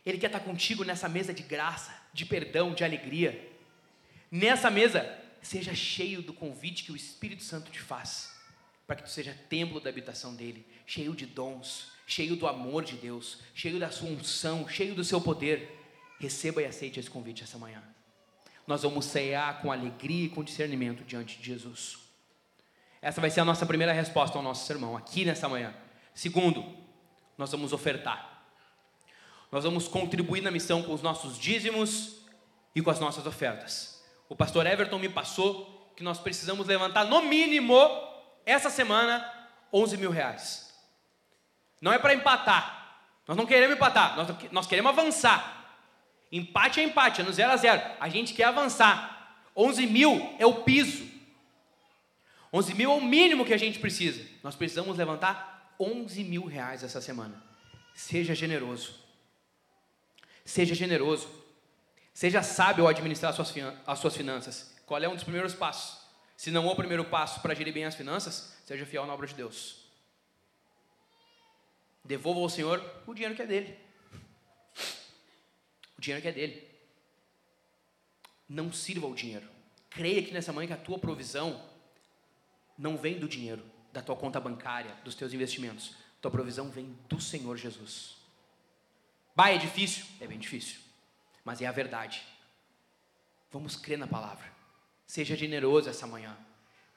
Ele 0.05 0.19
quer 0.19 0.27
estar 0.27 0.41
contigo 0.41 0.85
nessa 0.85 1.09
mesa 1.09 1.33
de 1.33 1.43
graça, 1.43 1.97
de 2.13 2.27
perdão, 2.27 2.75
de 2.75 2.85
alegria. 2.85 3.51
Nessa 4.31 4.71
mesa, 4.71 5.19
seja 5.41 5.75
cheio 5.75 6.21
do 6.21 6.35
convite 6.35 6.85
que 6.85 6.93
o 6.93 6.97
Espírito 6.97 7.43
Santo 7.43 7.71
te 7.71 7.81
faz, 7.81 8.39
para 8.87 8.97
que 8.97 9.05
tu 9.05 9.09
seja 9.09 9.35
templo 9.49 9.81
da 9.81 9.89
habitação 9.89 10.35
dele, 10.37 10.67
cheio 10.85 11.15
de 11.15 11.25
dons, 11.25 11.91
cheio 12.07 12.37
do 12.37 12.47
amor 12.47 12.85
de 12.85 12.97
Deus, 12.97 13.39
cheio 13.55 13.81
da 13.81 13.91
sua 13.91 14.11
unção, 14.11 14.69
cheio 14.69 14.95
do 14.95 15.03
seu 15.03 15.23
poder. 15.23 15.75
Receba 16.21 16.61
e 16.61 16.67
aceite 16.67 17.01
esse 17.01 17.09
convite 17.09 17.43
essa 17.43 17.57
manhã. 17.57 17.83
Nós 18.67 18.83
vamos 18.83 19.07
cear 19.07 19.63
com 19.63 19.73
alegria 19.73 20.27
e 20.27 20.29
com 20.29 20.45
discernimento 20.45 21.03
diante 21.03 21.39
de 21.39 21.47
Jesus. 21.47 22.04
Essa 23.05 23.21
vai 23.21 23.29
ser 23.29 23.41
a 23.41 23.45
nossa 23.45 23.67
primeira 23.67 23.93
resposta 23.93 24.39
ao 24.39 24.43
nosso 24.43 24.65
sermão, 24.65 24.97
aqui 24.97 25.27
nessa 25.27 25.47
manhã. 25.47 25.75
Segundo, 26.15 26.65
nós 27.37 27.51
vamos 27.53 27.75
ofertar. 27.75 28.47
Nós 29.53 29.63
vamos 29.63 29.87
contribuir 29.87 30.41
na 30.41 30.51
missão 30.51 30.83
com 30.83 30.95
os 30.95 31.03
nossos 31.03 31.39
dízimos 31.39 32.25
e 32.75 32.81
com 32.81 32.91
as 32.91 32.99
nossas 32.99 33.27
ofertas. 33.27 34.03
O 34.27 34.35
pastor 34.35 34.67
Everton 34.67 34.99
me 34.99 35.11
passou 35.11 35.93
que 35.95 36.03
nós 36.03 36.19
precisamos 36.19 36.67
levantar, 36.67 37.05
no 37.05 37.21
mínimo, 37.21 37.77
essa 38.47 38.71
semana, 38.71 39.31
11 39.71 39.99
mil 39.99 40.11
reais. 40.11 40.75
Não 41.83 41.93
é 41.93 41.99
para 41.99 42.15
empatar. 42.15 43.03
Nós 43.29 43.37
não 43.37 43.45
queremos 43.45 43.77
empatar, 43.77 44.17
nós, 44.17 44.29
nós 44.51 44.67
queremos 44.67 44.91
avançar. 44.91 45.77
Empate 46.33 46.81
é 46.81 46.85
empate, 46.85 47.21
é 47.21 47.25
no 47.25 47.35
0 47.35 47.53
a 47.53 47.57
0. 47.59 47.83
A 48.01 48.09
gente 48.09 48.33
quer 48.33 48.45
avançar. 48.45 49.43
11 49.55 49.87
mil 49.89 50.35
é 50.39 50.47
o 50.47 50.63
piso. 50.63 51.14
11 52.55 52.75
mil 52.75 52.93
é 52.93 52.95
o 52.95 53.01
mínimo 53.01 53.45
que 53.45 53.53
a 53.53 53.57
gente 53.59 53.81
precisa. 53.81 54.25
Nós 54.41 54.55
precisamos 54.55 54.97
levantar 54.97 55.75
11 55.79 56.23
mil 56.23 56.45
reais 56.45 56.85
essa 56.85 57.01
semana. 57.01 57.43
Seja 57.97 58.33
generoso. 58.33 58.95
Seja 60.45 60.73
generoso. 60.73 61.29
Seja 62.13 62.45
sábio 62.45 62.85
ao 62.85 62.91
administrar 62.91 63.31
as 63.31 63.35
suas, 63.35 63.53
as 63.85 63.99
suas 63.99 64.17
finanças. 64.17 64.73
Qual 64.87 65.03
é 65.03 65.09
um 65.09 65.17
dos 65.17 65.25
primeiros 65.25 65.53
passos? 65.53 66.01
Se 66.37 66.53
não 66.53 66.69
é 66.69 66.73
o 66.73 66.77
primeiro 66.77 67.05
passo 67.05 67.41
para 67.41 67.55
gerir 67.55 67.75
bem 67.75 67.87
as 67.87 67.97
finanças, 67.97 68.57
seja 68.65 68.87
fiel 68.87 69.05
na 69.05 69.15
obra 69.15 69.27
de 69.27 69.35
Deus. 69.35 69.89
Devolva 72.05 72.39
ao 72.39 72.49
Senhor 72.49 72.79
o 73.05 73.15
dinheiro 73.15 73.35
que 73.35 73.43
é 73.43 73.47
dele. 73.47 73.77
O 75.99 76.01
dinheiro 76.01 76.23
que 76.23 76.29
é 76.29 76.33
dele. 76.33 76.69
Não 78.49 78.73
sirva 78.73 79.09
o 79.09 79.15
dinheiro. 79.15 79.49
Creia 79.91 80.23
que 80.23 80.33
nessa 80.33 80.53
manhã 80.53 80.69
que 80.69 80.73
a 80.73 80.77
tua 80.77 81.01
provisão 81.01 81.74
não 82.77 82.97
vem 82.97 83.19
do 83.19 83.29
dinheiro, 83.29 83.65
da 83.93 84.03
tua 84.03 84.17
conta 84.17 84.41
bancária, 84.41 84.95
dos 85.05 85.15
teus 85.15 85.33
investimentos. 85.33 85.95
Tua 86.21 86.31
provisão 86.31 86.71
vem 86.71 86.97
do 87.09 87.21
Senhor 87.21 87.57
Jesus. 87.57 88.17
Bah, 89.37 89.51
é 89.51 89.59
difícil? 89.59 90.05
É 90.21 90.27
bem 90.27 90.39
difícil. 90.39 90.81
Mas 91.45 91.61
é 91.61 91.67
a 91.67 91.73
verdade. 91.73 92.23
Vamos 93.53 93.77
crer 93.77 93.99
na 93.99 94.07
palavra. 94.07 94.51
Seja 95.07 95.37
generoso 95.37 95.89
essa 95.89 96.07
manhã. 96.07 96.37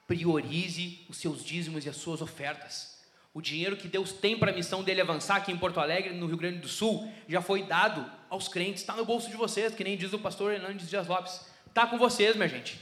Priorize 0.07 1.05
os 1.09 1.17
seus 1.17 1.43
dízimos 1.43 1.85
e 1.85 1.89
as 1.89 1.97
suas 1.97 2.21
ofertas. 2.21 2.97
O 3.33 3.41
dinheiro 3.41 3.77
que 3.77 3.87
Deus 3.87 4.13
tem 4.13 4.39
para 4.39 4.51
a 4.51 4.55
missão 4.55 4.83
dele 4.83 5.01
avançar 5.01 5.35
aqui 5.35 5.51
em 5.51 5.57
Porto 5.57 5.79
Alegre, 5.79 6.13
no 6.13 6.25
Rio 6.25 6.37
Grande 6.37 6.59
do 6.59 6.67
Sul, 6.67 7.11
já 7.27 7.41
foi 7.41 7.63
dado 7.63 8.09
aos 8.29 8.47
crentes, 8.47 8.81
está 8.81 8.95
no 8.95 9.05
bolso 9.05 9.29
de 9.29 9.35
vocês, 9.35 9.75
que 9.75 9.83
nem 9.83 9.97
diz 9.97 10.13
o 10.13 10.19
pastor 10.19 10.53
Hernandes 10.53 10.89
Dias 10.89 11.05
Lopes. 11.05 11.45
Está 11.67 11.85
com 11.85 11.97
vocês, 11.97 12.35
minha 12.35 12.47
gente. 12.47 12.81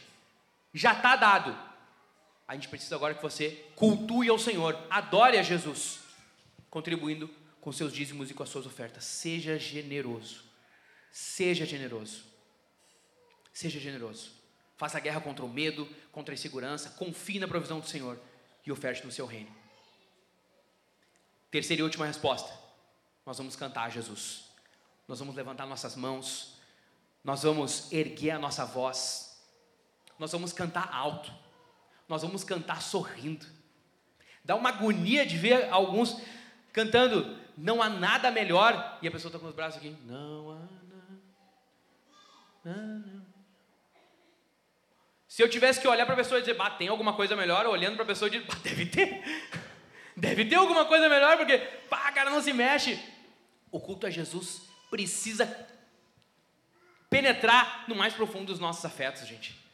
Já 0.73 0.93
está 0.93 1.15
dado. 1.15 1.57
A 2.47 2.53
gente 2.53 2.67
precisa 2.67 2.95
agora 2.95 3.15
que 3.15 3.21
você 3.21 3.65
cultue 3.75 4.29
ao 4.29 4.37
Senhor, 4.37 4.77
adore 4.89 5.37
a 5.37 5.43
Jesus, 5.43 5.99
contribuindo 6.69 7.29
com 7.59 7.71
seus 7.71 7.91
dízimos 7.91 8.29
e 8.29 8.33
com 8.33 8.43
as 8.43 8.49
suas 8.49 8.65
ofertas. 8.67 9.03
Seja 9.03 9.57
generoso. 9.57 10.43
Seja 11.11 11.65
generoso. 11.65 12.23
Seja 13.51 13.79
generoso. 13.79 14.31
Faça 14.77 14.99
guerra 14.99 15.21
contra 15.21 15.43
o 15.43 15.49
medo, 15.49 15.89
contra 16.11 16.33
a 16.33 16.35
insegurança. 16.35 16.91
Confie 16.91 17.39
na 17.39 17.47
provisão 17.47 17.79
do 17.79 17.87
Senhor 17.87 18.19
e 18.65 18.71
oferte 18.71 19.03
no 19.05 19.11
seu 19.11 19.25
reino. 19.25 19.49
Terceira 21.49 21.81
e 21.81 21.83
última 21.83 22.05
resposta. 22.05 22.51
Nós 23.25 23.37
vamos 23.37 23.55
cantar 23.55 23.85
a 23.85 23.89
Jesus. 23.89 24.43
Nós 25.07 25.19
vamos 25.19 25.35
levantar 25.35 25.65
nossas 25.65 25.95
mãos. 25.95 26.57
Nós 27.23 27.43
vamos 27.43 27.91
erguer 27.91 28.31
a 28.31 28.39
nossa 28.39 28.65
voz. 28.65 29.41
Nós 30.19 30.31
vamos 30.31 30.53
cantar 30.53 30.93
alto. 30.93 31.31
Nós 32.07 32.21
vamos 32.21 32.43
cantar 32.43 32.81
sorrindo. 32.81 33.45
Dá 34.43 34.55
uma 34.55 34.69
agonia 34.69 35.25
de 35.25 35.37
ver 35.37 35.69
alguns 35.71 36.21
cantando 36.71 37.37
não 37.57 37.81
há 37.81 37.89
nada 37.89 38.29
melhor 38.29 38.99
e 39.01 39.07
a 39.07 39.11
pessoa 39.11 39.29
está 39.29 39.39
com 39.39 39.47
os 39.47 39.55
braços 39.55 39.77
aqui. 39.77 39.95
Não 40.05 40.51
há 40.51 40.59
nada. 42.63 43.25
Se 45.27 45.41
eu 45.41 45.49
tivesse 45.49 45.81
que 45.81 45.87
olhar 45.87 46.05
para 46.05 46.13
a 46.13 46.17
pessoa 46.17 46.39
e 46.39 46.41
dizer, 46.41 46.53
bah, 46.53 46.69
tem 46.69 46.87
alguma 46.87 47.13
coisa 47.13 47.35
melhor, 47.35 47.65
olhando 47.65 47.95
para 47.95 48.03
a 48.03 48.07
pessoa 48.07 48.27
e 48.27 48.39
dizer, 48.39 48.45
deve 48.61 48.85
ter. 48.85 49.21
Deve 50.17 50.45
ter 50.45 50.55
alguma 50.55 50.85
coisa 50.85 51.09
melhor, 51.09 51.35
porque, 51.35 51.57
pá, 51.89 52.09
cara 52.13 52.29
não 52.29 52.41
se 52.41 52.53
mexe. 52.53 52.97
O 53.69 53.81
culto 53.81 54.07
a 54.07 54.09
Jesus 54.09 54.61
precisa 54.89 55.45
penetrar 57.09 57.83
no 57.89 57.95
mais 57.95 58.13
profundo 58.13 58.45
dos 58.45 58.57
nossos 58.57 58.85
afetos, 58.85 59.27
gente. 59.27 59.64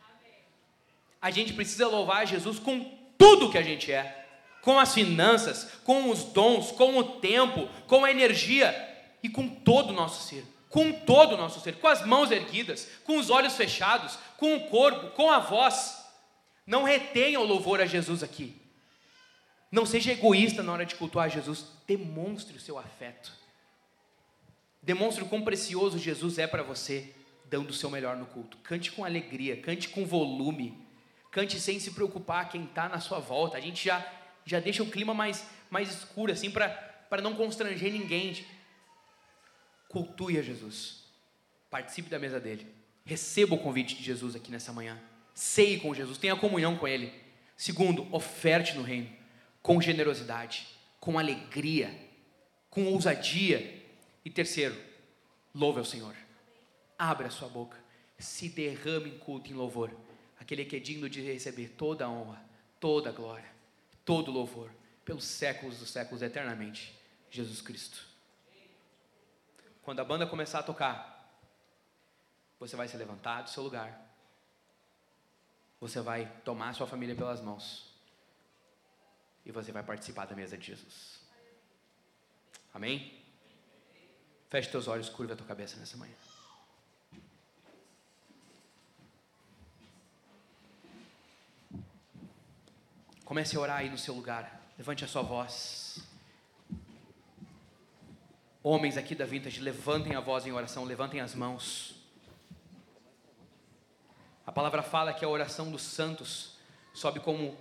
A 1.21 1.29
gente 1.29 1.53
precisa 1.53 1.87
louvar 1.87 2.25
Jesus 2.25 2.57
com 2.57 2.83
tudo 3.17 3.51
que 3.51 3.57
a 3.57 3.63
gente 3.63 3.91
é 3.91 4.21
com 4.61 4.79
as 4.79 4.93
finanças, 4.93 5.67
com 5.83 6.09
os 6.09 6.23
dons, 6.23 6.71
com 6.71 6.97
o 6.97 7.03
tempo, 7.19 7.67
com 7.87 8.05
a 8.05 8.11
energia 8.11 8.73
e 9.21 9.27
com 9.27 9.47
todo 9.47 9.89
o 9.89 9.93
nosso 9.93 10.27
ser. 10.27 10.45
Com 10.69 10.93
todo 10.93 11.33
o 11.33 11.37
nosso 11.37 11.59
ser, 11.59 11.75
com 11.75 11.87
as 11.87 12.05
mãos 12.05 12.31
erguidas, 12.31 12.87
com 13.03 13.17
os 13.17 13.29
olhos 13.29 13.57
fechados, 13.57 14.17
com 14.37 14.55
o 14.55 14.69
corpo, 14.69 15.09
com 15.09 15.29
a 15.29 15.39
voz. 15.39 15.97
Não 16.65 16.83
retenha 16.83 17.41
o 17.41 17.45
louvor 17.45 17.81
a 17.81 17.85
Jesus 17.85 18.23
aqui. 18.23 18.55
Não 19.69 19.85
seja 19.85 20.13
egoísta 20.13 20.63
na 20.63 20.71
hora 20.71 20.85
de 20.85 20.95
cultuar 20.95 21.29
Jesus. 21.29 21.65
Demonstre 21.85 22.55
o 22.55 22.59
seu 22.59 22.77
afeto. 22.77 23.33
Demonstre 24.81 25.23
o 25.23 25.27
quão 25.27 25.41
precioso 25.41 25.99
Jesus 25.99 26.37
é 26.37 26.47
para 26.47 26.63
você, 26.63 27.13
dando 27.45 27.71
o 27.71 27.73
seu 27.73 27.89
melhor 27.89 28.15
no 28.15 28.25
culto. 28.25 28.57
Cante 28.59 28.91
com 28.93 29.03
alegria, 29.03 29.57
cante 29.57 29.89
com 29.89 30.05
volume, 30.05 30.80
cante 31.31 31.59
sem 31.59 31.79
se 31.79 31.91
preocupar 31.91 32.49
quem 32.49 32.65
está 32.65 32.87
na 32.87 32.99
sua 32.99 33.19
volta. 33.19 33.57
A 33.57 33.61
gente 33.61 33.85
já 33.85 34.05
já 34.45 34.59
deixa 34.59 34.83
o 34.83 34.89
clima 34.89 35.13
mais, 35.13 35.45
mais 35.69 35.89
escuro, 35.89 36.31
assim, 36.31 36.49
para 36.49 37.21
não 37.21 37.35
constranger 37.35 37.91
ninguém. 37.91 38.45
Cultue 39.87 40.37
a 40.37 40.41
Jesus. 40.41 41.03
Participe 41.69 42.09
da 42.09 42.19
mesa 42.19 42.39
dele. 42.39 42.67
Receba 43.05 43.55
o 43.55 43.59
convite 43.59 43.95
de 43.95 44.03
Jesus 44.03 44.35
aqui 44.35 44.51
nessa 44.51 44.73
manhã. 44.73 45.01
Ceie 45.33 45.79
com 45.79 45.93
Jesus, 45.93 46.17
tenha 46.17 46.35
comunhão 46.35 46.77
com 46.77 46.87
ele. 46.87 47.13
Segundo, 47.55 48.07
oferte 48.13 48.75
no 48.75 48.81
reino, 48.81 49.09
com 49.61 49.79
generosidade, 49.79 50.67
com 50.99 51.17
alegria, 51.17 51.95
com 52.69 52.85
ousadia. 52.85 53.81
E 54.25 54.29
terceiro, 54.29 54.75
louve 55.53 55.79
ao 55.79 55.85
Senhor. 55.85 56.15
Abra 56.97 57.27
a 57.27 57.31
sua 57.31 57.47
boca, 57.47 57.77
se 58.17 58.49
derrame 58.49 59.09
em 59.11 59.17
culto, 59.17 59.51
em 59.51 59.55
louvor. 59.55 59.91
Aquele 60.41 60.65
que 60.65 60.75
é 60.75 60.79
digno 60.79 61.09
de 61.09 61.21
receber 61.21 61.69
toda 61.69 62.03
a 62.03 62.09
honra, 62.09 62.43
toda 62.81 63.09
a 63.11 63.13
glória 63.13 63.61
todo 64.05 64.31
louvor, 64.31 64.69
pelos 65.05 65.23
séculos 65.23 65.79
dos 65.79 65.89
séculos, 65.89 66.21
eternamente. 66.21 66.99
Jesus 67.29 67.61
Cristo. 67.61 68.05
Quando 69.83 70.01
a 70.01 70.03
banda 70.03 70.27
começar 70.27 70.59
a 70.59 70.63
tocar, 70.63 71.33
você 72.59 72.75
vai 72.75 72.89
se 72.89 72.97
levantar 72.97 73.43
do 73.43 73.49
seu 73.49 73.63
lugar, 73.63 73.99
você 75.79 76.01
vai 76.01 76.29
tomar 76.43 76.73
sua 76.73 76.85
família 76.85 77.15
pelas 77.15 77.39
mãos 77.39 77.89
e 79.45 79.51
você 79.51 79.71
vai 79.71 79.81
participar 79.81 80.25
da 80.25 80.35
mesa 80.35 80.57
de 80.57 80.67
Jesus. 80.67 81.21
Amém? 82.73 83.17
Feche 84.49 84.69
teus 84.69 84.89
olhos, 84.89 85.07
curva 85.07 85.33
a 85.33 85.37
tua 85.37 85.47
cabeça 85.47 85.77
nessa 85.77 85.95
manhã. 85.95 86.13
Comece 93.31 93.55
a 93.55 93.61
orar 93.61 93.77
aí 93.77 93.89
no 93.89 93.97
seu 93.97 94.13
lugar. 94.13 94.61
Levante 94.77 95.05
a 95.05 95.07
sua 95.07 95.21
voz. 95.21 96.03
Homens 98.61 98.97
aqui 98.97 99.15
da 99.15 99.25
Vintage, 99.25 99.61
levantem 99.61 100.17
a 100.17 100.19
voz 100.19 100.45
em 100.45 100.51
oração, 100.51 100.83
levantem 100.83 101.21
as 101.21 101.33
mãos. 101.33 101.95
A 104.45 104.51
palavra 104.51 104.83
fala 104.83 105.13
que 105.13 105.23
a 105.23 105.29
oração 105.29 105.71
dos 105.71 105.81
santos 105.81 106.57
sobe 106.93 107.21
como 107.21 107.55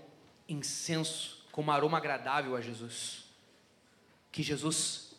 incenso, 0.49 1.47
como 1.53 1.71
aroma 1.71 1.99
agradável 1.99 2.57
a 2.57 2.61
Jesus. 2.61 3.27
Que 4.33 4.43
Jesus 4.43 5.15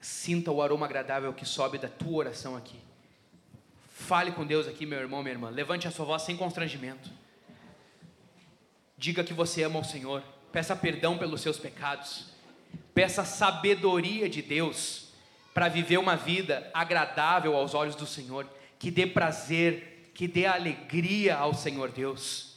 sinta 0.00 0.52
o 0.52 0.62
aroma 0.62 0.86
agradável 0.86 1.34
que 1.34 1.44
sobe 1.44 1.78
da 1.78 1.88
tua 1.88 2.18
oração 2.18 2.56
aqui. 2.56 2.78
Fale 3.88 4.30
com 4.30 4.46
Deus 4.46 4.68
aqui, 4.68 4.86
meu 4.86 5.00
irmão, 5.00 5.20
minha 5.20 5.34
irmã. 5.34 5.50
Levante 5.50 5.88
a 5.88 5.90
sua 5.90 6.06
voz 6.06 6.22
sem 6.22 6.36
constrangimento. 6.36 7.10
Diga 9.00 9.24
que 9.24 9.32
você 9.32 9.62
ama 9.62 9.78
o 9.78 9.84
Senhor. 9.84 10.22
Peça 10.52 10.76
perdão 10.76 11.16
pelos 11.16 11.40
seus 11.40 11.56
pecados. 11.56 12.26
Peça 12.92 13.24
sabedoria 13.24 14.28
de 14.28 14.42
Deus 14.42 15.08
para 15.54 15.68
viver 15.68 15.96
uma 15.96 16.16
vida 16.16 16.70
agradável 16.74 17.56
aos 17.56 17.72
olhos 17.72 17.96
do 17.96 18.06
Senhor, 18.06 18.46
que 18.78 18.90
dê 18.90 19.06
prazer, 19.06 20.10
que 20.14 20.28
dê 20.28 20.44
alegria 20.44 21.34
ao 21.34 21.54
Senhor 21.54 21.90
Deus. 21.90 22.56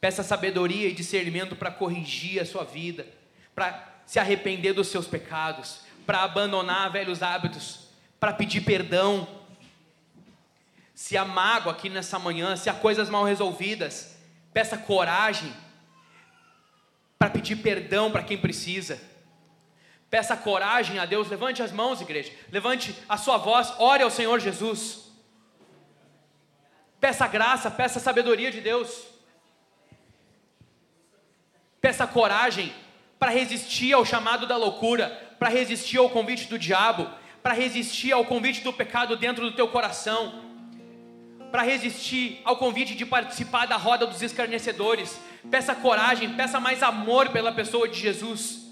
Peça 0.00 0.22
sabedoria 0.22 0.86
e 0.86 0.94
discernimento 0.94 1.56
para 1.56 1.72
corrigir 1.72 2.40
a 2.40 2.46
sua 2.46 2.62
vida, 2.62 3.04
para 3.52 3.92
se 4.06 4.20
arrepender 4.20 4.72
dos 4.72 4.86
seus 4.86 5.08
pecados, 5.08 5.80
para 6.06 6.22
abandonar 6.22 6.92
velhos 6.92 7.24
hábitos, 7.24 7.88
para 8.20 8.32
pedir 8.32 8.60
perdão. 8.60 9.26
Se 10.94 11.16
há 11.16 11.24
mágoa 11.24 11.72
aqui 11.72 11.90
nessa 11.90 12.20
manhã, 12.20 12.54
se 12.54 12.70
há 12.70 12.74
coisas 12.74 13.10
mal 13.10 13.24
resolvidas, 13.24 14.15
peça 14.56 14.78
coragem 14.78 15.52
para 17.18 17.28
pedir 17.28 17.56
perdão 17.56 18.10
para 18.10 18.22
quem 18.22 18.38
precisa. 18.38 18.98
Peça 20.08 20.34
coragem 20.34 20.98
a 20.98 21.04
Deus, 21.04 21.28
levante 21.28 21.62
as 21.62 21.70
mãos, 21.70 22.00
igreja, 22.00 22.32
levante 22.50 22.96
a 23.06 23.18
sua 23.18 23.36
voz, 23.36 23.74
ore 23.78 24.02
ao 24.02 24.10
Senhor 24.10 24.40
Jesus. 24.40 25.10
Peça 26.98 27.28
graça, 27.28 27.70
peça 27.70 28.00
sabedoria 28.00 28.50
de 28.50 28.62
Deus. 28.62 29.04
Peça 31.78 32.06
coragem 32.06 32.72
para 33.18 33.30
resistir 33.30 33.92
ao 33.92 34.06
chamado 34.06 34.46
da 34.46 34.56
loucura, 34.56 35.10
para 35.38 35.50
resistir 35.50 35.98
ao 35.98 36.08
convite 36.08 36.48
do 36.48 36.58
diabo, 36.58 37.10
para 37.42 37.52
resistir 37.52 38.10
ao 38.10 38.24
convite 38.24 38.62
do 38.62 38.72
pecado 38.72 39.16
dentro 39.16 39.50
do 39.50 39.54
teu 39.54 39.68
coração 39.68 40.45
para 41.50 41.62
resistir 41.62 42.40
ao 42.44 42.56
convite 42.56 42.94
de 42.94 43.06
participar 43.06 43.66
da 43.66 43.76
roda 43.76 44.06
dos 44.06 44.22
escarnecedores. 44.22 45.18
Peça 45.50 45.74
coragem, 45.74 46.30
peça 46.34 46.58
mais 46.58 46.82
amor 46.82 47.28
pela 47.30 47.52
pessoa 47.52 47.88
de 47.88 47.98
Jesus. 47.98 48.66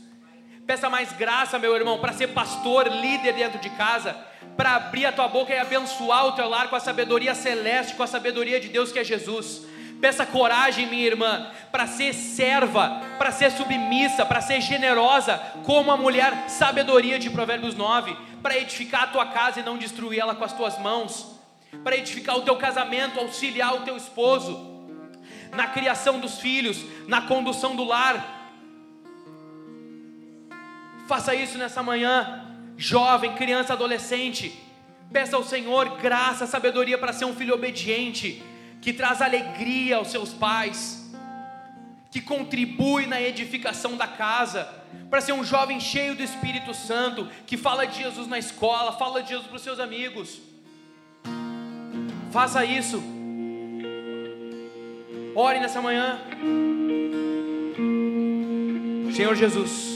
Peça 0.66 0.88
mais 0.88 1.12
graça, 1.12 1.58
meu 1.58 1.74
irmão, 1.76 1.98
para 1.98 2.12
ser 2.12 2.28
pastor, 2.28 2.88
líder 2.88 3.34
dentro 3.34 3.58
de 3.58 3.68
casa, 3.70 4.16
para 4.56 4.76
abrir 4.76 5.04
a 5.04 5.12
tua 5.12 5.28
boca 5.28 5.52
e 5.52 5.58
abençoar 5.58 6.26
o 6.26 6.32
teu 6.32 6.48
lar 6.48 6.68
com 6.68 6.76
a 6.76 6.80
sabedoria 6.80 7.34
celeste, 7.34 7.94
com 7.94 8.02
a 8.02 8.06
sabedoria 8.06 8.58
de 8.58 8.68
Deus 8.68 8.90
que 8.90 8.98
é 8.98 9.04
Jesus. 9.04 9.62
Peça 10.00 10.26
coragem, 10.26 10.86
minha 10.86 11.06
irmã, 11.06 11.50
para 11.70 11.86
ser 11.86 12.12
serva, 12.12 13.00
para 13.18 13.30
ser 13.30 13.50
submissa, 13.52 14.24
para 14.24 14.40
ser 14.40 14.60
generosa, 14.60 15.38
como 15.64 15.90
a 15.90 15.96
mulher 15.96 16.48
sabedoria 16.48 17.18
de 17.18 17.30
Provérbios 17.30 17.74
9, 17.74 18.16
para 18.42 18.56
edificar 18.56 19.04
a 19.04 19.08
tua 19.08 19.26
casa 19.26 19.60
e 19.60 19.62
não 19.62 19.78
destruir 19.78 20.20
ela 20.20 20.34
com 20.34 20.44
as 20.44 20.52
tuas 20.52 20.78
mãos 20.78 21.33
para 21.82 21.96
edificar 21.96 22.36
o 22.36 22.42
teu 22.42 22.56
casamento, 22.56 23.18
auxiliar 23.18 23.74
o 23.74 23.80
teu 23.80 23.96
esposo, 23.96 24.74
na 25.52 25.66
criação 25.66 26.18
dos 26.18 26.38
filhos, 26.38 26.84
na 27.06 27.22
condução 27.22 27.74
do 27.76 27.84
lar. 27.84 28.52
Faça 31.06 31.34
isso 31.34 31.58
nessa 31.58 31.82
manhã, 31.82 32.44
jovem, 32.76 33.34
criança, 33.34 33.72
adolescente. 33.72 34.58
Peça 35.12 35.36
ao 35.36 35.44
Senhor 35.44 35.96
graça, 35.98 36.46
sabedoria 36.46 36.98
para 36.98 37.12
ser 37.12 37.24
um 37.24 37.34
filho 37.34 37.54
obediente, 37.54 38.42
que 38.80 38.92
traz 38.92 39.22
alegria 39.22 39.96
aos 39.96 40.08
seus 40.08 40.32
pais, 40.32 41.12
que 42.10 42.20
contribui 42.20 43.06
na 43.06 43.20
edificação 43.20 43.96
da 43.96 44.06
casa, 44.06 44.68
para 45.10 45.20
ser 45.20 45.32
um 45.32 45.44
jovem 45.44 45.78
cheio 45.78 46.14
do 46.14 46.22
Espírito 46.22 46.72
Santo, 46.72 47.28
que 47.46 47.56
fala 47.56 47.86
de 47.86 48.02
Jesus 48.02 48.26
na 48.26 48.38
escola, 48.38 48.92
fala 48.92 49.22
de 49.22 49.30
Jesus 49.30 49.46
para 49.46 49.56
os 49.56 49.62
seus 49.62 49.78
amigos. 49.78 50.53
Faça 52.34 52.64
isso. 52.64 53.00
Ore 55.36 55.60
nessa 55.60 55.80
manhã. 55.80 56.18
Senhor 59.14 59.36
Jesus. 59.36 59.94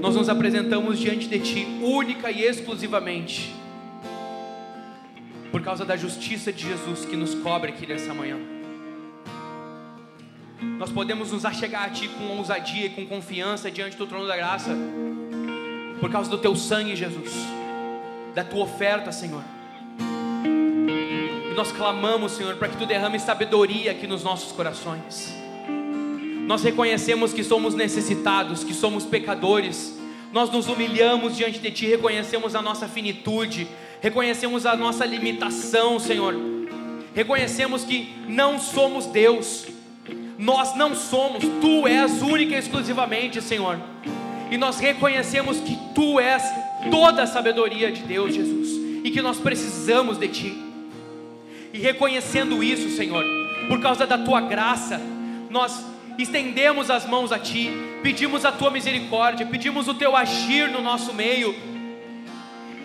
nós 0.00 0.16
nos 0.16 0.28
apresentamos 0.28 0.98
diante 0.98 1.28
de 1.28 1.38
Ti, 1.38 1.66
única 1.82 2.32
e 2.32 2.42
exclusivamente, 2.42 3.54
por 5.52 5.62
causa 5.62 5.84
da 5.84 5.96
justiça 5.96 6.52
de 6.52 6.66
Jesus 6.66 7.04
que 7.04 7.14
nos 7.14 7.34
cobre 7.34 7.70
aqui 7.70 7.86
nessa 7.86 8.12
manhã. 8.12 8.38
Nós 10.78 10.90
podemos 10.90 11.30
nos 11.30 11.44
achegar 11.44 11.84
a 11.84 11.90
Ti 11.90 12.08
com 12.08 12.38
ousadia 12.38 12.86
e 12.86 12.90
com 12.90 13.06
confiança 13.06 13.70
diante 13.70 13.96
do 13.96 14.06
trono 14.06 14.26
da 14.26 14.36
graça, 14.36 14.76
por 16.00 16.10
causa 16.10 16.28
do 16.28 16.38
Teu 16.38 16.56
sangue, 16.56 16.96
Jesus, 16.96 17.57
da 18.38 18.44
Tua 18.44 18.62
oferta, 18.62 19.10
Senhor. 19.10 19.42
E 20.00 21.54
nós 21.56 21.72
clamamos, 21.72 22.30
Senhor, 22.30 22.54
para 22.54 22.68
que 22.68 22.76
Tu 22.76 22.86
derrame 22.86 23.18
sabedoria 23.18 23.90
aqui 23.90 24.06
nos 24.06 24.22
nossos 24.22 24.52
corações. 24.52 25.34
Nós 26.46 26.62
reconhecemos 26.62 27.32
que 27.32 27.42
somos 27.42 27.74
necessitados, 27.74 28.62
que 28.62 28.72
somos 28.72 29.04
pecadores. 29.04 29.98
Nós 30.32 30.50
nos 30.50 30.68
humilhamos 30.68 31.36
diante 31.36 31.58
de 31.58 31.72
Ti, 31.72 31.86
reconhecemos 31.88 32.54
a 32.54 32.62
nossa 32.62 32.86
finitude, 32.86 33.66
reconhecemos 34.00 34.66
a 34.66 34.76
nossa 34.76 35.04
limitação, 35.04 35.98
Senhor. 35.98 36.36
Reconhecemos 37.16 37.82
que 37.82 38.14
não 38.28 38.60
somos 38.60 39.06
Deus, 39.06 39.66
nós 40.38 40.76
não 40.76 40.94
somos, 40.94 41.42
Tu 41.60 41.88
és 41.88 42.22
única 42.22 42.54
e 42.54 42.58
exclusivamente, 42.58 43.42
Senhor. 43.42 43.80
E 44.50 44.56
nós 44.56 44.78
reconhecemos 44.78 45.60
que 45.60 45.76
Tu 45.94 46.20
és 46.20 46.42
toda 46.90 47.22
a 47.22 47.26
sabedoria 47.26 47.90
de 47.92 48.02
Deus, 48.02 48.34
Jesus, 48.34 48.68
e 49.04 49.10
que 49.10 49.20
nós 49.20 49.38
precisamos 49.38 50.18
de 50.18 50.28
Ti. 50.28 50.58
E 51.72 51.78
reconhecendo 51.78 52.62
isso, 52.62 52.96
Senhor, 52.96 53.24
por 53.68 53.80
causa 53.80 54.06
da 54.06 54.16
Tua 54.16 54.40
graça, 54.40 55.00
nós 55.50 55.84
estendemos 56.18 56.90
as 56.90 57.06
mãos 57.06 57.30
a 57.30 57.38
Ti, 57.38 57.70
pedimos 58.02 58.44
a 58.44 58.52
Tua 58.52 58.70
misericórdia, 58.70 59.46
pedimos 59.46 59.86
o 59.86 59.94
Teu 59.94 60.16
agir 60.16 60.68
no 60.70 60.80
nosso 60.80 61.12
meio, 61.12 61.54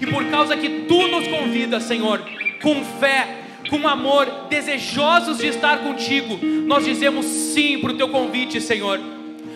e 0.01 0.05
por 0.05 0.25
causa 0.25 0.57
que 0.57 0.85
Tu 0.87 1.07
nos 1.07 1.27
convidas, 1.27 1.83
Senhor, 1.83 2.21
com 2.61 2.83
fé, 2.83 3.43
com 3.69 3.87
amor, 3.87 4.47
desejosos 4.49 5.37
de 5.37 5.47
estar 5.47 5.79
contigo, 5.79 6.37
nós 6.65 6.83
dizemos 6.83 7.25
sim 7.25 7.79
para 7.79 7.91
o 7.91 7.97
Teu 7.97 8.09
convite, 8.09 8.59
Senhor. 8.59 9.12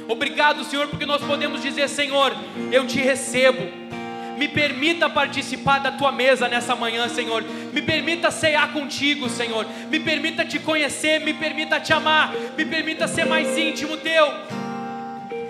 Obrigado, 0.08 0.64
Senhor, 0.64 0.88
porque 0.88 1.06
nós 1.06 1.22
podemos 1.22 1.62
dizer, 1.62 1.88
Senhor, 1.90 2.34
eu 2.72 2.86
te 2.88 3.00
recebo 3.00 3.88
me 4.38 4.48
permita 4.48 5.10
participar 5.10 5.80
da 5.80 5.92
tua 5.92 6.12
mesa 6.12 6.48
nessa 6.48 6.76
manhã, 6.76 7.10
Senhor. 7.10 7.44
Me 7.74 7.82
permita 7.82 8.30
cear 8.30 8.72
contigo, 8.72 9.28
Senhor. 9.28 9.66
Me 9.90 10.00
permita 10.00 10.46
te 10.46 10.60
conhecer, 10.60 11.20
me 11.22 11.34
permita 11.34 11.80
te 11.80 11.92
amar, 11.92 12.32
me 12.56 12.64
permita 12.64 13.08
ser 13.08 13.26
mais 13.26 13.58
íntimo 13.58 13.98
teu. 13.98 14.28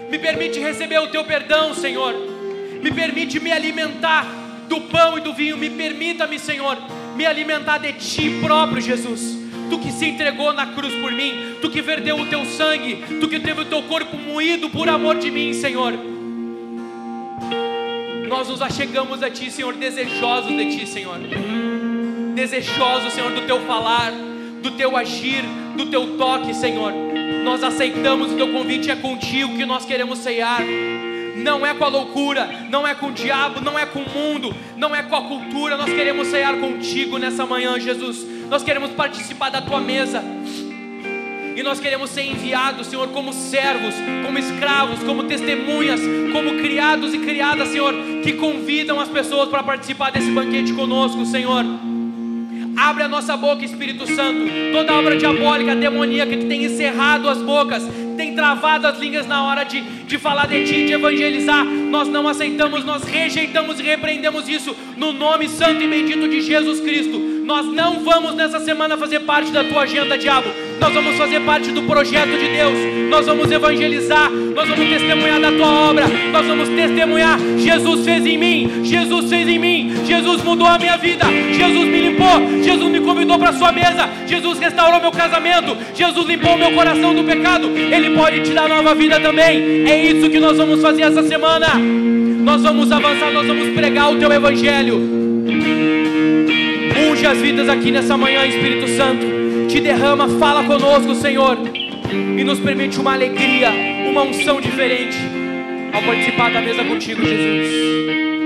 Me 0.09 0.17
permite 0.17 0.59
receber 0.59 0.99
o 0.99 1.07
teu 1.07 1.25
perdão, 1.25 1.73
Senhor. 1.73 2.13
Me 2.81 2.89
permite 2.89 3.41
me 3.41 3.51
alimentar 3.51 4.25
do 4.69 4.79
pão 4.81 5.17
e 5.17 5.21
do 5.21 5.33
vinho. 5.33 5.57
Me 5.57 5.69
permita-me, 5.69 6.39
Senhor, 6.39 6.77
me 7.17 7.25
alimentar 7.25 7.79
de 7.79 7.91
ti 7.91 8.39
próprio, 8.41 8.81
Jesus. 8.81 9.46
Tu 9.69 9.79
que 9.79 9.91
se 9.91 10.05
entregou 10.05 10.53
na 10.53 10.67
cruz 10.67 10.93
por 10.95 11.11
mim, 11.11 11.55
tu 11.61 11.69
que 11.69 11.81
verdeu 11.81 12.19
o 12.19 12.25
teu 12.27 12.45
sangue, 12.45 13.03
tu 13.19 13.27
que 13.27 13.39
teve 13.39 13.61
o 13.61 13.65
teu 13.65 13.83
corpo 13.83 14.15
moído 14.17 14.69
por 14.69 14.87
amor 14.87 15.17
de 15.17 15.29
mim, 15.29 15.53
Senhor. 15.53 15.93
Nós 18.27 18.49
nos 18.49 18.61
achegamos 18.61 19.23
a 19.23 19.29
Ti, 19.29 19.49
Senhor, 19.49 19.73
desejosos 19.73 20.55
de 20.55 20.77
Ti, 20.77 20.85
Senhor. 20.85 21.17
Desejosos, 22.35 23.13
Senhor, 23.13 23.31
do 23.31 23.41
Teu 23.47 23.59
falar, 23.61 24.11
do 24.61 24.71
Teu 24.71 24.95
agir, 24.97 25.43
do 25.75 25.85
Teu 25.87 26.17
toque, 26.17 26.53
Senhor. 26.53 26.91
Nós 27.43 27.63
aceitamos 27.63 28.33
o 28.33 28.35
Teu 28.35 28.51
convite, 28.51 28.91
é 28.91 28.95
contigo 28.95 29.55
que 29.55 29.65
nós 29.65 29.85
queremos 29.85 30.19
ceiar. 30.19 30.61
Não 31.37 31.65
é 31.65 31.73
com 31.73 31.85
a 31.85 31.87
loucura, 31.87 32.49
não 32.69 32.85
é 32.85 32.93
com 32.93 33.07
o 33.07 33.11
diabo, 33.11 33.61
não 33.61 33.79
é 33.79 33.85
com 33.85 33.99
o 33.99 34.09
mundo, 34.09 34.53
não 34.75 34.93
é 34.93 35.03
com 35.03 35.15
a 35.15 35.21
cultura. 35.21 35.77
Nós 35.77 35.89
queremos 35.89 36.27
ceiar 36.27 36.57
contigo 36.57 37.17
nessa 37.17 37.45
manhã, 37.45 37.79
Jesus. 37.79 38.36
Nós 38.49 38.63
queremos 38.63 38.91
participar 38.91 39.49
da 39.49 39.61
tua 39.61 39.79
mesa 39.79 40.23
e 41.55 41.63
nós 41.63 41.79
queremos 41.79 42.11
ser 42.11 42.21
enviados, 42.21 42.87
Senhor, 42.87 43.07
como 43.09 43.33
servos, 43.33 43.95
como 44.23 44.37
escravos, 44.37 44.99
como 45.03 45.23
testemunhas, 45.23 45.99
como 46.31 46.55
criados 46.57 47.13
e 47.15 47.17
criadas, 47.17 47.69
Senhor, 47.69 47.93
que 48.23 48.33
convidam 48.33 48.99
as 48.99 49.09
pessoas 49.09 49.49
para 49.49 49.63
participar 49.63 50.11
desse 50.11 50.29
banquete 50.29 50.71
conosco, 50.73 51.25
Senhor. 51.25 51.65
Abre 52.77 53.03
a 53.03 53.07
nossa 53.07 53.35
boca, 53.35 53.65
Espírito 53.65 54.05
Santo. 54.05 54.41
Toda 54.71 54.93
obra 54.93 55.17
diabólica, 55.17 55.75
demoníaca 55.75 56.37
que 56.37 56.45
tem 56.45 56.63
encerrado 56.63 57.27
as 57.27 57.41
bocas, 57.41 57.83
tem 58.17 58.33
travado 58.33 58.87
as 58.87 58.99
línguas 58.99 59.27
na 59.27 59.43
hora 59.43 59.63
de, 59.63 59.79
de 59.79 60.17
falar 60.17 60.47
de 60.47 60.65
Ti, 60.65 60.87
de 60.87 60.93
evangelizar. 60.93 61.63
Nós 61.63 62.09
não 62.09 62.27
aceitamos, 62.27 62.83
nós 62.83 63.03
rejeitamos 63.03 63.79
e 63.79 63.83
repreendemos 63.83 64.49
isso 64.49 64.75
no 64.97 65.13
nome 65.13 65.47
santo 65.47 65.81
e 65.83 65.87
bendito 65.87 66.27
de 66.27 66.41
Jesus 66.41 66.81
Cristo. 66.81 67.17
Nós 67.45 67.65
não 67.67 67.99
vamos 67.99 68.35
nessa 68.35 68.59
semana 68.59 68.97
fazer 68.97 69.21
parte 69.21 69.51
da 69.51 69.63
tua 69.63 69.83
agenda, 69.83 70.17
diabo 70.17 70.49
nós 70.79 70.93
vamos 70.93 71.17
fazer 71.17 71.39
parte 71.41 71.71
do 71.71 71.83
projeto 71.83 72.37
de 72.37 72.47
Deus, 72.49 73.09
nós 73.09 73.25
vamos 73.25 73.51
evangelizar, 73.51 74.29
nós 74.31 74.69
vamos 74.69 74.87
testemunhar 74.87 75.39
da 75.39 75.51
tua 75.51 75.89
obra, 75.89 76.05
nós 76.31 76.45
vamos 76.45 76.69
testemunhar. 76.69 77.37
Jesus 77.57 78.05
fez 78.05 78.25
em 78.25 78.37
mim, 78.37 78.83
Jesus 78.83 79.29
fez 79.29 79.47
em 79.47 79.59
mim, 79.59 80.05
Jesus 80.05 80.43
mudou 80.43 80.67
a 80.67 80.77
minha 80.77 80.97
vida, 80.97 81.25
Jesus 81.51 81.85
me 81.85 82.01
limpou, 82.01 82.63
Jesus 82.63 82.91
me 82.91 83.01
convidou 83.01 83.39
para 83.39 83.49
a 83.49 83.53
sua 83.53 83.71
mesa, 83.71 84.07
Jesus 84.27 84.59
restaurou 84.59 85.01
meu 85.01 85.11
casamento, 85.11 85.75
Jesus 85.95 86.27
limpou 86.27 86.57
meu 86.57 86.71
coração 86.73 87.13
do 87.13 87.23
pecado, 87.23 87.69
Ele 88.07 88.15
pode 88.15 88.41
te 88.41 88.53
dar 88.53 88.69
nova 88.69 88.95
vida 88.95 89.19
também. 89.19 89.85
É 89.85 90.01
isso 90.05 90.29
que 90.29 90.39
nós 90.39 90.57
vamos 90.57 90.81
fazer 90.81 91.01
essa 91.01 91.21
semana. 91.23 91.75
Nós 91.75 92.63
vamos 92.63 92.89
avançar, 92.89 93.31
nós 93.31 93.45
vamos 93.45 93.69
pregar 93.75 94.13
o 94.13 94.17
teu 94.17 94.31
evangelho. 94.31 94.97
Unge 97.11 97.25
as 97.25 97.37
vidas 97.39 97.67
aqui 97.67 97.91
nessa 97.91 98.15
manhã, 98.15 98.45
Espírito 98.45 98.87
Santo 98.89 99.37
te 99.67 99.81
derrama, 99.81 100.29
fala 100.39 100.63
conosco, 100.63 101.13
Senhor, 101.15 101.57
e 102.09 102.43
nos 102.43 102.57
permite 102.59 102.97
uma 102.99 103.13
alegria, 103.13 103.69
uma 104.09 104.23
unção 104.23 104.61
diferente 104.61 105.17
ao 105.91 106.01
participar 106.03 106.51
da 106.51 106.61
mesa 106.61 106.85
contigo, 106.85 107.21
Jesus. 107.21 108.36